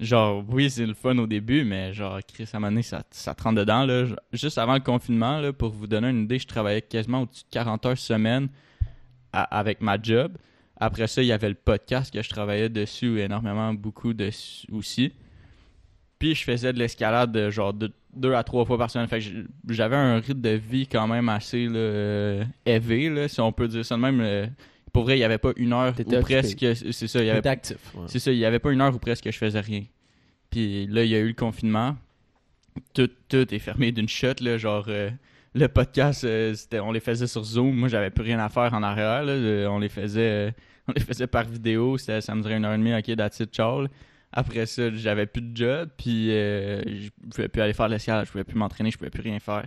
Genre, 0.00 0.42
oui, 0.48 0.70
c'est 0.70 0.86
le 0.86 0.94
fun 0.94 1.16
au 1.18 1.26
début, 1.26 1.62
mais 1.62 1.92
genre, 1.92 2.18
Chris, 2.26 2.44
à 2.54 2.82
ça, 2.82 3.02
ça 3.10 3.34
te 3.34 3.42
rentre 3.42 3.56
dedans, 3.60 3.84
là. 3.84 4.06
Juste 4.32 4.56
avant 4.56 4.72
le 4.74 4.80
confinement, 4.80 5.40
là, 5.40 5.52
pour 5.52 5.70
vous 5.70 5.86
donner 5.86 6.08
une 6.08 6.22
idée, 6.22 6.38
je 6.38 6.46
travaillais 6.46 6.80
quasiment 6.80 7.22
au-dessus 7.22 7.44
de 7.44 7.50
40 7.50 7.84
heures 7.86 7.98
semaine 7.98 8.48
avec 9.32 9.80
ma 9.82 10.00
job. 10.00 10.36
Après 10.78 11.06
ça, 11.06 11.22
il 11.22 11.26
y 11.26 11.32
avait 11.32 11.50
le 11.50 11.54
podcast 11.54 12.12
que 12.12 12.22
je 12.22 12.28
travaillais 12.30 12.70
dessus 12.70 13.20
énormément, 13.20 13.74
beaucoup 13.74 14.14
dessus 14.14 14.66
aussi. 14.72 15.12
Puis 16.18 16.34
je 16.34 16.44
faisais 16.44 16.72
de 16.72 16.78
l'escalade 16.78 17.32
de 17.32 17.50
genre 17.50 17.72
de- 17.74 17.92
deux 18.14 18.34
à 18.34 18.42
trois 18.42 18.64
fois 18.64 18.78
par 18.78 18.90
semaine. 18.90 19.06
Fait 19.06 19.20
que 19.20 19.26
j'avais 19.68 19.96
un 19.96 20.16
rythme 20.20 20.40
de 20.40 20.50
vie 20.50 20.86
quand 20.86 21.06
même 21.06 21.28
assez 21.28 21.68
euh, 21.70 22.42
élevé, 22.64 23.10
là, 23.10 23.28
si 23.28 23.40
on 23.40 23.52
peut 23.52 23.68
dire 23.68 23.84
ça 23.84 23.96
de 23.96 24.00
même. 24.00 24.20
euh, 24.20 24.46
pour 24.92 25.04
vrai, 25.04 25.16
il 25.16 25.18
n'y 25.18 25.24
avait 25.24 25.38
pas 25.38 25.52
une 25.56 25.72
heure 25.72 25.94
ou 25.98 26.20
presque. 26.20 26.66
C'est 26.74 27.06
ça, 27.06 27.20
il 27.20 27.26
y 27.26 27.30
avait 27.30 27.42
T'es 27.42 27.48
actif. 27.48 27.76
ouais. 27.94 28.04
c'est 28.06 28.18
ça, 28.18 28.32
il 28.32 28.38
n'y 28.38 28.44
avait 28.44 28.58
pas 28.58 28.72
une 28.72 28.80
heure 28.80 28.94
où 28.94 28.98
presque 28.98 29.30
je 29.30 29.36
faisais 29.38 29.60
rien. 29.60 29.84
Puis 30.50 30.86
là, 30.86 31.04
il 31.04 31.10
y 31.10 31.14
a 31.14 31.18
eu 31.18 31.28
le 31.28 31.34
confinement. 31.34 31.96
Tout, 32.94 33.10
tout 33.28 33.54
est 33.54 33.58
fermé 33.58 33.92
d'une 33.92 34.08
shot, 34.08 34.34
là. 34.40 34.56
Genre, 34.58 34.84
euh, 34.88 35.10
le 35.54 35.66
podcast, 35.68 36.24
euh, 36.24 36.54
on 36.82 36.92
les 36.92 37.00
faisait 37.00 37.26
sur 37.26 37.42
Zoom. 37.44 37.74
Moi, 37.76 37.88
j'avais 37.88 38.10
plus 38.10 38.24
rien 38.24 38.38
à 38.38 38.48
faire 38.48 38.72
en 38.74 38.82
arrière, 38.82 39.24
là. 39.24 39.32
Euh, 39.32 39.66
On 39.68 39.78
les 39.78 39.88
faisait, 39.88 40.48
euh, 40.48 40.50
on 40.88 40.92
les 40.92 41.00
faisait 41.00 41.26
par 41.26 41.44
vidéo. 41.44 41.98
C'était, 41.98 42.20
ça 42.20 42.34
me 42.34 42.42
durait 42.42 42.56
une 42.56 42.64
heure 42.64 42.74
et 42.74 42.78
demie, 42.78 42.94
ok, 42.94 43.16
that's 43.16 43.40
it, 43.40 43.56
là. 43.58 43.86
Après 44.32 44.66
ça, 44.66 44.92
j'avais 44.94 45.26
plus 45.26 45.42
de 45.42 45.56
job, 45.56 45.88
puis 45.96 46.28
je 46.28 47.08
pouvais 47.30 47.48
plus 47.48 47.62
aller 47.62 47.72
faire 47.72 47.88
de 47.88 47.94
l'escalade, 47.94 48.26
je 48.26 48.30
pouvais 48.30 48.44
plus 48.44 48.56
m'entraîner, 48.56 48.92
je 48.92 48.96
pouvais 48.96 49.10
plus 49.10 49.22
rien 49.22 49.40
faire. 49.40 49.64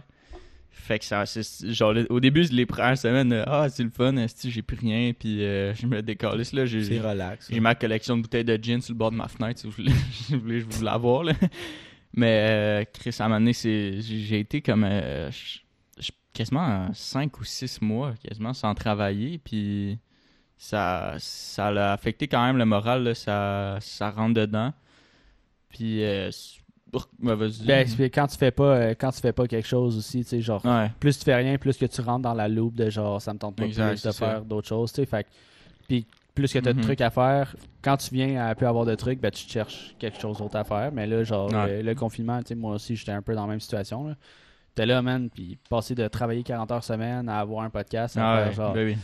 Fait 0.75 0.97
que 0.99 1.05
ça, 1.05 1.25
c'est, 1.25 1.71
genre, 1.71 1.93
au 2.09 2.19
début, 2.19 2.41
les 2.41 2.65
premières 2.65 2.97
semaines, 2.97 3.31
euh, 3.31 3.43
ah, 3.47 3.69
c'est 3.69 3.83
le 3.83 3.89
fun, 3.91 4.13
j'ai 4.43 4.61
plus 4.63 4.75
rien, 4.77 5.13
puis 5.13 5.43
euh, 5.43 5.73
je 5.75 5.85
me 5.87 6.01
décalisse, 6.01 6.51
là. 6.51 6.65
J'ai, 6.65 6.83
C'est 6.83 6.99
relax. 6.99 7.47
j'ai 7.49 7.59
ma 7.59 7.75
collection 7.75 8.17
de 8.17 8.23
bouteilles 8.23 8.43
de 8.43 8.57
gin 8.61 8.81
sur 8.81 8.93
le 8.93 8.97
bord 8.97 9.11
de 9.11 9.15
ma 9.15 9.27
fenêtre, 9.27 9.59
si 9.61 9.67
vous 9.67 9.73
voulez, 9.73 9.91
vous 10.29 10.39
voulez 10.39 10.59
je 10.61 10.65
vous 10.67 10.83
l'avoir, 10.83 11.23
là. 11.23 11.33
Mais 12.15 12.47
euh, 12.49 12.83
Chris, 12.91 13.15
à 13.19 13.25
un 13.25 13.27
moment 13.29 13.39
donné, 13.39 13.53
c'est, 13.53 14.01
j'ai 14.01 14.39
été 14.39 14.61
comme 14.61 14.83
euh, 14.83 15.31
je- 15.31 15.59
je- 15.99 16.11
quasiment 16.33 16.89
5 16.93 17.39
ou 17.39 17.43
6 17.43 17.79
mois, 17.81 18.13
quasiment 18.27 18.53
sans 18.53 18.73
travailler, 18.75 19.37
puis 19.37 19.97
ça, 20.57 21.15
ça 21.19 21.71
l'a 21.71 21.93
affecté 21.93 22.27
quand 22.27 22.43
même 22.45 22.57
le 22.57 22.65
moral, 22.65 23.03
là, 23.03 23.13
ça, 23.15 23.77
ça 23.79 24.09
rentre 24.11 24.33
dedans. 24.33 24.73
Puis, 25.69 26.03
euh, 26.03 26.29
Ben, 27.65 27.87
quand 28.13 28.27
tu 28.27 28.37
fais 28.37 28.51
pas 28.51 28.63
euh, 28.75 28.93
quand 28.97 29.11
tu 29.11 29.19
fais 29.21 29.33
pas 29.33 29.47
quelque 29.47 29.67
chose 29.67 29.97
aussi, 29.97 30.23
tu 30.23 30.29
sais, 30.29 30.41
genre 30.41 30.63
ouais. 30.65 30.91
plus 30.99 31.17
tu 31.17 31.25
fais 31.25 31.35
rien, 31.35 31.57
plus 31.57 31.77
que 31.77 31.85
tu 31.85 32.01
rentres 32.01 32.21
dans 32.23 32.33
la 32.33 32.47
loupe 32.47 32.75
de 32.75 32.89
genre 32.89 33.21
ça 33.21 33.33
me 33.33 33.39
tente 33.39 33.55
pas 33.55 33.65
Exact, 33.65 33.91
plus 33.93 34.03
de 34.03 34.11
faire 34.11 34.41
d'autres 34.45 34.67
choses, 34.67 34.91
tu 34.93 35.01
sais, 35.01 35.05
fait 35.05 35.25
puis 35.87 36.05
plus 36.35 36.51
que 36.51 36.59
tu 36.59 36.67
as 36.67 36.73
Mhm. 36.73 36.77
de 36.79 36.83
trucs 36.83 37.01
à 37.01 37.09
faire, 37.11 37.55
quand 37.83 37.97
tu 37.97 38.13
viens 38.13 38.43
à 38.43 38.55
plus 38.55 38.65
avoir 38.65 38.85
de 38.85 38.95
trucs, 38.95 39.19
ben 39.21 39.29
tu 39.31 39.47
cherches 39.47 39.95
quelque 39.99 40.19
chose 40.19 40.37
d'autre 40.39 40.55
à 40.55 40.63
faire, 40.63 40.91
mais 40.91 41.05
là 41.07 41.23
genre 41.23 41.51
Ouais. 41.51 41.77
le, 41.77 41.89
le 41.89 41.95
confinement, 41.95 42.39
tu 42.41 42.49
sais 42.49 42.55
moi 42.55 42.73
aussi 42.75 42.95
j'étais 42.95 43.11
un 43.11 43.21
peu 43.21 43.35
dans 43.35 43.41
la 43.43 43.47
même 43.49 43.59
situation 43.59 44.07
là. 44.07 44.15
T'es 44.75 44.87
là, 44.87 45.03
man, 45.03 45.29
puis 45.29 45.59
passer 45.69 45.93
de 45.93 46.07
travailler 46.07 46.41
40 46.41 46.71
heures 46.71 46.83
semaine 46.83 47.29
à 47.29 47.37
avoir 47.39 47.63
un 47.63 47.69
podcast, 47.69 48.17
à 48.17 48.21
Ah 48.33 48.37
faire 48.39 48.47
ouais, 48.47 48.53
genre, 48.55 48.73
ben. 48.73 48.97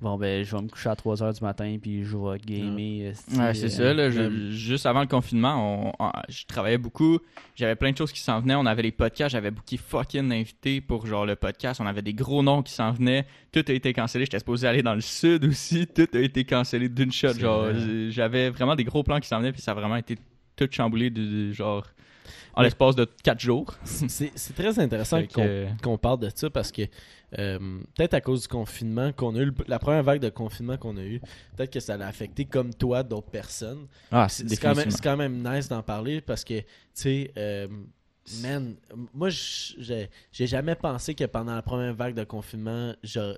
Bon, 0.00 0.16
ben, 0.18 0.44
je 0.44 0.54
vais 0.56 0.62
me 0.62 0.68
coucher 0.68 0.88
à 0.88 0.96
3 0.96 1.22
heures 1.22 1.32
du 1.32 1.42
matin, 1.42 1.76
puis 1.80 2.04
je 2.04 2.16
vais 2.16 2.38
gamer. 2.38 3.12
Ouais, 3.36 3.54
c'est 3.54 3.68
ça. 3.68 3.92
Là, 3.94 4.10
je- 4.10 4.20
euh, 4.20 4.50
juste 4.50 4.86
avant 4.86 5.00
le 5.00 5.06
confinement, 5.06 5.92
on, 5.98 6.04
on- 6.04 6.12
je 6.28 6.44
travaillais 6.46 6.78
beaucoup. 6.78 7.18
J'avais 7.54 7.74
plein 7.76 7.92
de 7.92 7.96
choses 7.96 8.12
qui 8.12 8.20
s'en 8.20 8.40
venaient. 8.40 8.54
On 8.54 8.66
avait 8.66 8.82
les 8.82 8.92
podcasts. 8.92 9.32
J'avais 9.32 9.50
booké 9.50 9.76
fucking 9.76 10.28
d'invités 10.28 10.80
pour 10.80 11.06
genre 11.06 11.24
le 11.26 11.36
podcast. 11.36 11.80
On 11.80 11.86
avait 11.86 12.02
des 12.02 12.14
gros 12.14 12.42
noms 12.42 12.62
qui 12.62 12.72
s'en 12.72 12.92
venaient. 12.92 13.26
Tout 13.52 13.64
a 13.66 13.72
été 13.72 13.92
cancellé. 13.92 14.24
J'étais 14.26 14.38
supposé 14.38 14.66
aller 14.68 14.82
dans 14.82 14.94
le 14.94 15.00
sud 15.00 15.44
aussi. 15.44 15.86
Tout 15.94 16.08
a 16.12 16.18
été 16.18 16.44
cancellé 16.44 16.88
d'une 16.88 17.12
shot. 17.12 17.32
Genre, 17.38 17.64
vrai. 17.72 18.10
j'avais 18.10 18.50
vraiment 18.50 18.76
des 18.76 18.84
gros 18.84 19.02
plans 19.02 19.20
qui 19.20 19.28
s'en 19.28 19.38
venaient. 19.38 19.52
Puis 19.52 19.62
ça 19.62 19.70
a 19.72 19.74
vraiment 19.74 19.96
été 19.96 20.16
tout 20.56 20.68
chamboulé 20.70 21.10
de, 21.10 21.22
de- 21.48 21.52
genre 21.52 21.86
en 22.54 22.62
l'espace 22.62 22.94
de 22.96 23.04
4 23.22 23.40
jours. 23.40 23.74
C'est 23.84 24.54
très 24.54 24.78
intéressant 24.78 25.20
qu'on 25.82 25.98
parle 25.98 26.20
de 26.20 26.30
ça 26.34 26.50
parce 26.50 26.72
que 26.72 26.82
euh, 27.38 27.58
peut-être 27.96 28.14
à 28.14 28.20
cause 28.20 28.42
du 28.42 28.48
confinement 28.48 29.12
qu'on 29.12 29.34
a 29.36 29.40
eu, 29.40 29.52
la 29.66 29.78
première 29.78 30.02
vague 30.02 30.20
de 30.20 30.28
confinement 30.28 30.76
qu'on 30.76 30.96
a 30.96 31.02
eu, 31.02 31.20
peut-être 31.56 31.72
que 31.72 31.80
ça 31.80 31.96
l'a 31.96 32.06
affecté 32.06 32.44
comme 32.44 32.72
toi 32.72 33.02
d'autres 33.02 33.30
personnes. 33.30 33.86
Ah, 34.10 34.28
C'est 34.28 34.56
quand, 34.56 34.74
quand 35.02 35.16
même 35.16 35.42
nice 35.42 35.68
d'en 35.68 35.82
parler 35.82 36.20
parce 36.20 36.44
que, 36.44 36.60
tu 36.60 36.66
sais, 36.94 37.32
euh, 37.36 37.66
man, 38.42 38.76
moi, 39.12 39.28
j'ai 39.30 40.08
jamais 40.46 40.74
pensé 40.76 41.14
que 41.14 41.24
pendant 41.24 41.54
la 41.54 41.62
première 41.62 41.94
vague 41.94 42.14
de 42.14 42.24
confinement, 42.24 42.94
je- 43.02 43.36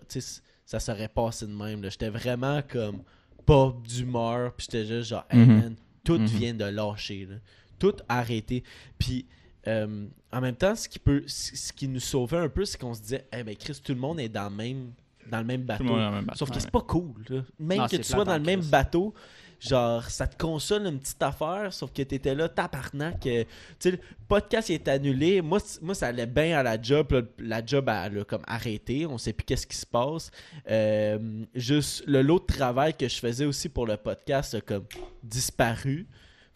ça 0.67 0.81
serait 0.81 1.09
passé 1.09 1.47
de 1.47 1.53
même. 1.53 1.83
J'étais 1.91 2.11
vraiment 2.11 2.61
comme 2.69 3.03
pas 3.47 3.75
d'humeur, 3.89 4.53
puis 4.53 4.67
j'étais 4.71 4.85
juste 4.87 5.09
genre, 5.09 5.25
hey 5.31 5.41
Mhm. 5.41 5.57
man, 5.57 5.77
tout 6.05 6.19
Mhm. 6.19 6.27
vient 6.27 6.55
de 6.55 6.65
lâcher. 6.67 7.27
là. 7.27 7.37
Tout 7.79 7.95
arrêté. 8.09 8.63
Puis. 8.99 9.27
euh, 9.67 10.07
en 10.31 10.41
même 10.43 10.57
temps, 10.57 10.75
ce 10.77 10.89
qui 10.89 10.99
peut, 10.99 11.23
ce 11.27 11.73
qui 11.73 11.89
nous 11.89 12.01
sauvait 12.01 12.37
un 12.37 12.49
peu, 12.51 12.65
c'est 12.67 12.79
qu'on 12.79 12.93
se 12.93 13.01
disait, 13.01 13.27
eh 13.33 13.43
ben 13.43 13.57
Chris, 13.57 13.81
tout 13.83 13.95
le 13.95 13.99
monde 14.01 14.21
est 14.21 14.29
dans 14.29 14.51
le 14.51 14.55
même, 14.55 14.93
dans 15.31 15.39
le 15.39 15.45
même 15.45 15.63
Tout 15.63 15.67
bateau. 15.67 15.85
le 15.85 15.91
monde 15.91 15.99
est 16.01 16.03
dans 16.05 16.11
le 16.11 16.17
même 16.17 16.25
bateau, 16.27 16.39
Sauf 16.39 16.51
que 16.51 16.61
c'est 16.61 16.71
pas 16.71 16.81
cool. 16.83 17.15
là. 17.31 17.43
Même 17.59 17.79
Non, 17.79 17.87
que 17.87 17.97
tu 17.97 18.03
sois 18.03 18.25
dans 18.25 18.37
le 18.37 18.43
même 18.45 18.61
bateau, 18.63 19.15
genre, 19.59 20.05
ça 20.05 20.27
te 20.27 20.37
console 20.37 20.87
une 20.87 20.99
petite 21.01 21.23
affaire, 21.23 21.73
sauf 21.73 21.91
que 21.95 22.03
t'étais 22.03 22.35
là, 22.35 22.49
tabarnak. 22.51 23.27
euh, 23.27 23.45
Tu 23.45 23.49
sais, 23.79 23.91
le 23.93 23.99
podcast 24.29 24.69
il 24.69 24.75
est 24.75 24.89
annulé. 24.89 25.41
Moi, 25.41 25.61
moi 25.81 25.95
ça 25.95 26.09
allait 26.09 26.27
bien 26.27 26.59
à 26.59 26.63
la 26.63 26.81
job. 26.81 27.11
là, 27.13 27.23
la 27.39 27.65
job, 27.65 27.89
elle 27.89 28.19
a 28.21 28.25
comme 28.25 28.43
arrêté. 28.47 29.07
On 29.07 29.17
sait 29.17 29.33
plus 29.33 29.45
qu'est-ce 29.45 29.67
qui 29.67 29.77
se 29.77 29.87
passe. 29.87 30.31
Euh, 30.71 31.19
juste, 31.55 32.05
le 32.07 32.21
lot 32.21 32.39
de 32.39 32.45
travail 32.47 32.95
que 32.95 33.09
je 33.09 33.17
faisais 33.19 33.47
aussi 33.47 33.71
pour 33.71 33.87
le 33.87 33.97
podcast 33.97 34.55
a 34.55 34.61
comme 34.61 34.85
disparu. 35.23 36.07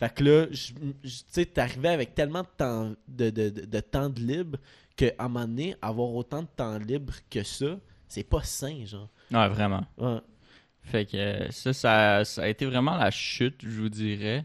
Fait 0.02 0.12
que 0.14 0.24
là, 0.24 0.46
tu 0.48 1.08
sais, 1.28 1.46
t'arrivais 1.46 1.90
avec 1.90 2.14
tellement 2.16 2.42
de 2.42 2.48
temps 2.56 2.92
de, 3.06 3.30
de, 3.30 3.50
de- 3.50 3.64
de 3.66 3.80
temps 3.80 4.08
de 4.10 4.18
libre 4.18 4.58
qu'à 4.96 5.12
un 5.20 5.28
moment 5.28 5.46
donné, 5.46 5.76
avoir 5.80 6.12
autant 6.12 6.42
de 6.42 6.48
temps 6.56 6.76
libre 6.78 7.12
que 7.30 7.44
ça, 7.44 7.78
c'est 8.08 8.24
pas 8.28 8.42
sain, 8.42 8.84
genre. 8.84 9.08
Ouais, 9.30 9.48
vraiment. 9.48 9.86
Ouais. 9.96 10.18
Fait 10.82 11.06
que 11.06 11.16
euh, 11.16 11.50
ça, 11.52 11.72
ça, 11.72 12.24
ça 12.24 12.42
a 12.42 12.48
été 12.48 12.66
vraiment 12.66 12.96
la 12.96 13.12
chute, 13.12 13.60
je 13.62 13.80
vous 13.80 13.88
dirais. 13.88 14.44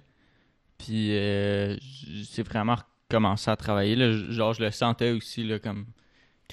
Puis 0.77 1.17
euh, 1.17 1.75
c'est 2.23 2.43
vraiment 2.47 2.75
recommencé 3.09 3.49
à 3.49 3.55
travailler. 3.55 3.95
Là. 3.95 4.11
Genre, 4.29 4.53
je 4.53 4.61
le 4.63 4.69
sentais 4.69 5.09
aussi, 5.09 5.43
là, 5.43 5.57
comme... 5.57 5.87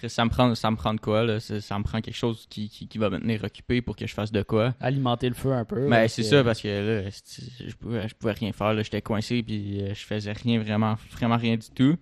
Ça 0.09 0.25
me 0.25 0.31
prend, 0.31 0.55
ça 0.55 0.71
me 0.71 0.77
prend 0.77 0.95
de 0.95 1.01
quoi, 1.01 1.25
là? 1.25 1.41
Ça, 1.41 1.79
me 1.79 1.85
prend 1.85 2.01
quelque 2.01 2.17
chose 2.17 2.47
qui, 2.49 2.69
qui, 2.69 2.89
qui 2.89 2.99
va 2.99 3.11
me 3.11 3.19
tenir 3.19 3.43
occupé 3.45 3.83
pour 3.83 3.97
que 3.97 4.07
je 4.07 4.15
fasse 4.15 4.33
de 4.33 4.43
quoi. 4.43 4.75
Alimenter 4.81 5.29
le 5.29 5.35
feu 5.35 5.53
un 5.53 5.65
peu. 5.65 5.87
Mais 5.89 6.03
parce 6.03 6.13
c'est 6.15 6.23
ça, 6.23 6.43
parce 6.45 6.61
que 6.61 6.69
là, 6.69 7.11
je 7.11 7.75
pouvais, 7.75 8.09
je 8.09 8.15
pouvais 8.15 8.33
rien 8.33 8.53
faire. 8.53 8.75
là. 8.75 8.83
J'étais 8.83 9.03
coincé, 9.03 9.43
puis 9.43 9.83
euh, 9.83 9.95
je 9.95 10.05
faisais 10.05 10.33
rien, 10.33 10.61
vraiment, 10.61 10.97
vraiment 11.13 11.37
rien 11.37 11.57
du 11.57 11.69
tout. 11.71 11.97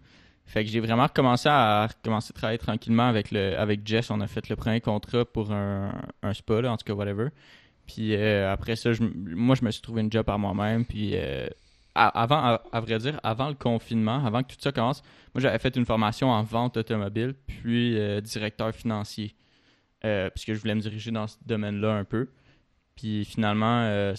Fait 0.47 0.65
que 0.65 0.71
j'ai 0.71 0.81
vraiment 0.81 1.09
commencé 1.09 1.49
à 1.49 1.87
recommencer 1.87 2.33
à 2.35 2.39
travailler 2.39 2.59
tranquillement 2.59 3.09
avec, 3.09 3.31
le, 3.31 3.57
avec 3.59 3.87
Jess. 3.87 4.11
On 4.11 4.21
a 4.21 4.27
fait 4.27 4.49
le 4.49 4.57
premier 4.57 4.81
contrat 4.81 5.25
pour 5.25 5.53
un, 5.53 5.93
un 6.23 6.35
spa, 6.35 6.61
là, 6.61 6.73
en 6.73 6.77
tout 6.77 6.85
cas, 6.85 6.95
whatever. 6.95 7.29
Puis 7.87 8.15
euh, 8.15 8.53
après 8.53 8.77
ça, 8.77 8.93
je 8.93 9.03
moi, 9.03 9.55
je 9.55 9.65
me 9.65 9.71
suis 9.71 9.83
trouvé 9.83 10.03
une 10.03 10.13
job 10.13 10.25
par 10.25 10.39
moi-même. 10.39 10.85
Puis 10.85 11.13
euh, 11.15 11.47
avant, 11.95 12.59
à, 12.73 12.81
vrai 12.81 12.99
dire, 12.99 13.21
avant 13.23 13.49
le 13.49 13.55
confinement, 13.55 14.25
avant 14.25 14.43
que 14.43 14.49
tout 14.49 14.61
ça 14.61 14.73
commence, 14.73 15.03
moi, 15.35 15.43
j'avais 15.43 15.59
fait 15.59 15.77
une 15.77 15.85
formation 15.85 16.31
en 16.31 16.43
vente 16.43 16.77
automobile, 16.77 17.35
puis 17.47 17.99
euh, 17.99 18.21
directeur 18.21 18.73
financier. 18.75 19.35
Euh, 20.05 20.31
puisque 20.31 20.53
je 20.53 20.59
voulais 20.59 20.75
me 20.75 20.81
diriger 20.81 21.11
dans 21.11 21.27
ce 21.29 21.37
domaine-là 21.47 21.93
un 21.95 22.05
peu. 22.05 22.29
Puis 22.97 23.25
finalement, 23.25 23.83
euh, 23.83 24.15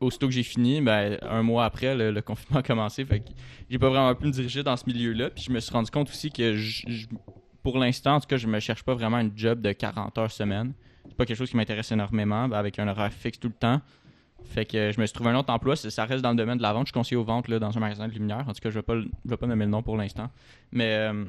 aussitôt 0.00 0.28
que 0.28 0.32
j'ai 0.32 0.44
fini, 0.44 0.80
ben, 0.80 1.18
un 1.22 1.42
mois 1.42 1.64
après, 1.64 1.94
le, 1.96 2.20
confinement 2.22 2.60
a 2.60 2.62
commencé. 2.62 3.04
Fait 3.04 3.20
que 3.20 3.30
j'ai 3.68 3.78
pas 3.78 3.88
vraiment 3.88 4.14
pu 4.14 4.26
me 4.26 4.30
diriger 4.30 4.62
dans 4.62 4.76
ce 4.76 4.84
milieu-là. 4.86 5.30
Puis 5.30 5.44
je 5.44 5.52
me 5.52 5.60
suis 5.60 5.72
rendu 5.72 5.90
compte 5.90 6.08
aussi 6.10 6.30
que 6.30 6.56
pour 7.62 7.78
l'instant, 7.78 8.14
en 8.14 8.20
tout 8.20 8.28
cas, 8.28 8.36
je 8.36 8.46
me 8.46 8.60
cherche 8.60 8.84
pas 8.84 8.94
vraiment 8.94 9.16
un 9.16 9.30
job 9.34 9.60
de 9.60 9.72
40 9.72 10.16
heures 10.18 10.30
semaine. 10.30 10.72
C'est 11.08 11.16
pas 11.16 11.26
quelque 11.26 11.36
chose 11.36 11.50
qui 11.50 11.56
m'intéresse 11.56 11.90
énormément, 11.90 12.48
ben, 12.48 12.56
avec 12.56 12.78
un 12.78 12.86
horaire 12.88 13.12
fixe 13.12 13.40
tout 13.40 13.48
le 13.48 13.54
temps. 13.54 13.80
Fait 14.44 14.64
que 14.64 14.90
je 14.92 15.00
me 15.00 15.06
suis 15.06 15.14
trouvé 15.14 15.30
un 15.30 15.36
autre 15.36 15.52
emploi. 15.52 15.76
Ça 15.76 16.04
reste 16.04 16.22
dans 16.22 16.30
le 16.30 16.36
domaine 16.36 16.58
de 16.58 16.62
la 16.62 16.72
vente. 16.72 16.86
Je 16.86 16.90
suis 16.90 16.94
conseiller 16.94 17.16
aux 17.16 17.24
ventes 17.24 17.48
là, 17.48 17.58
dans 17.58 17.76
un 17.76 17.80
magasin 17.80 18.06
de 18.08 18.12
lumière. 18.12 18.44
En 18.48 18.52
tout 18.52 18.60
cas, 18.60 18.70
je 18.70 18.78
vais 18.78 18.82
pas, 18.82 18.94
pas 19.36 19.46
nommer 19.46 19.64
le 19.64 19.70
nom 19.70 19.82
pour 19.82 19.96
l'instant. 19.96 20.30
Mais 20.72 20.92
euh, 20.94 21.24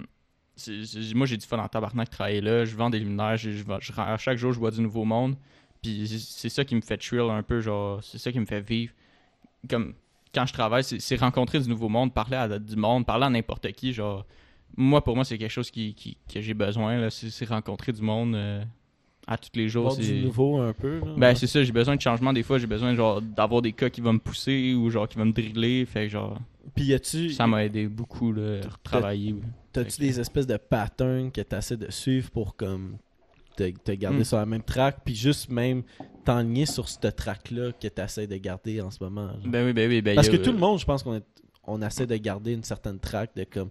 moi, 1.16 1.26
j'ai 1.28 1.38
du 1.38 1.46
fun 1.46 1.60
en 1.60 1.68
tabarnak 1.68 2.08
de 2.10 2.12
travailler 2.12 2.42
là. 2.42 2.66
Je 2.66 2.76
vends 2.76 2.90
des 2.90 3.00
luminaires. 3.00 3.38
Je, 3.38 3.52
je, 3.52 3.64
à 4.00 4.18
chaque 4.18 4.38
jour, 4.38 4.54
je 4.54 4.60
vois 4.60 4.72
du 4.72 4.82
nouveau 4.82 5.04
monde. 5.06 5.36
Puis 5.82 6.08
c'est- 6.08 6.50
ça 6.50 6.66
qui 6.66 6.76
me 6.76 6.82
fait 6.82 6.98
thrill 6.98 7.22
un 7.30 7.44
peu. 7.44 7.60
genre 7.62 8.04
C'est 8.04 8.18
ça 8.18 8.32
qui 8.32 8.40
me 8.40 8.46
fait 8.46 8.62
vivre. 8.62 8.94
Comme 9.70 9.94
quand 10.34 10.46
je 10.46 10.54
travaille, 10.54 10.84
c'est 10.84 11.16
rencontrer 11.16 11.60
du 11.60 11.70
nouveau 11.70 11.90
monde, 11.90 12.14
parler 12.14 12.36
à 12.38 12.60
du 12.60 12.76
monde, 12.76 13.06
parler 13.06 13.26
à 13.26 13.30
n'importe 13.30 13.72
qui. 13.72 13.94
Genre, 13.94 14.26
moi, 14.76 15.04
pour 15.04 15.16
moi, 15.16 15.26
c'est 15.26 15.38
quelque 15.38 15.52
chose 15.52 15.72
qui, 15.72 15.94
qui- 15.96 16.18
que 16.32 16.42
j'ai 16.42 16.54
besoin. 16.54 17.10
c'est 17.10 17.46
rencontrer 17.50 17.92
du 17.94 18.02
monde 18.02 18.36
euh, 18.36 18.64
à 19.28 19.38
tous 19.38 19.50
les 19.56 19.68
jours. 19.70 19.92
C'est- 19.92 20.22
nouveau 20.22 20.58
un 20.58 20.74
peu. 20.74 21.00
là. 21.00 21.14
Ben, 21.18 21.36
c'est 21.36 21.48
ça, 21.48 21.62
j'ai 21.64 21.72
besoin 21.74 21.96
de 21.96 22.02
changement. 22.02 22.32
Des 22.34 22.44
fois, 22.44 22.58
j'ai 22.58 22.68
besoin 22.68 22.96
genre 22.96 23.22
d'avoir 23.22 23.62
des 23.62 23.74
cas 23.74 23.90
qui 23.90 24.00
vont 24.02 24.14
me 24.14 24.20
pousser 24.20 24.74
ou 24.74 24.90
genre 24.90 25.08
qui 25.08 25.18
vont 25.18 25.26
me 25.26 25.34
driller. 25.34 25.86
Fait 25.86 26.08
genre, 26.10 26.40
Puis 26.76 26.86
y 26.86 26.94
a-tu. 26.94 27.32
ça 27.32 27.46
m'a 27.46 27.66
aidé 27.66 27.88
beaucoup 27.88 28.32
là, 28.32 28.62
à 28.64 28.70
travailler. 28.84 29.36
T'as-tu 29.74 30.00
des 30.00 30.20
espèces 30.20 30.48
de 30.48 30.58
patterns 30.58 31.32
que 31.32 31.42
t'essaies 31.42 31.78
de 31.78 31.92
suivre 31.92 32.32
pour 32.32 32.56
comme 32.56 32.98
te, 33.58 33.70
te 33.72 33.92
garder 33.92 34.20
Hmm. 34.20 34.24
sur 34.24 34.38
la 34.38 34.46
même 34.46 34.64
track, 34.64 35.00
puis 35.04 35.14
juste 35.16 35.50
même 35.50 35.84
t'enligner 36.24 36.66
sur 36.66 36.88
cette 36.88 37.16
track-là 37.16 37.72
que 37.74 37.88
t'essaies 37.88 38.28
de 38.28 38.38
garder 38.38 38.82
en 38.82 38.92
ce 38.92 39.04
moment? 39.04 39.28
genre? 39.30 39.48
Ben 39.52 39.66
oui, 39.66 39.74
ben 39.74 39.90
oui. 39.90 40.02
Ben, 40.02 40.16
Parce 40.16 40.30
que 40.30 40.36
a- 40.36 40.40
tout 40.40 40.52
le 40.52 40.58
monde, 40.60 40.80
je 40.80 40.86
pense 40.86 41.04
qu'on 41.04 41.16
est, 41.16 41.26
on 41.66 41.82
essaie 41.82 42.06
de 42.08 42.16
garder 42.18 42.54
une 42.54 42.64
certaine 42.64 43.00
track 43.00 43.36
de 43.36 43.44
comme 43.44 43.70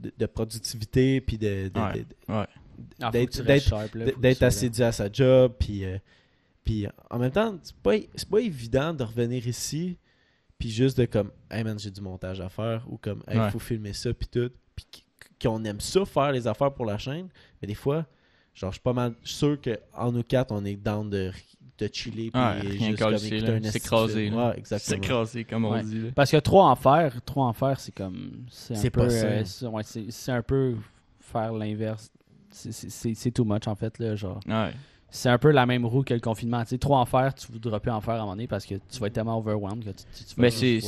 de, 0.00 0.12
de 0.18 0.26
productivité 0.26 1.20
puis 1.20 1.38
de, 1.38 1.68
de- 1.72 1.80
Ouais. 1.80 2.04
de- 2.28 2.46
Ah, 3.00 3.10
d'être- 3.10 3.42
tu- 4.38 4.44
assidu 4.44 4.82
à 4.82 4.92
sa 4.92 5.10
job 5.12 5.52
puis 5.58 5.84
euh, 5.84 5.98
puis 6.64 6.86
en 7.10 7.18
même 7.18 7.30
temps 7.30 7.56
c'est 7.62 7.76
pas 7.76 7.96
c'est 8.14 8.28
pas 8.28 8.38
évident 8.40 8.94
de 8.94 9.02
revenir 9.04 9.46
ici 9.46 9.98
puis 10.58 10.70
juste 10.70 10.98
de 10.98 11.04
comme 11.06 11.30
hey 11.50 11.62
man 11.64 11.78
j'ai 11.78 11.90
du 11.90 12.00
montage 12.00 12.40
à 12.40 12.48
faire 12.48 12.84
ou 12.88 12.96
comme 12.96 13.22
hey 13.28 13.38
Ouais. 13.38 13.50
faut 13.50 13.58
filmer 13.58 13.92
ça 13.92 14.12
puis 14.14 14.28
tout 14.28 14.50
puis 14.74 14.86
qu- 14.90 15.02
qu'on 15.48 15.62
aime 15.64 15.80
ça 15.80 16.04
faire 16.04 16.32
les 16.32 16.46
affaires 16.46 16.72
pour 16.72 16.86
la 16.86 16.96
chaîne 16.98 17.28
mais 17.60 17.68
des 17.68 17.74
fois 17.74 18.06
genre 18.54 18.70
je 18.70 18.76
suis 18.76 18.82
pas 18.82 18.92
mal 18.92 19.14
sûr 19.24 19.60
que 19.60 19.78
en 19.92 20.12
nous 20.12 20.22
quatre 20.22 20.52
on 20.52 20.64
est 20.64 20.76
down 20.76 21.10
de 21.10 21.30
de 21.76 21.88
chiller 21.92 22.30
puis 22.30 22.40
rien 22.40 22.90
juste 22.90 22.98
comme 23.02 23.18
S'écraser, 23.64 24.30
ouais 24.30 24.58
exactement 24.58 25.02
S'écraser, 25.02 25.44
comme 25.44 25.64
on 25.64 25.72
Ouais. 25.72 25.82
dit. 25.82 26.00
là. 26.02 26.10
Parce 26.14 26.30
que 26.30 26.36
trop 26.36 26.62
en 26.62 26.76
faire, 26.76 27.20
trop 27.22 27.42
en 27.42 27.52
faire, 27.52 27.80
c'est 27.80 27.90
comme. 27.92 28.46
C'est 28.48 28.74
un 28.74 28.76
C'est 28.76 28.90
peu. 28.90 29.00
euh, 29.00 29.44
c'est- 29.44 29.66
ouais, 29.66 29.82
c'est 29.82 30.08
c'est 30.08 30.30
un 30.30 30.42
peu 30.42 30.76
faire 31.18 31.52
l'inverse. 31.52 32.12
C'est- 32.54 33.30
too 33.32 33.44
much 33.44 33.66
en 33.66 33.74
fait, 33.74 33.98
là. 33.98 34.14
Genre. 34.16 34.40
Ouais. 34.46 34.70
C'est 35.10 35.28
un 35.28 35.38
peu 35.38 35.50
la 35.50 35.64
même 35.66 35.84
roue 35.86 36.02
que 36.02 36.12
le 36.14 36.20
confinement. 36.20 36.62
Tu 36.62 36.70
sais, 36.70 36.78
trop 36.78 36.96
en 36.96 37.04
faire, 37.06 37.34
tu 37.34 37.50
voudras 37.52 37.78
plus 37.80 37.90
en 37.92 38.00
faire 38.00 38.14
à 38.14 38.18
un 38.18 38.20
moment 38.20 38.32
donné 38.32 38.46
parce 38.48 38.66
que 38.66 38.74
tu 38.74 38.98
vas 39.00 39.06
être 39.06 39.12
tellement 39.12 39.38
overwhelmed 39.38 39.84
que 39.84 39.90
tu, 39.90 40.04
tu, 40.16 40.24
tu 40.24 40.34
vas 40.36 40.42
Mais 40.42 40.50
c'est- 40.50 40.80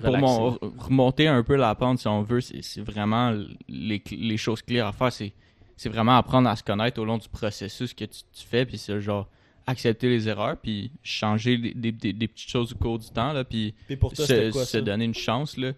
pour 0.00 0.18
mon, 0.18 0.58
remonter 0.76 1.28
un 1.28 1.42
peu 1.42 1.56
la 1.56 1.74
pente, 1.74 1.98
si 2.00 2.08
on 2.08 2.22
veut, 2.22 2.42
c'est 2.42 2.60
c'est 2.62 2.82
vraiment 2.82 3.32
les, 3.68 4.02
les 4.10 4.36
choses 4.36 4.60
claires 4.60 4.86
à 4.86 4.92
faire. 4.92 5.10
C'est 5.12 5.32
c'est 5.76 5.88
vraiment 5.88 6.16
apprendre 6.18 6.48
à 6.50 6.56
se 6.56 6.62
connaître 6.62 7.00
au 7.00 7.04
long 7.04 7.16
du 7.18 7.28
processus 7.28 7.94
que 7.94 8.04
tu, 8.04 8.20
tu 8.32 8.46
fais. 8.46 8.66
Puis 8.66 8.76
c'est 8.78 9.00
genre 9.00 9.26
accepter 9.66 10.08
les 10.10 10.28
erreurs, 10.28 10.56
puis 10.58 10.90
changer 11.02 11.56
des, 11.56 11.72
des- 11.74 11.92
des- 11.92 12.12
des 12.12 12.28
petites 12.28 12.50
choses 12.50 12.72
au 12.72 12.76
cours 12.76 12.98
du 12.98 13.08
temps. 13.10 13.32
Là, 13.32 13.44
puis 13.44 13.74
puis 13.86 13.96
pour 13.96 14.12
toi 14.12 14.26
c'était 14.26 14.48
se, 14.48 14.52
quoi 14.52 14.64
se 14.66 14.78
donner 14.78 15.04
une 15.06 15.14
chance. 15.14 15.56
Là. 15.56 15.72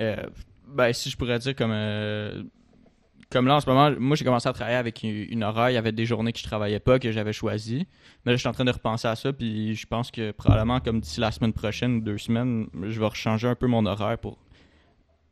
Euh, 0.00 0.16
ben, 0.68 0.92
si 0.92 1.08
je 1.08 1.16
pourrais 1.16 1.38
dire 1.38 1.54
comme. 1.56 1.70
euh, 1.72 2.42
comme 3.30 3.46
là, 3.46 3.56
en 3.56 3.60
ce 3.60 3.68
moment, 3.68 3.90
moi, 3.98 4.16
j'ai 4.16 4.24
commencé 4.24 4.48
à 4.48 4.52
travailler 4.52 4.76
avec 4.76 5.02
une, 5.02 5.42
horaire. 5.42 5.70
Il 5.70 5.74
y 5.74 5.78
avait 5.78 5.92
des 5.92 6.06
journées 6.06 6.32
que 6.32 6.38
je 6.38 6.44
travaillais 6.44 6.78
pas, 6.78 6.98
que 6.98 7.10
j'avais 7.10 7.32
choisi. 7.32 7.86
Mais 8.24 8.32
là, 8.32 8.36
je 8.36 8.40
suis 8.40 8.48
en 8.48 8.52
train 8.52 8.64
de 8.64 8.70
repenser 8.70 9.08
à 9.08 9.16
ça. 9.16 9.32
Puis 9.32 9.74
je 9.74 9.86
pense 9.86 10.10
que 10.10 10.30
probablement, 10.30 10.80
comme 10.80 11.00
d'ici 11.00 11.20
la 11.20 11.32
semaine 11.32 11.52
prochaine 11.52 12.02
deux 12.02 12.18
semaines, 12.18 12.68
je 12.82 13.00
vais 13.00 13.06
rechanger 13.06 13.48
un 13.48 13.56
peu 13.56 13.66
mon 13.66 13.84
horaire 13.84 14.18
pour 14.18 14.38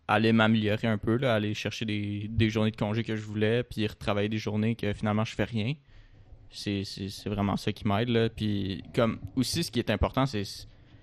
aller 0.09 0.33
m'améliorer 0.33 0.89
un 0.89 0.99
peu, 0.99 1.19
aller 1.27 1.55
chercher 1.55 1.85
des, 1.85 2.51
journées 2.51 2.73
de 2.73 2.77
congé 2.77 3.05
que 3.05 3.17
je 3.17 3.23
voulais, 3.23 3.63
puis 3.63 3.87
retravailler 3.87 4.29
des 4.29 4.39
journées 4.39 4.75
que 4.75 4.93
finalement 4.93 5.25
je 5.25 5.35
fais 5.35 5.45
rien. 5.45 5.75
C'est 6.51 6.85
vraiment 7.27 7.57
ça 7.57 7.73
qui 7.73 7.87
m'aide. 7.87 8.33
Puis 8.35 8.83
comme 8.95 9.21
aussi, 9.37 9.65
ce 9.65 9.71
qui 9.71 9.79
est 9.79 9.91
important, 9.91 10.27
c'est 10.27 10.45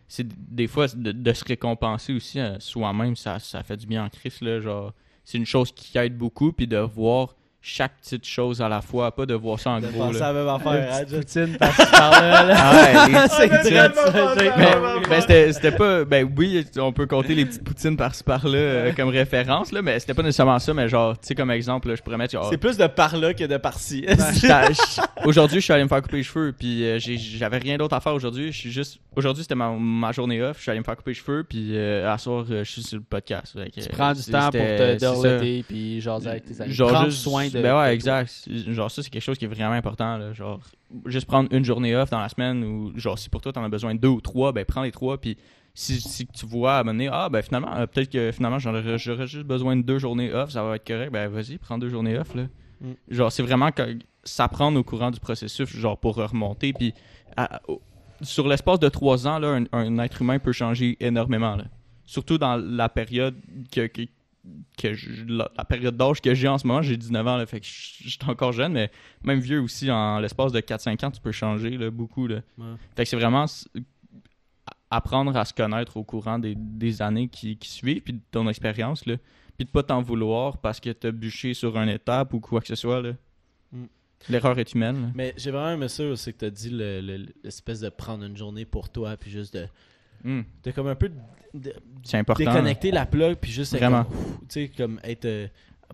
c'est 0.07 0.27
des 0.27 0.67
fois 0.67 0.87
de, 0.89 1.13
de 1.13 1.33
se 1.33 1.45
récompenser 1.45 2.11
aussi 2.11 2.37
euh, 2.37 2.59
soi-même, 2.59 3.15
ça, 3.15 3.39
ça 3.39 3.63
fait 3.63 3.77
du 3.77 3.87
bien 3.87 4.03
en 4.03 4.09
crise. 4.09 4.41
Là, 4.41 4.59
genre, 4.59 4.93
c'est 5.23 5.37
une 5.37 5.45
chose 5.45 5.71
qui 5.71 5.97
aide 5.97 6.17
beaucoup, 6.17 6.51
puis 6.51 6.67
de 6.67 6.77
voir 6.77 7.35
chaque 7.63 7.91
petite 8.01 8.25
chose 8.25 8.59
à 8.61 8.67
la 8.69 8.81
fois, 8.81 9.13
pas 9.15 9.25
de 9.27 9.35
voir 9.35 9.59
ça 9.59 9.71
en 9.71 9.79
de 9.79 9.87
gros. 9.87 10.11
là. 10.11 10.19
la 10.19 10.33
même 10.33 10.47
affaire 10.47 10.93
hein, 10.93 11.05
poutine 11.07 11.57
par-ci 11.57 11.91
par-là. 11.91 12.43
là. 12.45 12.55
Ah 12.57 12.73
ouais, 12.73 13.27
C'est 13.29 13.49
ça, 13.69 15.27
mais 15.29 15.51
c'était, 15.51 15.71
pas. 15.71 16.03
Ben 16.05 16.27
oui, 16.37 16.65
on 16.77 16.91
peut 16.91 17.05
compter 17.05 17.35
les 17.35 17.45
petites 17.45 17.63
poutines 17.63 17.95
par-ci 17.97 18.23
par-là 18.23 18.57
euh, 18.57 18.91
comme 18.93 19.09
référence, 19.09 19.71
là, 19.71 19.81
mais 19.81 19.99
c'était 19.99 20.13
pas 20.13 20.23
nécessairement 20.23 20.57
ça, 20.59 20.73
mais 20.73 20.89
genre, 20.89 21.13
tu 21.19 21.27
sais, 21.27 21.35
comme 21.35 21.51
exemple, 21.51 21.89
là, 21.89 21.95
je 21.95 22.01
pourrais 22.01 22.17
mettre. 22.17 22.33
genre, 22.33 22.47
c'est 22.49 22.57
plus 22.57 22.77
de 22.77 22.87
par 22.87 23.15
là 23.17 23.33
que 23.33 23.43
de 23.43 23.57
par-ci 23.57 24.05
je- 24.07 25.01
aujourd'hui, 25.27 25.59
je 25.59 25.63
suis 25.65 25.73
allé 25.73 25.83
me 25.83 25.89
faire 25.89 26.01
couper 26.01 26.17
les 26.17 26.23
cheveux, 26.23 26.53
puis 26.57 26.83
euh, 26.83 26.97
j'ai- 26.99 27.17
j'avais 27.17 27.57
rien 27.59 27.77
d'autre 27.77 27.95
à 27.95 27.99
faire 27.99 28.13
aujourd'hui. 28.13 28.51
Je 28.51 28.57
suis 28.57 28.71
juste. 28.71 28.99
Aujourd'hui, 29.15 29.43
c'était 29.43 29.55
ma, 29.55 29.69
ma 29.71 30.11
journée 30.13 30.41
off. 30.41 30.57
Je 30.57 30.61
suis 30.63 30.71
allé 30.71 30.79
me 30.79 30.85
faire 30.85 30.95
couper 30.95 31.11
les 31.11 31.15
cheveux, 31.15 31.43
puis 31.43 31.75
euh, 31.77 32.11
à 32.11 32.17
soir, 32.17 32.45
euh, 32.49 32.63
je 32.63 32.71
suis 32.71 32.81
sur 32.83 32.97
le 32.97 33.03
podcast. 33.03 33.57
Tu 33.73 33.89
prends 33.89 34.13
du 34.13 34.23
temps 34.23 34.49
pour 34.49 34.61
te 34.61 34.97
ça. 34.97 35.11
downloader 35.11 35.65
puis 35.67 36.01
jaser 36.01 36.29
avec 36.29 36.45
tes 36.45 36.61
amis. 36.61 36.73
Genre 36.73 37.05
juste 37.05 37.17
soin 37.23 37.49
de. 37.51 37.61
Ben 37.61 37.77
ouais, 37.77 37.93
exact. 37.93 38.47
Genre 38.49 38.89
ça 38.89 39.03
c'est 39.03 39.09
quelque 39.09 39.21
chose 39.23 39.37
qui 39.37 39.45
est 39.45 39.49
vraiment 39.49 39.73
important 39.73 40.17
là, 40.17 40.33
genre 40.33 40.59
juste 41.05 41.25
prendre 41.27 41.53
une 41.53 41.63
journée 41.65 41.95
off 41.95 42.09
dans 42.09 42.19
la 42.19 42.29
semaine 42.29 42.63
ou 42.63 42.97
genre 42.97 43.17
si 43.17 43.29
pour 43.29 43.41
toi 43.41 43.53
t'en 43.53 43.63
as 43.63 43.69
besoin 43.69 43.95
de 43.95 43.99
deux 43.99 44.07
ou 44.09 44.21
trois, 44.21 44.51
ben 44.51 44.65
prends 44.65 44.83
les 44.83 44.91
trois 44.91 45.19
puis 45.19 45.37
si, 45.73 46.01
si 46.01 46.27
tu 46.27 46.45
vois 46.45 46.79
à 46.79 46.83
mener 46.83 47.09
ah 47.11 47.29
ben 47.29 47.41
finalement 47.41 47.73
euh, 47.75 47.85
peut-être 47.87 48.09
que 48.11 48.31
finalement 48.31 48.59
j'aurais 48.59 48.97
juste 48.97 49.43
besoin 49.43 49.75
de 49.75 49.81
deux 49.81 49.99
journées 49.99 50.33
off, 50.33 50.51
ça 50.51 50.63
va 50.63 50.75
être 50.75 50.85
correct, 50.85 51.11
ben 51.11 51.27
vas-y, 51.29 51.57
prends 51.57 51.77
deux 51.77 51.89
journées 51.89 52.17
off 52.17 52.35
là. 52.35 52.43
Mm. 52.81 52.91
Genre 53.09 53.31
c'est 53.31 53.43
vraiment 53.43 53.69
s'apprendre 54.23 54.79
au 54.79 54.83
courant 54.83 55.11
du 55.11 55.19
processus 55.19 55.69
genre 55.69 55.97
pour 55.97 56.15
remonter 56.15 56.73
puis 56.73 56.93
à- 57.37 57.61
sur 58.21 58.47
l'espace 58.47 58.79
de 58.79 58.89
trois 58.89 59.27
ans 59.27 59.39
là 59.39 59.59
un, 59.59 59.65
un 59.71 59.99
être 59.99 60.21
humain 60.21 60.39
peut 60.39 60.51
changer 60.51 60.97
énormément 60.99 61.55
là. 61.55 61.65
Surtout 62.05 62.37
dans 62.37 62.57
la 62.57 62.89
période 62.89 63.35
que, 63.71 63.87
que 63.87 64.01
que 64.77 64.93
je- 64.93 65.23
la, 65.25 65.51
la 65.55 65.65
période 65.65 65.95
d'âge 65.95 66.19
que 66.21 66.33
j'ai 66.33 66.47
en 66.47 66.57
ce 66.57 66.65
moment, 66.65 66.81
j'ai 66.81 66.97
19 66.97 67.27
ans, 67.27 67.37
là, 67.37 67.45
fait 67.45 67.59
que 67.59 67.65
je 67.65 68.03
je 68.03 68.09
suis 68.09 68.19
encore 68.27 68.51
jeune, 68.51 68.73
mais 68.73 68.89
même 69.23 69.39
vieux 69.39 69.61
aussi, 69.61 69.91
en 69.91 70.19
l'espace 70.19 70.51
de 70.51 70.59
4-5 70.59 71.03
ans, 71.05 71.11
tu 71.11 71.21
peux 71.21 71.31
changer 71.31 71.71
là, 71.77 71.91
beaucoup. 71.91 72.25
Là. 72.27 72.41
Ouais. 72.57 72.65
Fait 72.95 73.03
que 73.03 73.09
c'est 73.09 73.15
vraiment 73.17 73.45
apprendre 74.89 75.35
à 75.37 75.45
se 75.45 75.53
connaître 75.53 75.97
au 75.97 76.03
courant 76.03 76.39
des, 76.39 76.55
des 76.55 77.01
années 77.01 77.27
qui, 77.29 77.57
qui 77.57 77.69
suivent, 77.69 78.01
puis 78.01 78.13
de 78.13 78.19
ton 78.31 78.47
expérience, 78.49 79.05
là, 79.05 79.15
puis 79.57 79.65
de 79.65 79.71
pas 79.71 79.83
t'en 79.83 80.01
vouloir 80.01 80.57
parce 80.57 80.79
que 80.79 80.89
t'as 80.89 81.11
bûché 81.11 81.53
sur 81.53 81.77
une 81.77 81.89
étape 81.89 82.33
ou 82.33 82.39
quoi 82.39 82.59
que 82.61 82.67
ce 82.67 82.75
soit. 82.75 83.01
là. 83.01 83.13
Mm. 83.71 83.85
L'erreur 84.29 84.59
est 84.59 84.73
humaine. 84.73 85.01
là. 85.03 85.07
Mais 85.15 85.33
j'ai 85.37 85.51
vraiment 85.51 85.71
aimé 85.71 85.87
ça 85.87 86.03
aussi 86.05 86.33
que 86.33 86.39
tu 86.39 86.45
as 86.45 86.49
dit 86.49 86.69
le- 86.69 87.01
le- 87.01 87.25
l'espèce 87.43 87.79
de 87.79 87.89
prendre 87.89 88.23
une 88.25 88.35
journée 88.37 88.65
pour 88.65 88.89
toi, 88.89 89.15
puis 89.17 89.31
juste 89.31 89.53
de. 89.55 89.65
Mm. 90.23 90.41
de 90.63 90.71
comme 90.71 90.87
un 90.87 90.95
peu 90.95 91.09
de- 91.09 91.15
de- 91.53 91.75
C'est 92.03 92.17
important. 92.17 92.43
déconnecter 92.43 92.91
la 92.91 93.05
plug, 93.05 93.35
puis 93.35 93.51
juste 93.51 93.75
Vraiment. 93.75 94.03
comme, 94.05 94.47
tu 94.49 94.69
comme 94.69 94.99
être. 95.03 95.25
euh, 95.25 95.47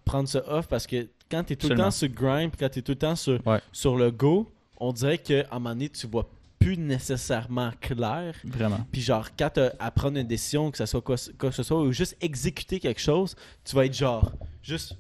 prendre 0.05 0.29
ça 0.29 0.41
off 0.47 0.67
parce 0.67 0.85
que 0.87 1.07
quand 1.29 1.43
tu 1.43 1.53
es 1.53 1.55
tout 1.55 1.67
le 1.67 1.75
temps 1.75 1.91
sur 1.91 2.07
grind, 2.07 2.51
quand 2.57 2.69
tu 2.69 2.79
es 2.79 2.81
tout 2.81 2.91
le 2.93 2.97
temps 2.97 3.15
sur, 3.15 3.45
Ouais. 3.45 3.59
sur 3.73 3.97
le 3.97 4.11
go, 4.11 4.49
on 4.79 4.93
dirait 4.93 5.17
qu'à 5.17 5.43
un 5.51 5.55
moment 5.59 5.71
donné, 5.71 5.89
tu 5.89 6.05
vois 6.07 6.29
plus 6.59 6.77
nécessairement 6.77 7.71
clair. 7.81 8.33
Vraiment. 8.45 8.85
Puis 8.91 9.01
genre, 9.01 9.27
quand 9.37 9.49
t'as 9.53 9.71
à 9.79 9.91
prendre 9.91 10.17
une 10.17 10.27
décision, 10.27 10.71
que 10.71 10.77
ce 10.77 10.85
soit 10.85 11.01
quoi, 11.01 11.15
quoi 11.37 11.49
que 11.49 11.55
ce 11.55 11.63
soit, 11.63 11.81
ou 11.81 11.91
juste 11.91 12.15
exécuter 12.21 12.79
quelque 12.79 13.01
chose, 13.01 13.35
tu 13.65 13.75
vas 13.75 13.85
être 13.85 13.93
genre, 13.95 14.31
juste 14.63 14.95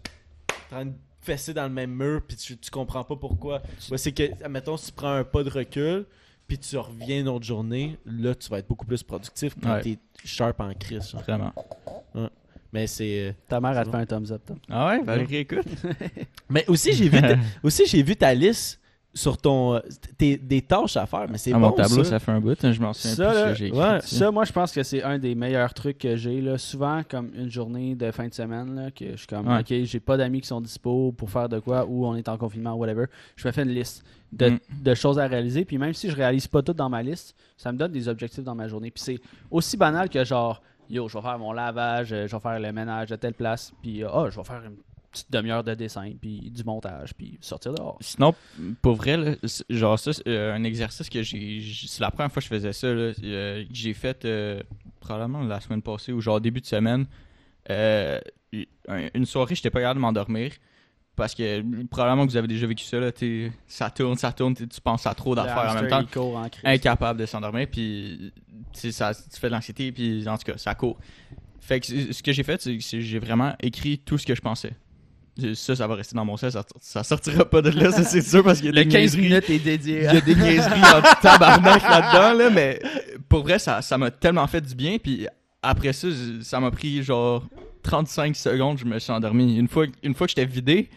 en 0.71 0.75
train 0.75 0.85
de 0.85 0.93
fesser 1.21 1.53
dans 1.53 1.63
le 1.63 1.69
même 1.73 1.91
mur, 1.93 2.21
puis 2.27 2.35
tu, 2.37 2.57
tu 2.57 2.69
comprends 2.71 3.03
pas 3.03 3.15
pourquoi. 3.15 3.61
Ouais, 3.91 3.97
c'est 3.97 4.11
que, 4.11 4.23
admettons, 4.43 4.77
si 4.77 4.87
tu 4.87 4.91
prends 4.93 5.13
un 5.13 5.23
pas 5.23 5.43
de 5.43 5.49
recul, 5.49 6.05
puis 6.47 6.57
tu 6.57 6.77
reviens 6.77 7.19
une 7.21 7.27
autre 7.27 7.45
journée, 7.45 7.97
là, 8.05 8.33
tu 8.35 8.49
vas 8.49 8.59
être 8.59 8.67
beaucoup 8.67 8.85
plus 8.85 9.03
productif 9.03 9.53
quand 9.61 9.73
Ouais. 9.73 9.81
t'es 9.81 9.97
sharp 10.23 10.59
en 10.61 10.73
crise. 10.73 11.09
genre. 11.11 11.21
Vraiment. 11.23 11.53
Mais 12.73 12.85
c'est... 12.87 13.29
euh, 13.29 13.31
Ta 13.47 13.59
mère, 13.61 13.81
te 13.83 13.89
fait 13.89 13.95
un 13.97 14.05
thumbs 14.05 14.31
up. 14.31 14.41
Tom. 14.45 14.57
Ah 14.69 14.87
ouais, 14.87 15.01
Valérie, 15.03 15.37
écoute. 15.37 15.65
Mais 16.49 16.65
aussi, 16.67 16.91
j'ai 16.93 17.07
vu, 17.09 17.21
ta- 17.21 17.37
aussi, 17.63 17.85
j'ai 17.85 18.03
vu 18.03 18.15
ta 18.15 18.33
liste 18.33 18.79
sur 19.17 19.37
ton... 19.37 19.81
tes, 20.17 20.37
des 20.37 20.61
tâches 20.61 20.95
à 20.97 21.05
faire, 21.05 21.25
mais 21.29 21.37
c'est 21.37 21.51
À 21.51 21.55
bon, 21.55 21.67
mon 21.67 21.71
tableau, 21.71 22.03
ça. 22.03 22.11
ça. 22.11 22.19
fait 22.19 22.31
un 22.31 22.39
bout. 22.39 22.63
hein, 22.63 22.71
Je 22.71 22.79
m'en 22.79 22.93
souviens 22.93 23.15
Ça, 23.15 23.29
plus 23.31 23.35
là, 23.39 23.47
que 23.49 23.55
j'ai 23.55 23.71
ouais. 23.71 23.99
Ça, 24.01 24.31
moi, 24.31 24.45
je 24.45 24.53
pense 24.53 24.71
que 24.71 24.83
c'est 24.83 25.03
un 25.03 25.17
des 25.19 25.35
meilleurs 25.35 25.73
trucs 25.73 25.97
que 25.97 26.15
j'ai. 26.15 26.39
là. 26.41 26.57
Souvent, 26.57 27.01
comme 27.09 27.31
une 27.35 27.49
journée 27.51 27.95
de 27.95 28.11
fin 28.11 28.27
de 28.27 28.33
semaine, 28.33 28.75
là, 28.75 28.91
que 28.91 29.11
je 29.11 29.15
suis 29.17 29.27
comme, 29.27 29.47
Ouais. 29.47 29.59
OK, 29.59 29.73
j'ai 29.83 29.99
pas 29.99 30.15
d'amis 30.17 30.41
qui 30.41 30.47
sont 30.47 30.61
dispo 30.61 31.11
pour 31.11 31.29
faire 31.29 31.49
de 31.49 31.59
quoi, 31.59 31.85
ou 31.85 32.05
on 32.05 32.15
est 32.15 32.29
en 32.29 32.37
confinement, 32.37 32.73
whatever. 32.73 33.05
Je 33.35 33.47
me 33.47 33.51
fais 33.51 33.63
une 33.63 33.69
liste 33.73 34.03
de, 34.31 34.49
Mm. 34.51 34.59
de 34.83 34.93
choses 34.93 35.19
à 35.19 35.27
réaliser. 35.27 35.65
Puis 35.65 35.77
même 35.77 35.93
si 35.93 36.09
je 36.09 36.15
réalise 36.15 36.47
pas 36.47 36.61
tout 36.61 36.73
dans 36.73 36.89
ma 36.89 37.01
liste, 37.03 37.35
ça 37.57 37.71
me 37.71 37.77
donne 37.77 37.91
des 37.91 38.07
objectifs 38.07 38.43
dans 38.43 38.55
ma 38.55 38.67
journée. 38.67 38.91
Puis 38.91 39.03
c'est 39.03 39.19
aussi 39.51 39.77
banal 39.77 40.09
que 40.09 40.23
genre, 40.23 40.61
yo, 40.89 41.07
je 41.07 41.17
vais 41.17 41.21
faire 41.23 41.39
mon 41.39 41.51
lavage, 41.53 42.13
euh, 42.13 42.27
je 42.27 42.35
vais 42.35 42.41
faire 42.41 42.59
le 42.59 42.71
ménage 42.71 43.09
de 43.09 43.15
telle 43.15 43.33
place, 43.33 43.73
puis 43.81 44.03
ah, 44.03 44.25
je 44.29 44.37
vais 44.37 44.43
faire 44.45 44.61
une 44.65 44.77
petite 45.17 45.31
demi-heure 45.31 45.63
de 45.63 45.73
dessin, 45.73 46.11
puis 46.21 46.49
du 46.51 46.63
montage, 46.63 47.13
puis 47.13 47.37
sortir 47.41 47.73
dehors. 47.73 47.97
Sinon, 48.01 48.33
pour 48.81 48.95
vrai, 48.95 49.17
là, 49.17 49.35
genre 49.69 49.97
ça, 49.99 50.13
c'est 50.13 50.27
euh, 50.27 50.53
un 50.55 50.63
exercice 50.63 51.09
que 51.09 51.21
j'ai. 51.23 51.61
C'est 51.87 52.01
la 52.01 52.11
première 52.11 52.31
fois 52.31 52.41
que 52.41 52.45
je 52.47 52.53
faisais 52.53 52.73
ça. 52.73 52.87
là, 52.87 53.11
euh, 53.23 53.63
que 53.63 53.69
j'ai 53.73 53.93
fait 53.93 54.25
euh, 54.25 54.61
probablement 54.99 55.43
la 55.43 55.59
semaine 55.59 55.81
passée 55.81 56.11
ou 56.13 56.21
genre 56.21 56.39
début 56.41 56.61
de 56.61 56.65
semaine. 56.65 57.05
Euh, 57.69 58.19
un- 58.87 59.09
une 59.13 59.25
soirée, 59.25 59.55
j'étais 59.55 59.69
pas 59.69 59.79
capable 59.81 59.99
de 59.99 60.01
m'endormir. 60.01 60.51
Parce 61.15 61.33
que 61.33 61.63
probablement 61.87 62.27
que 62.27 62.31
vous 62.31 62.37
avez 62.37 62.47
déjà 62.47 62.67
vécu 62.67 62.85
ça. 62.85 62.99
Là, 62.99 63.11
ça 63.67 63.89
tourne, 63.89 64.15
ça 64.17 64.31
tourne, 64.31 64.53
tu 64.53 64.67
penses 64.83 65.07
à 65.07 65.15
trop 65.15 65.33
d'affaires 65.33 65.71
en 65.71 65.73
même 65.73 65.89
temps 65.89 66.05
court 66.13 66.37
en 66.37 66.47
incapable 66.63 67.19
de 67.19 67.25
s'endormir 67.25 67.67
puis 67.71 68.31
ça 68.71 69.15
tu 69.15 69.39
fais 69.39 69.47
de 69.47 69.53
l'anxiété 69.53 69.91
puis 69.91 70.27
en 70.29 70.37
tout 70.37 70.43
cas 70.51 70.57
ça 70.59 70.75
court 70.75 70.95
Fait 71.59 71.79
que 71.79 71.87
ce 72.13 72.21
que 72.21 72.31
j'ai 72.31 72.43
fait, 72.43 72.61
c'est 72.61 72.77
que 72.77 72.99
j'ai 73.01 73.17
vraiment 73.17 73.55
écrit 73.63 73.97
tout 73.97 74.19
ce 74.19 74.27
que 74.27 74.35
je 74.35 74.41
pensais. 74.41 74.73
Ça, 75.53 75.75
ça 75.75 75.87
va 75.87 75.95
rester 75.95 76.15
dans 76.15 76.25
mon 76.25 76.35
sel, 76.37 76.51
ça, 76.51 76.63
ça 76.81 77.03
sortira 77.03 77.45
pas 77.45 77.61
de 77.61 77.69
là, 77.69 77.91
ça 77.91 78.03
c'est 78.03 78.21
sûr, 78.21 78.43
parce 78.43 78.57
qu'il 78.59 78.67
y 78.67 78.69
a 78.69 78.71
Le 78.71 78.85
des 78.85 78.89
15 78.89 79.01
niaiseries. 79.17 79.21
minutes 79.21 79.49
est 79.49 79.59
dédié 79.59 79.97
Il 79.97 80.03
y 80.03 80.07
à... 80.07 80.11
a 80.11 80.21
des 80.21 80.35
niaiseries 80.35 80.81
en 80.81 81.01
tabarnak 81.21 81.83
là-dedans, 81.83 82.33
là, 82.37 82.49
mais 82.49 82.79
pour 83.29 83.43
vrai, 83.43 83.59
ça 83.59 83.81
ça 83.81 83.97
m'a 83.97 84.09
tellement 84.11 84.47
fait 84.47 84.61
du 84.61 84.73
bien. 84.73 84.97
Puis 84.97 85.27
après 85.61 85.93
ça, 85.93 86.07
ça 86.41 86.59
m'a 86.59 86.71
pris 86.71 87.03
genre 87.03 87.43
35 87.83 88.35
secondes, 88.35 88.77
je 88.79 88.85
me 88.85 88.97
suis 88.99 89.11
endormi. 89.11 89.57
Une 89.57 89.67
fois, 89.67 89.85
une 90.03 90.13
fois 90.15 90.27
que 90.27 90.31
j'étais 90.31 90.45
vidé, 90.45 90.89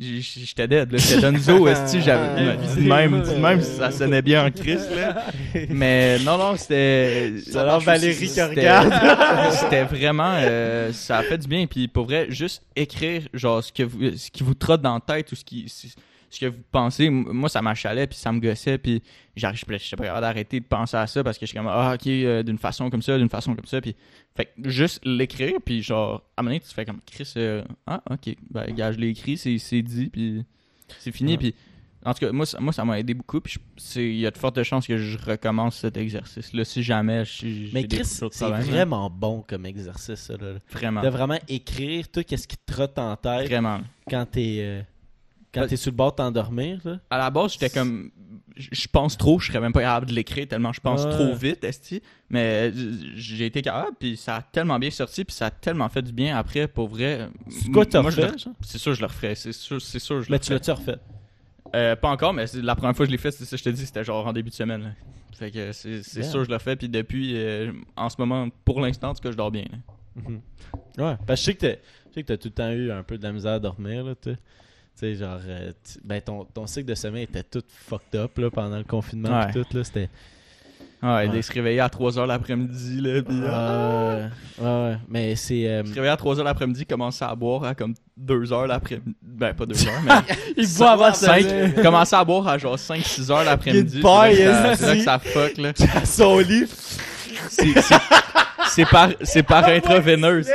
j'étais 0.00 0.68
dead. 0.68 0.92
là. 0.92 0.98
J'étais 0.98 1.20
Dunzo, 1.20 1.66
esti, 1.68 2.00
j'avais 2.00 2.56
même, 2.80 3.22
même, 3.40 3.62
ça 3.62 3.90
sonnait 3.90 4.22
bien 4.22 4.46
en 4.46 4.50
crise. 4.50 4.88
Là. 4.94 5.24
Mais 5.70 6.18
non, 6.20 6.38
non, 6.38 6.56
c'était. 6.56 7.32
Ça 7.50 7.62
a 7.62 7.64
l'air 7.64 7.80
Valérie 7.80 8.16
qui 8.16 8.28
C'était- 8.28 8.44
regarde. 8.44 8.92
C'était 9.52 9.84
vraiment. 9.84 10.34
euh, 10.36 10.92
ça 10.92 11.18
a 11.18 11.22
fait 11.22 11.38
du 11.38 11.48
bien. 11.48 11.66
Puis 11.66 11.88
pour 11.88 12.04
vrai, 12.06 12.26
juste 12.30 12.62
écrire 12.76 13.22
genre 13.34 13.62
ce, 13.62 13.72
que 13.72 13.82
vous, 13.82 14.16
ce 14.16 14.30
qui 14.30 14.42
vous 14.42 14.54
trotte 14.54 14.82
dans 14.82 14.94
la 14.94 15.00
tête 15.00 15.32
ou 15.32 15.34
ce, 15.34 15.44
qui, 15.44 15.66
ce 16.30 16.40
que 16.40 16.46
vous 16.46 16.62
pensez, 16.70 17.08
moi 17.10 17.48
ça 17.48 17.62
m'achalait 17.62 18.06
puis 18.06 18.16
ça 18.18 18.32
me 18.32 18.40
gossait. 18.40 18.78
Puis 18.78 19.02
j'arrive, 19.36 19.60
je 19.68 19.76
suis 19.78 19.96
pas 19.96 20.04
capable 20.04 20.20
d'arrêter 20.22 20.60
de 20.60 20.64
penser 20.66 20.96
à 20.96 21.06
ça 21.06 21.24
parce 21.24 21.38
que 21.38 21.46
je 21.46 21.50
suis 21.50 21.56
comme, 21.58 21.68
ah 21.68 21.94
ok, 21.94 22.06
euh, 22.06 22.42
d'une 22.42 22.58
façon 22.58 22.90
comme 22.90 23.02
ça, 23.02 23.16
d'une 23.18 23.28
façon 23.28 23.54
comme 23.54 23.66
ça. 23.66 23.80
Puis 23.80 23.96
fait 24.36 24.46
que 24.46 24.68
juste 24.68 25.00
l'écrire, 25.04 25.58
puis 25.64 25.82
genre, 25.82 26.22
à 26.36 26.40
un 26.40 26.42
moment 26.42 26.50
donné, 26.54 26.60
tu 26.60 26.74
fais 26.74 26.84
comme 26.84 27.00
Chris, 27.06 27.32
euh, 27.36 27.62
ah 27.86 28.02
ok, 28.10 28.34
ben 28.50 28.66
gars, 28.74 28.92
je 28.92 28.98
l'ai 28.98 29.08
écrit, 29.08 29.36
c'est 29.36 29.82
dit, 29.82 30.08
puis 30.10 30.44
c'est 30.98 31.12
fini. 31.12 31.32
Ouais. 31.32 31.38
Puis 31.38 31.54
en 32.04 32.14
tout 32.14 32.20
cas, 32.20 32.30
moi, 32.32 32.46
ça- 32.46 32.60
moi 32.60 32.72
ça 32.72 32.84
m'a 32.84 32.98
aidé 33.00 33.12
beaucoup. 33.12 33.40
Puis 33.40 33.54
je- 33.54 33.82
c'est- 33.82 34.08
il 34.08 34.18
y 34.20 34.26
a 34.26 34.30
de 34.30 34.38
fortes 34.38 34.62
chances 34.62 34.86
que 34.86 34.96
je 34.96 35.18
recommence 35.18 35.78
cet 35.78 35.96
exercice-là 35.96 36.64
si 36.64 36.82
jamais 36.82 37.24
j'ai 37.24 37.70
Mais 37.74 37.84
Chris, 37.86 38.04
c'est 38.04 38.28
vraiment 38.48 39.10
bon 39.10 39.44
comme 39.46 39.66
exercice, 39.66 40.14
ça. 40.20 40.34
Là. 40.36 40.54
Vraiment. 40.70 41.02
De 41.02 41.08
vraiment 41.08 41.38
écrire 41.48 42.08
tout 42.08 42.20
ce 42.28 42.46
qui 42.46 42.56
te 42.56 42.72
trotte 42.72 42.98
en 42.98 43.16
tête 43.16 43.48
Vraiment. 43.48 43.80
quand 44.08 44.26
t'es 44.30 44.58
euh, 44.60 44.82
quand 45.52 45.62
Ouais. 45.62 45.66
t'es 45.68 45.76
sur 45.76 45.90
le 45.90 45.96
bord 45.96 46.10
de 46.12 46.16
t'endormir. 46.16 46.80
là. 46.84 46.98
À 47.10 47.18
la 47.18 47.30
base, 47.30 47.52
j'étais 47.52 47.70
comme. 47.70 48.10
Je 48.56 48.88
pense 48.88 49.16
trop, 49.16 49.38
je 49.38 49.46
serais 49.46 49.60
même 49.60 49.72
pas 49.72 49.82
capable 49.82 50.06
de 50.06 50.12
l'écrire 50.14 50.48
tellement 50.48 50.72
je 50.72 50.80
pense 50.80 51.04
Ouais. 51.04 51.10
trop 51.12 51.32
vite, 51.32 51.62
esti. 51.62 52.02
Mais 52.28 52.72
j'ai 53.14 53.46
été 53.46 53.62
capable, 53.62 53.96
puis 53.98 54.16
ça 54.16 54.36
a 54.36 54.42
tellement 54.42 54.78
bien 54.80 54.90
sorti, 54.90 55.24
puis 55.24 55.34
ça 55.34 55.46
a 55.46 55.50
tellement 55.52 55.88
fait 55.88 56.02
du 56.02 56.12
bien 56.12 56.36
après, 56.36 56.66
pour 56.66 56.88
vrai. 56.88 57.28
C'est 57.48 57.70
quoi 57.70 57.86
t'as 57.86 58.00
refait? 58.00 58.32
C'est 58.62 58.78
sûr, 58.78 58.94
je 58.94 59.00
le 59.00 59.06
referais. 59.06 59.36
C'est 59.36 59.52
sûr, 59.52 59.80
c'est 59.80 60.00
sûr, 60.00 60.22
je 60.22 60.30
Mais 60.32 60.40
tu 60.40 60.52
l'as-tu 60.52 60.72
refait? 60.72 60.98
Euh, 61.76 61.94
pas 61.96 62.08
encore, 62.08 62.32
mais 62.32 62.46
c'est 62.48 62.60
la 62.62 62.74
première 62.74 62.96
fois 62.96 63.04
que 63.06 63.10
je 63.10 63.12
l'ai 63.12 63.18
fait, 63.22 63.30
c'est 63.30 63.44
ça, 63.44 63.56
je 63.56 63.62
te 63.62 63.68
dis, 63.68 63.86
c'était 63.86 64.02
genre 64.02 64.26
en 64.26 64.32
début 64.32 64.50
de 64.50 64.54
semaine. 64.54 64.82
là. 64.82 64.90
Fait 65.36 65.52
que 65.52 65.70
c'est 65.72 66.02
sûr, 66.24 66.44
je 66.44 66.50
le 66.50 66.58
fais, 66.58 66.74
puis 66.74 66.88
depuis, 66.88 67.34
euh, 67.36 67.70
en 67.96 68.08
ce 68.08 68.16
moment, 68.18 68.48
pour 68.64 68.80
l'instant, 68.80 69.10
en 69.10 69.14
tout 69.14 69.20
cas, 69.22 69.30
je 69.30 69.36
dors 69.36 69.52
bien. 69.52 69.66
là. 69.70 69.78
Mhm. 70.16 70.40
Ouais, 70.98 71.16
parce 71.28 71.40
que 71.40 71.42
je 71.42 71.42
sais 71.44 71.54
que 71.54 71.60
t'as- 71.60 71.68
je 72.08 72.14
sais 72.14 72.22
que 72.22 72.26
t'as 72.26 72.36
tout 72.36 72.48
le 72.48 72.54
temps 72.54 72.70
eu 72.72 72.90
un 72.90 73.04
peu 73.04 73.16
de 73.18 73.22
la 73.22 73.32
misère 73.32 73.52
à 73.52 73.58
dormir, 73.60 74.02
là, 74.04 74.14
tu 74.20 74.30
sais. 74.98 75.12
Tu 75.12 75.14
sais, 75.14 75.24
genre, 75.24 75.38
euh, 75.46 75.72
tu- 75.84 75.98
ben 76.04 76.20
ton, 76.20 76.44
ton 76.44 76.66
cycle 76.66 76.88
de 76.88 76.94
sommeil 76.94 77.24
était 77.24 77.42
tout 77.44 77.62
fucked 77.88 78.18
up, 78.20 78.36
là, 78.38 78.50
pendant 78.50 78.78
le 78.78 78.84
confinement 78.84 79.38
Ouais. 79.40 79.46
pis 79.46 79.52
tout, 79.52 79.76
là, 79.76 79.84
c'était... 79.84 80.08
Ouais, 81.00 81.08
Ouais. 81.10 81.28
de 81.28 81.40
se 81.40 81.52
réveiller 81.52 81.78
à 81.78 81.86
3h 81.88 82.26
l'après-midi, 82.26 83.00
là, 83.00 83.22
puis... 83.22 83.38
Euh, 83.40 84.28
ouais, 84.58 84.64
ouais, 84.90 84.96
mais 85.08 85.36
c'est... 85.36 85.68
euh, 85.68 85.84
Se 85.84 85.94
réveiller 85.94 86.08
à 86.12 86.16
3h 86.16 86.42
l'après-midi, 86.42 86.84
commencer 86.86 87.24
à 87.24 87.32
boire 87.36 87.62
à 87.62 87.74
comme 87.76 87.94
2h 88.20 88.66
l'après-midi. 88.66 89.14
Ben, 89.22 89.54
pas 89.54 89.64
2h, 89.64 89.88
mais 90.04 90.34
Il 90.56 90.68
boit 90.76 90.90
avant 90.90 91.10
de 91.10 91.14
se 91.14 91.24
Cinq- 91.26 91.44
lever. 91.44 91.82
commencer 91.82 92.16
à 92.16 92.24
boire 92.24 92.48
à 92.48 92.58
genre 92.58 92.76
5-6 92.76 93.30
heures 93.30 93.44
l'après-midi. 93.44 94.00
Goodbye, 94.00 94.34
c'est 94.36 94.44
là 94.46 94.62
là 94.74 94.76
que 94.96 95.00
ça 95.02 95.18
fuck, 95.20 95.56
là. 95.58 95.72
à 95.94 96.04
son 96.04 96.38
lit, 96.40 96.64
C'est- 98.68 98.84
par, 98.90 99.10
c'est 99.22 99.42
par 99.44 99.64
intraveineuse. 99.68 100.48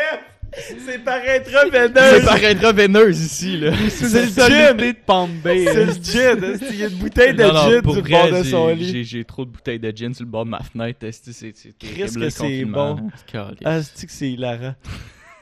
C'est 0.86 1.00
par 1.04 1.20
intraveineuse! 1.22 2.20
C'est 2.20 2.26
par 2.26 2.44
intraveineuse 2.44 3.22
ici, 3.22 3.58
là. 3.58 3.72
C'est 3.90 4.26
le 4.26 4.48
gin! 4.48 4.74
de 4.78 4.94
Pompey. 5.06 5.66
C'est 5.66 5.86
le 5.86 5.92
gin! 5.94 6.58
Il 6.72 6.76
y 6.80 6.84
a 6.84 6.88
une 6.88 6.96
bouteille 7.00 7.34
de 7.34 7.44
gin 7.44 7.54
sur 7.54 7.70
le 7.72 7.82
bord 7.82 8.30
de 8.32 8.44
j'ai- 8.44 8.50
son 8.52 8.68
lit? 8.70 8.92
j'ai- 8.92 9.04
J'ai 9.04 9.24
trop 9.24 9.46
de 9.46 9.52
bouteilles 9.52 9.80
de 9.80 9.92
gin 9.96 10.14
sur 10.14 10.24
le 10.26 10.30
bord 10.32 10.46
de 10.46 10.50
ma 10.52 10.62
fenêtre. 10.62 11.00
C'est 11.12 11.54
terrible, 11.78 12.14
que 12.14 12.20
le 12.20 12.30
c'est 12.30 12.66
bon. 12.66 13.10
Calice. 13.32 13.58
Ah, 13.66 13.82
c'est 13.82 14.06
que 14.08 14.12
c'est 14.14 14.32
hilarant? 14.32 14.76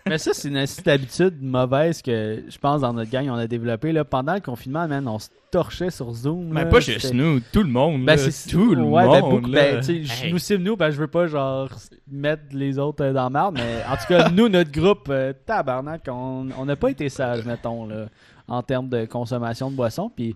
Mais 0.08 0.18
ça, 0.18 0.32
c'est 0.34 0.48
une 0.48 0.56
petite 0.56 0.88
habitude 0.88 1.42
mauvaise 1.42 2.02
que 2.02 2.44
je 2.50 2.58
pense 2.58 2.82
dans 2.82 2.94
notre 2.94 3.12
gang, 3.12 3.30
on 3.30 3.36
a 3.36 3.48
développé. 3.48 3.92
Là. 3.92 4.04
Pendant 4.04 4.34
le 4.34 4.40
confinement, 4.40 4.88
man, 4.88 5.08
on 5.08 5.20
se 5.20 5.30
torchait 5.52 5.92
sur 5.92 6.12
Zoom. 6.12 6.50
Mais 6.50 6.64
là, 6.64 6.70
pas 6.70 6.80
juste 6.80 7.14
nous, 7.14 7.40
tout 7.52 7.62
le 7.64 7.70
monde. 7.70 8.06
Ben, 8.06 8.16
là. 8.16 8.32
c'est 8.32 8.50
tout 8.50 8.74
le 8.74 8.82
ouais, 8.82 9.06
monde. 9.06 9.14
ben, 9.14 9.30
beaucoup, 9.30 9.52
là. 9.52 9.82
ben, 9.82 9.90
Hey. 9.90 10.32
nous 10.32 10.40
cible 10.40 10.64
nous, 10.64 10.76
ben, 10.76 10.90
je 10.92 10.98
veux 10.98 11.08
pas 11.08 11.28
genre 11.28 11.70
mettre 12.10 12.44
les 12.52 12.80
autres 12.80 13.04
euh, 13.04 13.14
dans 13.14 13.24
la 13.24 13.30
merde, 13.30 13.56
mais 13.56 13.84
en 13.90 13.96
tout 13.96 14.08
cas, 14.08 14.30
nous, 14.30 14.50
notre 14.50 14.72
groupe, 14.72 15.08
euh, 15.10 15.34
tabarnak, 15.46 16.02
on 16.08 16.48
on 16.58 16.66
n'a 16.66 16.76
pas 16.76 16.90
été 16.90 17.08
sage, 17.10 17.46
mettons, 17.46 17.86
là, 17.86 18.08
en 18.48 18.62
termes 18.64 18.90
de 18.90 19.06
consommation 19.06 19.70
de 19.70 19.76
boissons. 19.76 20.10
Puis 20.14 20.36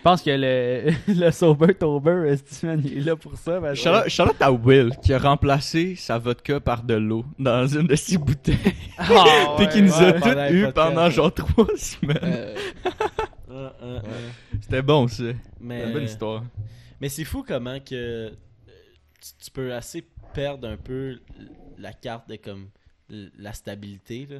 je 0.00 0.02
pense 0.02 0.22
que 0.22 0.30
le, 0.30 0.92
le 1.26 1.30
Sober 1.30 1.74
Tober, 1.74 2.34
Steven, 2.38 2.80
il 2.86 2.98
est 2.98 3.00
là 3.02 3.16
pour 3.16 3.36
ça. 3.36 3.60
parce 3.60 3.74
que- 3.74 3.84
Charlotte, 3.84 4.08
Charlotte 4.08 4.40
à 4.40 4.50
Will 4.50 4.90
qui 5.02 5.12
a 5.12 5.18
remplacé 5.18 5.94
sa 5.94 6.16
vodka 6.16 6.58
par 6.58 6.82
de 6.82 6.94
l'eau 6.94 7.26
dans 7.38 7.66
une 7.66 7.86
de 7.86 7.94
ses 7.96 8.16
bouteilles. 8.16 8.56
Ah, 8.96 9.04
Puis 9.58 9.66
ouais, 9.66 9.68
qui 9.72 9.82
nous 9.82 9.92
a 9.92 10.12
toutes 10.14 10.52
eu 10.52 10.72
pendant 10.72 11.10
genre 11.10 11.34
trois 11.34 11.66
semaines. 11.76 12.16
Euh, 12.22 12.54
ah, 13.52 13.74
ah. 13.82 14.02
C'était 14.62 14.80
bon 14.80 15.06
ça. 15.06 15.24
Mais, 15.60 15.84
Une 15.84 15.92
bonne 15.92 16.04
histoire. 16.04 16.44
mais 16.98 17.10
c'est 17.10 17.24
fou 17.24 17.44
comment 17.46 17.78
que 17.80 17.94
euh, 17.94 18.30
tu, 19.20 19.44
tu 19.44 19.50
peux 19.50 19.74
assez 19.74 20.02
perdre 20.32 20.66
un 20.66 20.78
peu 20.78 21.18
la 21.76 21.92
carte 21.92 22.26
de 22.26 22.36
comme 22.36 22.68
la 23.10 23.52
stabilité 23.52 24.26
là. 24.30 24.38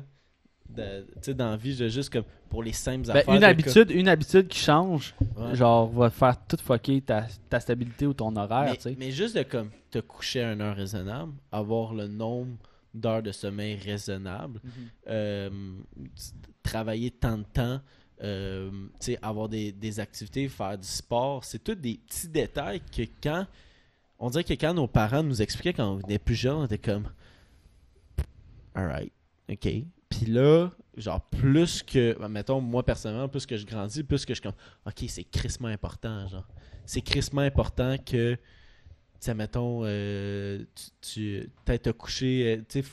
De- 0.77 1.05
Tu 1.15 1.19
sais, 1.23 1.35
dans 1.35 1.51
la 1.51 1.57
vie, 1.57 1.75
je 1.75 1.89
juste 1.89 2.13
comme 2.13 2.25
pour 2.49 2.63
les 2.63 2.73
simples 2.73 3.07
Ben, 3.07 3.17
affaires. 3.17 3.35
une 3.35 3.41
de 3.41 3.45
habitude, 3.47 3.91
une 3.91 4.09
habitude 4.09 4.49
qui 4.49 4.59
change, 4.59 5.15
Ouais. 5.37 5.55
genre 5.55 5.89
va 5.91 6.11
faire 6.11 6.37
tout 6.47 6.57
fucker 6.63 7.01
ta, 7.01 7.27
ta 7.49 7.61
stabilité 7.61 8.07
ou 8.07 8.13
ton 8.15 8.35
horaire, 8.37 8.75
mais, 8.99 9.11
juste 9.11 9.37
de 9.37 9.43
comme 9.43 9.71
te 9.91 9.99
coucher 10.01 10.43
à 10.43 10.53
une 10.53 10.61
heure 10.61 10.77
raisonnable, 10.77 11.33
avoir 11.53 11.95
le 11.95 12.07
nombre 12.09 12.57
d'heures 12.95 13.23
de 13.23 13.31
sommeil 13.33 13.77
raisonnable, 13.77 14.61
euh, 15.09 15.49
t- 15.97 16.05
travailler 16.63 17.11
tant 17.13 17.39
de 17.39 17.45
temps, 17.53 17.81
euh, 18.23 18.71
avoir 19.23 19.49
des, 19.49 19.73
des 19.73 19.99
activités, 20.01 20.49
faire 20.49 20.77
du 20.77 20.87
sport, 20.87 21.45
c'est 21.45 21.63
tous 21.63 21.75
des 21.77 21.99
petits 22.07 22.29
détails 22.29 22.81
que 22.81 23.03
quand 23.23 23.47
on 24.19 24.29
dirait 24.29 24.45
que 24.45 24.53
quand 24.55 24.75
nos 24.75 24.87
parents 24.89 25.23
nous 25.23 25.41
expliquaient 25.41 25.73
quand 25.73 25.95
on 25.95 26.01
était 26.01 26.19
plus 26.19 26.35
jeunes, 26.35 26.57
on 26.57 26.65
était 26.67 26.79
comme 26.79 27.09
alright, 28.75 29.13
ok. 29.49 29.69
Puis 30.11 30.27
là, 30.27 30.69
genre 30.97 31.23
plus 31.23 31.83
que, 31.83 32.19
ben, 32.19 32.29
mettons 32.29 32.61
moi 32.61 32.85
personnellement, 32.85 33.29
plus 33.29 33.47
que 33.47 33.57
je 33.57 33.65
grandis, 33.65 34.03
plus 34.03 34.27
que 34.27 34.35
je 34.35 34.41
suis 34.41 34.43
comme 34.43 34.59
ok, 34.87 35.09
c'est 35.09 35.25
crissement 35.25 35.69
important, 35.69 36.29
genre. 36.29 36.47
C'est 36.85 37.01
crissement 37.01 37.43
important 37.43 37.97
que 37.99 38.35
tu 38.35 38.39
sais, 39.27 39.35
mettons, 39.35 39.83
euh, 39.85 40.65
tu, 40.75 40.91
tu 41.41 41.51
peut-être 41.65 41.83
te 41.83 41.91
coucher, 41.91 42.57
euh, 42.59 42.65
tu 42.69 42.83
sais, 42.83 42.89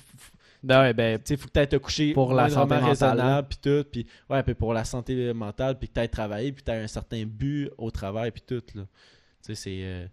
Ben 0.61 0.91
ben, 0.93 1.19
tu 1.23 1.37
faut 1.37 1.47
que 1.47 1.59
tu 1.59 1.67
te 1.67 1.75
coucher 1.77 2.13
Pour 2.13 2.33
la 2.33 2.49
santé 2.49 2.75
mentale, 2.75 2.89
raisonnable, 2.89 3.47
puis 3.47 3.59
tout, 3.61 3.85
puis 3.89 4.07
ouais, 4.29 4.43
puis 4.43 4.53
pour 4.53 4.73
la 4.73 4.83
santé 4.83 5.33
mentale, 5.33 5.79
puis 5.79 5.87
que 5.87 6.01
tu 6.01 6.09
travailler, 6.09 6.51
puis 6.51 6.63
tu 6.63 6.71
as 6.71 6.75
un 6.75 6.87
certain 6.87 7.25
but 7.25 7.69
au 7.77 7.89
travail, 7.91 8.31
puis 8.31 8.43
tout, 8.45 8.63
là. 8.75 8.83
Tu 9.41 9.53
sais, 9.53 9.55
c'est... 9.55 9.79
euh, 9.83 10.07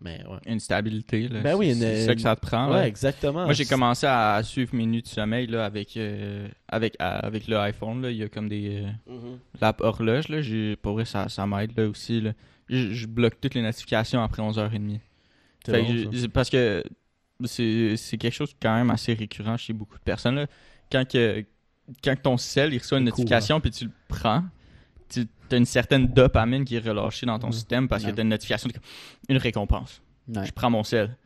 Mais 0.00 0.22
ouais. 0.28 0.38
Une 0.46 0.58
stabilité. 0.60 1.28
Là. 1.28 1.40
Ben 1.40 1.54
oui, 1.54 1.66
C'est- 1.66 1.72
une- 1.74 1.80
c'est 1.80 2.06
ça 2.06 2.14
que 2.14 2.20
ça 2.20 2.34
te 2.36 2.40
prend. 2.40 2.66
ouais, 2.68 2.78
là. 2.80 2.86
exactement. 2.88 3.44
Moi, 3.44 3.52
j'ai 3.52 3.64
commencé 3.64 4.06
à 4.06 4.40
suivre 4.42 4.74
mes 4.74 4.86
nuits 4.86 5.02
de 5.02 5.06
sommeil 5.06 5.46
là, 5.46 5.64
avec, 5.64 5.96
euh, 5.96 6.48
avec, 6.68 6.96
à- 6.98 7.18
avec 7.24 7.46
le 7.46 7.56
iPhone. 7.58 8.02
Là. 8.02 8.10
Il 8.10 8.16
y 8.16 8.22
a 8.24 8.28
comme 8.28 8.48
des. 8.48 8.82
euh, 8.84 9.12
mhm. 9.12 9.38
L'app 9.60 9.80
horloge. 9.80 10.28
Là. 10.28 10.40
Pour 10.82 10.94
vrai, 10.94 11.04
ça, 11.04 11.28
ça 11.28 11.46
m'aide 11.46 11.76
là, 11.78 11.88
aussi. 11.88 12.20
Là. 12.20 12.32
Je, 12.68 12.92
je 12.92 13.06
bloque 13.06 13.40
toutes 13.40 13.54
les 13.54 13.62
notifications 13.62 14.22
après 14.22 14.42
11h30. 14.42 15.00
C'est 15.64 15.72
Fait 15.72 15.82
bon, 15.82 15.86
que 15.88 16.02
ça. 16.04 16.08
j'ai- 16.12 16.28
parce 16.28 16.50
que 16.50 16.82
c'est 17.44 18.18
quelque 18.18 18.32
chose 18.34 18.54
quand 18.60 18.74
même 18.74 18.90
assez 18.90 19.14
récurrent 19.14 19.56
chez 19.56 19.72
beaucoup 19.72 19.96
de 19.98 20.02
personnes. 20.02 20.34
là. 20.36 20.46
Quand, 20.90 21.08
que, 21.08 21.44
quand 22.02 22.14
ton 22.22 22.36
cell 22.36 22.72
il 22.74 22.78
reçoit 22.78 22.98
une 22.98 23.04
notification 23.04 23.60
puis 23.60 23.70
tu 23.70 23.84
le 23.84 23.90
prends, 24.08 24.42
tu 25.48 25.54
as 25.54 25.56
une 25.56 25.64
certaine 25.64 26.06
dopamine 26.08 26.64
qui 26.64 26.76
est 26.76 26.86
relâchée 26.86 27.26
dans 27.26 27.38
ton 27.38 27.52
système 27.52 27.88
parce 27.88 28.04
que 28.04 28.10
tu 28.10 28.18
as 28.18 28.22
une 28.22 28.28
notification, 28.30 28.68
une 29.28 29.36
récompense. 29.38 30.00
ouais. 30.28 30.46
Je 30.46 30.52
prends 30.52 30.70
mon 30.70 30.82
sel. 30.84 31.16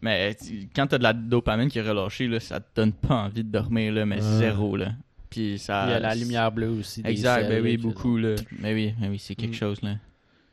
Mais 0.00 0.36
quand 0.76 0.86
tu 0.86 0.94
as 0.94 0.98
de 0.98 1.02
la 1.02 1.12
dopamine 1.12 1.68
qui 1.68 1.78
est 1.80 1.88
relâchée, 1.88 2.28
là, 2.28 2.38
ça 2.38 2.60
te 2.60 2.66
donne 2.76 2.92
pas 2.92 3.14
envie 3.24 3.42
de 3.42 3.50
dormir, 3.50 3.92
là, 3.92 4.06
mais 4.06 4.20
zéro. 4.20 4.76
Là. 4.76 4.92
Puis 5.28 5.58
ça, 5.58 5.86
il 5.86 5.90
y 5.90 5.94
a 5.94 5.98
la 6.00 6.14
lumière 6.14 6.52
bleue 6.52 6.68
aussi. 6.70 7.02
Exact, 7.04 7.48
ben 7.48 7.62
oui, 7.62 7.76
beaucoup. 7.76 8.16
Là. 8.16 8.36
Mais 8.60 8.72
oui, 8.74 8.94
mais 9.00 9.08
oui 9.08 9.18
c'est 9.18 9.34
quelque 9.34 9.50
Mm. 9.50 9.54
chose. 9.54 9.82
Là. 9.82 9.96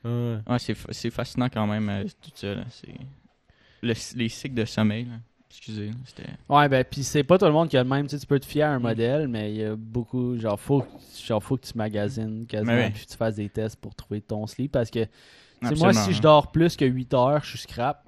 Ouais. 0.04 0.38
Ouais, 0.48 0.60
c'est, 0.60 0.74
fa- 0.74 0.92
c'est 0.92 1.10
fascinant 1.12 1.48
quand 1.50 1.66
même, 1.68 1.88
euh, 1.90 2.04
tout 2.22 2.32
ça. 2.34 2.56
Là. 2.56 2.64
C'est... 2.70 2.90
Le- 3.82 4.18
les 4.18 4.30
cycles 4.30 4.56
de 4.56 4.66
sommeil. 4.66 5.06
Là. 5.06 5.16
Excusez, 5.58 5.92
c'était. 6.06 6.30
Ouais, 6.50 6.68
ben, 6.70 6.84
puis 6.84 7.04
c'est 7.04 7.24
pas 7.24 7.38
tout 7.38 7.46
le 7.46 7.52
monde 7.52 7.70
qui 7.70 7.78
a 7.78 7.84
le 7.84 7.90
même. 7.90 8.06
Tu 8.08 8.12
sais, 8.16 8.20
tu 8.20 8.28
peux 8.28 8.40
te 8.40 8.46
fier 8.46 8.64
à 8.64 8.74
Mm. 8.74 8.76
un 8.76 8.80
modèle, 8.90 9.28
mais 9.28 9.52
il 9.52 9.58
y 9.58 9.64
a 9.64 9.76
beaucoup. 9.76 10.38
Genre, 10.38 10.60
faut, 10.60 10.86
genre, 11.26 11.42
faut 11.44 11.58
que 11.58 11.66
tu 11.66 11.78
magasines 11.78 12.46
quasiment, 12.46 12.74
oui. 12.76 12.92
puis 12.92 13.06
tu 13.06 13.16
fasses 13.18 13.36
des 13.36 13.50
tests 13.50 13.78
pour 13.78 13.96
trouver 13.96 14.22
ton 14.22 14.46
sleep. 14.48 14.72
Parce 14.72 14.90
que, 14.92 15.06
moi, 15.62 15.94
si 15.94 16.14
je 16.14 16.22
dors 16.22 16.52
plus 16.52 16.76
que 16.76 16.86
8 16.86 17.14
heures, 17.14 17.44
je 17.44 17.50
suis 17.50 17.60
scrap. 17.60 18.04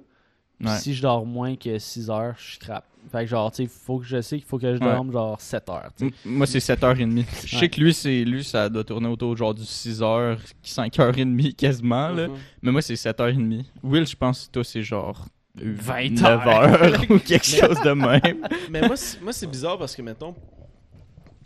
Puis 0.60 0.68
Ouais. 0.68 0.78
Si 0.80 0.96
je 0.96 1.04
dors 1.04 1.24
moins 1.26 1.56
que 1.56 1.78
6 1.78 2.10
heures, 2.10 2.34
je 2.40 2.56
scrape. 2.56 2.84
Fait 3.12 3.20
que 3.24 3.28
genre, 3.28 3.52
tu 3.52 3.64
sais, 3.64 3.70
faut 3.72 4.00
que 4.00 4.06
je 4.06 4.20
sais 4.22 4.38
qu'il 4.38 4.46
faut 4.46 4.58
que 4.58 4.66
je 4.76 4.80
Ouais. 4.80 4.92
dorme 4.92 5.12
genre 5.12 5.40
7 5.40 5.70
heures. 5.70 5.92
Moi, 6.26 6.48
c'est 6.48 6.60
7h30. 6.60 7.24
Je 7.46 7.48
sais 7.48 7.56
Ouais. 7.62 7.70
que 7.70 7.80
lui, 7.80 7.94
c'est 7.94 8.24
lui, 8.26 8.44
ça 8.44 8.68
doit 8.68 8.84
tourner 8.84 9.08
autour 9.08 9.38
genre 9.38 9.54
du 9.54 9.64
6h, 9.64 10.38
5h30 10.64 11.54
quasiment, 11.56 12.10
là. 12.10 12.28
Mhm. 12.28 12.36
Mais 12.64 12.72
moi, 12.72 12.82
c'est 12.82 12.96
7h30. 12.96 13.66
Will, 13.84 14.06
je 14.08 14.16
pense 14.16 14.48
que 14.48 14.52
toi, 14.54 14.64
c'est 14.64 14.82
genre 14.82 15.26
20 15.62 16.16
9h 16.22 17.12
ou 17.14 17.20
quelque 17.20 17.46
chose 17.46 17.80
de 17.82 17.92
même. 17.92 18.48
Mais 18.70 18.82
moi, 18.88 18.96
c'est- 18.98 19.22
moi, 19.22 19.34
c'est 19.34 19.48
bizarre 19.48 19.78
parce 19.78 19.96
que, 19.96 20.02
mettons, 20.02 20.36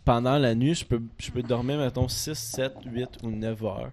pendant 0.04 0.38
la 0.38 0.56
nuit, 0.56 0.74
je 0.76 0.86
peux, 0.86 1.02
je 1.18 1.32
peux 1.32 1.44
dormir, 1.44 1.78
mettons, 1.78 2.08
6, 2.08 2.34
7, 2.38 2.74
8 2.86 3.10
ou 3.24 3.30
9 3.32 3.64
heures. 3.66 3.92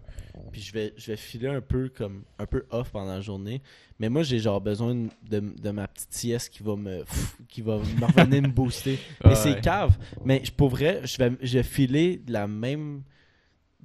Puis 0.53 0.63
je 0.63 0.73
vais, 0.73 0.95
je 0.97 1.11
vais 1.11 1.17
filer 1.17 1.49
un 1.49 1.61
peu 1.61 1.91
comme 1.95 2.23
un 2.39 2.47
peu 2.47 2.65
off 2.71 2.91
pendant 2.91 3.13
la 3.13 3.21
journée. 3.21 3.61
Mais 3.99 4.09
moi, 4.09 4.23
j'ai 4.23 4.39
genre 4.39 4.61
besoin 4.61 4.95
de, 4.95 5.09
de 5.41 5.71
ma 5.71 5.87
petite 5.89 6.13
sieste 6.15 6.51
qui 6.51 6.63
va 6.63 6.77
me 6.77 7.05
qui 7.49 7.61
va 7.61 7.77
me 7.77 8.07
revenir 8.07 8.43
me 8.43 8.49
booster. 8.49 8.99
Mais 9.25 9.31
Ouais. 9.31 9.37
c'est 9.37 9.61
cave. 9.61 9.99
Mais 10.25 10.41
je- 10.45 10.53
pour 10.53 10.71
vrai, 10.71 11.01
je 11.05 11.19
vais, 11.19 11.33
je 11.43 11.59
vais 11.59 11.63
filer 11.65 12.17
de 12.17 12.33
la 12.33 12.47
même, 12.47 13.03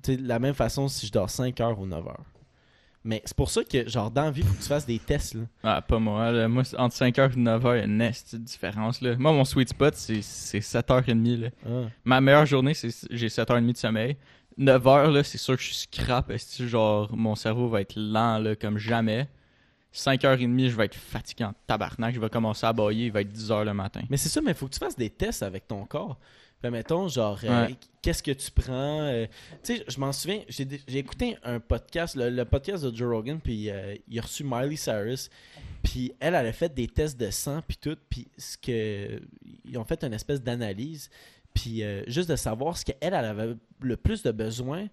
de 0.08 0.16
la 0.26 0.40
même 0.40 0.54
façon 0.54 0.88
si 0.88 1.08
je 1.08 1.12
dors 1.12 1.30
5 1.30 1.60
heures 1.60 1.80
ou 1.80 1.86
9 1.86 2.08
heures. 2.08 2.24
Mais 3.06 3.22
c'est 3.26 3.36
pour 3.36 3.50
ça 3.50 3.64
que, 3.64 3.88
genre, 3.90 4.10
dans 4.10 4.24
la 4.26 4.32
vie, 4.32 4.42
il 4.42 4.48
faut 4.48 4.54
que 4.54 4.62
tu 4.62 4.68
fasses 4.68 4.86
des 4.86 5.00
tests. 5.00 5.34
Là. 5.34 5.42
Ah, 5.64 5.82
pas 5.82 6.00
moi. 6.00 6.32
là. 6.32 6.48
Moi, 6.48 6.64
entre 6.78 6.96
5h 6.96 7.34
et 7.34 7.36
9h, 7.36 7.76
il 7.76 7.80
y 7.80 7.82
a 7.82 7.84
une 7.86 7.98
de 7.98 8.38
différence. 8.38 9.02
Là. 9.02 9.16
Moi, 9.18 9.34
mon 9.34 9.44
sweet 9.44 9.70
spot, 9.70 9.94
c'est 9.96 10.22
c'est 10.22 10.60
7h30. 10.60 11.42
Là. 11.42 11.50
Ah. 11.66 11.90
Ma 12.06 12.22
meilleure 12.22 12.46
journée, 12.46 12.74
c'est 12.74 12.90
j'ai 13.12 13.28
7h30 13.28 13.72
de 13.74 13.78
sommeil. 13.78 14.18
9h, 14.58 15.12
là, 15.12 15.24
c'est 15.24 15.38
sûr 15.38 15.56
que 15.58 15.62
je 15.62 15.74
suis 15.74 15.88
scrap. 15.92 16.30
esti, 16.32 16.68
Genre, 16.68 17.14
mon 17.16 17.36
cerveau 17.36 17.68
va 17.68 17.82
être 17.82 17.96
lent 17.98 18.38
là, 18.38 18.56
comme 18.56 18.78
jamais. 18.78 19.28
5h30, 19.94 20.70
je 20.70 20.76
vais 20.76 20.86
être 20.86 20.96
fatigué 20.96 21.44
en 21.44 21.54
tabarnak. 21.68 22.16
Je 22.16 22.20
vais 22.20 22.30
commencer 22.30 22.66
à 22.66 22.74
bailler. 22.74 23.08
Il 23.08 23.12
va 23.12 23.22
être 23.22 23.32
10h 23.32 23.64
le 23.66 23.74
matin. 23.74 24.02
Mais 24.10 24.18
c'est 24.18 24.30
ça, 24.30 24.42
mais 24.42 24.52
il 24.52 24.58
faut 24.58 24.68
que 24.68 24.74
tu 24.74 24.80
fasses 24.80 24.96
des 24.96 25.10
tests 25.10 25.44
avec 25.44 25.68
ton 25.68 25.86
corps. 25.86 26.18
Ben, 26.64 26.72
mettons, 26.72 27.10
genre, 27.10 27.38
euh, 27.44 27.68
qu'est-ce 28.02 28.24
que 28.24 28.32
tu 28.32 28.50
prends 28.50 29.02
euh, 29.02 29.26
Tu 29.64 29.76
sais, 29.78 29.86
je 29.88 30.00
m'en 30.00 30.14
souviens, 30.14 30.40
j'ai 30.48 30.98
écouté 30.98 31.38
un 31.44 31.60
podcast, 31.60 32.16
le, 32.16 32.30
le 32.30 32.46
podcast 32.46 32.86
de 32.86 32.96
Joe 32.96 33.14
Rogan, 33.14 33.40
puis 33.44 33.70
euh, 33.70 33.96
il 34.08 34.18
a 34.18 34.22
reçu 34.22 34.46
Miley 34.46 34.78
Cyrus, 34.78 35.30
puis 35.84 36.14
elle, 36.22 36.36
elle 36.36 36.48
a 36.48 36.54
fait 36.54 36.74
des 36.74 36.88
tests 36.88 37.20
de 37.20 37.30
sang, 37.32 37.62
puis 37.68 37.76
tout, 37.76 37.98
puis 38.10 38.28
ce 38.38 38.58
que. 38.58 39.22
Ils 39.66 39.78
ont 39.78 39.84
fait 39.84 40.04
une 40.06 40.14
espèce 40.14 40.42
d'analyse, 40.42 41.10
puis 41.54 41.84
juste 42.08 42.30
de 42.30 42.36
savoir 42.38 42.78
ce 42.78 42.86
qu'elle, 42.86 42.96
elle 43.02 43.14
avait 43.14 43.56
le 43.82 43.98
plus 43.98 44.24
de 44.24 44.32
besoin. 44.32 44.88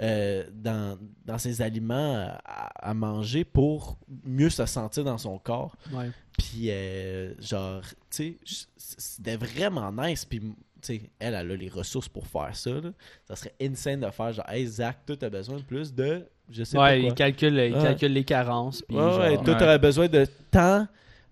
euh, 0.00 0.44
dans, 0.52 0.98
dans 1.24 1.38
ses 1.38 1.62
aliments 1.62 2.26
à, 2.44 2.88
à 2.90 2.94
manger 2.94 3.44
pour 3.44 3.98
mieux 4.24 4.50
se 4.50 4.66
sentir 4.66 5.04
dans 5.04 5.18
son 5.18 5.38
corps. 5.38 5.76
Puis, 6.36 6.70
euh, 6.70 7.34
genre, 7.40 7.82
tu 8.10 8.36
sais, 8.40 8.66
c'était 8.76 9.36
vraiment 9.36 9.92
nice. 9.92 10.24
Puis, 10.24 10.40
elle, 10.90 11.00
elle 11.20 11.34
a 11.34 11.42
les 11.56 11.68
ressources 11.68 12.08
pour 12.08 12.26
faire 12.26 12.54
ça. 12.54 12.70
là. 12.70 12.90
Ça 13.24 13.36
serait 13.36 13.54
insane 13.60 14.00
de 14.00 14.10
faire, 14.10 14.32
genre, 14.32 14.48
hey, 14.48 14.66
Zach, 14.66 14.98
toi, 15.06 15.16
t'as 15.16 15.30
besoin 15.30 15.56
de 15.58 15.62
plus 15.62 15.94
de. 15.94 16.26
Je 16.50 16.64
sais 16.64 16.76
Ouais, 16.76 16.84
pas 16.84 16.96
il 16.96 17.14
calcule, 17.14 17.54
il 17.58 17.74
Ouais. 17.74 17.82
calcule 17.82 18.12
les 18.12 18.24
carences. 18.24 18.82
Puis 18.82 18.96
Ouais, 18.96 19.02
genre, 19.02 19.18
ouais, 19.20 19.36
toi, 19.36 19.54
Ouais. 19.54 19.58
t'aurais 19.58 19.78
besoin 19.78 20.08
de 20.08 20.26
temps, 20.50 20.86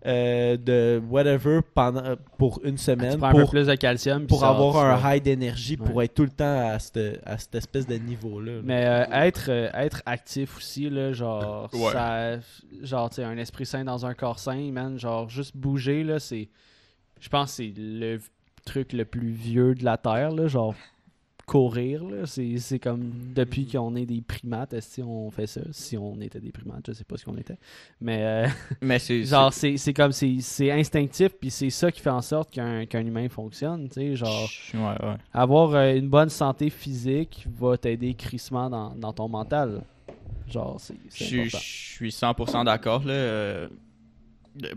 euh, 0.07 0.57
de 0.57 1.03
whatever, 1.11 1.61
pendant, 1.75 2.15
pour 2.39 2.59
une 2.65 2.77
tu 2.77 2.83
semaine, 2.85 3.23
un 3.23 3.33
peu 3.33 3.41
pour, 3.43 3.51
plus 3.51 3.67
de 3.67 3.75
calcium. 3.75 4.27
pour 4.27 4.41
ça- 4.41 4.49
avoir 4.49 4.73
ça- 4.75 5.07
un 5.07 5.15
high 5.15 5.23
d'énergie, 5.23 5.77
pour 5.77 5.97
Ouais. 5.97 6.07
être 6.07 6.15
tout 6.15 6.23
le 6.23 6.31
temps 6.31 6.71
à 6.71 6.79
cette, 6.79 7.21
à 7.27 7.37
cette 7.37 7.55
espèce 7.57 7.87
de 7.87 7.97
niveau-là. 7.97 8.53
là. 8.53 8.61
Mais 8.65 8.87
euh, 8.87 9.05
être, 9.13 9.51
euh, 9.51 9.69
être 9.75 10.01
actif 10.07 10.57
aussi, 10.57 10.89
là, 10.89 11.13
genre, 11.13 11.69
Ouais. 11.75 11.93
ça, 11.93 12.39
genre, 12.81 13.11
un 13.19 13.37
esprit 13.37 13.67
sain 13.67 13.85
dans 13.85 14.07
un 14.07 14.15
corps 14.15 14.39
sain, 14.39 14.71
man, 14.73 14.99
genre, 14.99 15.29
juste 15.29 15.55
bouger, 15.55 16.03
là, 16.03 16.19
c'est, 16.19 16.49
je 17.21 17.29
pense 17.29 17.51
que 17.51 17.57
c'est 17.57 17.73
le 17.77 18.21
truc 18.71 18.93
le 18.93 19.05
plus 19.05 19.31
vieux 19.31 19.75
de 19.75 19.85
la 19.85 19.97
Terre, 19.97 20.31
là, 20.33 20.47
genre, 20.49 20.75
courir, 21.47 22.03
c'est, 22.27 22.57
comme, 22.79 23.11
depuis 23.35 23.66
qu'on 23.66 23.97
est 23.97 24.07
des 24.07 24.21
primates, 24.21 24.79
que 24.81 25.03
on 25.03 25.31
fait 25.31 25.49
ça? 25.49 25.61
Si 25.73 25.97
on 25.99 26.21
était 26.21 26.39
des 26.39 26.53
primates, 26.53 26.85
je 26.87 26.93
sais 26.93 27.03
pas 27.05 27.16
ce 27.16 27.25
qu'on 27.25 27.37
était, 27.37 27.57
mais, 28.01 28.18
euh, 28.23 28.47
Mais 28.81 29.01
c'est. 29.01 29.25
genre, 29.25 29.53
c'est, 29.53 29.77
comme, 29.93 30.12
c'est, 30.12 30.39
instinctif, 30.71 31.31
puis 31.41 31.51
c'est 31.51 31.71
ça 31.71 31.91
qui 31.91 32.01
fait 32.01 32.11
en 32.11 32.23
sorte 32.23 32.53
qu'un, 32.53 32.87
qu'un 32.87 33.05
humain 33.05 33.29
fonctionne, 33.29 33.89
tu 33.89 33.95
sais, 33.95 34.14
genre, 34.16 34.49
Ouais, 34.75 34.81
ouais. 35.09 35.16
avoir 35.33 35.75
euh, 35.75 35.95
une 35.97 36.09
bonne 36.09 36.29
santé 36.31 36.71
physique 36.71 37.47
va 37.59 37.77
t'aider 37.77 38.14
crissement 38.14 38.71
dans, 38.71 38.95
dans 38.95 39.12
ton 39.12 39.29
mental. 39.29 39.83
Genre, 40.49 40.77
c'est 40.81 40.95
Je 41.11 41.25
suis- 41.25 41.37
je 41.37 41.41
important. 41.41 41.59
suis 41.61 42.11
100% 42.12 42.64
d'accord. 42.64 43.03
là. 43.05 43.12
Euh, 43.12 43.68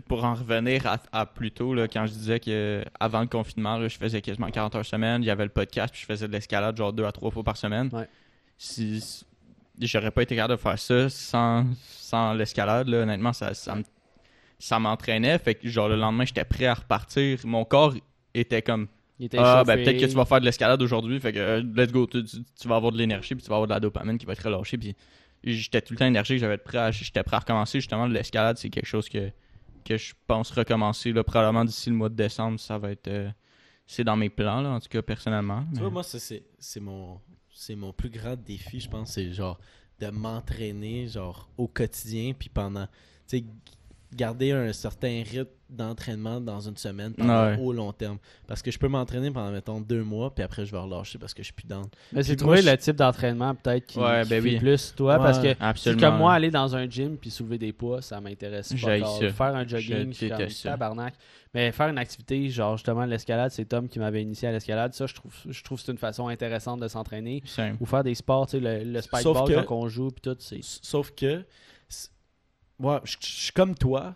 Pour 0.06 0.24
en 0.24 0.34
revenir 0.34 0.86
à, 0.86 0.98
à 1.12 1.26
plus 1.26 1.50
tôt, 1.50 1.74
là, 1.74 1.88
quand 1.88 2.06
je 2.06 2.12
disais 2.12 2.38
que 2.40 2.84
avant 3.00 3.20
le 3.20 3.26
confinement, 3.26 3.76
là, 3.78 3.88
je 3.88 3.96
faisais 3.98 4.20
quasiment 4.22 4.48
40 4.50 4.74
heures 4.76 4.84
semaine, 4.86 5.22
il 5.22 5.26
y 5.26 5.30
avait 5.30 5.44
le 5.44 5.50
podcast, 5.50 5.92
puis 5.92 6.00
je 6.02 6.06
faisais 6.06 6.28
de 6.28 6.32
l'escalade 6.32 6.76
genre 6.76 6.92
deux 6.92 7.04
à 7.04 7.12
trois 7.12 7.30
fois 7.30 7.42
par 7.42 7.56
semaine. 7.56 7.90
Ouais. 7.92 8.08
Si, 8.56 9.24
j'aurais 9.80 10.10
pas 10.12 10.22
été 10.22 10.36
capable 10.36 10.54
de 10.54 10.60
faire 10.62 10.78
ça 10.78 11.08
sans, 11.10 11.66
sans 11.88 12.34
l'escalade, 12.34 12.88
honnêtement, 12.88 13.32
ça, 13.32 13.52
ça, 13.54 13.74
me- 13.74 13.82
ça 14.60 14.78
m'entraînait. 14.78 15.38
Fait 15.38 15.54
que 15.56 15.68
genre 15.68 15.88
le 15.88 15.96
lendemain, 15.96 16.24
j'étais 16.24 16.44
prêt 16.44 16.66
à 16.66 16.74
repartir. 16.74 17.40
Mon 17.44 17.64
corps 17.64 17.94
était 18.32 18.62
comme 18.62 18.86
Il 19.18 19.26
était 19.26 19.38
Ah, 19.40 19.62
ben 19.64 19.76
peut-être 19.84 20.00
que 20.00 20.06
tu 20.06 20.14
vas 20.14 20.24
faire 20.24 20.40
de 20.40 20.44
l'escalade 20.44 20.80
aujourd'hui, 20.82 21.18
fait 21.20 21.32
que 21.32 21.38
euh, 21.38 21.62
let's 21.74 21.90
go, 21.92 22.06
tu, 22.06 22.22
tu- 22.24 22.44
tu 22.60 22.68
vas 22.68 22.76
avoir 22.76 22.92
de 22.92 22.98
l'énergie, 22.98 23.34
puis 23.34 23.42
tu 23.42 23.48
vas 23.48 23.56
avoir 23.56 23.68
de 23.68 23.72
la 23.74 23.80
dopamine 23.80 24.18
qui 24.18 24.26
va 24.26 24.32
être 24.34 24.44
relâchée, 24.44 24.78
puis 24.78 24.94
j'étais 25.42 25.80
tout 25.82 25.92
le 25.94 25.98
temps 25.98 26.06
énergique, 26.06 26.38
j'avais 26.38 26.58
prêt 26.58 26.78
à, 26.78 26.90
j'étais 26.90 27.22
prêt 27.24 27.36
à 27.36 27.40
recommencer, 27.40 27.78
justement, 27.80 28.06
l'escalade, 28.06 28.56
c'est 28.56 28.70
quelque 28.70 28.86
chose 28.86 29.08
que, 29.08 29.30
que 29.84 29.96
je 29.96 30.14
pense 30.26 30.50
recommencer, 30.50 31.12
là, 31.12 31.22
probablement 31.24 31.64
d'ici 31.64 31.90
le 31.90 31.96
mois 31.96 32.08
de 32.08 32.14
décembre, 32.16 32.58
ça 32.58 32.78
va 32.78 32.90
être, 32.92 33.08
euh, 33.08 33.30
c'est 33.86 34.04
dans 34.04 34.16
mes 34.16 34.30
plans, 34.30 34.60
là, 34.62 34.70
en 34.70 34.80
tout 34.80 34.88
cas, 34.88 35.02
personnellement. 35.02 35.62
Tu 35.64 35.74
mais- 35.74 35.80
vois, 35.80 35.90
moi, 35.90 36.02
ça, 36.02 36.18
c'est 36.18 36.42
c'est 36.58 36.80
mon, 36.80 37.20
c'est 37.52 37.76
mon 37.76 37.92
plus 37.92 38.10
grand 38.10 38.36
défi, 38.36 38.80
je 38.80 38.88
pense. 38.88 39.12
C'est 39.12 39.32
genre 39.32 39.58
de 40.00 40.08
m'entraîner 40.08 41.06
genre 41.06 41.48
au 41.56 41.68
quotidien, 41.68 42.32
puis 42.38 42.48
pendant. 42.48 42.86
Tu 43.28 43.38
sais, 43.38 43.44
garder 44.14 44.52
un 44.52 44.72
certain 44.72 45.22
rythme 45.28 45.48
d'entraînement 45.70 46.40
dans 46.40 46.60
une 46.60 46.76
semaine 46.76 47.14
pendant 47.14 47.46
Ouais. 47.46 47.58
au 47.58 47.72
long 47.72 47.92
terme. 47.92 48.18
Parce 48.46 48.62
que 48.62 48.70
je 48.70 48.78
peux 48.78 48.86
m'entraîner 48.86 49.30
pendant, 49.30 49.50
mettons, 49.50 49.80
deux 49.80 50.04
mois, 50.04 50.32
puis 50.32 50.44
après, 50.44 50.64
je 50.64 50.70
vais 50.70 50.78
relâcher 50.78 51.18
parce 51.18 51.34
que 51.34 51.42
je 51.42 51.46
suis 51.46 51.52
plus 51.52 51.66
down. 51.66 51.86
Mais 52.12 52.22
c'est 52.22 52.36
trouver 52.36 52.62
le 52.62 52.76
type 52.76 52.94
d'entraînement 52.96 53.54
peut-être 53.56 53.86
qui, 53.86 53.98
Ouais, 53.98 54.22
qui 54.22 54.28
ben 54.28 54.42
fait 54.42 54.50
oui. 54.50 54.58
plus 54.58 54.94
toi. 54.94 55.14
Ouais. 55.16 55.18
Parce 55.18 55.38
que 55.38 55.48
c'est 55.48 55.56
Absolument. 55.60 56.00
comme 56.10 56.18
moi, 56.18 56.32
aller 56.34 56.50
dans 56.50 56.76
un 56.76 56.88
gym 56.88 57.16
puis 57.16 57.30
soulever 57.30 57.58
des 57.58 57.72
poids, 57.72 58.02
ça 58.02 58.20
m'intéresse 58.20 58.72
pas. 58.72 58.76
Ça. 59.18 59.30
Faire 59.32 59.56
un 59.56 59.66
jogging, 59.66 60.12
je 60.12 60.28
comme 60.28 60.46
tabarnak. 60.62 61.14
Mais 61.54 61.72
faire 61.72 61.88
une 61.88 61.98
activité, 61.98 62.48
genre 62.50 62.76
justement 62.76 63.04
l'escalade, 63.04 63.50
c'est 63.50 63.64
Tom 63.64 63.88
qui 63.88 63.98
m'avait 63.98 64.22
initié 64.22 64.48
à 64.48 64.52
l'escalade. 64.52 64.92
Ça, 64.94 65.06
je 65.06 65.14
trouve, 65.14 65.32
je 65.48 65.62
trouve 65.62 65.78
que 65.78 65.86
c'est 65.86 65.92
une 65.92 65.98
façon 65.98 66.28
intéressante 66.28 66.80
de 66.80 66.88
s'entraîner. 66.88 67.42
Ou 67.80 67.86
faire 67.86 68.04
des 68.04 68.14
sports, 68.14 68.46
tu 68.46 68.58
sais, 68.58 68.60
le, 68.60 68.92
le 68.92 69.00
spike 69.00 69.22
Sauf 69.22 69.38
ball 69.38 69.48
que- 69.48 69.60
quand 69.66 69.76
on 69.76 69.88
joue 69.88 70.10
puis 70.10 70.20
tout, 70.22 70.36
Sauf 70.62 71.12
que. 71.16 71.42
Moi, 72.78 73.00
je 73.04 73.16
suis 73.20 73.52
comme 73.52 73.74
toi. 73.74 74.14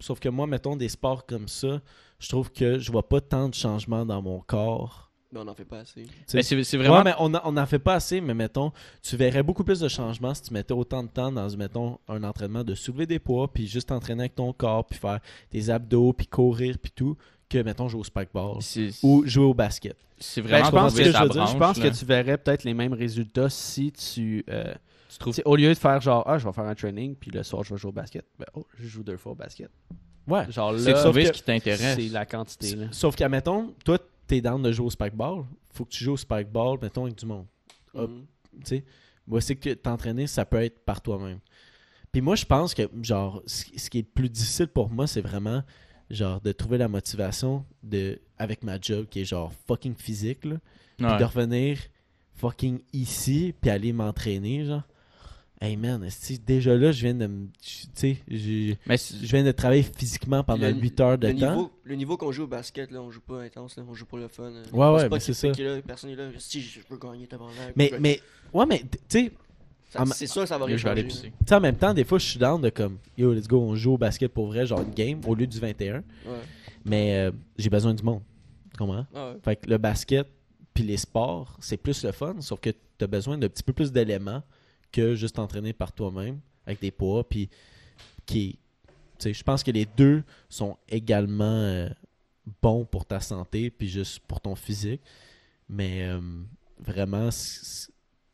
Sauf 0.00 0.18
que 0.20 0.28
moi, 0.28 0.46
mettons, 0.46 0.76
des 0.76 0.88
sports 0.88 1.24
comme 1.24 1.48
ça, 1.48 1.80
je 2.18 2.28
trouve 2.28 2.50
que 2.50 2.78
je 2.78 2.92
vois 2.92 3.08
pas 3.08 3.20
tant 3.20 3.48
de 3.48 3.54
changements 3.54 4.04
dans 4.04 4.20
mon 4.20 4.40
corps. 4.40 5.10
Mais 5.32 5.40
on 5.40 5.44
n'en 5.44 5.54
fait 5.54 5.64
pas 5.64 5.78
assez. 5.80 6.06
Mais 6.32 6.42
c'est 6.42 6.76
vraiment... 6.76 6.98
Ouais, 6.98 7.04
mais 7.04 7.14
on 7.18 7.28
n'en 7.28 7.56
en 7.56 7.66
fait 7.66 7.78
pas 7.78 7.94
assez, 7.94 8.20
mais 8.20 8.34
mettons, 8.34 8.72
tu 9.02 9.16
verrais 9.16 9.42
beaucoup 9.42 9.64
plus 9.64 9.80
de 9.80 9.88
changements 9.88 10.32
si 10.34 10.42
tu 10.42 10.52
mettais 10.52 10.74
autant 10.74 11.02
de 11.02 11.08
temps 11.08 11.32
dans, 11.32 11.48
mettons, 11.56 11.98
un 12.08 12.22
entraînement 12.22 12.62
de 12.62 12.74
soulever 12.74 13.06
des 13.06 13.18
poids, 13.18 13.52
puis 13.52 13.66
juste 13.66 13.88
t'entraîner 13.88 14.22
avec 14.24 14.34
ton 14.36 14.52
corps, 14.52 14.84
puis 14.86 14.98
faire 14.98 15.18
des 15.50 15.70
abdos, 15.70 16.12
puis 16.12 16.26
courir, 16.26 16.76
puis 16.78 16.92
tout, 16.94 17.16
que, 17.48 17.58
mettons, 17.58 17.88
jouer 17.88 18.00
au 18.00 18.04
spikeball 18.04 18.58
ou 19.02 19.24
jouer 19.26 19.44
au 19.44 19.54
basket. 19.54 19.96
c'est 20.18 20.40
Ben, 20.42 20.48
vraiment 20.48 20.66
je 20.66 20.70
pense, 20.70 20.94
que, 20.94 21.04
je, 21.04 21.18
veux 21.22 21.28
dire, 21.30 21.46
je 21.46 21.56
pense 21.56 21.78
là. 21.78 21.90
que 21.90 21.96
tu 21.96 22.04
verrais 22.04 22.38
peut-être 22.38 22.62
les 22.64 22.74
mêmes 22.74 22.94
résultats 22.94 23.48
si 23.50 23.90
tu... 23.92 24.44
euh, 24.48 24.74
Tu 25.14 25.18
trouves- 25.18 25.40
au 25.44 25.56
lieu 25.56 25.68
de 25.68 25.74
faire 25.78 26.00
genre, 26.00 26.22
ah, 26.26 26.38
je 26.38 26.46
vais 26.46 26.52
faire 26.52 26.64
un 26.64 26.74
training, 26.74 27.14
puis 27.16 27.30
le 27.30 27.42
soir, 27.42 27.62
je 27.64 27.74
vais 27.74 27.78
jouer 27.80 27.88
au 27.90 27.92
basket. 27.92 28.24
Ben, 28.38 28.46
oh, 28.54 28.66
je 28.78 28.86
joue 28.86 29.02
deux 29.02 29.16
fois 29.16 29.32
au 29.32 29.34
basket. 29.34 29.70
Ouais. 30.26 30.50
Genre 30.50 30.72
là, 30.72 30.78
C'est 30.78 30.94
trouver 30.94 31.22
que 31.22 31.28
ce 31.28 31.32
qui 31.32 31.42
t'intéresse. 31.42 31.96
c'est 31.96 32.08
la 32.08 32.24
quantité. 32.26 32.76
Là. 32.76 32.86
Sauf 32.92 33.14
qu'à, 33.16 33.28
mettons, 33.28 33.74
toi, 33.84 33.98
t'es 34.26 34.40
down 34.40 34.62
de 34.62 34.72
jouer 34.72 34.86
au 34.86 34.90
spikeball, 34.90 35.44
faut 35.70 35.84
que 35.84 35.90
tu 35.90 36.02
joues 36.04 36.12
au 36.12 36.16
spikeball, 36.16 36.78
mettons, 36.80 37.04
avec 37.04 37.16
du 37.16 37.26
monde. 37.26 37.46
Mhm. 37.94 38.24
tu 38.60 38.60
sais, 38.64 38.84
moi 39.26 39.40
c'est 39.40 39.56
que 39.56 39.70
t'entraîner 39.74 40.26
ça 40.26 40.44
peut 40.44 40.62
être 40.62 40.84
par 40.84 41.00
toi-même 41.00 41.38
puis 42.12 42.20
moi 42.20 42.34
je 42.36 42.44
pense 42.44 42.74
que 42.74 42.82
genre 43.02 43.40
ce 43.46 43.64
qui 43.88 43.98
est 43.98 44.02
le 44.02 44.08
plus 44.12 44.28
difficile 44.28 44.66
pour 44.68 44.90
moi 44.90 45.06
c'est 45.06 45.20
vraiment 45.20 45.62
genre 46.10 46.40
de 46.40 46.52
trouver 46.52 46.76
la 46.78 46.88
motivation 46.88 47.64
de 47.82 48.20
avec 48.38 48.62
ma 48.64 48.80
job 48.80 49.06
qui 49.08 49.20
est 49.20 49.24
genre 49.24 49.52
fucking 49.66 49.94
physique 49.96 50.44
là 50.44 50.56
puis 50.96 51.06
Ouais. 51.06 51.16
de 51.18 51.24
revenir 51.24 51.78
fucking 52.34 52.80
ici 52.92 53.54
puis 53.60 53.70
aller 53.70 53.92
m'entraîner 53.92 54.64
genre 54.64 54.82
hey 55.64 55.76
man 55.76 56.06
déjà 56.46 56.76
là 56.76 56.92
je 56.92 57.00
viens 57.04 57.14
de 57.14 57.26
me 57.26 57.46
tu 57.62 57.86
sais 57.94 58.16
je 58.28 58.74
je 58.86 59.26
viens 59.30 59.44
de 59.44 59.52
travailler 59.52 59.82
physiquement 59.82 60.42
pendant 60.44 60.68
Le- 60.68 60.74
8 60.74 61.00
heures 61.00 61.18
de 61.18 61.28
le 61.28 61.34
temps 61.38 61.50
Niveau, 61.56 61.72
le 61.84 61.94
niveau 61.94 62.16
qu'on 62.16 62.32
joue 62.32 62.44
au 62.44 62.46
basket, 62.46 62.90
là, 62.90 63.00
on 63.00 63.10
joue 63.10 63.20
pas 63.20 63.42
intense, 63.42 63.76
là, 63.76 63.84
on 63.88 63.94
joue 63.94 64.06
pour 64.06 64.18
le 64.18 64.28
fun. 64.28 64.44
euh. 64.44 64.64
Ouais, 64.72 65.02
ouais, 65.02 65.08
mais 65.08 65.20
c'est 65.20 65.32
ça. 65.34 65.48
là, 65.48 65.80
personne 65.86 66.10
est 66.10 66.16
là. 66.16 66.28
Si 66.38 66.60
je 66.60 66.80
veux 66.90 66.98
gagner, 66.98 67.26
tabarnak. 67.26 67.72
mais 67.76 67.92
mais 68.00 68.20
ouais 68.52 68.66
mais 68.66 68.80
tu 68.80 68.88
sais 69.08 69.32
Ça- 69.90 70.04
C'est 70.12 70.26
sûr 70.26 70.42
que 70.42 70.48
ça 70.48 70.58
va 70.58 70.66
pisser. 70.66 71.30
Tu 71.30 71.32
sais, 71.46 71.54
en 71.54 71.60
même 71.60 71.76
temps, 71.76 71.94
des 71.94 72.02
fois, 72.04 72.18
je 72.18 72.26
suis 72.26 72.38
down 72.38 72.60
de 72.60 72.68
comme, 72.70 72.98
yo, 73.16 73.32
let's 73.32 73.46
go, 73.46 73.60
on 73.60 73.76
joue 73.76 73.92
au 73.92 73.98
basket 73.98 74.32
pour 74.32 74.46
vrai, 74.48 74.66
genre 74.66 74.80
une 74.82 74.92
game, 74.92 75.20
au 75.24 75.34
lieu 75.36 75.46
du 75.46 75.60
21. 75.60 75.98
Ouais. 75.98 76.02
Mais 76.84 77.14
euh, 77.16 77.30
j'ai 77.56 77.70
besoin 77.70 77.94
du 77.94 78.02
monde. 78.02 78.20
Tu 78.72 78.76
comprends? 78.78 79.06
Ah 79.14 79.30
ouais. 79.30 79.36
Fait 79.44 79.56
que 79.56 79.70
le 79.70 79.78
basket 79.78 80.26
puis 80.74 80.82
les 80.82 80.96
sports, 80.96 81.56
c'est 81.60 81.76
plus 81.76 82.02
le 82.04 82.10
fun, 82.10 82.34
sauf 82.40 82.58
que 82.58 82.70
tu 82.70 83.04
as 83.04 83.06
besoin 83.06 83.38
d'un 83.38 83.48
petit 83.48 83.62
peu 83.62 83.72
plus 83.72 83.92
d'éléments 83.92 84.42
que 84.94 85.16
juste 85.16 85.40
entraîner 85.40 85.72
par 85.72 85.92
toi-même 85.92 86.38
avec 86.64 86.80
des 86.80 86.92
poids. 86.92 87.28
Puis, 87.28 87.50
qui, 88.24 88.58
je 89.20 89.42
pense 89.42 89.64
que 89.64 89.72
les 89.72 89.86
deux 89.86 90.22
sont 90.48 90.76
également 90.88 91.44
euh, 91.44 91.88
bons 92.62 92.84
pour 92.84 93.04
ta 93.04 93.20
santé 93.20 93.70
puis 93.70 93.88
juste 93.88 94.20
pour 94.20 94.40
ton 94.40 94.54
physique. 94.54 95.02
Mais 95.68 96.04
euh, 96.04 96.20
vraiment, 96.78 97.28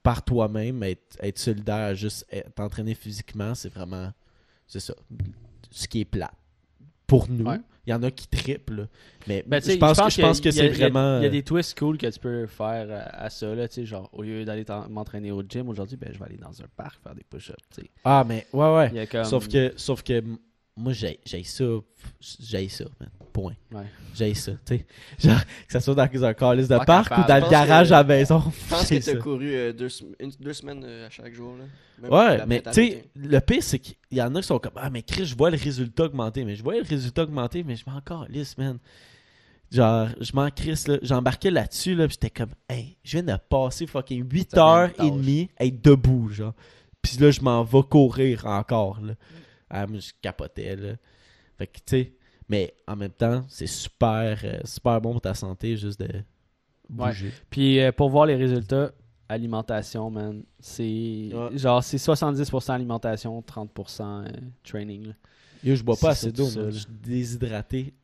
par 0.03 0.23
toi-même, 0.23 0.83
être, 0.83 1.17
être 1.21 1.39
solidaire, 1.39 1.95
juste 1.95 2.27
t'entraîner 2.55 2.95
physiquement, 2.95 3.55
c'est 3.55 3.73
vraiment, 3.73 4.13
c'est 4.67 4.81
ça, 4.81 4.95
ce 5.71 5.89
qui 5.89 6.01
est 6.01 6.05
plat. 6.05 6.33
Pour 7.11 7.29
nous, 7.29 7.45
Ouais. 7.45 7.59
il 7.87 7.91
y 7.91 7.93
en 7.93 8.03
a 8.05 8.11
qui 8.11 8.29
triplent, 8.29 8.75
là. 8.77 8.85
mais 9.27 9.45
Ben, 9.47 9.61
tu 9.61 9.67
sais, 9.67 9.73
je 9.75 9.79
pense, 9.79 9.97
que, 9.99 10.21
pense 10.21 10.41
que 10.41 10.49
il 10.49 10.55
y 10.55 10.61
a- 10.61 10.63
c'est 10.63 10.69
vraiment... 10.69 11.19
Il 11.19 11.23
y 11.23 11.25
a 11.25 11.29
euh, 11.29 11.31
des 11.31 11.43
twists 11.43 11.79
cool 11.79 11.99
que 11.99 12.07
tu 12.07 12.19
peux 12.21 12.47
faire 12.47 12.87
à, 12.91 13.25
à 13.25 13.31
ça, 13.31 13.53
là, 13.55 13.67
tu 13.69 13.75
sais, 13.75 13.85
genre, 13.85 14.09
au 14.13 14.23
lieu 14.23 14.45
d'aller 14.45 14.65
m'entraîner 14.89 15.33
au 15.33 15.43
gym 15.43 15.69
aujourd'hui, 15.69 15.97
ben, 15.97 16.11
je 16.13 16.19
vais 16.19 16.25
aller 16.27 16.37
dans 16.39 16.63
un 16.63 16.67
parc 16.77 17.03
faire 17.03 17.15
des 17.15 17.25
push-ups, 17.29 17.57
tu 17.75 17.83
sais. 17.83 17.91
Ah, 18.05 18.25
mais 18.27 18.47
ouais, 18.53 18.75
ouais. 18.93 19.07
Comme... 19.09 19.25
Sauf 19.25 19.49
que, 19.49 19.73
sauf 19.77 20.03
que 20.05 20.23
moi, 20.81 20.93
j'ai 20.93 21.21
j'ai 21.25 21.45
ça. 21.45 21.65
J'ai 22.41 22.69
ça, 22.69 22.85
man. 22.99 23.09
Point. 23.33 23.55
Ouais. 23.73 23.85
J'ai 24.15 24.35
ça, 24.35 24.53
tu 24.67 24.77
sais. 24.79 24.87
Genre, 25.29 25.39
que 25.41 25.73
ça 25.73 25.81
soit 25.81 25.95
dans 25.95 26.25
un 26.25 26.35
calice 26.35 26.67
de 26.67 26.79
parc 26.79 27.13
ou 27.17 27.29
dans 27.29 27.45
le 27.45 27.49
garage 27.51 27.89
que- 27.91 27.95
à 27.95 27.99
la 27.99 28.05
maison. 28.05 28.41
Je 28.41 28.71
pense 28.71 28.89
que 28.89 28.99
t'as 29.05 29.17
couru 29.17 29.55
euh, 29.55 29.73
deux, 29.73 29.89
une- 30.19 30.33
deux 30.41 30.53
semaines 30.53 30.83
euh, 30.85 31.07
à 31.07 31.11
chaque 31.11 31.33
jour. 31.33 31.55
Là. 31.57 31.65
Même 32.03 32.11
Ouais, 32.13 32.47
mais 32.47 32.61
tu 32.63 32.73
sais, 32.73 33.05
le 33.15 33.39
pire, 33.41 33.63
c'est 33.63 33.79
qu'il 33.79 33.95
y 34.11 34.21
en 34.23 34.35
a 34.35 34.41
qui 34.41 34.47
sont 34.49 34.59
comme 34.59 34.73
Ah, 34.75 34.91
mais 34.91 35.03
Chris, 35.03 35.27
je 35.27 35.37
vois 35.37 35.51
le 35.51 35.59
résultat 35.59 36.05
augmenter. 36.05 36.45
Mais 36.45 36.57
je 36.57 36.63
vois 36.63 36.75
le 36.77 36.83
résultat 36.83 37.23
augmenter, 37.23 37.63
mais 37.63 37.77
je 37.77 37.85
m'en 37.89 38.01
calisse, 38.01 38.57
man. 38.59 38.79
Genre, 39.71 40.09
je 40.21 40.33
m'en 40.35 40.51
crisse, 40.51 40.89
là. 40.89 40.97
J'embarquais 41.03 41.51
là-dessus, 41.53 41.95
là, 41.95 42.09
j'étais 42.09 42.31
comme, 42.31 42.51
hey, 42.69 42.97
je 43.05 43.19
viens 43.21 43.35
de 43.37 43.41
passer 43.49 43.87
fucking 43.87 44.29
8 44.29 44.51
Ça 44.51 44.57
fait 44.57 44.61
heures 44.61 45.07
et 45.07 45.11
demie 45.13 45.49
à 45.59 45.65
être 45.67 45.81
debout, 45.85 46.29
genre. 46.31 46.55
Pis 47.03 47.19
là, 47.19 47.31
je 47.31 47.41
m'en 47.41 47.63
vais 47.63 47.83
courir 47.89 48.47
encore, 48.47 49.01
là. 49.01 49.15
Ah, 49.71 49.87
moi, 49.87 49.99
je 50.01 50.11
capotais, 50.21 50.77
là. 50.77 50.95
Fait 51.57 51.67
que, 51.67 51.79
tu 51.79 51.83
sais, 51.87 52.13
mais 52.49 52.75
en 52.87 52.97
même 52.97 53.13
temps, 53.13 53.45
c'est 53.49 53.67
super, 53.69 54.39
euh, 54.45 54.59
super 54.65 55.01
bon 55.01 55.13
pour 55.13 55.21
ta 55.21 55.35
santé, 55.35 55.77
juste 55.77 56.01
de 56.01 56.09
bouger. 56.89 57.31
Puis 57.49 57.79
euh, 57.81 57.93
pour 57.93 58.11
voir 58.11 58.27
les 58.27 58.35
résultats, 58.35 58.93
alimentation, 59.29 60.11
man, 60.11 60.43
c'est 60.59 61.31
Ouais. 61.33 61.57
genre 61.57 61.85
c'est 61.85 61.99
70% 61.99 62.73
alimentation, 62.73 63.41
30% 63.43 64.03
euh, 64.25 64.29
training. 64.65 65.07
là. 65.09 65.13
Yo, 65.63 65.75
je 65.77 65.83
bois 65.85 65.97
pas 65.97 66.11
assez 66.11 66.33
d'eau. 66.33 66.49
Je 66.49 66.71
suis 66.71 66.87
déshydraté, 66.91 67.95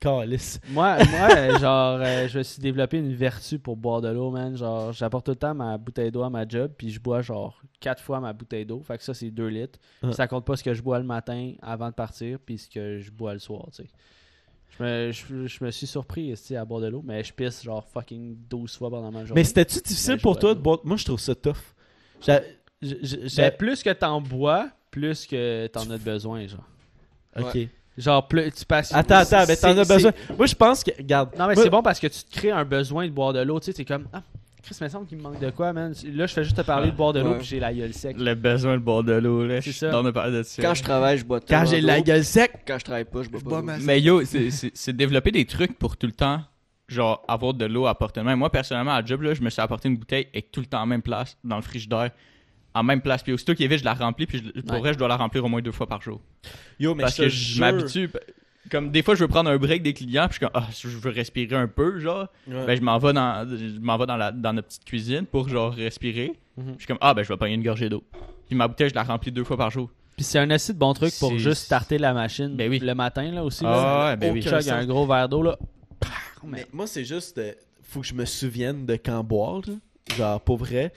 calice. 0.00 0.60
Moi, 0.68 0.98
moi 1.10 1.58
genre, 1.58 1.98
euh, 2.00 2.28
je 2.28 2.38
me 2.38 2.42
suis 2.42 2.60
développé 2.60 2.98
une 2.98 3.14
vertu 3.14 3.58
pour 3.58 3.76
boire 3.76 4.00
de 4.00 4.08
l'eau, 4.08 4.30
man. 4.30 4.56
Genre, 4.56 4.92
j'apporte 4.92 5.26
tout 5.26 5.32
le 5.32 5.36
temps 5.36 5.54
ma 5.54 5.78
bouteille 5.78 6.10
d'eau 6.10 6.22
à 6.22 6.30
ma 6.30 6.46
job, 6.46 6.72
puis 6.76 6.90
je 6.90 7.00
bois 7.00 7.22
genre 7.22 7.60
4 7.80 8.02
fois 8.02 8.20
ma 8.20 8.32
bouteille 8.32 8.66
d'eau. 8.66 8.82
Fait 8.82 8.98
que 8.98 9.04
ça, 9.04 9.14
c'est 9.14 9.30
2 9.30 9.46
litres. 9.48 9.78
Ah. 10.02 10.12
Ça 10.12 10.26
compte 10.28 10.44
pas 10.44 10.56
ce 10.56 10.62
que 10.64 10.74
je 10.74 10.82
bois 10.82 10.98
le 10.98 11.04
matin 11.04 11.52
avant 11.62 11.88
de 11.88 11.94
partir, 11.94 12.38
puis 12.44 12.58
ce 12.58 12.68
que 12.68 12.98
je 13.00 13.10
bois 13.10 13.32
le 13.32 13.38
soir, 13.40 13.66
tu 13.72 13.82
sais. 13.84 13.88
Je 14.78 14.82
me, 14.82 15.12
je, 15.12 15.46
je 15.46 15.64
me 15.64 15.70
suis 15.70 15.86
surpris 15.86 16.34
à 16.54 16.64
boire 16.64 16.80
de 16.80 16.88
l'eau, 16.88 17.02
mais 17.04 17.24
je 17.24 17.32
pisse 17.32 17.62
genre 17.62 17.86
fucking 17.88 18.36
12 18.50 18.76
fois 18.76 18.90
pendant 18.90 19.10
ma 19.10 19.24
journée. 19.24 19.40
Mais 19.40 19.44
c'était-tu 19.44 19.80
difficile 19.80 20.16
Ben, 20.16 20.20
pour 20.20 20.38
toi 20.38 20.54
de 20.54 20.60
boire? 20.60 20.80
Moi, 20.84 20.96
je 20.98 21.04
trouve 21.04 21.20
ça 21.20 21.34
tough. 21.34 21.54
J'a- 22.20 22.42
j'- 22.82 22.98
j'- 23.00 23.16
Ben, 23.16 23.28
j'ai- 23.28 23.50
plus 23.52 23.82
que 23.82 23.90
t'en 23.90 24.20
bois, 24.20 24.68
plus 24.90 25.26
que 25.26 25.66
t'en 25.68 25.88
as 25.90 25.98
besoin, 25.98 26.46
genre. 26.46 26.68
Ok. 27.38 27.58
Genre, 27.98 28.26
plus 28.28 28.50
tu 28.52 28.64
passes. 28.66 28.92
Attends, 28.94 29.16
attends, 29.16 29.44
mais 29.48 29.56
t'en 29.56 29.76
as 29.78 29.84
besoin. 29.88 30.12
Moi, 30.36 30.46
je 30.46 30.54
pense 30.54 30.84
que. 30.84 30.90
Regarde. 30.98 31.30
Non, 31.38 31.46
mais 31.46 31.54
moi- 31.54 31.62
c'est 31.64 31.70
bon 31.70 31.82
parce 31.82 31.98
que 31.98 32.06
tu 32.08 32.24
te 32.24 32.36
crées 32.36 32.50
un 32.50 32.64
besoin 32.64 33.06
de 33.06 33.12
boire 33.12 33.32
de 33.32 33.40
l'eau. 33.40 33.58
Tu 33.58 33.66
sais, 33.66 33.72
t'es 33.72 33.84
comme, 33.86 34.06
ah, 34.12 34.22
Chris, 34.62 34.76
il 34.80 34.84
me 34.84 34.88
semble 34.88 35.06
qu'il 35.06 35.16
me 35.18 35.22
manque 35.22 35.38
de 35.40 35.48
quoi, 35.50 35.72
man. 35.72 35.94
Là, 36.12 36.26
je 36.26 36.34
fais 36.34 36.42
juste 36.44 36.56
te 36.56 36.62
parler 36.62 36.90
de 36.90 36.96
boire 36.96 37.12
de 37.12 37.20
l'eau, 37.20 37.30
Ouais. 37.30 37.38
puis 37.38 37.46
j'ai 37.46 37.60
la 37.60 37.72
gueule 37.72 37.94
sec. 37.94 38.16
Le 38.18 38.34
besoin 38.34 38.74
de 38.74 38.82
boire 38.82 39.04
de 39.04 39.12
l'eau, 39.12 39.46
là. 39.46 39.62
C'est 39.62 39.72
ça. 39.72 39.90
de 40.02 40.42
ça. 40.42 40.62
Quand 40.62 40.74
je 40.74 40.82
travaille, 40.82 41.18
je 41.18 41.24
bois 41.24 41.40
Quand 41.40 41.64
j'ai 41.64 41.80
la 41.80 42.00
gueule 42.00 42.24
sec. 42.24 42.52
Quand 42.66 42.78
je 42.78 42.84
travaille 42.84 43.04
pas, 43.04 43.22
je 43.22 43.28
bois 43.30 43.38
Je 43.40 43.44
pas 43.44 43.62
bois 43.62 43.76
Mais 43.82 44.00
yo, 44.00 44.24
c'est- 44.24 44.92
développer 44.92 45.30
des 45.30 45.44
trucs 45.46 45.78
pour 45.78 45.96
tout 45.96 46.06
le 46.06 46.12
temps, 46.12 46.42
genre, 46.88 47.24
avoir 47.28 47.54
de 47.54 47.64
l'eau 47.64 47.86
à 47.86 47.96
portée 47.96 48.20
de 48.20 48.24
main. 48.26 48.36
Moi, 48.36 48.50
personnellement, 48.50 48.94
à 48.94 49.04
job, 49.04 49.22
là, 49.22 49.34
je 49.34 49.40
me 49.40 49.50
suis 49.50 49.62
apporté 49.62 49.88
une 49.88 49.96
bouteille 49.96 50.26
et 50.34 50.42
tout 50.42 50.60
le 50.60 50.66
temps 50.66 50.82
en 50.82 50.86
même 50.86 51.02
place, 51.02 51.36
dans 51.44 51.56
le 51.56 51.62
frigidaire, 51.62 52.10
en 52.78 52.82
même 52.82 53.00
place. 53.00 53.22
Puis 53.22 53.32
aussitôt 53.32 53.54
qu'il 53.54 53.64
est 53.64 53.68
vide, 53.68 53.78
je 53.80 53.84
la 53.84 53.94
remplis, 53.94 54.26
puis 54.26 54.38
je- 54.54 54.60
pour 54.60 54.72
Ouais. 54.74 54.80
vrai, 54.80 54.92
je 54.92 54.98
dois 54.98 55.08
la 55.08 55.16
remplir 55.16 55.44
au 55.44 55.48
moins 55.48 55.62
deux 55.62 55.72
fois 55.72 55.86
par 55.86 56.02
jour. 56.02 56.20
Yo, 56.78 56.94
mais 56.94 57.02
Parce 57.04 57.16
je 57.16 57.22
que 57.22 57.28
je 57.28 57.60
m'habitue. 57.60 58.10
Comme 58.70 58.90
des 58.90 59.02
fois, 59.04 59.14
je 59.14 59.20
veux 59.20 59.28
prendre 59.28 59.48
un 59.48 59.56
break 59.58 59.82
des 59.84 59.94
clients, 59.94 60.26
puis 60.28 60.38
je 60.40 60.44
suis 60.46 60.52
comme, 60.52 60.60
ah, 60.60 60.68
je 60.76 60.88
veux 60.88 61.10
respirer 61.10 61.54
un 61.54 61.68
peu, 61.68 62.00
genre. 62.00 62.26
Ouais. 62.48 62.66
Ben, 62.66 62.76
je 62.76 62.82
m'en 62.82 62.98
vais 62.98 63.12
dans, 63.12 63.46
je 63.48 63.78
m'en 63.78 63.96
vais 63.96 64.06
dans, 64.06 64.16
la, 64.16 64.32
dans 64.32 64.52
notre 64.52 64.66
petite 64.66 64.84
cuisine 64.84 65.24
pour, 65.24 65.48
genre, 65.48 65.72
respirer. 65.72 66.32
Mhm. 66.56 66.72
Je 66.74 66.78
suis 66.78 66.86
comme, 66.88 66.98
ah, 67.00 67.14
ben, 67.14 67.22
je 67.22 67.28
vais 67.28 67.36
prendre 67.36 67.52
une 67.52 67.62
gorgée 67.62 67.88
d'eau. 67.88 68.02
Puis 68.48 68.56
ma 68.56 68.66
bouteille, 68.66 68.88
je 68.90 68.94
la 68.94 69.04
remplis 69.04 69.30
deux 69.30 69.44
fois 69.44 69.56
par 69.56 69.70
jour. 69.70 69.88
Puis 70.16 70.24
c'est 70.24 70.38
un 70.40 70.50
assez 70.50 70.72
de 70.72 70.78
bon 70.78 70.94
truc 70.94 71.12
pour 71.20 71.30
C'est- 71.30 71.38
juste 71.38 71.62
starter 71.64 71.98
la 71.98 72.12
machine 72.14 72.56
Ben 72.56 72.68
oui. 72.70 72.78
le 72.80 72.94
matin, 72.94 73.30
là 73.30 73.44
aussi. 73.44 73.62
Ah, 73.64 74.08
là. 74.10 74.16
ben 74.16 74.32
oui. 74.32 74.42
Chug, 74.42 74.68
un 74.68 74.84
gros 74.86 75.06
verre 75.06 75.28
d'eau, 75.28 75.42
là. 75.42 75.56
Mais 76.44 76.66
moi, 76.72 76.86
c'est 76.86 77.04
juste. 77.04 77.38
euh, 77.38 77.52
faut 77.82 78.00
que 78.00 78.06
je 78.06 78.14
me 78.14 78.24
souvienne 78.24 78.84
de 78.86 78.94
quand 78.96 79.22
boire, 79.22 79.60
là. 79.66 79.74
Genre, 80.16 80.40
pour 80.40 80.56
vrai. 80.56 80.92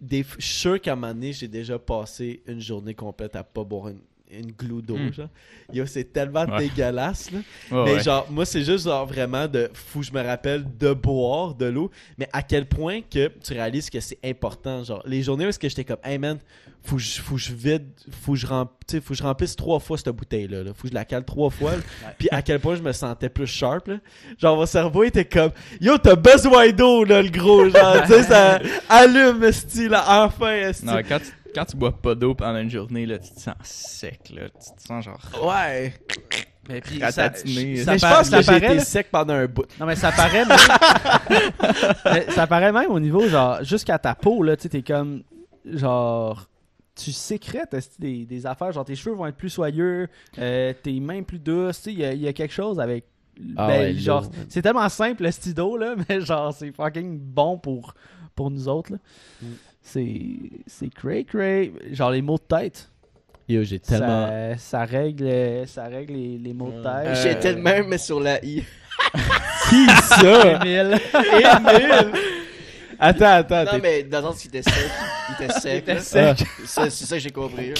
Des, 0.00 0.24
je 0.38 0.44
suis 0.44 0.60
sûr 0.60 0.80
qu'à 0.80 0.94
un 0.94 0.96
j'ai 1.32 1.46
déjà 1.46 1.78
passé 1.78 2.42
une 2.46 2.60
journée 2.60 2.94
complète 2.94 3.36
à 3.36 3.44
pas 3.44 3.62
boire 3.62 3.88
une, 3.88 4.00
une 4.30 4.52
glou 4.52 4.80
d'eau, 4.82 4.96
Mm. 4.96 5.12
genre. 5.12 5.28
Yo, 5.72 5.86
c'est 5.86 6.12
tellement 6.12 6.44
Ouais. 6.44 6.68
dégueulasse, 6.68 7.30
là. 7.30 7.38
Mais 7.84 7.94
ouais. 7.94 8.02
genre, 8.02 8.26
moi, 8.30 8.44
c'est 8.44 8.62
juste 8.64 8.84
genre 8.84 9.06
vraiment 9.06 9.46
de. 9.46 9.70
Faut 9.72 10.00
que 10.00 10.06
je 10.06 10.12
me 10.12 10.22
rappelle 10.22 10.64
de 10.78 10.92
boire 10.92 11.54
de 11.54 11.66
l'eau. 11.66 11.90
Mais 12.18 12.28
à 12.32 12.42
quel 12.42 12.66
point 12.66 13.00
que 13.02 13.30
tu 13.42 13.52
réalises 13.52 13.90
que 13.90 14.00
c'est 14.00 14.18
important. 14.24 14.82
Genre, 14.84 15.02
les 15.06 15.22
journées 15.22 15.46
où 15.46 15.48
est-ce 15.48 15.58
que 15.58 15.68
j'étais 15.68 15.84
comme, 15.84 15.98
hey 16.04 16.18
man, 16.18 16.38
faut 16.84 16.96
que 16.96 17.02
je, 17.02 17.20
faut 17.20 17.34
que 17.34 17.40
je 17.40 17.52
vide, 17.52 17.86
faut 18.22 18.32
que 18.32 18.38
je, 18.38 18.46
rem- 18.46 18.68
faut 19.02 19.12
je 19.14 19.22
remplisse 19.22 19.56
trois 19.56 19.78
fois 19.80 19.98
cette 19.98 20.08
bouteille-là. 20.08 20.62
là. 20.62 20.70
Faut 20.74 20.82
que 20.84 20.88
je 20.88 20.94
la 20.94 21.04
cale 21.04 21.24
trois 21.24 21.50
fois. 21.50 21.72
Puis 22.18 22.28
à 22.30 22.40
quel 22.42 22.60
point 22.60 22.76
je 22.76 22.82
me 22.82 22.92
sentais 22.92 23.28
plus 23.28 23.46
sharp. 23.46 23.88
Là. 23.88 23.96
Genre, 24.38 24.56
mon 24.56 24.66
cerveau 24.66 25.02
était 25.04 25.24
comme, 25.24 25.50
yo, 25.80 25.98
t'as 25.98 26.16
besoin 26.16 26.70
d'eau, 26.70 27.04
là, 27.04 27.20
le 27.22 27.30
gros. 27.30 27.68
Genre, 27.68 28.02
tu 28.06 28.12
sais, 28.12 28.22
ça 28.22 28.58
allume, 28.88 29.50
style, 29.52 29.94
enfin, 30.06 30.52
esti. 30.52 30.86
Non, 30.86 31.00
quand 31.06 31.18
tu, 31.18 31.32
quand 31.58 31.64
tu 31.64 31.76
bois 31.76 31.92
pas 31.92 32.14
d'eau 32.14 32.34
pendant 32.34 32.58
une 32.60 32.70
journée, 32.70 33.04
là, 33.06 33.18
tu 33.18 33.30
te 33.32 33.40
sens 33.40 33.54
sec, 33.62 34.30
là. 34.34 34.48
Tu 34.50 34.74
te 34.76 34.86
sens 34.86 35.04
genre. 35.04 35.20
Ouais. 35.44 35.92
Mais 36.68 36.80
puis 36.80 37.02
Ratatiné. 37.02 37.76
ça, 37.78 37.92
mais 37.92 37.98
je 37.98 38.06
pense 38.06 38.28
ça 38.28 38.36
que 38.36 38.42
j'ai 38.42 38.46
paraît, 38.46 38.58
été 38.66 38.74
là. 38.76 38.80
sec 38.84 39.08
pendant 39.10 39.34
un 39.34 39.46
bout. 39.46 39.64
Non, 39.80 39.86
mais 39.86 39.96
ça 39.96 40.12
paraît 40.12 40.44
même. 40.44 40.58
Mais 42.04 42.30
ça 42.30 42.46
paraît 42.46 42.72
même 42.72 42.90
au 42.90 43.00
niveau, 43.00 43.26
genre, 43.28 43.62
jusqu'à 43.64 43.98
ta 43.98 44.14
peau, 44.14 44.42
là, 44.42 44.56
tu 44.56 44.64
sais, 44.64 44.68
t'es 44.68 44.82
comme. 44.82 45.22
Genre. 45.64 46.46
Tu 46.94 47.12
sécrètes 47.12 47.76
des, 48.00 48.26
des 48.26 48.44
affaires, 48.44 48.72
genre 48.72 48.84
tes 48.84 48.96
cheveux 48.96 49.14
vont 49.14 49.26
être 49.26 49.36
plus 49.36 49.50
soyeux, 49.50 50.08
euh, 50.38 50.72
tes 50.82 50.98
mains 50.98 51.22
plus 51.22 51.38
douces, 51.38 51.76
tu 51.76 51.82
sais, 51.84 51.92
il 51.92 51.98
y 52.00 52.04
a- 52.04 52.12
il 52.12 52.20
y, 52.22 52.26
a 52.26 52.32
quelque 52.32 52.52
chose 52.52 52.80
avec. 52.80 53.04
Ah 53.56 53.68
ben, 53.68 53.80
ouais, 53.80 53.94
genre, 53.94 54.24
c'est 54.48 54.62
tellement 54.62 54.88
simple 54.88 55.22
le 55.22 55.30
stylo, 55.30 55.76
là, 55.76 55.94
mais 56.08 56.20
genre, 56.20 56.52
c'est 56.52 56.72
fucking 56.72 57.16
bon 57.20 57.56
pour, 57.56 57.94
pour 58.34 58.50
nous 58.50 58.66
autres, 58.66 58.90
là. 58.92 58.98
Mm. 59.42 59.46
C'est. 59.90 60.26
C'est 60.66 60.92
cray 60.92 61.24
cray. 61.24 61.72
Genre, 61.92 62.10
les 62.10 62.22
mots 62.22 62.38
de 62.38 62.56
tête. 62.56 62.90
Yo, 63.48 63.62
j'ai 63.64 63.78
tellement. 63.78 64.26
Ça, 64.28 64.56
ça 64.58 64.84
règle, 64.84 65.66
ça 65.66 65.84
règle 65.84 66.12
les, 66.12 66.38
les 66.38 66.52
mots 66.52 66.70
de 66.70 66.82
tête. 66.82 67.16
J'ai 67.22 67.36
Euh, 67.36 67.40
tellement 67.40 67.70
mais 67.86 67.96
sur 67.98 68.20
la 68.20 68.44
i. 68.44 68.62
Qui 69.70 69.86
ça? 69.86 70.62
Émile. 70.64 70.98
Émile! 71.14 72.12
Attends, 72.98 73.24
attends. 73.26 73.64
Non, 73.64 73.78
mais 73.82 74.02
dans 74.02 74.18
le 74.18 74.24
sens 74.24 74.40
qu'il 74.42 74.48
était 74.54 74.62
sec. 74.70 74.90
Il 75.30 75.44
était 75.44 76.00
sec. 76.00 76.44
C'est 76.66 76.90
ça 76.90 77.16
que 77.16 77.22
j'ai 77.22 77.30
compris. 77.30 77.72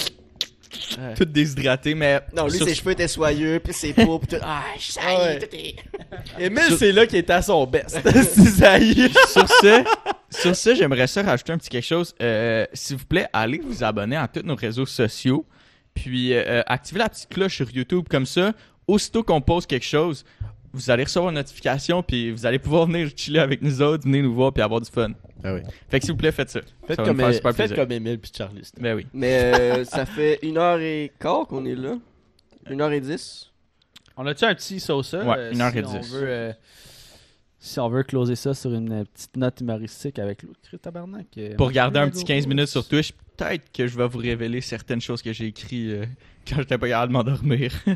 Tout 1.17 1.25
déshydraté, 1.25 1.95
mais. 1.95 2.21
Non, 2.35 2.47
lui, 2.47 2.57
sur- 2.57 2.67
ses 2.67 2.75
cheveux 2.75 2.91
étaient 2.91 3.07
soyeux, 3.07 3.59
puis 3.63 3.73
ses 3.73 3.93
peaux, 3.93 4.19
puis 4.19 4.27
tout. 4.37 4.43
Ah, 4.43 4.63
ça 4.79 5.01
y 5.01 5.15
est, 5.15 5.17
Ouais. 5.17 5.39
tout 5.39 5.55
est. 5.55 5.75
Émile, 6.45 6.75
c'est 6.77 6.91
là 6.91 7.05
qu'il 7.07 7.17
était 7.17 7.33
à 7.33 7.41
son 7.41 7.65
best. 7.65 7.99
C'est 8.03 8.45
ça 8.45 8.77
y 8.79 9.01
est. 9.01 9.27
sur 9.27 9.47
ce, 9.47 9.83
sur 10.29 10.55
ce, 10.55 10.75
j'aimerais 10.75 11.07
ça 11.07 11.23
rajouter 11.23 11.53
un 11.53 11.57
petit 11.57 11.69
quelque 11.69 11.85
chose. 11.85 12.13
Euh, 12.21 12.65
S'il 12.73 12.97
vous 12.97 13.05
plaît, 13.05 13.27
allez 13.33 13.59
vous 13.59 13.83
abonner 13.83 14.15
à 14.17 14.27
tous 14.27 14.41
nos 14.43 14.55
réseaux 14.55 14.85
sociaux. 14.85 15.45
Puis 15.95 16.33
euh, 16.33 16.61
activez 16.67 16.99
la 16.99 17.09
petite 17.09 17.29
cloche 17.29 17.55
sur 17.55 17.69
YouTube 17.71 18.05
comme 18.09 18.25
ça. 18.25 18.53
Aussitôt 18.87 19.21
qu'on 19.23 19.41
pose 19.41 19.65
quelque 19.67 19.85
chose, 19.85 20.23
vous 20.73 20.89
allez 20.89 21.03
recevoir 21.03 21.29
une 21.31 21.35
notification. 21.35 22.03
Puis 22.03 22.31
vous 22.31 22.45
allez 22.45 22.59
pouvoir 22.59 22.85
venir 22.85 23.09
chiller 23.15 23.39
avec 23.39 23.61
nous 23.61 23.81
autres, 23.81 24.03
venir 24.03 24.23
nous 24.23 24.33
voir, 24.33 24.51
puis 24.53 24.61
avoir 24.63 24.81
du 24.81 24.89
fun. 24.89 25.11
Ah 25.43 25.53
oui. 25.53 25.61
Fait 25.89 25.99
que 25.99 26.05
s'il 26.05 26.13
vous 26.13 26.17
plaît, 26.17 26.31
faites 26.31 26.49
ça. 26.49 26.59
Faites 26.85 26.97
ça 26.97 27.03
comme, 27.03 27.17
me 27.17 27.21
faire 27.21 27.29
euh, 27.29 27.33
super 27.33 27.55
faites 27.55 27.67
plaisir. 27.67 27.75
comme 27.83 27.91
Émile 27.91 28.19
puis 28.19 28.31
Charlie. 28.35 28.69
Ben 28.79 28.95
oui. 28.95 29.07
Mais 29.13 29.53
euh, 29.59 29.83
ça 29.85 30.05
fait 30.05 30.39
une 30.43 30.57
heure 30.57 30.79
et 30.79 31.11
quart 31.19 31.47
qu'on 31.47 31.65
est 31.65 31.75
là. 31.75 31.97
Une 32.69 32.81
heure 32.81 32.91
et 32.91 32.99
dix. 33.01 33.49
On 34.17 34.25
a-tu 34.27 34.43
un 34.45 34.53
petit 34.53 34.79
sauce 34.79 35.13
Ouais, 35.13 35.53
une 35.53 35.61
heure 35.61 35.75
et 35.75 35.81
si 35.81 35.85
on 35.87 35.99
dix. 35.99 36.11
veut, 36.13 36.27
euh, 36.27 36.53
Si 37.57 37.79
on 37.79 37.87
veut 37.89 38.03
closer 38.03 38.35
ça 38.35 38.53
sur 38.53 38.73
une 38.73 38.91
euh, 38.91 39.03
petite 39.05 39.37
note 39.37 39.61
humoristique 39.61 40.19
avec 40.19 40.43
l'autre 40.43 40.59
Tabarnak. 40.81 41.27
euh, 41.37 41.55
Pour 41.55 41.71
garder 41.71 41.99
un 41.99 42.09
petit 42.09 42.17
Marco 42.17 42.27
15 42.27 42.37
Lagos. 42.43 42.49
minutes 42.49 42.67
sur 42.69 42.85
Twitch, 42.87 43.13
peut-être 43.37 43.71
que 43.71 43.87
je 43.87 43.97
vais 43.97 44.07
vous 44.09 44.17
révéler 44.19 44.59
certaines 44.61 44.99
choses 45.01 45.21
que 45.21 45.31
j'ai 45.31 45.45
écrites 45.47 45.89
euh, 45.89 46.05
quand 46.47 46.57
j'étais 46.57 46.77
pas 46.77 46.89
capable 46.89 47.13
de 47.13 47.17
m'endormir. 47.17 47.71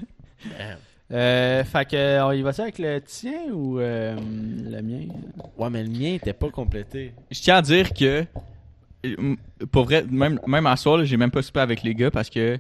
Euh, 1.14 1.64
fait 1.64 1.86
que, 1.90 2.24
on 2.24 2.32
y 2.32 2.42
va 2.42 2.52
avec 2.58 2.80
le 2.80 3.00
tien 3.02 3.52
ou 3.54 3.80
euh, 3.80 4.16
le 4.16 4.82
mien? 4.82 5.06
Ouais, 5.58 5.70
mais 5.70 5.84
le 5.84 5.90
mien 5.90 6.14
était 6.16 6.34
pas 6.34 6.50
complété. 6.50 7.14
Je 7.30 7.40
tiens 7.40 7.58
à 7.58 7.62
dire 7.62 7.94
que, 7.94 8.26
euh, 9.06 9.36
pour 9.72 9.84
vrai, 9.86 10.04
même, 10.10 10.40
même 10.48 10.66
à 10.66 10.76
soir, 10.76 11.06
j'ai 11.06 11.18
même 11.18 11.30
pas 11.32 11.42
soupé 11.44 11.60
avec 11.60 11.84
les 11.84 11.94
gars 11.94 12.10
parce 12.10 12.30
que 12.32 12.58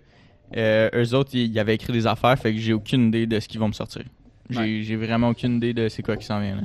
euh, 0.55 0.89
eux 0.93 1.15
autres, 1.15 1.31
ils 1.33 1.51
ils 1.51 1.57
avaient 1.59 1.73
écrit 1.75 1.93
des 1.93 2.05
affaires, 2.05 2.37
fait 2.37 2.53
que 2.53 2.59
j'ai 2.59 2.73
aucune 2.73 3.07
idée 3.07 3.25
de 3.25 3.39
ce 3.39 3.47
qu'ils 3.47 3.59
vont 3.59 3.69
me 3.69 3.73
sortir. 3.73 4.03
J'ai 4.49 4.59
Ouais. 4.97 5.05
vraiment 5.07 5.29
aucune 5.29 5.55
idée 5.55 5.73
de 5.73 5.89
c'est 5.89 6.03
quoi 6.03 6.15
qui 6.15 6.25
s'en 6.25 6.39
vient. 6.39 6.57
là. 6.57 6.61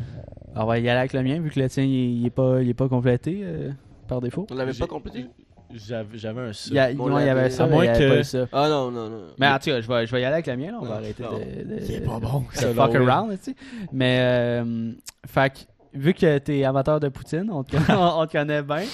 On 0.56 0.66
va 0.66 0.78
y 0.78 0.89
aller 0.90 0.98
avec 0.98 1.12
le 1.15 1.23
mien 1.23 1.40
vu 1.40 1.51
que 1.51 1.59
le 1.60 1.69
tien 1.70 1.85
il, 1.85 2.20
il 2.20 2.27
est, 2.27 2.31
pas, 2.31 2.60
il 2.60 2.69
est 2.69 2.74
pas 2.74 2.89
complété 2.89 3.40
euh, 3.43 3.70
par 4.09 4.20
défaut. 4.20 4.47
On 4.51 4.55
l'avait 4.56 4.74
pas 4.74 4.86
complété? 4.89 5.24
J'avais 5.74 6.40
un 6.40 6.52
ça. 6.52 6.68
Il 6.70 6.74
y, 6.74 6.78
a, 6.78 6.90
On 6.98 7.08
non, 7.08 7.18
il 7.18 7.26
y 7.26 7.28
avait 7.28 7.42
l'avait- 7.42 7.50
ça, 7.50 7.64
À 7.64 7.66
mais 7.66 7.72
moins 7.74 7.84
il 7.84 7.86
y 7.86 7.90
avait 7.90 7.98
que- 8.06 8.08
pas 8.14 8.20
eu 8.20 8.24
ça. 8.24 8.46
Ah 8.52 8.68
non, 8.68 8.90
non, 8.90 9.08
non. 9.10 9.22
Mais 9.38 9.48
en 9.48 9.58
tout 9.58 9.66
cas, 9.66 9.80
je 9.80 9.86
vais, 9.88 10.06
je 10.06 10.12
vais 10.12 10.20
y 10.22 10.24
aller 10.24 10.34
avec 10.34 10.46
le 10.46 10.56
mien. 10.56 10.70
Là. 10.72 10.78
On 10.80 10.84
va 10.84 10.88
Non, 10.88 10.94
arrêter 10.96 11.22
non. 11.22 11.38
de, 11.38 11.74
de, 11.74 11.80
Il 11.84 11.94
est 11.94 12.00
pas 12.00 12.18
bon, 12.18 12.44
de 12.52 12.58
ça, 12.58 12.72
fuck 12.74 12.94
around. 12.94 13.38
Tu 13.42 13.50
sais. 13.50 13.56
Mais, 13.92 14.18
euh, 14.20 14.92
fait 15.26 15.50
que, 15.52 15.58
vu 15.94 16.14
que 16.14 16.38
t'es 16.38 16.64
amateur 16.64 17.00
de 17.00 17.08
Poutine, 17.08 17.48
on 17.52 17.62
te, 17.64 17.72
connaît- 17.72 17.84
on 18.00 18.26
te 18.26 18.32
connaît 18.32 18.62
bien. 18.62 18.84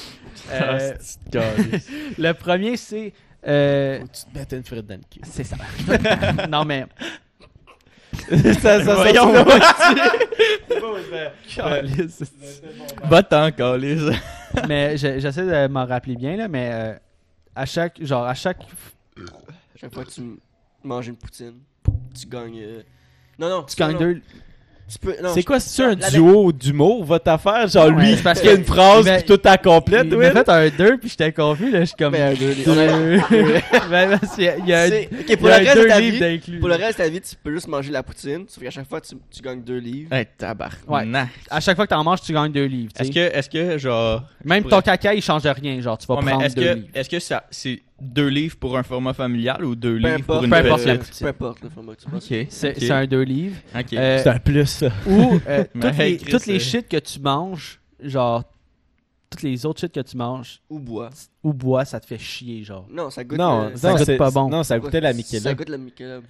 Euh, 0.53 0.61
Ah, 0.61 0.95
c'est 1.01 2.19
le 2.19 2.33
premier, 2.33 2.77
c'est. 2.77 3.13
euh, 3.47 4.01
Faut 4.01 4.07
tu 4.09 4.25
te 4.33 4.39
mettes 4.39 4.53
une 4.53 4.65
frite 4.65 4.87
dans 4.87 4.95
le 4.97 5.01
cul. 5.09 5.21
c'est 5.23 5.45
ça. 5.45 5.57
non, 6.51 6.65
mais. 6.65 6.87
ça, 8.61 8.83
ça, 8.83 8.97
Calisse. 9.05 9.21
Va-t'en, 13.05 13.51
calice. 13.53 14.03
mais 14.69 14.97
je- 14.97 15.19
j'essaie 15.19 15.45
de 15.45 15.67
m'en 15.69 15.85
rappeler 15.87 16.17
bien, 16.17 16.37
là, 16.37 16.49
mais 16.49 16.71
euh, 16.73 16.95
à 17.55 17.67
chaque. 17.67 18.03
Genre, 18.03 18.25
à 18.25 18.35
chaque. 18.35 18.59
Chaque 19.77 19.93
fois 19.95 20.05
que 20.05 20.11
tu 20.11 20.23
manges 20.83 21.09
une 21.09 21.17
poutine, 21.17 21.55
tu 22.19 22.27
gagnes. 22.27 22.61
euh, 22.63 22.83
Non, 23.39 23.49
non. 23.49 23.63
Tu 23.65 23.77
gagnes 23.77 23.99
deux. 23.99 24.23
Tu 24.87 24.99
peux. 24.99 25.15
C'est 25.33 25.43
quoi, 25.43 25.59
c'est 25.61 25.83
un 25.83 25.95
la- 25.95 26.11
duo 26.11 26.53
d'humour, 26.53 27.05
votre 27.05 27.29
affaire? 27.31 27.67
Genre, 27.69 27.87
Ouais, 27.87 28.05
lui, 28.13 28.17
parce 28.23 28.41
il 28.43 28.49
fait 28.49 28.55
que- 28.55 28.59
une 28.59 28.65
phrase, 28.65 29.05
puis 29.11 29.23
tout 29.25 29.41
à 29.45 29.57
complète, 29.57 30.09
oui. 30.13 30.27
fait 30.31 30.49
un 30.49 30.69
2 30.69 30.99
puis 30.99 31.09
j'étais 31.09 31.33
confus, 31.33 31.71
là. 31.71 31.81
Je 31.81 31.85
suis 31.87 31.95
comme. 31.97 32.13
Mais 32.13 32.21
un 32.21 32.35
deux, 32.35 32.55
deux. 32.55 32.65
on 32.67 32.79
a- 32.79 33.89
Ben, 33.91 34.19
parce 34.19 34.35
qu'il 34.35 34.45
y 34.45 34.49
a- 34.49 34.57
il 34.59 34.67
y 34.69 34.73
a 34.75 34.83
un- 34.83 34.89
C'est- 34.89 35.09
Ok, 35.11 35.25
il 35.31 35.37
pour 35.39 35.47
y 35.49 35.51
le 35.51 35.55
a 35.55 35.59
reste 35.59 35.75
deux 35.77 35.83
de 35.85 35.89
ta 35.89 36.01
livres 36.01 36.13
vie. 36.15 36.21
d'inclus. 36.21 36.59
Pour 36.61 36.69
le 36.69 36.75
reste 36.75 36.99
de 36.99 37.05
ta 37.05 37.09
vie, 37.09 37.21
tu 37.23 37.35
peux 37.43 37.53
juste 37.53 37.69
manger 37.69 37.93
la 37.93 38.03
poutine, 38.03 38.45
sauf 38.47 38.63
qu'à 38.63 38.71
chaque 38.71 38.89
fois, 38.89 39.01
tu, 39.01 39.15
tu 39.31 39.43
gagnes 39.43 39.63
deux 39.63 39.79
livres. 39.79 40.13
Hey, 40.13 40.27
tabarnak. 40.37 40.87
Ouais. 40.89 41.25
À 41.51 41.61
chaque 41.61 41.77
fois 41.77 41.87
que 41.87 41.91
t'en 41.95 42.05
manges, 42.05 42.21
tu 42.21 42.33
gagnes 42.35 42.53
deux 42.53 42.67
livres. 42.67 42.93
tu 42.95 43.03
Est-ce 43.03 43.11
que, 43.11 43.19
est-ce 43.39 43.49
que, 43.49 43.79
genre. 43.79 44.23
Même 44.45 44.59
je 44.59 44.63
ton 44.65 44.69
pourrais- 44.81 44.83
caca, 44.83 45.15
il 45.15 45.23
change 45.23 45.43
de 45.45 45.49
rien. 45.49 45.81
Genre, 45.81 45.97
tu 45.97 46.07
vas 46.07 46.17
Ouais, 46.17 46.25
prendre 46.27 46.43
est-ce 46.45 46.55
deux 46.57 46.63
que, 46.63 46.75
livres. 46.75 46.89
est-ce 46.95 47.09
que 47.09 47.19
ça, 47.21 47.45
c'est 47.51 47.81
deux 48.01 48.29
livres 48.29 48.57
pour 48.57 48.77
un 48.77 48.83
format 48.83 49.13
familial 49.13 49.65
ou 49.65 49.75
deux 49.77 49.99
Peu 50.01 50.09
livres 50.09 50.25
pour 50.25 50.45
une 50.45 50.51
peu 50.51 50.57
importe 50.57 50.85
la. 50.85 50.99
Peu 50.99 51.27
importe 51.27 51.63
le 51.63 51.69
format 51.69 51.95
que 51.95 52.01
tu 52.03 52.11
penses. 52.11 52.31
Ok. 52.31 52.47
C'est 52.51 52.91
un 52.91 53.07
deux 53.07 53.23
livres. 53.23 53.57
Ok. 53.75 53.93
Euh, 53.93 54.21
C'est 54.23 54.29
un 54.31 54.39
plus, 54.39 54.67
ça. 54.67 54.89
Ou 55.07 55.41
euh, 55.49 55.65
toutes, 55.81 55.99
les, 55.99 56.17
Chris, 56.17 56.31
toutes 56.31 56.47
les 56.47 56.57
euh, 56.57 56.59
shit 56.59 56.89
que 56.89 56.97
tu 56.97 57.21
manges, 57.21 57.81
genre, 58.03 58.43
toutes 59.31 59.43
les 59.43 59.65
autres 59.65 59.81
shit 59.81 59.93
que 59.93 60.01
tu 60.01 60.17
manges 60.17 60.61
Ou 60.69 60.79
bois. 60.79 61.11
ou 61.43 61.53
bois, 61.53 61.85
ça 61.85 62.01
te 62.01 62.07
fait 62.07 62.19
chier, 62.19 62.63
genre. 62.65 62.87
Non, 62.91 63.11
ça 63.11 63.23
goûte. 63.25 63.39
Non, 63.39 63.63
euh, 63.63 63.77
ça 63.77 63.91
non, 63.91 63.97
goûte 63.97 64.17
pas 64.17 64.31
bon. 64.31 64.49
Non, 64.49 64.63
ça 64.65 64.79
goûtait 64.79 65.01
la 65.01 65.13
Michelob. 65.13 65.43
Ça 65.43 65.55
goûte 65.55 65.69
la 65.69 65.79
Michelob. 65.79 66.25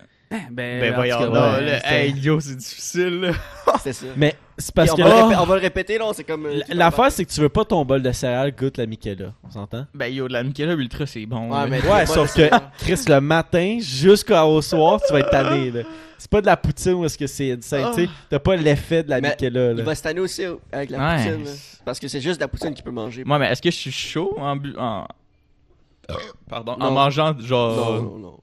Ben, 0.51 0.81
Ben 0.81 0.93
en 0.93 0.97
voyons 0.97 1.19
cas, 1.19 1.27
ouais, 1.59 1.65
là. 1.65 1.93
Hey, 1.93 2.13
yo, 2.13 2.41
c'est 2.41 2.57
difficile, 2.57 3.21
là. 3.21 3.33
C'est 3.83 3.93
ça. 3.93 4.07
Mais 4.17 4.35
c'est 4.57 4.73
parce 4.75 4.93
on, 4.93 4.97
que 4.97 5.03
va 5.03 5.09
là, 5.09 5.43
on 5.43 5.47
va 5.47 5.55
le 5.57 5.61
répéter, 5.61 5.99
là, 5.99 6.07
c'est 6.15 6.25
comme. 6.25 6.47
euh, 6.47 6.61
l'affaire, 6.69 7.11
c'est 7.13 7.25
que 7.25 7.31
tu 7.31 7.41
veux 7.41 7.49
pas 7.49 7.65
ton 7.65 7.85
bol 7.85 8.01
de 8.03 8.13
céréales 8.13 8.55
goûte 8.55 8.79
la 8.79 8.87
Michelob. 8.87 9.33
On 9.43 9.51
s'entend? 9.51 9.87
Ben 9.93 10.07
yo, 10.13 10.27
de 10.29 10.33
la 10.33 10.43
Michelob 10.43 10.79
Ultra, 10.81 11.05
c'est 11.07 11.27
bon. 11.27 11.51
Ouais, 11.51 11.59
là. 11.59 11.67
mais- 11.67 11.83
Ouais, 11.87 12.07
sauf 12.07 12.33
que. 12.35 12.49
Chris, 12.79 13.01
le 13.09 13.21
matin 13.21 13.79
jusqu'au 13.81 14.63
soir, 14.63 15.01
tu 15.07 15.13
vas 15.13 15.21
être 15.21 15.31
tanné, 15.31 15.71
là. 15.71 15.81
C'est 16.17 16.31
pas 16.31 16.41
de 16.41 16.47
la 16.47 16.57
poutine 16.57 16.93
ou 16.95 17.05
est-ce 17.05 17.19
que 17.19 17.27
c'est 17.27 17.57
tu 17.61 17.67
sais. 17.69 18.09
T'as 18.31 18.39
pas 18.39 18.57
l'effet 18.57 19.03
de 19.03 19.11
la 19.11 19.21
Mais 19.21 19.31
Michelob, 19.39 19.73
Il 19.73 19.79
là. 19.79 19.85
va 19.85 19.95
se 19.95 20.03
tanner 20.03 20.21
aussi 20.21 20.45
euh, 20.45 20.55
avec 20.73 20.91
la 20.91 20.99
Ouais. 20.99 21.17
poutine. 21.17 21.45
là. 21.45 21.51
Parce 21.85 21.99
que 22.01 22.09
c'est 22.09 22.21
juste 22.21 22.37
de 22.39 22.45
la 22.45 22.49
poutine 22.49 22.73
qu'il 22.73 22.85
peut 22.85 22.91
manger. 22.91 23.25
Moi, 23.25 23.39
mais 23.39 23.51
est-ce 23.51 23.61
que 23.61 23.71
je 23.71 23.77
suis 23.77 23.93
chaud 23.93 24.35
en 24.39 24.57
bu... 24.57 24.75
en... 24.79 25.07
Pardon, 26.49 26.73
en 26.73 26.79
Non. 26.79 26.91
mangeant 26.93 27.35
genre... 27.39 27.77
Non, 27.77 28.03
non, 28.03 28.19
non. 28.19 28.39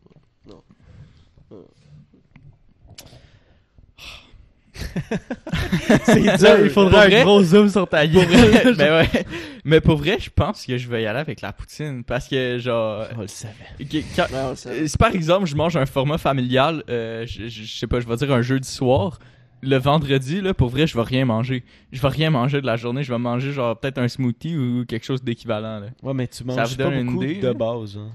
C'est 6.05 6.37
dur. 6.37 6.59
il 6.63 6.69
faudrait 6.69 6.91
Pour 6.91 7.09
vrai? 7.09 7.21
un 7.21 7.23
gros 7.23 7.43
zoom 7.43 7.69
sur 7.69 7.87
ta 7.87 8.05
gueule. 8.07 8.25
vrai, 8.73 8.89
ouais. 9.13 9.25
Mais 9.65 9.79
pour 9.81 9.97
vrai, 9.97 10.17
je 10.19 10.29
pense 10.29 10.65
que 10.65 10.77
je 10.77 10.87
vais 10.89 11.03
y 11.03 11.05
aller 11.05 11.19
avec 11.19 11.41
la 11.41 11.53
poutine. 11.53 12.03
Parce 12.03 12.27
que, 12.27 12.57
genre... 12.59 13.05
On 13.17 13.21
le 13.21 13.27
savait. 13.27 13.53
ok, 13.79 14.03
quand- 14.15 14.23
Ouais, 14.31 14.39
on 14.45 14.49
le 14.51 14.55
sait. 14.55 14.69
euh, 14.69 14.87
Si 14.87 14.97
par 14.97 15.13
exemple, 15.13 15.45
je 15.45 15.55
mange 15.55 15.75
un 15.77 15.85
format 15.85 16.17
familial, 16.17 16.83
euh, 16.89 17.25
je, 17.27 17.43
je- 17.47 17.63
je 17.63 17.79
sais 17.79 17.87
pas, 17.87 17.99
je 17.99 18.07
vais 18.07 18.15
dire 18.15 18.31
un 18.31 18.41
jeudi 18.41 18.67
soir, 18.69 19.19
le 19.61 19.77
vendredi, 19.77 20.41
là, 20.41 20.53
pour 20.55 20.69
vrai, 20.69 20.87
je 20.87 20.95
vais 20.97 21.03
rien 21.03 21.25
manger. 21.25 21.63
Je 21.91 22.01
vais 22.01 22.07
rien 22.07 22.31
manger 22.31 22.61
de 22.61 22.65
la 22.65 22.77
journée. 22.77 23.03
Je 23.03 23.11
vais 23.13 23.19
manger, 23.19 23.51
genre, 23.51 23.77
peut-être 23.79 23.99
un 23.99 24.07
smoothie 24.07 24.57
ou 24.57 24.85
quelque 24.85 25.05
chose 25.05 25.23
d'équivalent, 25.23 25.79
là. 25.79 25.87
Ouais, 26.01 26.13
mais 26.15 26.27
tu 26.27 26.37
Ça 26.39 26.43
manges 26.45 26.77
pas 26.77 26.83
donne 26.85 26.93
une 26.93 27.05
beaucoup 27.11 27.23
idée, 27.23 27.35
de 27.41 27.47
là? 27.47 27.53
base, 27.53 27.97
hein. 27.97 28.09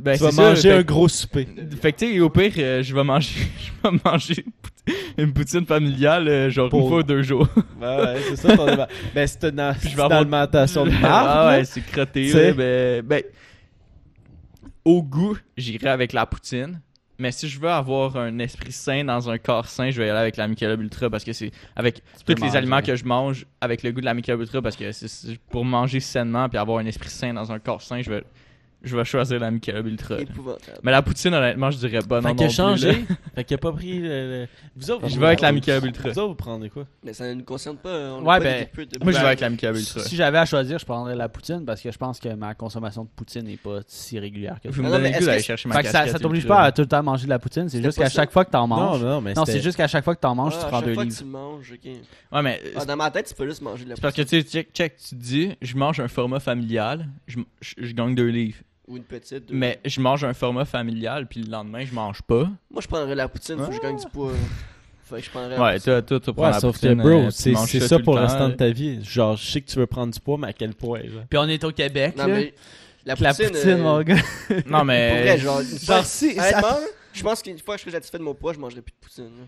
Ben, 0.00 0.16
Tu 0.16 0.22
vas 0.22 0.30
ça, 0.30 0.42
manger 0.50 0.62
fait- 0.62 0.72
un 0.76 0.82
gros 0.82 1.08
souper. 1.08 1.48
Fait 1.82 1.92
que, 1.92 1.98
tu 1.98 2.12
sais, 2.14 2.20
au 2.20 2.30
pire, 2.30 2.52
euh, 2.58 2.82
je 2.84 2.94
vais 2.94 3.02
manger, 3.02 3.34
je 3.58 3.90
vais 3.90 3.96
manger 4.04 4.44
une 5.18 5.32
poutine 5.32 5.66
familiale, 5.66 6.28
euh, 6.28 6.50
genre 6.50 6.68
Pour- 6.68 6.82
une 6.82 6.88
fois 6.88 7.02
deux 7.02 7.22
jours. 7.22 7.48
Ouais, 7.80 7.86
ouais, 7.96 8.16
c'est 8.28 8.36
ça 8.36 8.56
ton. 8.56 8.66
Ben, 9.14 9.26
c'est 9.26 9.44
une, 9.44 9.60
avoir- 9.60 10.12
alimentation 10.12 10.84
de 10.84 10.90
marde. 11.00 11.28
Ah 11.28 11.48
ouais, 11.48 11.64
c'est 11.64 11.80
crotté, 11.84 12.32
là, 12.32 12.52
ben, 12.52 13.02
ben, 13.02 13.22
au 14.84 15.02
goût, 15.02 15.36
j'irai 15.56 15.88
avec 15.88 16.12
la 16.12 16.26
poutine. 16.26 16.80
Mais 17.18 17.32
si 17.32 17.48
je 17.48 17.58
veux 17.58 17.70
avoir 17.70 18.16
un 18.18 18.38
esprit 18.40 18.72
sain 18.72 19.02
dans 19.02 19.30
un 19.30 19.38
corps 19.38 19.68
sain, 19.68 19.90
je 19.90 19.98
vais 20.02 20.06
y 20.06 20.10
aller 20.10 20.18
avec 20.18 20.36
la 20.36 20.46
Michelob 20.46 20.82
Ultra 20.82 21.08
parce 21.08 21.24
que 21.24 21.32
c'est 21.32 21.50
avec 21.74 22.02
tous 22.26 22.34
les 22.34 22.40
manger. 22.42 22.58
aliments 22.58 22.82
que 22.82 22.94
je 22.94 23.04
mange 23.06 23.46
avec 23.62 23.82
le 23.82 23.92
goût 23.92 24.00
de 24.02 24.04
la 24.04 24.12
Michelob 24.12 24.42
Ultra 24.42 24.60
parce 24.60 24.76
que 24.76 24.92
c'est- 24.92 25.08
c'est 25.08 25.38
pour 25.50 25.64
manger 25.64 25.98
sainement 26.00 26.46
puis 26.50 26.58
avoir 26.58 26.78
un 26.78 26.84
esprit 26.84 27.08
sain 27.08 27.32
dans 27.32 27.50
un 27.50 27.58
corps 27.58 27.80
sain, 27.80 28.02
je 28.02 28.10
vais 28.10 28.22
je 28.86 28.96
vais 28.96 29.04
choisir 29.04 29.38
la 29.40 29.50
Michelob 29.50 29.86
Ultra. 29.86 30.14
là. 30.16 30.20
Épouvantable. 30.22 30.78
Mais 30.82 30.90
la 30.92 31.02
poutine 31.02 31.34
honnêtement, 31.34 31.70
je 31.70 31.78
dirais 31.78 31.98
pas 32.08 32.20
non 32.20 32.22
Fait 32.22 32.28
non 32.28 32.34
qu'il 32.34 32.44
a 32.44 32.48
plus, 32.48 32.54
changé. 32.54 33.04
fait 33.34 33.44
qu'il 33.44 33.54
a 33.54 33.58
pas 33.58 33.72
pris 33.72 33.98
le. 33.98 34.08
le- 34.08 34.48
Vous 34.76 34.90
autres, 34.90 35.08
Je 35.08 35.14
vous- 35.14 35.20
vais 35.20 35.26
avec 35.26 35.40
la 35.40 35.52
Michelob 35.52 35.84
Ultra. 35.84 36.08
Vous 36.10 36.18
autres, 36.18 36.28
vous 36.28 36.34
prenez 36.34 36.70
quoi? 36.70 36.84
Mais 37.04 37.12
ça 37.12 37.26
ne 37.28 37.34
nous 37.34 37.44
concerne 37.44 37.76
pas. 37.76 37.90
On 38.14 38.24
Ouais, 38.24 38.40
ben, 38.40 38.66
de- 38.76 39.04
Moi, 39.04 39.12
je 39.12 39.18
vais 39.18 39.26
avec 39.26 39.40
la 39.40 39.50
Michelob 39.50 39.76
Ultra. 39.76 40.00
Si 40.00 40.16
j'avais 40.16 40.38
à 40.38 40.46
choisir, 40.46 40.78
je 40.78 40.84
prendrais 40.84 41.14
la 41.16 41.28
poutine 41.28 41.64
parce 41.66 41.80
que 41.80 41.90
je 41.90 41.98
pense 41.98 42.18
que 42.20 42.28
ma 42.34 42.54
consommation 42.54 43.04
de 43.04 43.08
poutine 43.14 43.42
n'est 43.42 43.56
pas 43.56 43.80
si 43.86 44.18
régulière 44.18 44.56
que 44.62 44.68
ça. 44.70 44.74
Vous 44.74 44.82
me 44.82 44.86
non, 44.88 44.92
donnez 44.96 45.02
mais 45.02 45.08
le 45.08 45.12
goût 45.14 45.18
est-ce 45.18 45.26
d'aller 45.26 45.38
que- 45.40 45.44
chercher 45.46 45.68
ma 45.68 45.74
Fait 45.76 45.82
que 45.82 45.86
ça, 45.88 45.92
casquette 45.98 46.12
ça 46.12 46.18
t'oblige 46.18 46.42
Ultra. 46.44 46.56
pas 46.56 46.62
à 46.64 46.72
tout 46.72 46.82
le 46.82 46.88
temps 46.88 47.02
manger 47.02 47.24
de 47.24 47.30
la 47.30 47.38
poutine, 47.38 47.68
c'est 47.68 47.76
C'était 47.78 47.88
juste 47.88 47.98
pas 47.98 48.04
qu'à 48.04 48.10
ça. 48.10 48.22
chaque 48.22 48.32
fois 48.32 48.44
que 48.44 48.50
t'en 48.50 48.66
Non, 48.68 48.76
manges. 48.76 49.02
non, 49.02 49.20
mais 49.20 49.34
Non, 49.34 49.44
c'était- 49.44 49.58
c'est 49.58 49.64
juste 49.64 49.76
qu'à 49.76 49.88
chaque 49.88 50.04
fois 50.04 50.14
que 50.14 50.20
t'en 50.20 50.34
manges, 50.34 50.54
Ah, 50.56 50.60
tu 50.60 50.64
à 50.64 50.68
prends 50.68 50.78
chaque 50.78 50.86
deux 50.88 50.94
fois 50.94 51.04
livres. 51.04 51.16
que 51.16 51.20
tu 51.22 51.28
manges, 51.28 51.72
ok. 51.72 51.90
Ouais, 52.32 52.42
mais 52.42 52.60
Ah, 52.76 52.84
dans 52.84 52.96
ma 52.96 53.10
tête, 53.10 53.26
tu 53.26 53.34
peux 53.34 53.46
juste 53.46 53.62
manger 53.62 53.84
de 53.84 53.90
la 53.90 53.96
C'est 53.96 54.02
parce 54.02 54.14
que 54.14 54.22
tu 54.22 54.28
sais, 54.28 54.42
check, 54.42 54.68
check, 54.72 54.96
tu 54.96 55.10
te 55.10 55.14
dis, 55.14 55.52
je 55.62 55.76
mange 55.76 56.00
un 56.00 56.08
format 56.08 56.40
familial, 56.40 57.06
je, 57.26 57.38
je, 57.60 57.74
je 57.78 57.92
gagne 57.92 58.14
deux 58.14 58.28
livres. 58.28 58.58
Ou 58.88 58.96
une 58.96 59.04
petite. 59.04 59.46
deux. 59.46 59.54
Mais 59.54 59.80
je 59.84 60.00
mange 60.00 60.22
un 60.24 60.32
format 60.34 60.64
familial, 60.64 61.26
puis 61.26 61.42
le 61.42 61.50
lendemain, 61.50 61.84
je 61.84 61.92
mange 61.94 62.22
pas. 62.22 62.48
Moi, 62.70 62.80
je 62.80 62.86
prendrais 62.86 63.14
la 63.14 63.28
poutine, 63.28 63.58
faut 63.58 63.66
que 63.66 63.72
je 63.74 63.80
gagne 63.80 63.96
du 63.96 64.06
poids. 64.12 64.32
Fait 65.04 65.16
que 65.16 65.22
je 65.22 65.30
prendrais 65.30 65.56
la 65.56 65.62
Ouais, 65.62 65.72
poutine. 65.74 65.92
toi, 65.92 66.02
toi, 66.02 66.20
tu 66.20 66.32
prends 66.32 66.42
Ouais, 66.46 66.50
la 66.50 66.60
sauf 66.60 66.76
que, 66.76 66.80
poutine, 66.86 67.02
bro, 67.02 67.08
euh, 67.08 67.30
c'est 67.30 67.54
ça 67.80 67.98
le 67.98 68.02
pour 68.04 68.14
le 68.14 68.20
temps, 68.20 68.26
restant 68.26 68.48
de 68.48 68.54
ta 68.54 68.68
vie. 68.70 69.04
Genre, 69.04 69.36
je 69.36 69.44
sais 69.46 69.60
que 69.60 69.70
tu 69.70 69.78
veux 69.78 69.86
prendre 69.86 70.12
du 70.12 70.20
poids, 70.20 70.36
mais 70.38 70.48
à 70.48 70.52
quel 70.52 70.74
point, 70.74 71.00
genre? 71.02 71.22
Puis 71.28 71.38
on 71.38 71.48
est 71.48 71.62
au 71.64 71.72
Québec, 71.72 72.16
Non, 72.16 72.26
là. 72.26 72.34
mais 72.34 72.54
la 73.04 73.14
La 73.18 73.34
poutine. 73.34 73.50
euh, 73.54 73.76
mon 73.78 74.02
gars. 74.02 74.14
Non, 74.66 74.78
Pour 74.78 74.84
mais. 74.84 75.22
vrai, 75.22 75.38
genre. 75.38 75.62
Genre, 75.62 76.04
si. 76.04 76.36
Je 77.12 77.22
pense 77.22 77.40
qu'une 77.42 77.58
fois 77.58 77.74
que 77.76 77.80
je 77.80 77.84
serais 77.84 77.96
satisfait 77.96 78.18
de 78.18 78.22
mon 78.24 78.34
poids, 78.34 78.52
je 78.52 78.58
mangerais 78.58 78.82
plus 78.82 78.92
de 78.92 79.00
poutine. 79.00 79.24
là. 79.24 79.46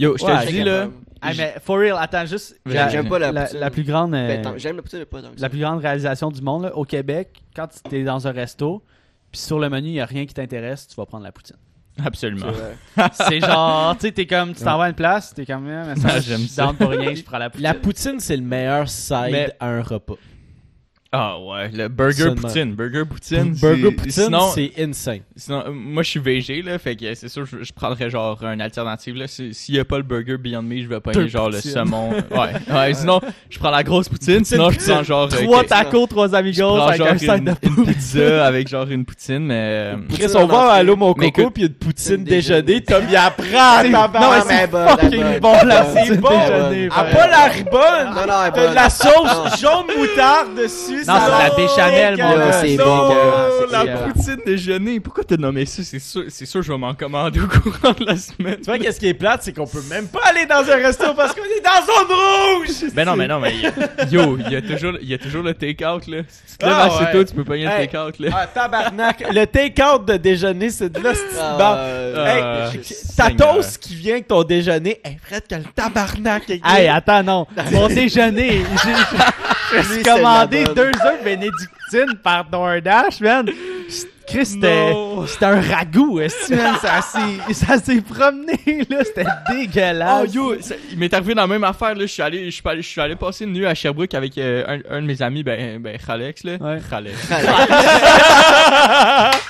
Yo, 0.00 0.16
je 0.18 0.24
te 0.24 0.46
dis, 0.50 0.62
là. 0.64 0.88
Ah, 1.22 1.32
mais 1.36 1.54
for 1.62 1.78
real, 1.78 1.96
attends, 2.00 2.24
juste. 2.24 2.58
J'aime- 2.66 3.08
pas 3.08 3.18
la 3.18 3.30
la, 3.32 3.70
plus 3.70 3.82
grande. 3.84 4.14
euh, 4.14 4.26
Ben, 4.28 4.42
tant- 4.42 4.56
J'aime 4.56 4.76
la 4.76 4.82
poutine, 4.82 5.00
mais 5.00 5.04
pas 5.04 5.20
tant 5.20 5.28
que 5.30 5.36
ça. 5.36 5.42
la 5.42 5.48
plus 5.50 5.60
grande 5.60 5.80
réalisation 5.80 6.30
du 6.30 6.40
monde, 6.40 6.62
là, 6.64 6.74
au 6.76 6.84
Québec, 6.84 7.42
quand 7.54 7.68
tu 7.68 7.96
es 7.96 8.04
dans 8.04 8.26
un 8.26 8.32
resto, 8.32 8.82
puis 9.30 9.40
sur 9.40 9.58
le 9.58 9.68
menu, 9.68 9.88
il 9.88 9.92
n'y 9.92 10.00
a 10.00 10.06
rien 10.06 10.24
qui 10.24 10.32
t'intéresse, 10.32 10.88
tu 10.88 10.94
vas 10.96 11.04
prendre 11.04 11.24
la 11.24 11.32
poutine. 11.32 11.56
Absolument. 12.02 12.46
C'est 13.12 13.40
genre, 13.46 13.94
tu 13.96 14.06
sais, 14.06 14.12
t'es 14.12 14.26
comme, 14.26 14.54
tu 14.54 14.64
t'en 14.64 14.78
vas 14.78 14.84
à 14.84 14.88
une 14.88 14.94
place, 14.94 15.34
t'es 15.34 15.44
comme, 15.44 15.68
ah, 15.68 15.84
mais 15.88 15.96
ça, 16.00 16.08
Ah, 16.12 16.20
je 16.20 16.28
j'aime 16.30 16.46
ça. 16.46 16.72
pour 16.78 16.88
rien, 16.88 17.14
je 17.14 17.22
prends 17.22 17.36
la 17.36 17.50
poutine. 17.50 17.62
La 17.64 17.74
poutine, 17.74 18.18
c'est 18.20 18.36
le 18.36 18.42
meilleur 18.42 18.88
side 18.88 19.28
Mais- 19.30 19.52
à 19.60 19.66
un 19.68 19.82
repas. 19.82 20.14
Ah 21.12 21.40
ouais, 21.40 21.68
le 21.74 21.88
burger 21.88 22.12
Seulement. 22.22 22.36
poutine. 22.42 22.74
Burger 22.76 23.02
poutine. 23.04 23.52
Burger 23.60 23.82
c'est- 23.82 23.90
poutine, 23.96 24.10
Sinon, 24.26 24.50
c'est 24.54 24.70
insane. 24.78 25.18
sinon, 25.34 25.64
euh, 25.66 25.70
moi 25.72 26.04
je 26.04 26.10
suis 26.10 26.20
VG 26.20 26.62
là, 26.62 26.78
fait 26.78 26.94
que 26.94 27.12
c'est 27.16 27.28
sûr 27.28 27.44
je, 27.46 27.64
je 27.64 27.72
prendrais 27.72 28.08
genre 28.10 28.40
une 28.44 28.60
alternative 28.60 29.16
là. 29.16 29.26
Si- 29.26 29.52
S'il 29.52 29.74
y 29.74 29.80
a 29.80 29.84
pas 29.84 29.96
le 29.96 30.04
burger 30.04 30.36
Beyond 30.36 30.62
Me, 30.62 30.80
je 30.82 30.86
vais 30.86 31.00
Deux 31.12 31.26
genre 31.26 31.50
le 31.50 31.60
saumon. 31.60 32.10
Ouais. 32.30 32.52
Ouais, 32.72 32.94
sinon 32.94 33.20
je 33.48 33.58
prends 33.58 33.70
la 33.70 33.82
grosse 33.82 34.08
poutine, 34.08 34.44
sinon 34.44 34.70
je 34.70 34.78
prends 34.78 35.02
genre 35.02 35.24
euh, 35.32 35.42
Trois 35.42 35.64
tacos, 35.64 36.06
trois 36.06 36.32
amigos 36.32 36.76
avec 36.76 36.98
genre 36.98 37.08
un 37.08 37.18
sac 37.18 37.38
une, 37.38 37.44
de 37.46 37.54
une 37.64 37.86
pizza 37.86 38.46
avec 38.46 38.68
genre 38.68 38.88
une 38.88 39.04
poutine 39.04 39.46
mais 39.46 39.54
euh, 39.58 39.96
Chris, 40.14 40.26
on 40.36 40.42
en 40.42 40.46
va 40.46 40.60
à. 40.74 40.74
Allô 40.74 40.94
mon 40.94 41.12
coco, 41.12 41.26
écoute- 41.26 41.54
puis 41.54 41.62
il 41.62 41.66
y 41.66 41.68
a 41.68 41.70
une 41.70 41.74
poutine 41.74 42.22
déjeuner. 42.22 42.84
Tom 42.84 43.02
il 43.10 43.16
apprend, 43.16 43.82
Non, 43.82 44.08
mais 44.46 44.56
c'est 45.10 45.40
bon 45.40 45.52
là, 45.64 45.86
c'est 45.92 46.16
bon. 46.20 46.28
Ah, 46.92 47.04
pas 47.04 47.26
la 47.26 47.44
ribonne! 47.48 48.14
Non, 48.14 48.26
non, 48.28 48.68
de 48.70 48.74
la 48.76 48.88
sauce 48.88 49.60
jaune 49.60 49.86
moutarde 49.98 50.54
dessus. 50.56 50.99
Non, 51.06 51.14
c'est 51.24 51.30
la 51.30 51.50
béchamel, 51.56 52.16
mon 52.16 52.36
gars. 52.38 52.46
gars. 52.46 52.52
c'est 52.60 52.76
bon, 52.76 53.08
la 53.70 53.80
dégueulasse. 53.84 54.12
poutine 54.12 54.36
déjeuner. 54.46 55.00
Pourquoi 55.00 55.24
t'as 55.24 55.36
nommé 55.36 55.66
ça? 55.66 55.82
C'est 55.82 55.98
sûr, 55.98 56.24
c'est 56.28 56.46
sûr 56.46 56.62
je 56.62 56.72
vais 56.72 56.78
m'en 56.78 56.94
commander 56.94 57.40
au 57.40 57.46
courant 57.46 57.94
de 57.98 58.04
la 58.04 58.16
semaine. 58.16 58.56
Tu 58.58 58.64
vois, 58.64 58.78
qu'est-ce 58.78 58.98
qui 59.00 59.08
est 59.08 59.14
plate, 59.14 59.42
c'est 59.42 59.52
qu'on 59.52 59.66
peut 59.66 59.82
même 59.88 60.06
pas 60.08 60.20
aller 60.28 60.46
dans 60.46 60.56
un 60.70 60.76
resto 60.76 61.14
parce 61.14 61.34
qu'on 61.34 61.42
est 61.42 61.62
dans 61.64 61.86
zone 61.86 62.16
rouge! 62.16 62.90
Ben 62.94 63.04
non, 63.06 63.16
mais 63.16 63.28
non, 63.28 63.38
mais 63.40 63.54
yo, 64.10 64.36
il 64.38 64.52
y 64.52 64.56
a 64.56 64.62
toujours, 64.62 64.94
il 65.00 65.08
y 65.08 65.14
a 65.14 65.18
toujours 65.18 65.42
le 65.42 65.54
take-out 65.54 66.06
là. 66.06 66.18
Si 66.28 66.52
tu 66.52 66.58
te 66.58 66.64
lèves 66.66 66.74
Ah, 66.76 66.84
assez 66.86 67.04
ouais. 67.04 67.12
tôt, 67.12 67.24
tu 67.24 67.34
peux 67.34 67.44
pogner 67.44 67.64
le 67.64 67.70
Hey. 67.70 67.86
take-out 67.88 68.18
là. 68.18 68.28
Ah, 68.34 68.46
tabarnak. 68.46 69.24
Le 69.32 69.44
take-out 69.46 70.04
de 70.04 70.16
déjeuner, 70.16 70.70
c'est 70.70 70.90
de 70.90 71.00
là, 71.00 71.12
Ah, 71.40 71.74
euh, 71.78 72.26
Hey, 72.26 72.42
Ah, 72.42 72.70
ta 73.16 73.30
toast 73.30 73.78
qui 73.78 73.94
vient 73.94 74.14
avec 74.14 74.28
ton 74.28 74.42
déjeuner, 74.42 75.00
est 75.04 75.18
prête 75.20 75.46
que 75.48 75.54
le 75.54 75.64
tabarnak. 75.74 76.50
Hey, 76.64 76.88
attends, 76.88 77.22
non. 77.22 77.46
Mon 77.72 77.86
déjeuner, 77.88 78.62
j'ai- 78.84 78.90
je 79.72 79.76
me 79.78 79.82
suis 79.82 80.02
commandé 80.02 80.64
deux 80.64 80.90
œufs 81.04 81.24
bénédictines 81.24 82.16
par 82.22 82.44
DoorDash, 82.44 83.20
man. 83.20 83.48
Chris, 84.26 84.46
c'était 84.46 84.92
un 85.42 85.60
ragoût, 85.60 86.20
est 86.20 86.50
man? 86.50 86.76
Ça 87.52 87.78
s'est 87.78 88.00
promené, 88.00 88.86
là. 88.88 88.98
C'était 89.04 89.24
Oh 89.26 89.52
dégueulasse. 89.52 90.32
yo, 90.32 90.54
ça- 90.60 90.76
il 90.92 90.98
m'est 90.98 91.12
arrivé 91.12 91.34
dans 91.34 91.42
la 91.42 91.48
même 91.48 91.64
affaire 91.64 91.94
là. 91.96 92.02
Je 92.02 92.06
suis 92.06 92.22
allé, 92.22 92.44
je 92.46 92.50
suis 92.50 92.62
allé, 92.64 92.80
je 92.80 92.86
suis 92.88 93.00
allé 93.00 93.16
passer 93.16 93.44
une 93.44 93.52
nuit 93.52 93.66
à 93.66 93.74
Sherbrooke 93.74 94.14
avec 94.14 94.38
euh, 94.38 94.64
un, 94.88 94.98
un 94.98 95.02
de 95.02 95.06
mes 95.06 95.20
amis, 95.20 95.42
ben, 95.42 95.80
ben 95.82 95.98
Alex 96.06 96.44
là. 96.44 96.52
Ouais. 96.60 96.78
Alex. 96.92 97.28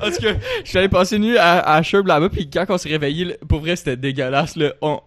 Parce 0.00 0.18
que 0.18 0.26
je 0.64 0.68
suis 0.68 0.78
allé 0.78 0.88
passer 0.88 1.16
une 1.16 1.22
nuit 1.22 1.38
à, 1.38 1.60
à 1.60 1.82
Sherbrooke 1.82 2.08
là-bas, 2.08 2.28
puis 2.28 2.48
quand 2.50 2.64
on 2.68 2.78
s'est 2.78 2.88
réveillé, 2.90 3.36
pour 3.48 3.60
vrai 3.60 3.76
c'était 3.76 3.96
dégueulasse 3.96 4.56
là. 4.56 4.72
On- 4.82 5.00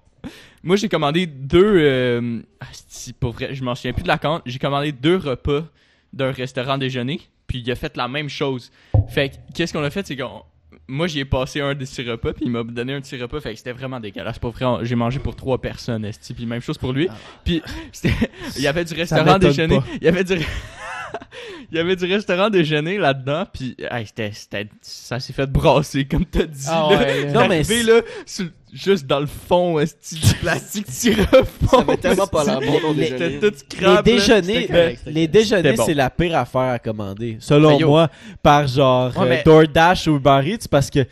Moi 0.67 0.75
j'ai 0.75 0.89
commandé 0.89 1.25
deux, 1.25 1.77
euh... 1.79 2.41
ah, 2.59 2.65
si, 2.89 3.13
pour 3.13 3.31
vrai, 3.31 3.55
je 3.55 3.63
m'en 3.63 3.73
souviens 3.73 3.93
plus 3.93 4.03
de 4.03 4.07
la 4.09 4.17
compte. 4.17 4.41
J'ai 4.45 4.59
commandé 4.59 4.91
deux 4.91 5.15
repas 5.15 5.63
d'un 6.11 6.31
restaurant 6.31 6.77
déjeuner, 6.77 7.21
puis 7.47 7.59
il 7.65 7.71
a 7.71 7.75
fait 7.75 7.95
la 7.95 8.09
même 8.09 8.27
chose. 8.27 8.69
Fait 9.07 9.29
que 9.29 9.35
qu'est-ce 9.55 9.71
qu'on 9.71 9.83
a 9.83 9.89
fait, 9.89 10.05
c'est 10.05 10.17
qu'on 10.17 10.43
moi, 10.89 11.07
j'y 11.07 11.19
ai 11.19 11.25
passé 11.25 11.61
un 11.61 11.73
de 11.73 11.85
ces 11.85 12.03
repas, 12.03 12.33
puis 12.33 12.45
il 12.45 12.51
m'a 12.51 12.63
donné 12.63 12.93
un 12.93 13.01
ces 13.01 13.17
repas, 13.17 13.39
fait 13.39 13.51
que 13.51 13.57
c'était 13.57 13.71
vraiment 13.71 13.99
dégueulasse. 14.01 14.39
Pour 14.39 14.51
vrai, 14.51 14.65
on- 14.65 14.83
j'ai 14.83 14.95
mangé 14.95 15.19
pour 15.19 15.35
trois 15.37 15.59
personnes, 15.61 16.03
esti, 16.03 16.33
puis 16.33 16.45
même 16.45 16.61
chose 16.61 16.77
pour 16.77 16.91
lui. 16.91 17.07
Puis 17.45 17.61
c'était- 17.93 18.29
il 18.57 18.61
y 18.61 18.67
avait 18.67 18.83
du 18.83 18.93
restaurant 18.93 19.37
déjeuner, 19.39 19.79
il 20.01 20.03
y 20.03 20.07
avait 20.09 20.23
du 20.25 20.35
il 21.71 21.77
y 21.77 21.79
avait 21.79 21.95
du 21.95 22.05
restaurant 22.05 22.49
déjeuner 22.49 22.97
là-dedans, 22.97 23.45
puis 23.51 23.75
hey, 23.91 24.05
c'était, 24.05 24.31
c'était, 24.33 24.67
ça 24.81 25.19
s'est 25.19 25.33
fait 25.33 25.45
brasser 25.47 26.05
comme 26.05 26.25
t'as 26.25 26.43
dit. 26.43 26.65
Ah 26.67 26.87
là. 26.91 26.97
ouais, 26.97 27.25
là. 27.25 27.31
Non, 27.31 27.47
mais 27.47 27.55
Arrivé, 27.55 27.63
c'est- 27.63 27.83
là, 27.83 28.01
sur- 28.25 28.49
juste 28.73 29.05
dans 29.07 29.19
le 29.19 29.25
fond, 29.27 29.79
du 29.79 30.33
plastique 30.41 30.87
styrofoam. 30.89 31.45
Ça 31.69 31.77
avait 31.79 31.97
tellement 31.97 32.27
pas 32.27 32.43
l'air 32.43 32.59
bon 32.81 32.93
Les- 32.93 33.09
déjeuner. 33.11 33.39
Tout 33.39 33.53
Les 33.79 34.01
déjeuners, 34.03 34.67
correct, 34.67 35.01
les 35.05 35.27
déjeuners, 35.27 35.73
bon. 35.73 35.85
c'est 35.85 35.93
la 35.93 36.09
pire 36.09 36.37
affaire 36.37 36.61
à 36.73 36.79
commander. 36.79 37.37
Selon 37.39 37.79
moi, 37.79 38.09
par 38.43 38.67
genre 38.67 39.15
Ouais, 39.17 39.23
euh, 39.25 39.29
mais- 39.29 39.43
DoorDash 39.43 40.07
ou 40.07 40.15
Uber 40.17 40.41
Eats, 40.45 40.67
parce 40.69 40.89
que 40.89 41.05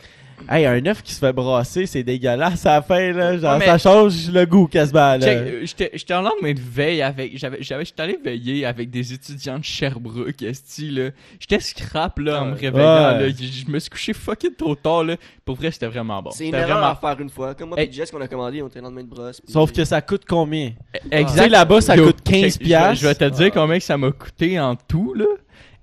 hey, 0.50 0.66
un 0.66 0.84
œuf 0.86 1.02
qui 1.02 1.12
se 1.12 1.18
fait 1.18 1.32
brasser, 1.32 1.86
c'est 1.86 2.02
dégueulasse 2.02 2.64
à 2.66 2.74
la 2.76 2.82
fin 2.82 3.12
là. 3.12 3.36
Genre, 3.38 3.58
Ouais, 3.58 3.64
ça 3.64 3.78
change 3.78 4.30
le 4.30 4.44
goût 4.46 4.66
quasiment. 4.66 5.16
Là. 5.16 5.26
Euh, 5.26 5.60
j'étais 5.64 5.90
j'étais 5.94 6.14
en 6.14 6.22
lendemain 6.22 6.52
de 6.52 6.60
veille 6.60 7.02
avec 7.02 7.36
j'avais 7.38 7.58
j'avais 7.62 7.84
j'étais 7.84 8.02
allé 8.02 8.18
veiller 8.22 8.64
avec 8.66 8.90
des 8.90 9.12
étudiants 9.12 9.58
de 9.58 9.64
Sherbrooke 9.64 10.42
esti 10.42 10.90
là 10.90 11.10
j'étais 11.40 11.60
scrap 11.60 12.18
là 12.18 12.42
en 12.42 12.46
me 12.46 12.54
réveillant 12.54 13.18
Ouais. 13.18 13.28
là 13.28 13.28
je 13.28 13.70
me 13.70 13.78
suis 13.78 13.90
couché 13.90 14.12
fucking 14.12 14.54
trop 14.56 14.74
tard 14.74 15.04
là 15.04 15.16
pour 15.44 15.56
vrai 15.56 15.70
c'était 15.70 15.86
vraiment 15.86 16.22
bon 16.22 16.30
C'est 16.32 16.48
une 16.48 16.54
erreur 16.54 16.68
vraiment 16.78 16.86
à 16.92 16.96
faire 16.96 17.20
une 17.20 17.30
fois. 17.30 17.54
Comme 17.54 17.70
moi 17.70 17.80
Hey. 17.80 17.92
Jess 17.92 18.10
qu'on 18.10 18.20
a 18.20 18.28
commandé, 18.28 18.62
on 18.62 18.68
était 18.68 18.78
le 18.80 18.84
lendemain 18.84 19.02
de 19.02 19.08
brosse. 19.08 19.40
Sauf 19.48 19.72
que 19.72 19.84
ça 19.84 20.00
coûte 20.02 20.22
combien? 20.28 20.72
Exact 21.10 21.32
Tu 21.36 21.38
sais, 21.44 21.48
là-bas, 21.48 21.80
ça 21.80 21.96
Yo, 21.96 22.06
coûte 22.06 22.22
15 22.24 22.34
check, 22.42 22.52
je 22.52 22.58
vais- 22.58 22.64
piastres. 22.64 23.02
je 23.02 23.06
vais 23.08 23.14
te 23.14 23.24
dire 23.30 23.46
Ah. 23.50 23.50
combien 23.54 23.78
que 23.78 23.84
ça 23.84 23.96
m'a 23.96 24.10
coûté 24.10 24.58
en 24.60 24.74
tout 24.76 25.14
là 25.14 25.24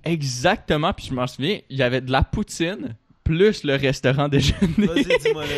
exactement 0.04 0.92
puis 0.92 1.06
je 1.08 1.14
m'en 1.14 1.26
souviens 1.26 1.58
il 1.70 1.76
y 1.78 1.82
avait 1.82 2.00
de 2.00 2.12
la 2.12 2.22
poutine 2.22 2.94
plus 3.24 3.64
le 3.64 3.74
restaurant 3.76 4.28
déjeuner. 4.28 4.58
Dis-moi 4.76 5.44
là, 5.44 5.48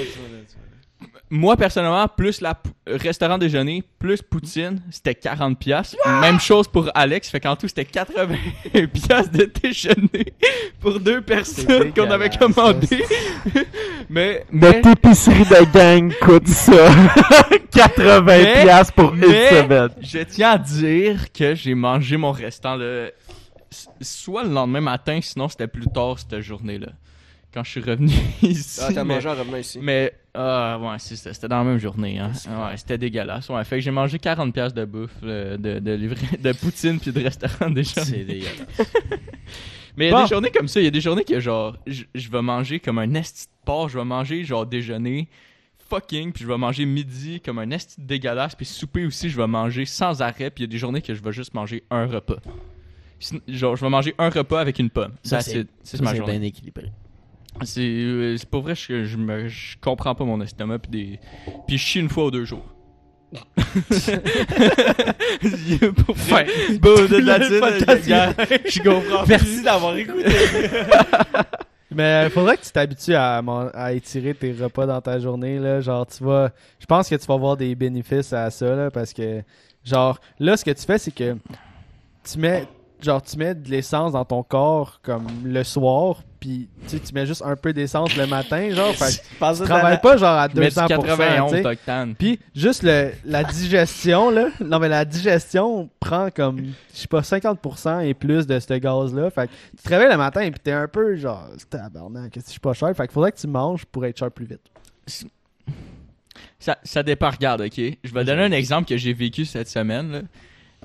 moi 1.28 1.56
personnellement 1.56 2.06
plus 2.06 2.40
la 2.40 2.54
pou- 2.54 2.70
euh, 2.88 2.96
restaurant 2.98 3.36
déjeuner 3.36 3.82
plus 3.98 4.22
poutine 4.22 4.80
c'était 4.92 5.14
40 5.16 5.58
pièces 5.58 5.96
même 6.20 6.38
chose 6.38 6.68
pour 6.68 6.88
Alex 6.94 7.28
fait 7.28 7.40
qu'en 7.40 7.56
tout 7.56 7.66
c'était 7.66 7.84
80 7.84 8.36
pièces 8.86 9.30
de 9.32 9.50
déjeuner 9.60 10.32
pour 10.80 11.00
deux 11.00 11.20
personnes 11.20 11.92
qu'on 11.92 12.08
avait 12.12 12.30
commandé 12.30 13.04
mais 14.08 14.44
mais, 14.52 14.80
Notre 14.80 14.90
épicerie 14.90 15.44
de 15.44 15.72
gang 15.72 16.12
coûte 16.20 16.46
ça. 16.46 16.90
80 17.72 18.22
Mais- 18.24 18.62
piastres 18.62 18.92
pour 18.94 19.12
mais 19.12 19.50
je 20.00 20.18
tiens 20.20 20.52
à 20.52 20.58
dire 20.58 21.32
que 21.32 21.56
j'ai 21.56 21.74
mangé 21.74 22.16
mon 22.16 22.30
restant 22.30 22.76
le 22.76 23.10
soit 24.00 24.44
le 24.44 24.50
lendemain 24.50 24.80
matin 24.80 25.18
sinon 25.20 25.48
c'était 25.48 25.66
plus 25.66 25.86
tard 25.92 26.20
cette 26.20 26.40
journée 26.40 26.78
là 26.78 26.88
quand 27.56 27.64
je 27.64 27.70
suis 27.70 27.80
revenu 27.80 28.12
ici 28.42 28.80
Ah, 28.82 28.92
t'as 28.92 29.02
mais- 29.02 29.14
mangé 29.14 29.28
en 29.30 29.34
revenant 29.34 29.56
ici. 29.56 29.78
Mais, 29.80 30.12
ah, 30.34 30.78
ouais, 30.78 30.96
c'est 30.98 31.16
ça. 31.16 31.32
C'était 31.32 31.48
dans 31.48 31.56
la 31.58 31.64
même 31.64 31.78
journée, 31.78 32.18
hein. 32.18 32.30
Ouais, 32.46 32.76
c'était 32.76 32.98
dégueulasse. 32.98 33.48
Ouais, 33.48 33.64
fait 33.64 33.76
que 33.76 33.80
j'ai 33.80 33.90
mangé 33.90 34.18
40$ 34.18 34.52
piastres 34.52 34.78
de 34.78 34.84
bouffe, 34.84 35.10
euh, 35.22 35.56
de, 35.56 35.78
de, 35.78 35.96
de 36.38 36.52
poutine 36.52 37.00
puis 37.00 37.12
de 37.12 37.22
restaurant 37.22 37.70
déjà. 37.70 38.04
C'est 38.04 38.24
dégueulasse. 38.26 38.60
Mais 39.96 40.08
il 40.08 40.10
y 40.10 40.14
a 40.14 40.22
des 40.24 40.28
journées 40.28 40.50
comme 40.50 40.68
ça. 40.68 40.80
Il 40.80 40.84
y 40.84 40.88
a 40.88 40.90
des 40.90 41.00
journées 41.00 41.24
que, 41.24 41.40
genre, 41.40 41.78
je 41.86 42.28
vais 42.30 42.42
manger 42.42 42.78
comme 42.78 42.98
un 42.98 43.14
esti 43.14 43.46
de 43.46 43.50
porc. 43.64 43.88
Je 43.88 43.98
vais 43.98 44.04
manger, 44.04 44.44
genre, 44.44 44.66
déjeuner 44.66 45.28
fucking, 45.88 46.32
puis 46.32 46.42
je 46.44 46.48
vais 46.48 46.58
manger 46.58 46.84
midi 46.84 47.40
comme 47.40 47.58
un 47.60 47.70
esti 47.70 47.98
de 48.02 48.06
dégueulasse. 48.06 48.54
Puis 48.54 48.66
souper 48.66 49.06
aussi, 49.06 49.30
je 49.30 49.36
vais 49.38 49.46
manger 49.46 49.86
sans 49.86 50.20
arrêt. 50.20 50.50
Puis 50.50 50.64
il 50.64 50.66
y 50.66 50.68
a 50.68 50.70
des 50.70 50.76
journées 50.78 51.00
que 51.00 51.14
je 51.14 51.22
vais 51.22 51.32
juste 51.32 51.54
manger 51.54 51.82
un 51.90 52.04
repas. 52.06 52.36
Genre, 53.48 53.74
je 53.76 53.82
vais 53.82 53.88
manger 53.88 54.14
un 54.18 54.28
repas 54.28 54.60
avec 54.60 54.78
une 54.78 54.90
pomme. 54.90 55.14
Ça, 55.22 55.40
c'est- 55.40 55.66
ma 56.02 56.10
C'est 56.10 56.16
journée. 56.18 56.38
bien 56.38 56.42
équilibré. 56.42 56.92
C'est 57.62 57.80
euh, 57.80 58.36
c'est 58.36 58.48
pas 58.48 58.60
vrai 58.60 58.74
je, 58.74 59.04
je 59.04 59.16
me 59.16 59.48
je 59.48 59.76
comprends 59.80 60.14
pas 60.14 60.24
mon 60.24 60.40
estomac 60.40 60.78
puis 60.80 60.90
des 60.90 61.20
puis 61.66 61.78
je 61.78 61.82
chie 61.82 62.00
une 62.00 62.08
fois 62.08 62.26
ou 62.26 62.30
deux 62.30 62.44
jours. 62.44 62.64
pour 66.06 66.16
faire 66.16 66.46
beau 66.80 67.06
de 67.06 67.16
la 67.16 67.40
tine, 67.40 67.60
je 68.66 68.82
comprends. 68.82 69.24
Merci 69.26 69.62
d'avoir 69.62 69.96
écouté. 69.98 70.24
Mais 71.90 72.28
faudrait 72.30 72.56
que 72.56 72.62
tu 72.62 72.70
t'habitues 72.70 73.14
à, 73.14 73.38
à 73.74 73.92
étirer 73.92 74.34
tes 74.34 74.52
repas 74.52 74.86
dans 74.86 75.00
ta 75.00 75.18
journée, 75.18 75.58
là. 75.58 75.80
Genre, 75.80 76.06
tu 76.06 76.22
vas. 76.24 76.50
Je 76.78 76.86
pense 76.86 77.08
que 77.08 77.14
tu 77.14 77.26
vas 77.26 77.34
avoir 77.34 77.56
des 77.56 77.74
bénéfices 77.74 78.32
à 78.32 78.50
ça, 78.50 78.74
là, 78.76 78.90
parce 78.90 79.12
que, 79.12 79.42
genre, 79.84 80.20
là, 80.38 80.56
ce 80.56 80.64
que 80.64 80.72
tu 80.72 80.84
fais, 80.84 80.98
c'est 80.98 81.14
que 81.14 81.36
tu 82.24 82.38
mets. 82.38 82.66
Genre, 83.00 83.22
tu 83.22 83.36
mets 83.36 83.54
de 83.54 83.68
l'essence 83.70 84.12
dans 84.12 84.24
ton 84.24 84.42
corps 84.42 85.00
comme 85.02 85.26
le 85.44 85.62
soir, 85.64 86.22
puis 86.46 86.68
tu 86.86 87.00
tu 87.00 87.12
mets 87.12 87.26
juste 87.26 87.42
un 87.44 87.56
peu 87.56 87.72
d'essence 87.72 88.16
le 88.16 88.24
matin, 88.28 88.70
genre. 88.70 88.94
Fait 88.94 89.10
tu 89.10 89.64
travailles 89.64 90.00
pas 90.00 90.16
genre 90.16 90.38
à 90.38 90.48
Je 90.48 90.60
mets 90.60 90.68
du 90.68 90.74
200%. 90.74 90.86
91 90.86 91.50
tu 91.50 91.56
sais. 91.56 91.66
octane. 91.66 92.14
Puis 92.14 92.38
juste 92.54 92.84
le, 92.84 93.10
la 93.24 93.42
digestion, 93.42 94.30
là. 94.30 94.50
Non, 94.60 94.78
mais 94.78 94.88
la 94.88 95.04
digestion 95.04 95.90
prend 95.98 96.30
comme, 96.30 96.66
je 96.94 96.98
sais 97.00 97.08
pas, 97.08 97.20
50% 97.22 98.06
et 98.06 98.14
plus 98.14 98.46
de 98.46 98.60
ce 98.60 98.74
gaz-là. 98.74 99.30
Fait 99.30 99.48
que 99.48 99.52
tu 99.76 99.82
te 99.82 99.88
réveilles 99.88 100.10
le 100.10 100.16
matin 100.16 100.42
et 100.42 100.52
puis 100.52 100.60
t'es 100.62 100.70
un 100.70 100.86
peu 100.86 101.16
genre, 101.16 101.48
tabarnak, 101.68 102.30
que 102.30 102.40
je 102.40 102.48
suis 102.48 102.60
pas 102.60 102.74
cher. 102.74 102.94
Fait 102.96 103.08
qu'il 103.08 103.14
faudrait 103.14 103.32
que 103.32 103.38
tu 103.40 103.48
manges 103.48 103.84
pour 103.84 104.06
être 104.06 104.16
cher 104.16 104.30
plus 104.30 104.46
vite. 104.46 104.60
Ça, 106.60 106.78
ça 106.84 107.02
dépend, 107.02 107.30
regarde, 107.30 107.62
ok? 107.62 107.80
Je 108.04 108.14
vais 108.14 108.24
donner 108.24 108.44
un 108.44 108.52
exemple 108.52 108.88
que 108.88 108.96
j'ai 108.96 109.12
vécu 109.12 109.44
cette 109.44 109.68
semaine. 109.68 110.12
là. 110.12 110.20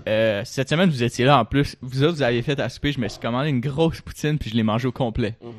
Euh, 0.07 0.41
cette 0.45 0.69
semaine, 0.69 0.89
vous 0.89 1.03
étiez 1.03 1.25
là 1.25 1.39
en 1.39 1.45
plus. 1.45 1.75
Vous 1.81 2.03
autres, 2.03 2.15
vous 2.15 2.21
avez 2.23 2.41
fait 2.41 2.59
à 2.59 2.69
souper. 2.69 2.91
Je 2.91 2.99
me 2.99 3.07
suis 3.07 3.19
commandé 3.19 3.49
une 3.49 3.59
grosse 3.61 4.01
poutine 4.01 4.37
puis 4.37 4.49
je 4.49 4.55
l'ai 4.55 4.63
mangée 4.63 4.87
au 4.87 4.91
complet. 4.91 5.35
Mhm. 5.41 5.51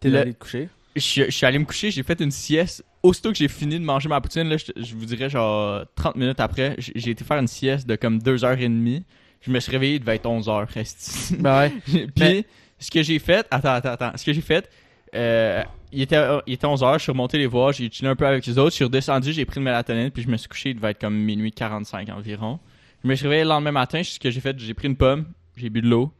T'es 0.00 0.08
Le- 0.10 0.18
allé 0.18 0.32
te 0.34 0.38
coucher? 0.38 0.68
je, 0.96 1.00
suis- 1.00 1.24
je 1.26 1.30
suis 1.30 1.46
allé 1.46 1.58
me 1.58 1.64
coucher, 1.64 1.90
j'ai 1.90 2.02
fait 2.02 2.20
une 2.20 2.30
sieste. 2.32 2.84
Aussitôt 3.02 3.30
que 3.30 3.38
j'ai 3.38 3.48
fini 3.48 3.78
de 3.78 3.84
manger 3.84 4.08
ma 4.08 4.20
poutine, 4.20 4.48
là, 4.48 4.56
je, 4.56 4.66
je 4.76 4.94
vous 4.94 5.04
dirais 5.06 5.30
genre 5.30 5.84
30 5.94 6.16
minutes 6.16 6.40
après, 6.40 6.74
j'ai 6.78 7.10
été 7.10 7.24
faire 7.24 7.38
une 7.38 7.46
sieste 7.46 7.86
de 7.86 7.96
comme 7.96 8.18
2h30. 8.18 9.02
Je 9.40 9.50
me 9.50 9.60
suis 9.60 9.72
réveillé, 9.72 9.94
il 9.94 10.00
devait 10.00 10.16
être 10.16 10.26
11h. 10.26 10.66
resti. 10.72 11.36
Ben 11.38 11.60
ouais. 11.60 11.72
Puis, 11.86 12.08
Mais- 12.18 12.44
ce 12.78 12.90
que 12.90 13.02
j'ai 13.02 13.18
fait, 13.18 13.46
attends, 13.50 13.70
attends, 13.74 13.90
attends. 13.90 14.12
Ce 14.16 14.24
que 14.24 14.32
j'ai 14.32 14.40
fait, 14.42 14.68
euh, 15.14 15.62
il 15.92 16.02
était, 16.02 16.22
il 16.46 16.54
était 16.54 16.66
11h, 16.66 16.94
je 16.98 17.02
suis 17.04 17.12
remonté 17.12 17.38
les 17.38 17.46
voir, 17.46 17.72
j'ai 17.72 17.90
chillé 17.90 18.08
un 18.08 18.16
peu 18.16 18.26
avec 18.26 18.44
les 18.46 18.58
autres, 18.58 18.70
je 18.70 18.76
suis 18.76 18.84
redescendu, 18.84 19.32
j'ai 19.32 19.44
pris 19.44 19.60
le 19.60 19.64
mélatonine, 19.64 20.10
puis 20.10 20.22
je 20.22 20.28
me 20.28 20.36
suis 20.36 20.48
couché, 20.48 20.70
il 20.70 20.76
devait 20.76 20.90
être 20.90 21.00
comme 21.00 21.14
minuit 21.16 21.52
45 21.52 22.08
environ. 22.10 22.58
Je 23.02 23.08
me 23.08 23.14
suis 23.14 23.24
réveillé 23.26 23.44
le 23.44 23.48
lendemain 23.48 23.72
matin, 23.72 24.02
ce 24.02 24.18
que 24.18 24.30
j'ai 24.30 24.40
fait, 24.40 24.58
j'ai 24.58 24.74
pris 24.74 24.88
une 24.88 24.96
pomme, 24.96 25.24
j'ai 25.56 25.70
bu 25.70 25.80
de 25.80 25.88
l'eau, 25.88 26.12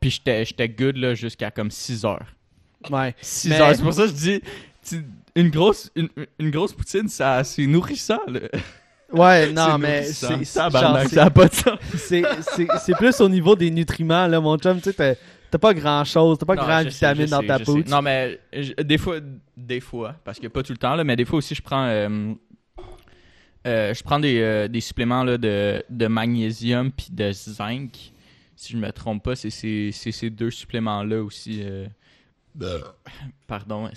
puis 0.00 0.10
j'étais 0.10 0.68
good 0.68 0.96
là 0.96 1.14
jusqu'à 1.14 1.50
comme 1.50 1.70
6 1.70 2.04
heures. 2.04 2.26
Ouais. 2.90 3.14
6 3.20 3.48
Mais- 3.50 3.60
heures, 3.60 3.74
c'est 3.76 3.82
pour 3.82 3.92
ça 3.94 4.02
que 4.02 4.08
je 4.08 4.14
dis 4.14 4.40
tu- 4.86 5.04
une 5.36 5.48
grosse 5.50 5.90
une, 5.94 6.08
une 6.40 6.50
grosse 6.50 6.72
poutine 6.72 7.08
ça 7.08 7.42
c'est 7.44 7.64
nourrissant 7.66 8.20
là. 8.26 8.40
Ouais, 9.12 9.52
non, 9.52 9.78
mais 9.78 10.02
c'est 10.04 10.44
ça 10.44 10.66
a 10.66 10.70
pas 11.30 11.46
de 11.48 11.54
sens. 11.54 11.78
c'est 11.96 12.94
plus 12.96 13.20
au 13.20 13.28
niveau 13.28 13.54
des 13.54 13.70
nutriments, 13.70 14.26
là, 14.26 14.40
mon 14.40 14.56
chum. 14.58 14.80
Tu 14.80 14.90
sais, 14.92 15.16
t'as- 15.50 15.58
pas 15.58 15.74
grand 15.74 16.02
chose, 16.04 16.38
t'as 16.38 16.46
pas 16.46 16.54
Non, 16.56 16.62
grand 16.62 16.82
sais, 16.82 16.88
vitamine 16.88 17.26
dans 17.26 17.40
sais, 17.42 17.46
ta 17.46 17.58
poutre. 17.58 17.90
Non, 17.90 18.00
mais 18.02 18.40
je- 18.52 18.72
des 18.82 18.96
fois, 18.98 19.16
des 19.56 19.80
fois, 19.80 20.14
parce 20.24 20.40
que 20.40 20.48
pas 20.48 20.62
tout 20.62 20.72
le 20.72 20.78
temps, 20.78 20.94
là, 20.96 21.04
mais 21.04 21.14
des 21.14 21.24
fois 21.26 21.38
aussi, 21.38 21.54
je 21.54 21.60
prends, 21.62 21.84
euh, 21.86 22.32
euh, 23.66 23.94
je 23.94 24.02
prends 24.02 24.18
des, 24.20 24.40
euh, 24.40 24.68
des 24.68 24.80
suppléments 24.80 25.24
là, 25.24 25.38
de, 25.38 25.82
de 25.88 26.06
magnésium 26.06 26.90
puis 26.90 27.06
de 27.10 27.30
zinc. 27.32 28.12
Si 28.56 28.72
je 28.72 28.76
me 28.76 28.90
trompe 28.92 29.22
pas, 29.24 29.34
c'est 29.36 29.50
ces, 29.50 29.90
c'est 29.92 30.12
ces 30.12 30.30
deux 30.30 30.50
suppléments-là 30.50 31.22
aussi. 31.22 31.60
euh, 31.64 31.86
Pardon. 33.46 33.88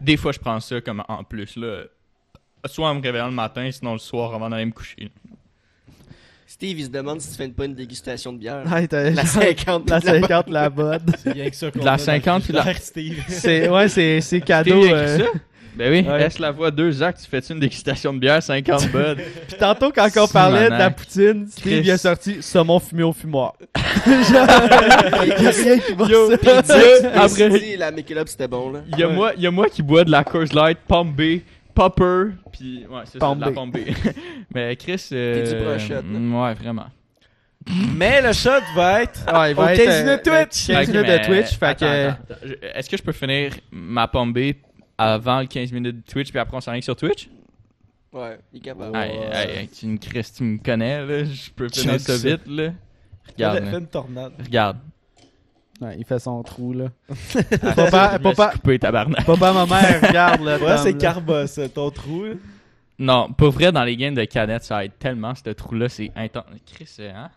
Des 0.00 0.16
fois, 0.16 0.32
je 0.32 0.38
prends 0.38 0.60
ça 0.60 0.80
comme 0.80 1.02
en 1.08 1.24
plus. 1.24 1.56
Là, 1.56 1.82
soit 2.66 2.88
en 2.88 2.94
me 2.94 3.02
réveillant 3.02 3.26
le 3.28 3.32
matin, 3.34 3.70
sinon 3.70 3.92
le 3.94 3.98
soir 3.98 4.34
avant 4.34 4.48
d'aller 4.48 4.64
me 4.66 4.70
coucher. 4.72 5.10
Steve, 6.46 6.78
il 6.78 6.84
se 6.84 6.90
demande 6.90 7.20
si 7.20 7.30
tu 7.30 7.36
fais 7.36 7.48
pas 7.48 7.64
une 7.64 7.74
dégustation 7.74 8.32
de 8.32 8.38
bière. 8.38 8.64
Ouais, 8.70 8.86
La 8.90 9.24
50 9.26 9.90
la 9.90 10.00
puis 10.00 10.10
la 10.10 10.20
50, 10.20 10.48
la 10.50 10.70
bonne. 10.70 11.02
C'est 11.18 11.34
bien 11.34 11.50
que 11.50 11.56
ça 11.56 11.70
qu'on 11.70 11.80
la 11.80 11.92
a 11.94 11.96
dans 11.96 12.02
le 12.02 12.06
50 12.06 12.42
puis 12.44 12.52
la- 12.52 12.74
Steve. 12.74 13.22
C'est, 13.28 13.68
ouais, 13.68 13.88
c'est, 13.88 14.40
cadeau. 14.40 14.84
euh. 14.84 15.26
Ben 15.76 15.90
oui, 15.90 16.08
Ouais. 16.08 16.18
laisse 16.18 16.38
la 16.38 16.50
voix 16.52 16.70
deux 16.70 17.02
actes, 17.02 17.20
tu 17.24 17.28
fais-tu 17.28 17.52
une 17.52 17.60
dégustation 17.60 18.12
de 18.14 18.18
bière 18.18 18.42
50 18.42 18.92
buds? 18.92 19.16
Puis 19.48 19.56
tantôt, 19.58 19.90
quand 19.92 20.08
on 20.16 20.28
parlait 20.28 20.66
de 20.66 20.70
la 20.74 20.90
poutine, 20.90 21.46
Steve 21.48 21.64
Chris. 21.64 21.80
il 21.84 21.90
a 21.90 21.98
sorti 21.98 22.42
saumon 22.42 22.78
fumé 22.78 23.02
au 23.02 23.12
fumoir. 23.12 23.54
Genre, 24.06 24.46
il 25.22 25.28
y 25.42 25.46
a 25.46 25.50
rien 25.50 25.78
qui 25.78 25.92
va 25.94 26.06
Yo, 26.06 26.30
Après, 27.14 27.58
dit, 27.58 27.76
la 27.76 27.90
Michelob 27.90 28.28
c'était 28.28 28.46
bon 28.48 28.70
là. 28.72 28.80
il 28.92 28.98
y, 28.98 29.02
a 29.02 29.08
moi, 29.08 29.32
il 29.36 29.42
y 29.42 29.46
a 29.46 29.50
moi 29.50 29.68
qui 29.68 29.82
bois 29.82 30.04
de 30.04 30.10
la 30.10 30.22
Coors 30.22 30.52
Light, 30.54 30.78
Pomme 30.86 31.12
B, 31.12 31.40
Popper, 31.74 32.34
puis 32.52 32.86
ouais, 32.88 33.00
c'est 33.06 33.18
ça, 33.18 33.34
de 33.34 33.40
la 33.40 33.50
B. 33.50 33.78
Mais 34.54 34.76
Chris, 34.76 35.08
euh, 35.12 35.74
un 35.74 35.78
shot, 35.78 35.94
là? 35.94 36.02
mm, 36.02 36.34
Ouais, 36.40 36.54
vraiment. 36.54 36.86
Mais 37.96 38.20
le 38.22 38.32
shot 38.32 38.50
va 38.76 39.02
être 39.02 39.20
Ouais, 39.26 39.50
il 39.50 39.56
va 39.56 39.64
Au 39.64 39.68
être, 39.68 39.84
15 39.84 40.06
euh, 40.06 40.16
Twitch. 40.18 40.66
15 40.68 40.82
Ok, 40.88 40.94
minutes 40.94 41.06
mais- 41.08 41.18
de 41.18 41.24
Twitch, 41.24 41.58
fait 41.58 41.66
attends, 41.66 41.86
que... 41.86 42.66
Est-ce 42.78 42.90
que 42.90 42.96
je 42.96 43.02
peux 43.02 43.12
finir 43.12 43.52
ma 43.72 44.06
Pomme 44.06 44.32
B 44.32 44.52
avant 44.98 45.40
le 45.40 45.46
15 45.46 45.72
minutes 45.72 45.96
de 45.96 46.12
Twitch, 46.12 46.30
puis 46.30 46.38
après 46.38 46.56
on 46.56 46.60
s'en 46.60 46.80
sur 46.80 46.96
Twitch? 46.96 47.28
Ouais, 48.12 48.38
il 48.52 48.58
est 48.58 48.60
capable. 48.60 48.96
Hey, 48.96 49.10
hey, 49.32 49.58
hey, 49.58 49.68
tu 49.68 49.86
me 49.86 49.96
Chris, 49.98 50.26
tu 50.36 50.44
me 50.44 50.58
connais, 50.58 51.04
là, 51.04 51.24
je 51.24 51.50
peux 51.50 51.68
finir 51.68 51.98
ça 52.00 52.16
vite, 52.16 52.46
là. 52.46 52.72
Regarde, 53.32 53.58
Fais 53.58 53.70
là. 53.72 53.78
une 53.78 53.86
tornade. 53.86 54.32
regarde. 54.42 54.76
Ouais, 55.80 55.96
il 55.98 56.04
fait 56.04 56.20
son 56.20 56.40
trou, 56.44 56.72
là. 56.72 56.86
Papa, 57.74 58.18
Papa, 58.22 58.52
coupé, 58.52 58.78
tabarnak. 58.78 59.24
papa, 59.26 59.52
ma 59.52 59.66
mère, 59.66 60.00
regarde, 60.00 60.42
là. 60.42 60.58
Ouais, 60.58 60.78
c'est. 60.78 60.96
Carbos, 60.96 61.46
ton 61.74 61.90
trou. 61.90 62.24
là. 62.24 62.34
Non, 62.96 63.32
pour 63.32 63.50
vrai, 63.50 63.72
dans 63.72 63.82
les 63.82 63.96
games 63.96 64.14
de 64.14 64.24
canettes, 64.24 64.62
ça 64.62 64.84
aide 64.84 64.92
tellement, 65.00 65.34
ce 65.34 65.50
trou-là, 65.50 65.88
c'est 65.88 66.12
intense. 66.14 66.44
Chris, 66.64 66.88
hein? 67.00 67.28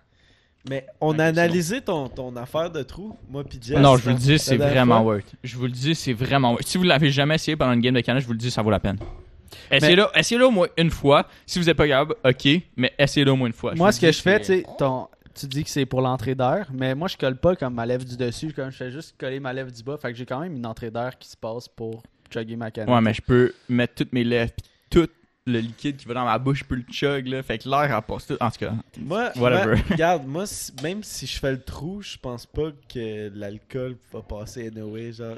Mais 0.70 0.86
on 1.00 1.18
a 1.20 1.26
analysé 1.26 1.82
ton, 1.82 2.08
ton 2.10 2.36
affaire 2.36 2.70
de 2.70 2.84
trou, 2.84 3.16
moi 3.30 3.44
puis 3.44 3.60
Jeff. 3.62 3.80
non, 3.80 3.96
je 3.98 4.04
vous 4.04 4.10
le 4.10 4.16
dis, 4.16 4.38
c'est 4.40 4.58
vraiment 4.58 5.02
fois. 5.04 5.14
worth. 5.16 5.34
Je 5.44 5.56
vous 5.58 5.66
le 5.66 5.72
dis, 5.72 5.96
c'est 5.96 6.14
vraiment 6.14 6.52
worth. 6.52 6.68
Si 6.68 6.78
vous 6.78 6.84
l'avez 6.84 7.10
jamais 7.12 7.36
essayé 7.36 7.56
pendant 7.56 7.74
une 7.74 7.82
game 7.82 7.94
de 7.96 8.02
canettes, 8.02 8.22
je 8.24 8.28
vous 8.28 8.34
le 8.34 8.40
dis, 8.40 8.52
ça 8.52 8.62
vaut 8.62 8.70
la 8.72 8.80
peine. 8.80 8.98
Essayez-le 9.72 10.06
essayez 10.16 10.42
au 10.42 10.52
moins 10.52 10.68
une 10.78 10.90
fois. 10.92 11.26
Si 11.46 11.60
vous 11.60 11.66
n'êtes 11.66 11.78
pas 11.78 11.88
capable, 11.88 12.16
ok, 12.26 12.48
mais 12.76 12.94
essayez-le 13.00 13.32
au 13.32 13.36
moins 13.36 13.48
une 13.48 13.54
fois. 13.54 13.74
Moi, 13.76 13.92
ce 13.92 14.00
que 14.02 14.12
je 14.12 14.22
fais, 14.22 14.44
c'est- 14.44 14.62
tu 14.64 14.70
sais, 14.70 14.76
ton... 14.78 15.08
tu 15.34 15.46
dis 15.48 15.64
que 15.64 15.70
c'est 15.70 15.86
pour 15.86 16.02
l'entrée 16.02 16.36
d'air, 16.36 16.68
mais 16.74 16.96
moi, 16.96 17.08
je 17.08 17.16
colle 17.18 17.38
pas 17.38 17.56
comme 17.56 17.74
ma 17.74 17.86
lèvre 17.86 18.04
du 18.06 18.18
dessus, 18.18 18.52
comme 18.54 18.70
je 18.72 18.78
fais 18.78 18.92
juste 18.92 19.16
coller 19.18 19.40
ma 19.40 19.54
lèvre 19.54 19.72
du 19.72 19.84
bas. 19.84 19.98
Fait 19.98 20.12
que 20.12 20.18
j'ai 20.18 20.26
quand 20.26 20.40
même 20.40 20.56
une 20.56 20.66
entrée 20.66 20.92
d'air 20.92 21.18
qui 21.18 21.30
se 21.30 21.38
passe 21.38 21.68
pour 21.70 22.04
chugger 22.34 22.56
ma 22.58 22.72
canette. 22.72 22.94
Ouais, 22.94 23.02
mais 23.02 23.14
je 23.14 23.22
peux 23.22 23.54
mettre 23.70 23.96
toutes 23.96 24.12
mes 24.14 24.24
lèvres, 24.26 24.52
pis 24.52 24.64
tout 24.90 25.08
le 25.48 25.60
liquide 25.60 25.98
qui 25.98 26.06
va 26.08 26.14
dans 26.14 26.26
ma 26.26 26.38
bouche, 26.38 26.60
je 26.60 26.64
peux 26.66 26.76
le 26.76 26.84
chug, 26.92 27.28
là. 27.28 27.42
Fait 27.42 27.58
que 27.58 27.68
l'air, 27.70 27.84
elle 27.96 28.02
passe 28.04 28.28
tout. 28.28 28.38
En 28.40 28.52
tout 28.52 28.60
cas, 28.60 28.74
Moi, 29.00 29.32
Whatever. 29.38 29.76
moi, 29.76 29.84
regarde, 29.90 30.28
moi, 30.28 30.46
si- 30.46 30.72
même 30.84 31.04
si 31.04 31.26
je 31.26 31.40
fais 31.40 31.52
le 31.52 31.62
trou, 31.62 32.02
je 32.02 32.18
pense 32.18 32.46
pas 32.46 32.72
que 32.94 33.32
l'alcool 33.34 33.96
va 34.12 34.22
passer 34.22 34.68
anyway. 34.68 35.12
Genre, 35.14 35.38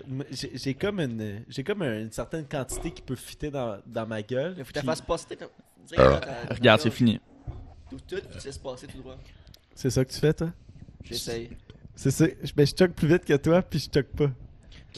j'ai 0.53 0.73
comme 0.73 0.99
une, 0.99 1.43
j'ai 1.47 1.63
comme 1.63 1.83
une 1.83 2.11
certaine 2.11 2.45
quantité 2.45 2.91
qui 2.91 3.01
peut 3.01 3.15
fitter 3.15 3.49
dans, 3.51 3.77
dans 3.85 4.05
ma 4.07 4.21
gueule. 4.21 4.55
Il 4.57 4.65
faut 4.65 4.73
que 4.73 4.79
tu 4.79 4.85
fasses 4.85 5.01
passer 5.01 5.25
dans 5.35 6.19
ta- 6.19 6.53
regarde, 6.53 6.81
c'est 6.81 6.91
fini. 6.91 7.19
Tout, 7.89 7.97
tout, 8.07 8.21
tu 8.39 8.45
laisses 8.45 8.57
passer 8.57 8.87
tout 8.87 8.97
droit. 8.99 9.17
C'est 9.75 9.89
ça 9.89 10.03
que 10.03 10.11
tu 10.11 10.19
fais, 10.19 10.33
toi? 10.33 10.51
J'essaye. 11.03 11.49
C'est 11.95 12.11
ça. 12.11 12.25
Je, 12.43 12.53
ben, 12.53 12.65
je 12.67 12.73
choque 12.77 12.91
plus 12.91 13.07
vite 13.07 13.25
que 13.25 13.35
toi, 13.37 13.61
puis 13.61 13.79
je 13.79 13.85
choque 13.93 14.07
pas. 14.15 14.29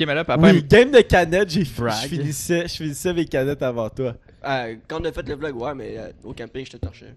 Mais 0.06 0.16
là, 0.16 0.24
papa, 0.24 0.52
oui, 0.52 0.64
game 0.64 0.92
de 0.92 1.02
canettes, 1.02 1.50
j'ai 1.50 1.64
je 1.66 2.08
finissais, 2.08 2.68
je 2.68 2.74
finissais 2.76 3.14
mes 3.14 3.26
canettes 3.26 3.62
avant 3.62 3.90
toi. 3.90 4.16
Ah, 4.44 4.66
quand 4.88 5.02
on 5.02 5.06
a 5.06 5.12
fait 5.12 5.28
le 5.28 5.36
vlog, 5.36 5.56
ouais, 5.62 5.76
mais 5.76 5.96
euh, 5.98 6.12
au 6.24 6.34
camping, 6.34 6.66
je 6.66 6.72
te 6.72 6.78
torchais. 6.78 7.14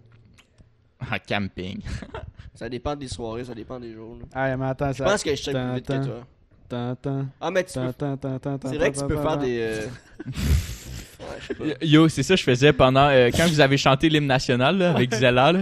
en 1.01 1.17
camping. 1.27 1.81
Ça 2.55 2.69
dépend 2.69 2.95
des 2.95 3.09
soirées, 3.09 3.45
ça 3.45 3.53
dépend 3.55 3.81
des 3.81 3.93
jours. 3.93 4.17
là. 4.21 4.27
Ah, 4.33 4.57
mais 4.57 4.67
attends, 4.67 4.93
Je 4.93 4.99
ça. 4.99 5.05
pense 5.07 5.25
que 5.25 5.31
je 5.35 5.43
choque 5.43 5.55
plus 5.55 5.75
vite 5.75 5.87
que 5.87 6.05
toi. 6.05 7.27
Ah, 7.41 7.51
mais 7.51 7.65
tu 7.65 7.73
peux. 7.75 7.93
C'est 8.69 8.77
vrai 8.77 8.93
que 8.93 8.99
tu 9.01 9.07
peux 9.07 9.17
faire 9.21 9.39
des. 9.39 9.59
euh, 9.61 9.87
Ouais, 11.21 11.27
je 11.41 11.47
sais 11.47 11.55
pas. 11.55 11.65
Yo, 11.85 12.09
c'est 12.09 12.23
ça 12.23 12.35
que 12.35 12.39
je 12.41 12.45
faisais 12.45 12.73
pendant. 12.73 13.09
euh, 13.09 13.31
quand 13.35 13.47
vous 13.49 13.61
avez 13.61 13.77
chanté 13.77 14.09
l'hymne 14.09 14.27
national, 14.27 14.77
là, 14.79 14.91
avec 14.91 15.13
Zella, 15.15 15.53
là. 15.53 15.61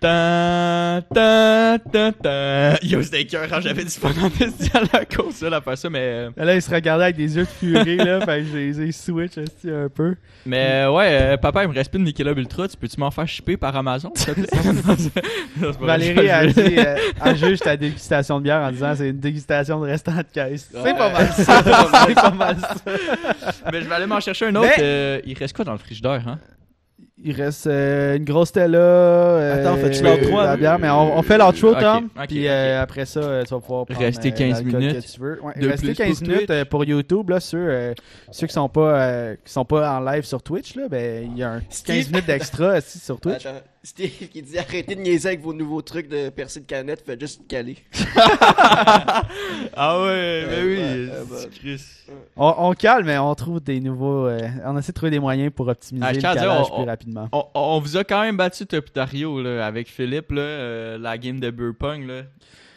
Tan, 0.00 1.02
tan, 1.14 1.78
tan, 1.92 2.12
tan. 2.12 2.74
Yo, 2.82 3.02
c'était 3.02 3.22
écœurant, 3.22 3.60
j'avais 3.60 3.82
du 3.84 3.90
fun 3.90 4.10
en 4.22 4.30
festival 4.30 4.84
à 4.92 5.04
cause 5.04 5.40
de 5.40 5.48
ça, 5.50 5.56
à 5.56 5.60
faire 5.60 5.78
ça, 5.78 5.90
mais. 5.90 5.98
euh, 6.00 6.30
Là, 6.36 6.54
il 6.54 6.62
se 6.62 6.70
regardait 6.70 7.04
avec 7.04 7.16
des 7.16 7.36
yeux 7.36 7.42
de 7.42 7.48
furie, 7.48 7.96
là. 7.96 8.20
fait 8.24 8.40
que 8.42 8.46
je 8.52 8.56
les 8.56 8.80
ai 8.80 8.92
switch 8.92 9.38
aussi 9.38 9.70
un 9.70 9.88
peu. 9.88 10.14
Mais 10.46 10.84
euh, 10.84 10.92
ouais, 10.92 11.08
euh, 11.10 11.36
papa, 11.36 11.64
il 11.64 11.68
me 11.68 11.74
reste 11.74 11.90
plus 11.90 11.98
de 11.98 12.04
Michelob 12.04 12.38
Ultra, 12.38 12.68
tu 12.68 12.76
peux-tu 12.76 12.98
m'en 13.00 13.10
faire 13.10 13.26
shipper 13.26 13.56
par 13.56 13.74
Amazon, 13.76 14.12
s'il 14.14 14.34
te 14.34 14.40
plaît? 14.40 14.48
Non, 14.86 14.96
c'est- 14.96 15.78
vrai, 15.78 15.86
Valérie 15.86 16.30
a 16.30 16.46
je- 16.48 16.52
dit, 16.52 16.78
euh, 16.78 16.96
elle 17.24 17.36
juge 17.36 17.58
ta 17.60 17.76
dégustation 17.76 18.38
de 18.38 18.44
bière 18.44 18.60
en 18.60 18.70
disant 18.72 18.94
c'est 18.96 19.08
une 19.10 19.18
dégustation 19.20 19.80
de 19.80 19.86
restant 19.86 20.12
de 20.16 20.22
caisse. 20.32 20.68
C'est 20.72 20.96
pas 20.96 21.12
mal 21.12 21.28
ça. 21.36 21.62
c'est 22.06 22.14
pas 22.14 22.30
mal 22.30 22.56
ça. 22.58 23.70
Mais 23.72 23.82
je 23.82 23.88
vais 23.88 23.94
aller 23.94 24.06
m'en 24.06 24.20
chercher 24.20 24.46
un 24.46 24.54
autre. 24.56 24.68
Mais- 24.76 24.82
euh, 24.82 25.20
il 25.24 25.36
reste 25.36 25.54
quoi 25.54 25.64
dans 25.64 25.72
le 25.72 25.78
frigidaire, 25.78 26.22
hein? 26.26 26.38
Il 27.24 27.32
reste 27.40 27.68
euh, 27.68 28.16
une 28.16 28.24
grosse 28.24 28.48
Stella. 28.48 28.78
euh, 28.78 29.60
Attends, 29.60 29.76
fais-tu 29.76 30.04
euh, 30.04 30.16
l'outro, 30.16 30.38
La 30.38 30.52
hein? 30.52 30.56
bière, 30.56 30.78
mais 30.80 30.90
on, 30.90 31.16
on 31.18 31.22
fait 31.22 31.38
l'outro, 31.38 31.68
Ok, 31.70 31.78
Tom. 31.80 32.08
ok, 32.16 32.26
puis 32.26 32.40
ok. 32.40 32.46
euh, 32.50 32.82
après 32.82 33.04
ça, 33.06 33.20
euh, 33.20 33.44
tu 33.44 33.54
vas 33.54 33.60
pouvoir 33.60 33.86
prendre 33.86 34.00
Rester 34.00 34.28
euh, 34.30 34.36
15 34.36 34.62
l'alcool 34.64 34.80
minutes 34.80 35.00
que 35.06 35.12
tu 35.12 35.20
veux. 35.20 35.40
Ouais, 35.42 35.52
de 35.60 35.68
rester 35.68 35.86
plus 35.86 35.94
15 35.94 36.18
pour 36.18 36.28
minutes 36.28 36.46
Twitch. 36.46 36.50
euh, 36.58 36.64
pour 36.64 36.84
YouTube. 36.84 37.30
Là, 37.30 37.38
ceux, 37.40 37.58
euh, 37.68 37.94
ceux 38.32 38.46
qui 38.48 38.52
sont 38.52 38.68
pas 38.68 39.00
euh, 39.00 39.36
qui 39.44 39.52
sont 39.52 39.64
pas 39.64 39.96
en 39.96 40.00
live 40.00 40.24
sur 40.24 40.42
Twitch, 40.42 40.74
là, 40.74 40.88
ben 40.90 41.30
il 41.32 41.38
y 41.38 41.42
a 41.44 41.50
un 41.52 41.60
15 41.60 41.64
Steve- 41.70 42.10
minutes 42.10 42.26
d'extra 42.26 42.76
aussi 42.78 42.98
sur 42.98 43.20
Twitch. 43.20 43.46
Attends, 43.46 43.58
Steve 43.84 44.28
qui 44.28 44.42
dit 44.42 44.56
arrêtez 44.58 44.94
de 44.94 45.00
niaiser 45.00 45.28
avec 45.30 45.40
vos 45.40 45.52
nouveaux 45.52 45.82
trucs 45.82 46.08
de 46.08 46.28
percer 46.28 46.60
de 46.60 46.66
canette, 46.66 47.02
faites 47.04 47.20
juste 47.20 47.46
caler. 47.48 47.76
Ah 49.74 50.02
ouais, 50.02 50.44
mais 50.48 50.62
oui, 50.62 50.76
ouais, 50.78 51.10
ouais. 51.30 51.48
Chris. 51.58 51.82
On, 52.36 52.54
on 52.58 52.72
cale, 52.74 53.04
mais 53.04 53.18
on 53.18 53.34
trouve 53.34 53.60
des 53.60 53.80
nouveaux. 53.80 54.26
euh, 54.26 54.40
on 54.64 54.76
essaie 54.78 54.92
de 54.92 54.96
trouver 54.96 55.10
des 55.10 55.18
moyens 55.18 55.50
pour 55.54 55.66
optimiser 55.68 56.06
Ah, 56.06 56.12
le 56.12 56.18
dire, 56.18 56.32
calage 56.34 56.66
on- 56.70 56.74
plus 56.74 56.82
on- 56.82 56.86
rapidement. 56.86 57.28
On, 57.32 57.44
on 57.54 57.78
vous 57.80 57.96
a 57.96 58.04
quand 58.04 58.20
même 58.22 58.36
battu 58.36 58.66
Top 58.66 58.86
Dario 58.94 59.40
là, 59.42 59.66
avec 59.66 59.88
Philippe, 59.88 60.30
là, 60.32 60.42
euh, 60.42 60.98
la 60.98 61.16
game 61.18 61.40
de 61.40 61.50
Burpong. 61.50 62.06
Là. 62.06 62.22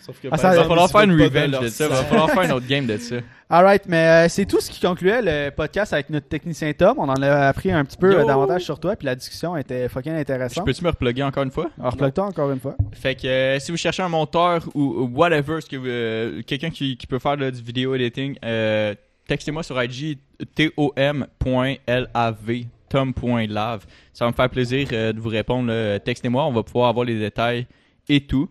Sauf 0.06 0.20
que 0.22 0.28
Ah, 0.32 0.38
ça, 0.38 0.54
Il 0.54 0.58
va 0.58 0.64
falloir 0.66 0.90
faire 0.90 1.02
une 1.02 1.22
revenge 1.22 1.60
de 1.60 1.68
ça. 1.68 1.86
Il 1.86 1.90
va 1.90 2.04
falloir 2.04 2.30
faire 2.32 2.44
une 2.44 2.52
autre 2.54 2.68
game 2.70 2.86
de 2.86 2.98
ça. 2.98 3.16
Alright, 3.48 3.84
mais 3.88 4.26
euh, 4.26 4.28
c'est 4.28 4.46
tout 4.48 4.60
ce 4.60 4.72
qui 4.72 4.82
concluait 4.82 5.22
le 5.22 5.52
podcast 5.52 5.94
avec 5.94 6.10
notre 6.10 6.28
technicien 6.28 6.74
Tom. 6.74 6.96
On 6.98 7.04
en 7.08 7.22
a 7.22 7.48
appris 7.48 7.72
un 7.72 7.86
petit 7.86 7.96
peu 7.98 8.12
Yo! 8.12 8.20
euh, 8.20 8.26
davantage 8.26 8.64
sur 8.64 8.80
toi, 8.80 8.96
puis 8.96 9.06
la 9.06 9.14
discussion 9.14 9.56
était 9.56 9.88
fucking 9.88 10.14
Je 10.16 10.18
intéressante. 10.20 10.66
peux-tu 10.66 10.84
me 10.84 10.90
reploguer 10.90 11.22
encore 11.22 11.44
une 11.44 11.52
fois? 11.52 11.70
Alors, 11.80 11.96
toi 12.12 12.26
encore 12.26 12.50
une 12.52 12.60
fois. 12.60 12.76
Fait 12.94 13.14
que 13.14 13.28
euh, 13.28 13.60
si 13.60 13.70
vous 13.70 13.78
cherchez 13.78 14.02
un 14.02 14.10
monteur 14.10 14.64
ou, 14.74 14.82
ou 14.82 15.12
whatever, 15.14 15.62
ce 15.62 15.68
que 15.70 15.76
vous- 15.76 15.86
euh, 15.86 16.42
quelqu'un 16.42 16.72
qui, 16.72 16.98
qui 16.98 17.06
peut 17.06 17.20
faire 17.20 17.36
là, 17.36 17.52
du 17.52 17.62
vidéo 17.62 17.94
editing, 17.94 18.36
euh, 18.44 18.96
textez-moi 19.28 19.62
sur 19.62 19.80
IG 19.82 20.18
tom.lav 20.56 22.36
tom.lave. 22.90 23.86
Ça 24.12 24.26
va 24.26 24.32
me 24.32 24.36
faire 24.36 24.50
plaisir 24.50 24.88
euh, 24.92 25.14
de 25.14 25.20
vous 25.20 25.30
répondre. 25.30 25.98
Textez-moi, 26.00 26.44
on 26.48 26.52
va 26.52 26.64
pouvoir 26.64 26.90
avoir 26.90 27.06
les 27.06 27.20
détails 27.20 27.68
et 28.10 28.22
tout. 28.22 28.50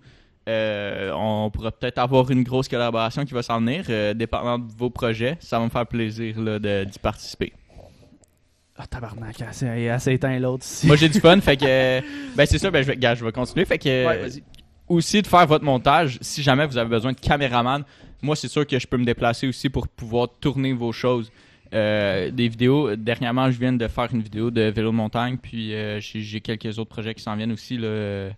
Euh, 0.49 1.11
on 1.15 1.51
pourra 1.51 1.73
peut-être 1.73 1.99
avoir 1.99 2.31
une 2.31 2.43
grosse 2.43 2.69
collaboration 2.69 3.25
qui 3.25 3.33
va 3.33 3.43
s'en 3.43 3.61
venir, 3.61 3.87
euh, 3.89 4.13
dépendant 4.13 4.59
de 4.59 4.71
vos 4.77 4.91
projets. 4.91 5.37
Ça 5.41 5.59
va 5.59 5.65
me 5.65 5.71
faire 5.71 5.87
plaisir 5.87 6.35
d'y 6.61 6.99
participer. 6.99 7.53
Ah, 8.77 8.87
tabarnak, 8.87 9.41
assez, 9.41 9.89
assez 9.89 10.15
éteint 10.15 10.37
l'autre 10.41 10.65
ici. 10.65 10.87
Moi 10.87 10.97
j'ai 10.97 11.09
du 11.09 11.21
fun, 11.21 11.41
fait 11.41 11.57
que 11.57 11.65
euh, 11.65 12.01
ben 12.37 12.45
c'est 12.45 12.59
ça, 12.59 12.73
ben 12.73 12.83
je 12.83 12.89
vais, 12.89 12.97
gars, 12.97 13.15
je 13.15 13.25
vais 13.25 13.31
continuer, 13.31 13.65
fait 13.65 13.79
que 13.79 14.07
Ouais, 14.07 14.29
aussi 14.89 15.23
de 15.23 15.29
faire 15.29 15.47
votre 15.47 15.65
montage. 15.65 16.19
Si 16.21 16.43
jamais 16.43 16.67
vous 16.67 16.77
avez 16.77 16.91
besoin 16.91 17.13
de 17.13 17.21
caméraman, 17.21 17.85
moi 18.21 18.35
c'est 18.35 18.49
sûr 18.49 18.67
que 18.67 18.77
je 18.77 18.87
peux 18.89 18.97
me 18.97 19.05
déplacer 19.05 19.47
aussi 19.47 19.69
pour 19.69 19.87
pouvoir 19.87 20.29
tourner 20.41 20.73
vos 20.73 20.93
choses. 20.93 21.31
Euh, 21.73 22.31
des 22.31 22.49
vidéos. 22.49 22.95
Dernièrement, 22.95 23.51
je 23.51 23.59
viens 23.59 23.73
de 23.73 23.89
faire 23.89 24.09
une 24.13 24.23
vidéo 24.23 24.51
de 24.51 24.63
vélo 24.63 24.91
de 24.91 24.97
montagne, 24.97 25.39
puis 25.39 25.75
euh, 25.75 25.99
j'ai 25.99 26.21
j'ai 26.21 26.41
quelques 26.41 26.79
autres 26.79 26.91
projets 26.91 27.15
qui 27.15 27.23
s'en 27.23 27.35
viennent 27.35 27.51
aussi. 27.51 27.77
Là. 27.77 28.29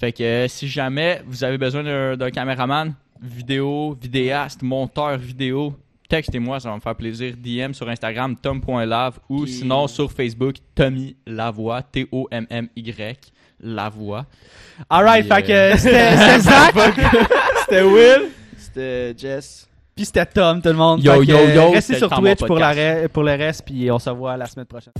Fait 0.00 0.12
que 0.12 0.22
euh, 0.22 0.48
si 0.48 0.66
jamais 0.66 1.20
vous 1.26 1.44
avez 1.44 1.58
besoin 1.58 2.16
d'un 2.16 2.30
caméraman, 2.30 2.94
vidéo, 3.20 3.94
vidéaste, 4.00 4.62
monteur 4.62 5.18
vidéo, 5.18 5.74
textez-moi, 6.08 6.58
ça 6.58 6.70
va 6.70 6.76
me 6.76 6.80
faire 6.80 6.94
plaisir. 6.94 7.34
DM 7.36 7.74
sur 7.74 7.86
Instagram, 7.86 8.34
tom.lave 8.34 9.18
ou 9.28 9.44
sinon 9.46 9.86
sur 9.86 10.10
Facebook, 10.10 10.54
Tommy 10.74 11.14
Lavoie, 11.26 11.82
T-O-M-M-Y, 11.82 13.32
Lavoie. 13.62 14.24
Alright, 14.88 15.26
fait 15.26 15.42
que 15.42 15.52
euh, 15.52 15.76
c'était 15.76 16.10
c'était 16.16 16.38
Zach, 16.40 16.74
C'était 17.60 17.82
Will. 17.82 18.30
C'était 18.56 19.14
Jess. 19.18 19.68
puis 19.94 20.06
c'était 20.06 20.24
Tom, 20.24 20.62
tout 20.62 20.68
le 20.70 20.76
monde. 20.76 21.04
Yo, 21.04 21.12
Fait 21.12 21.26
que, 21.26 21.30
yo, 21.32 21.38
yo, 21.54 21.70
Restez 21.72 21.96
sur 21.98 22.08
Twitch 22.08 22.38
pour, 22.38 22.58
la 22.58 22.68
podcast. 22.70 23.04
re- 23.04 23.08
pour 23.08 23.22
le 23.22 23.32
reste, 23.32 23.64
puis 23.66 23.90
on 23.90 23.98
se 23.98 24.08
revoit 24.08 24.38
la 24.38 24.46
semaine 24.46 24.64
prochaine. 24.66 24.94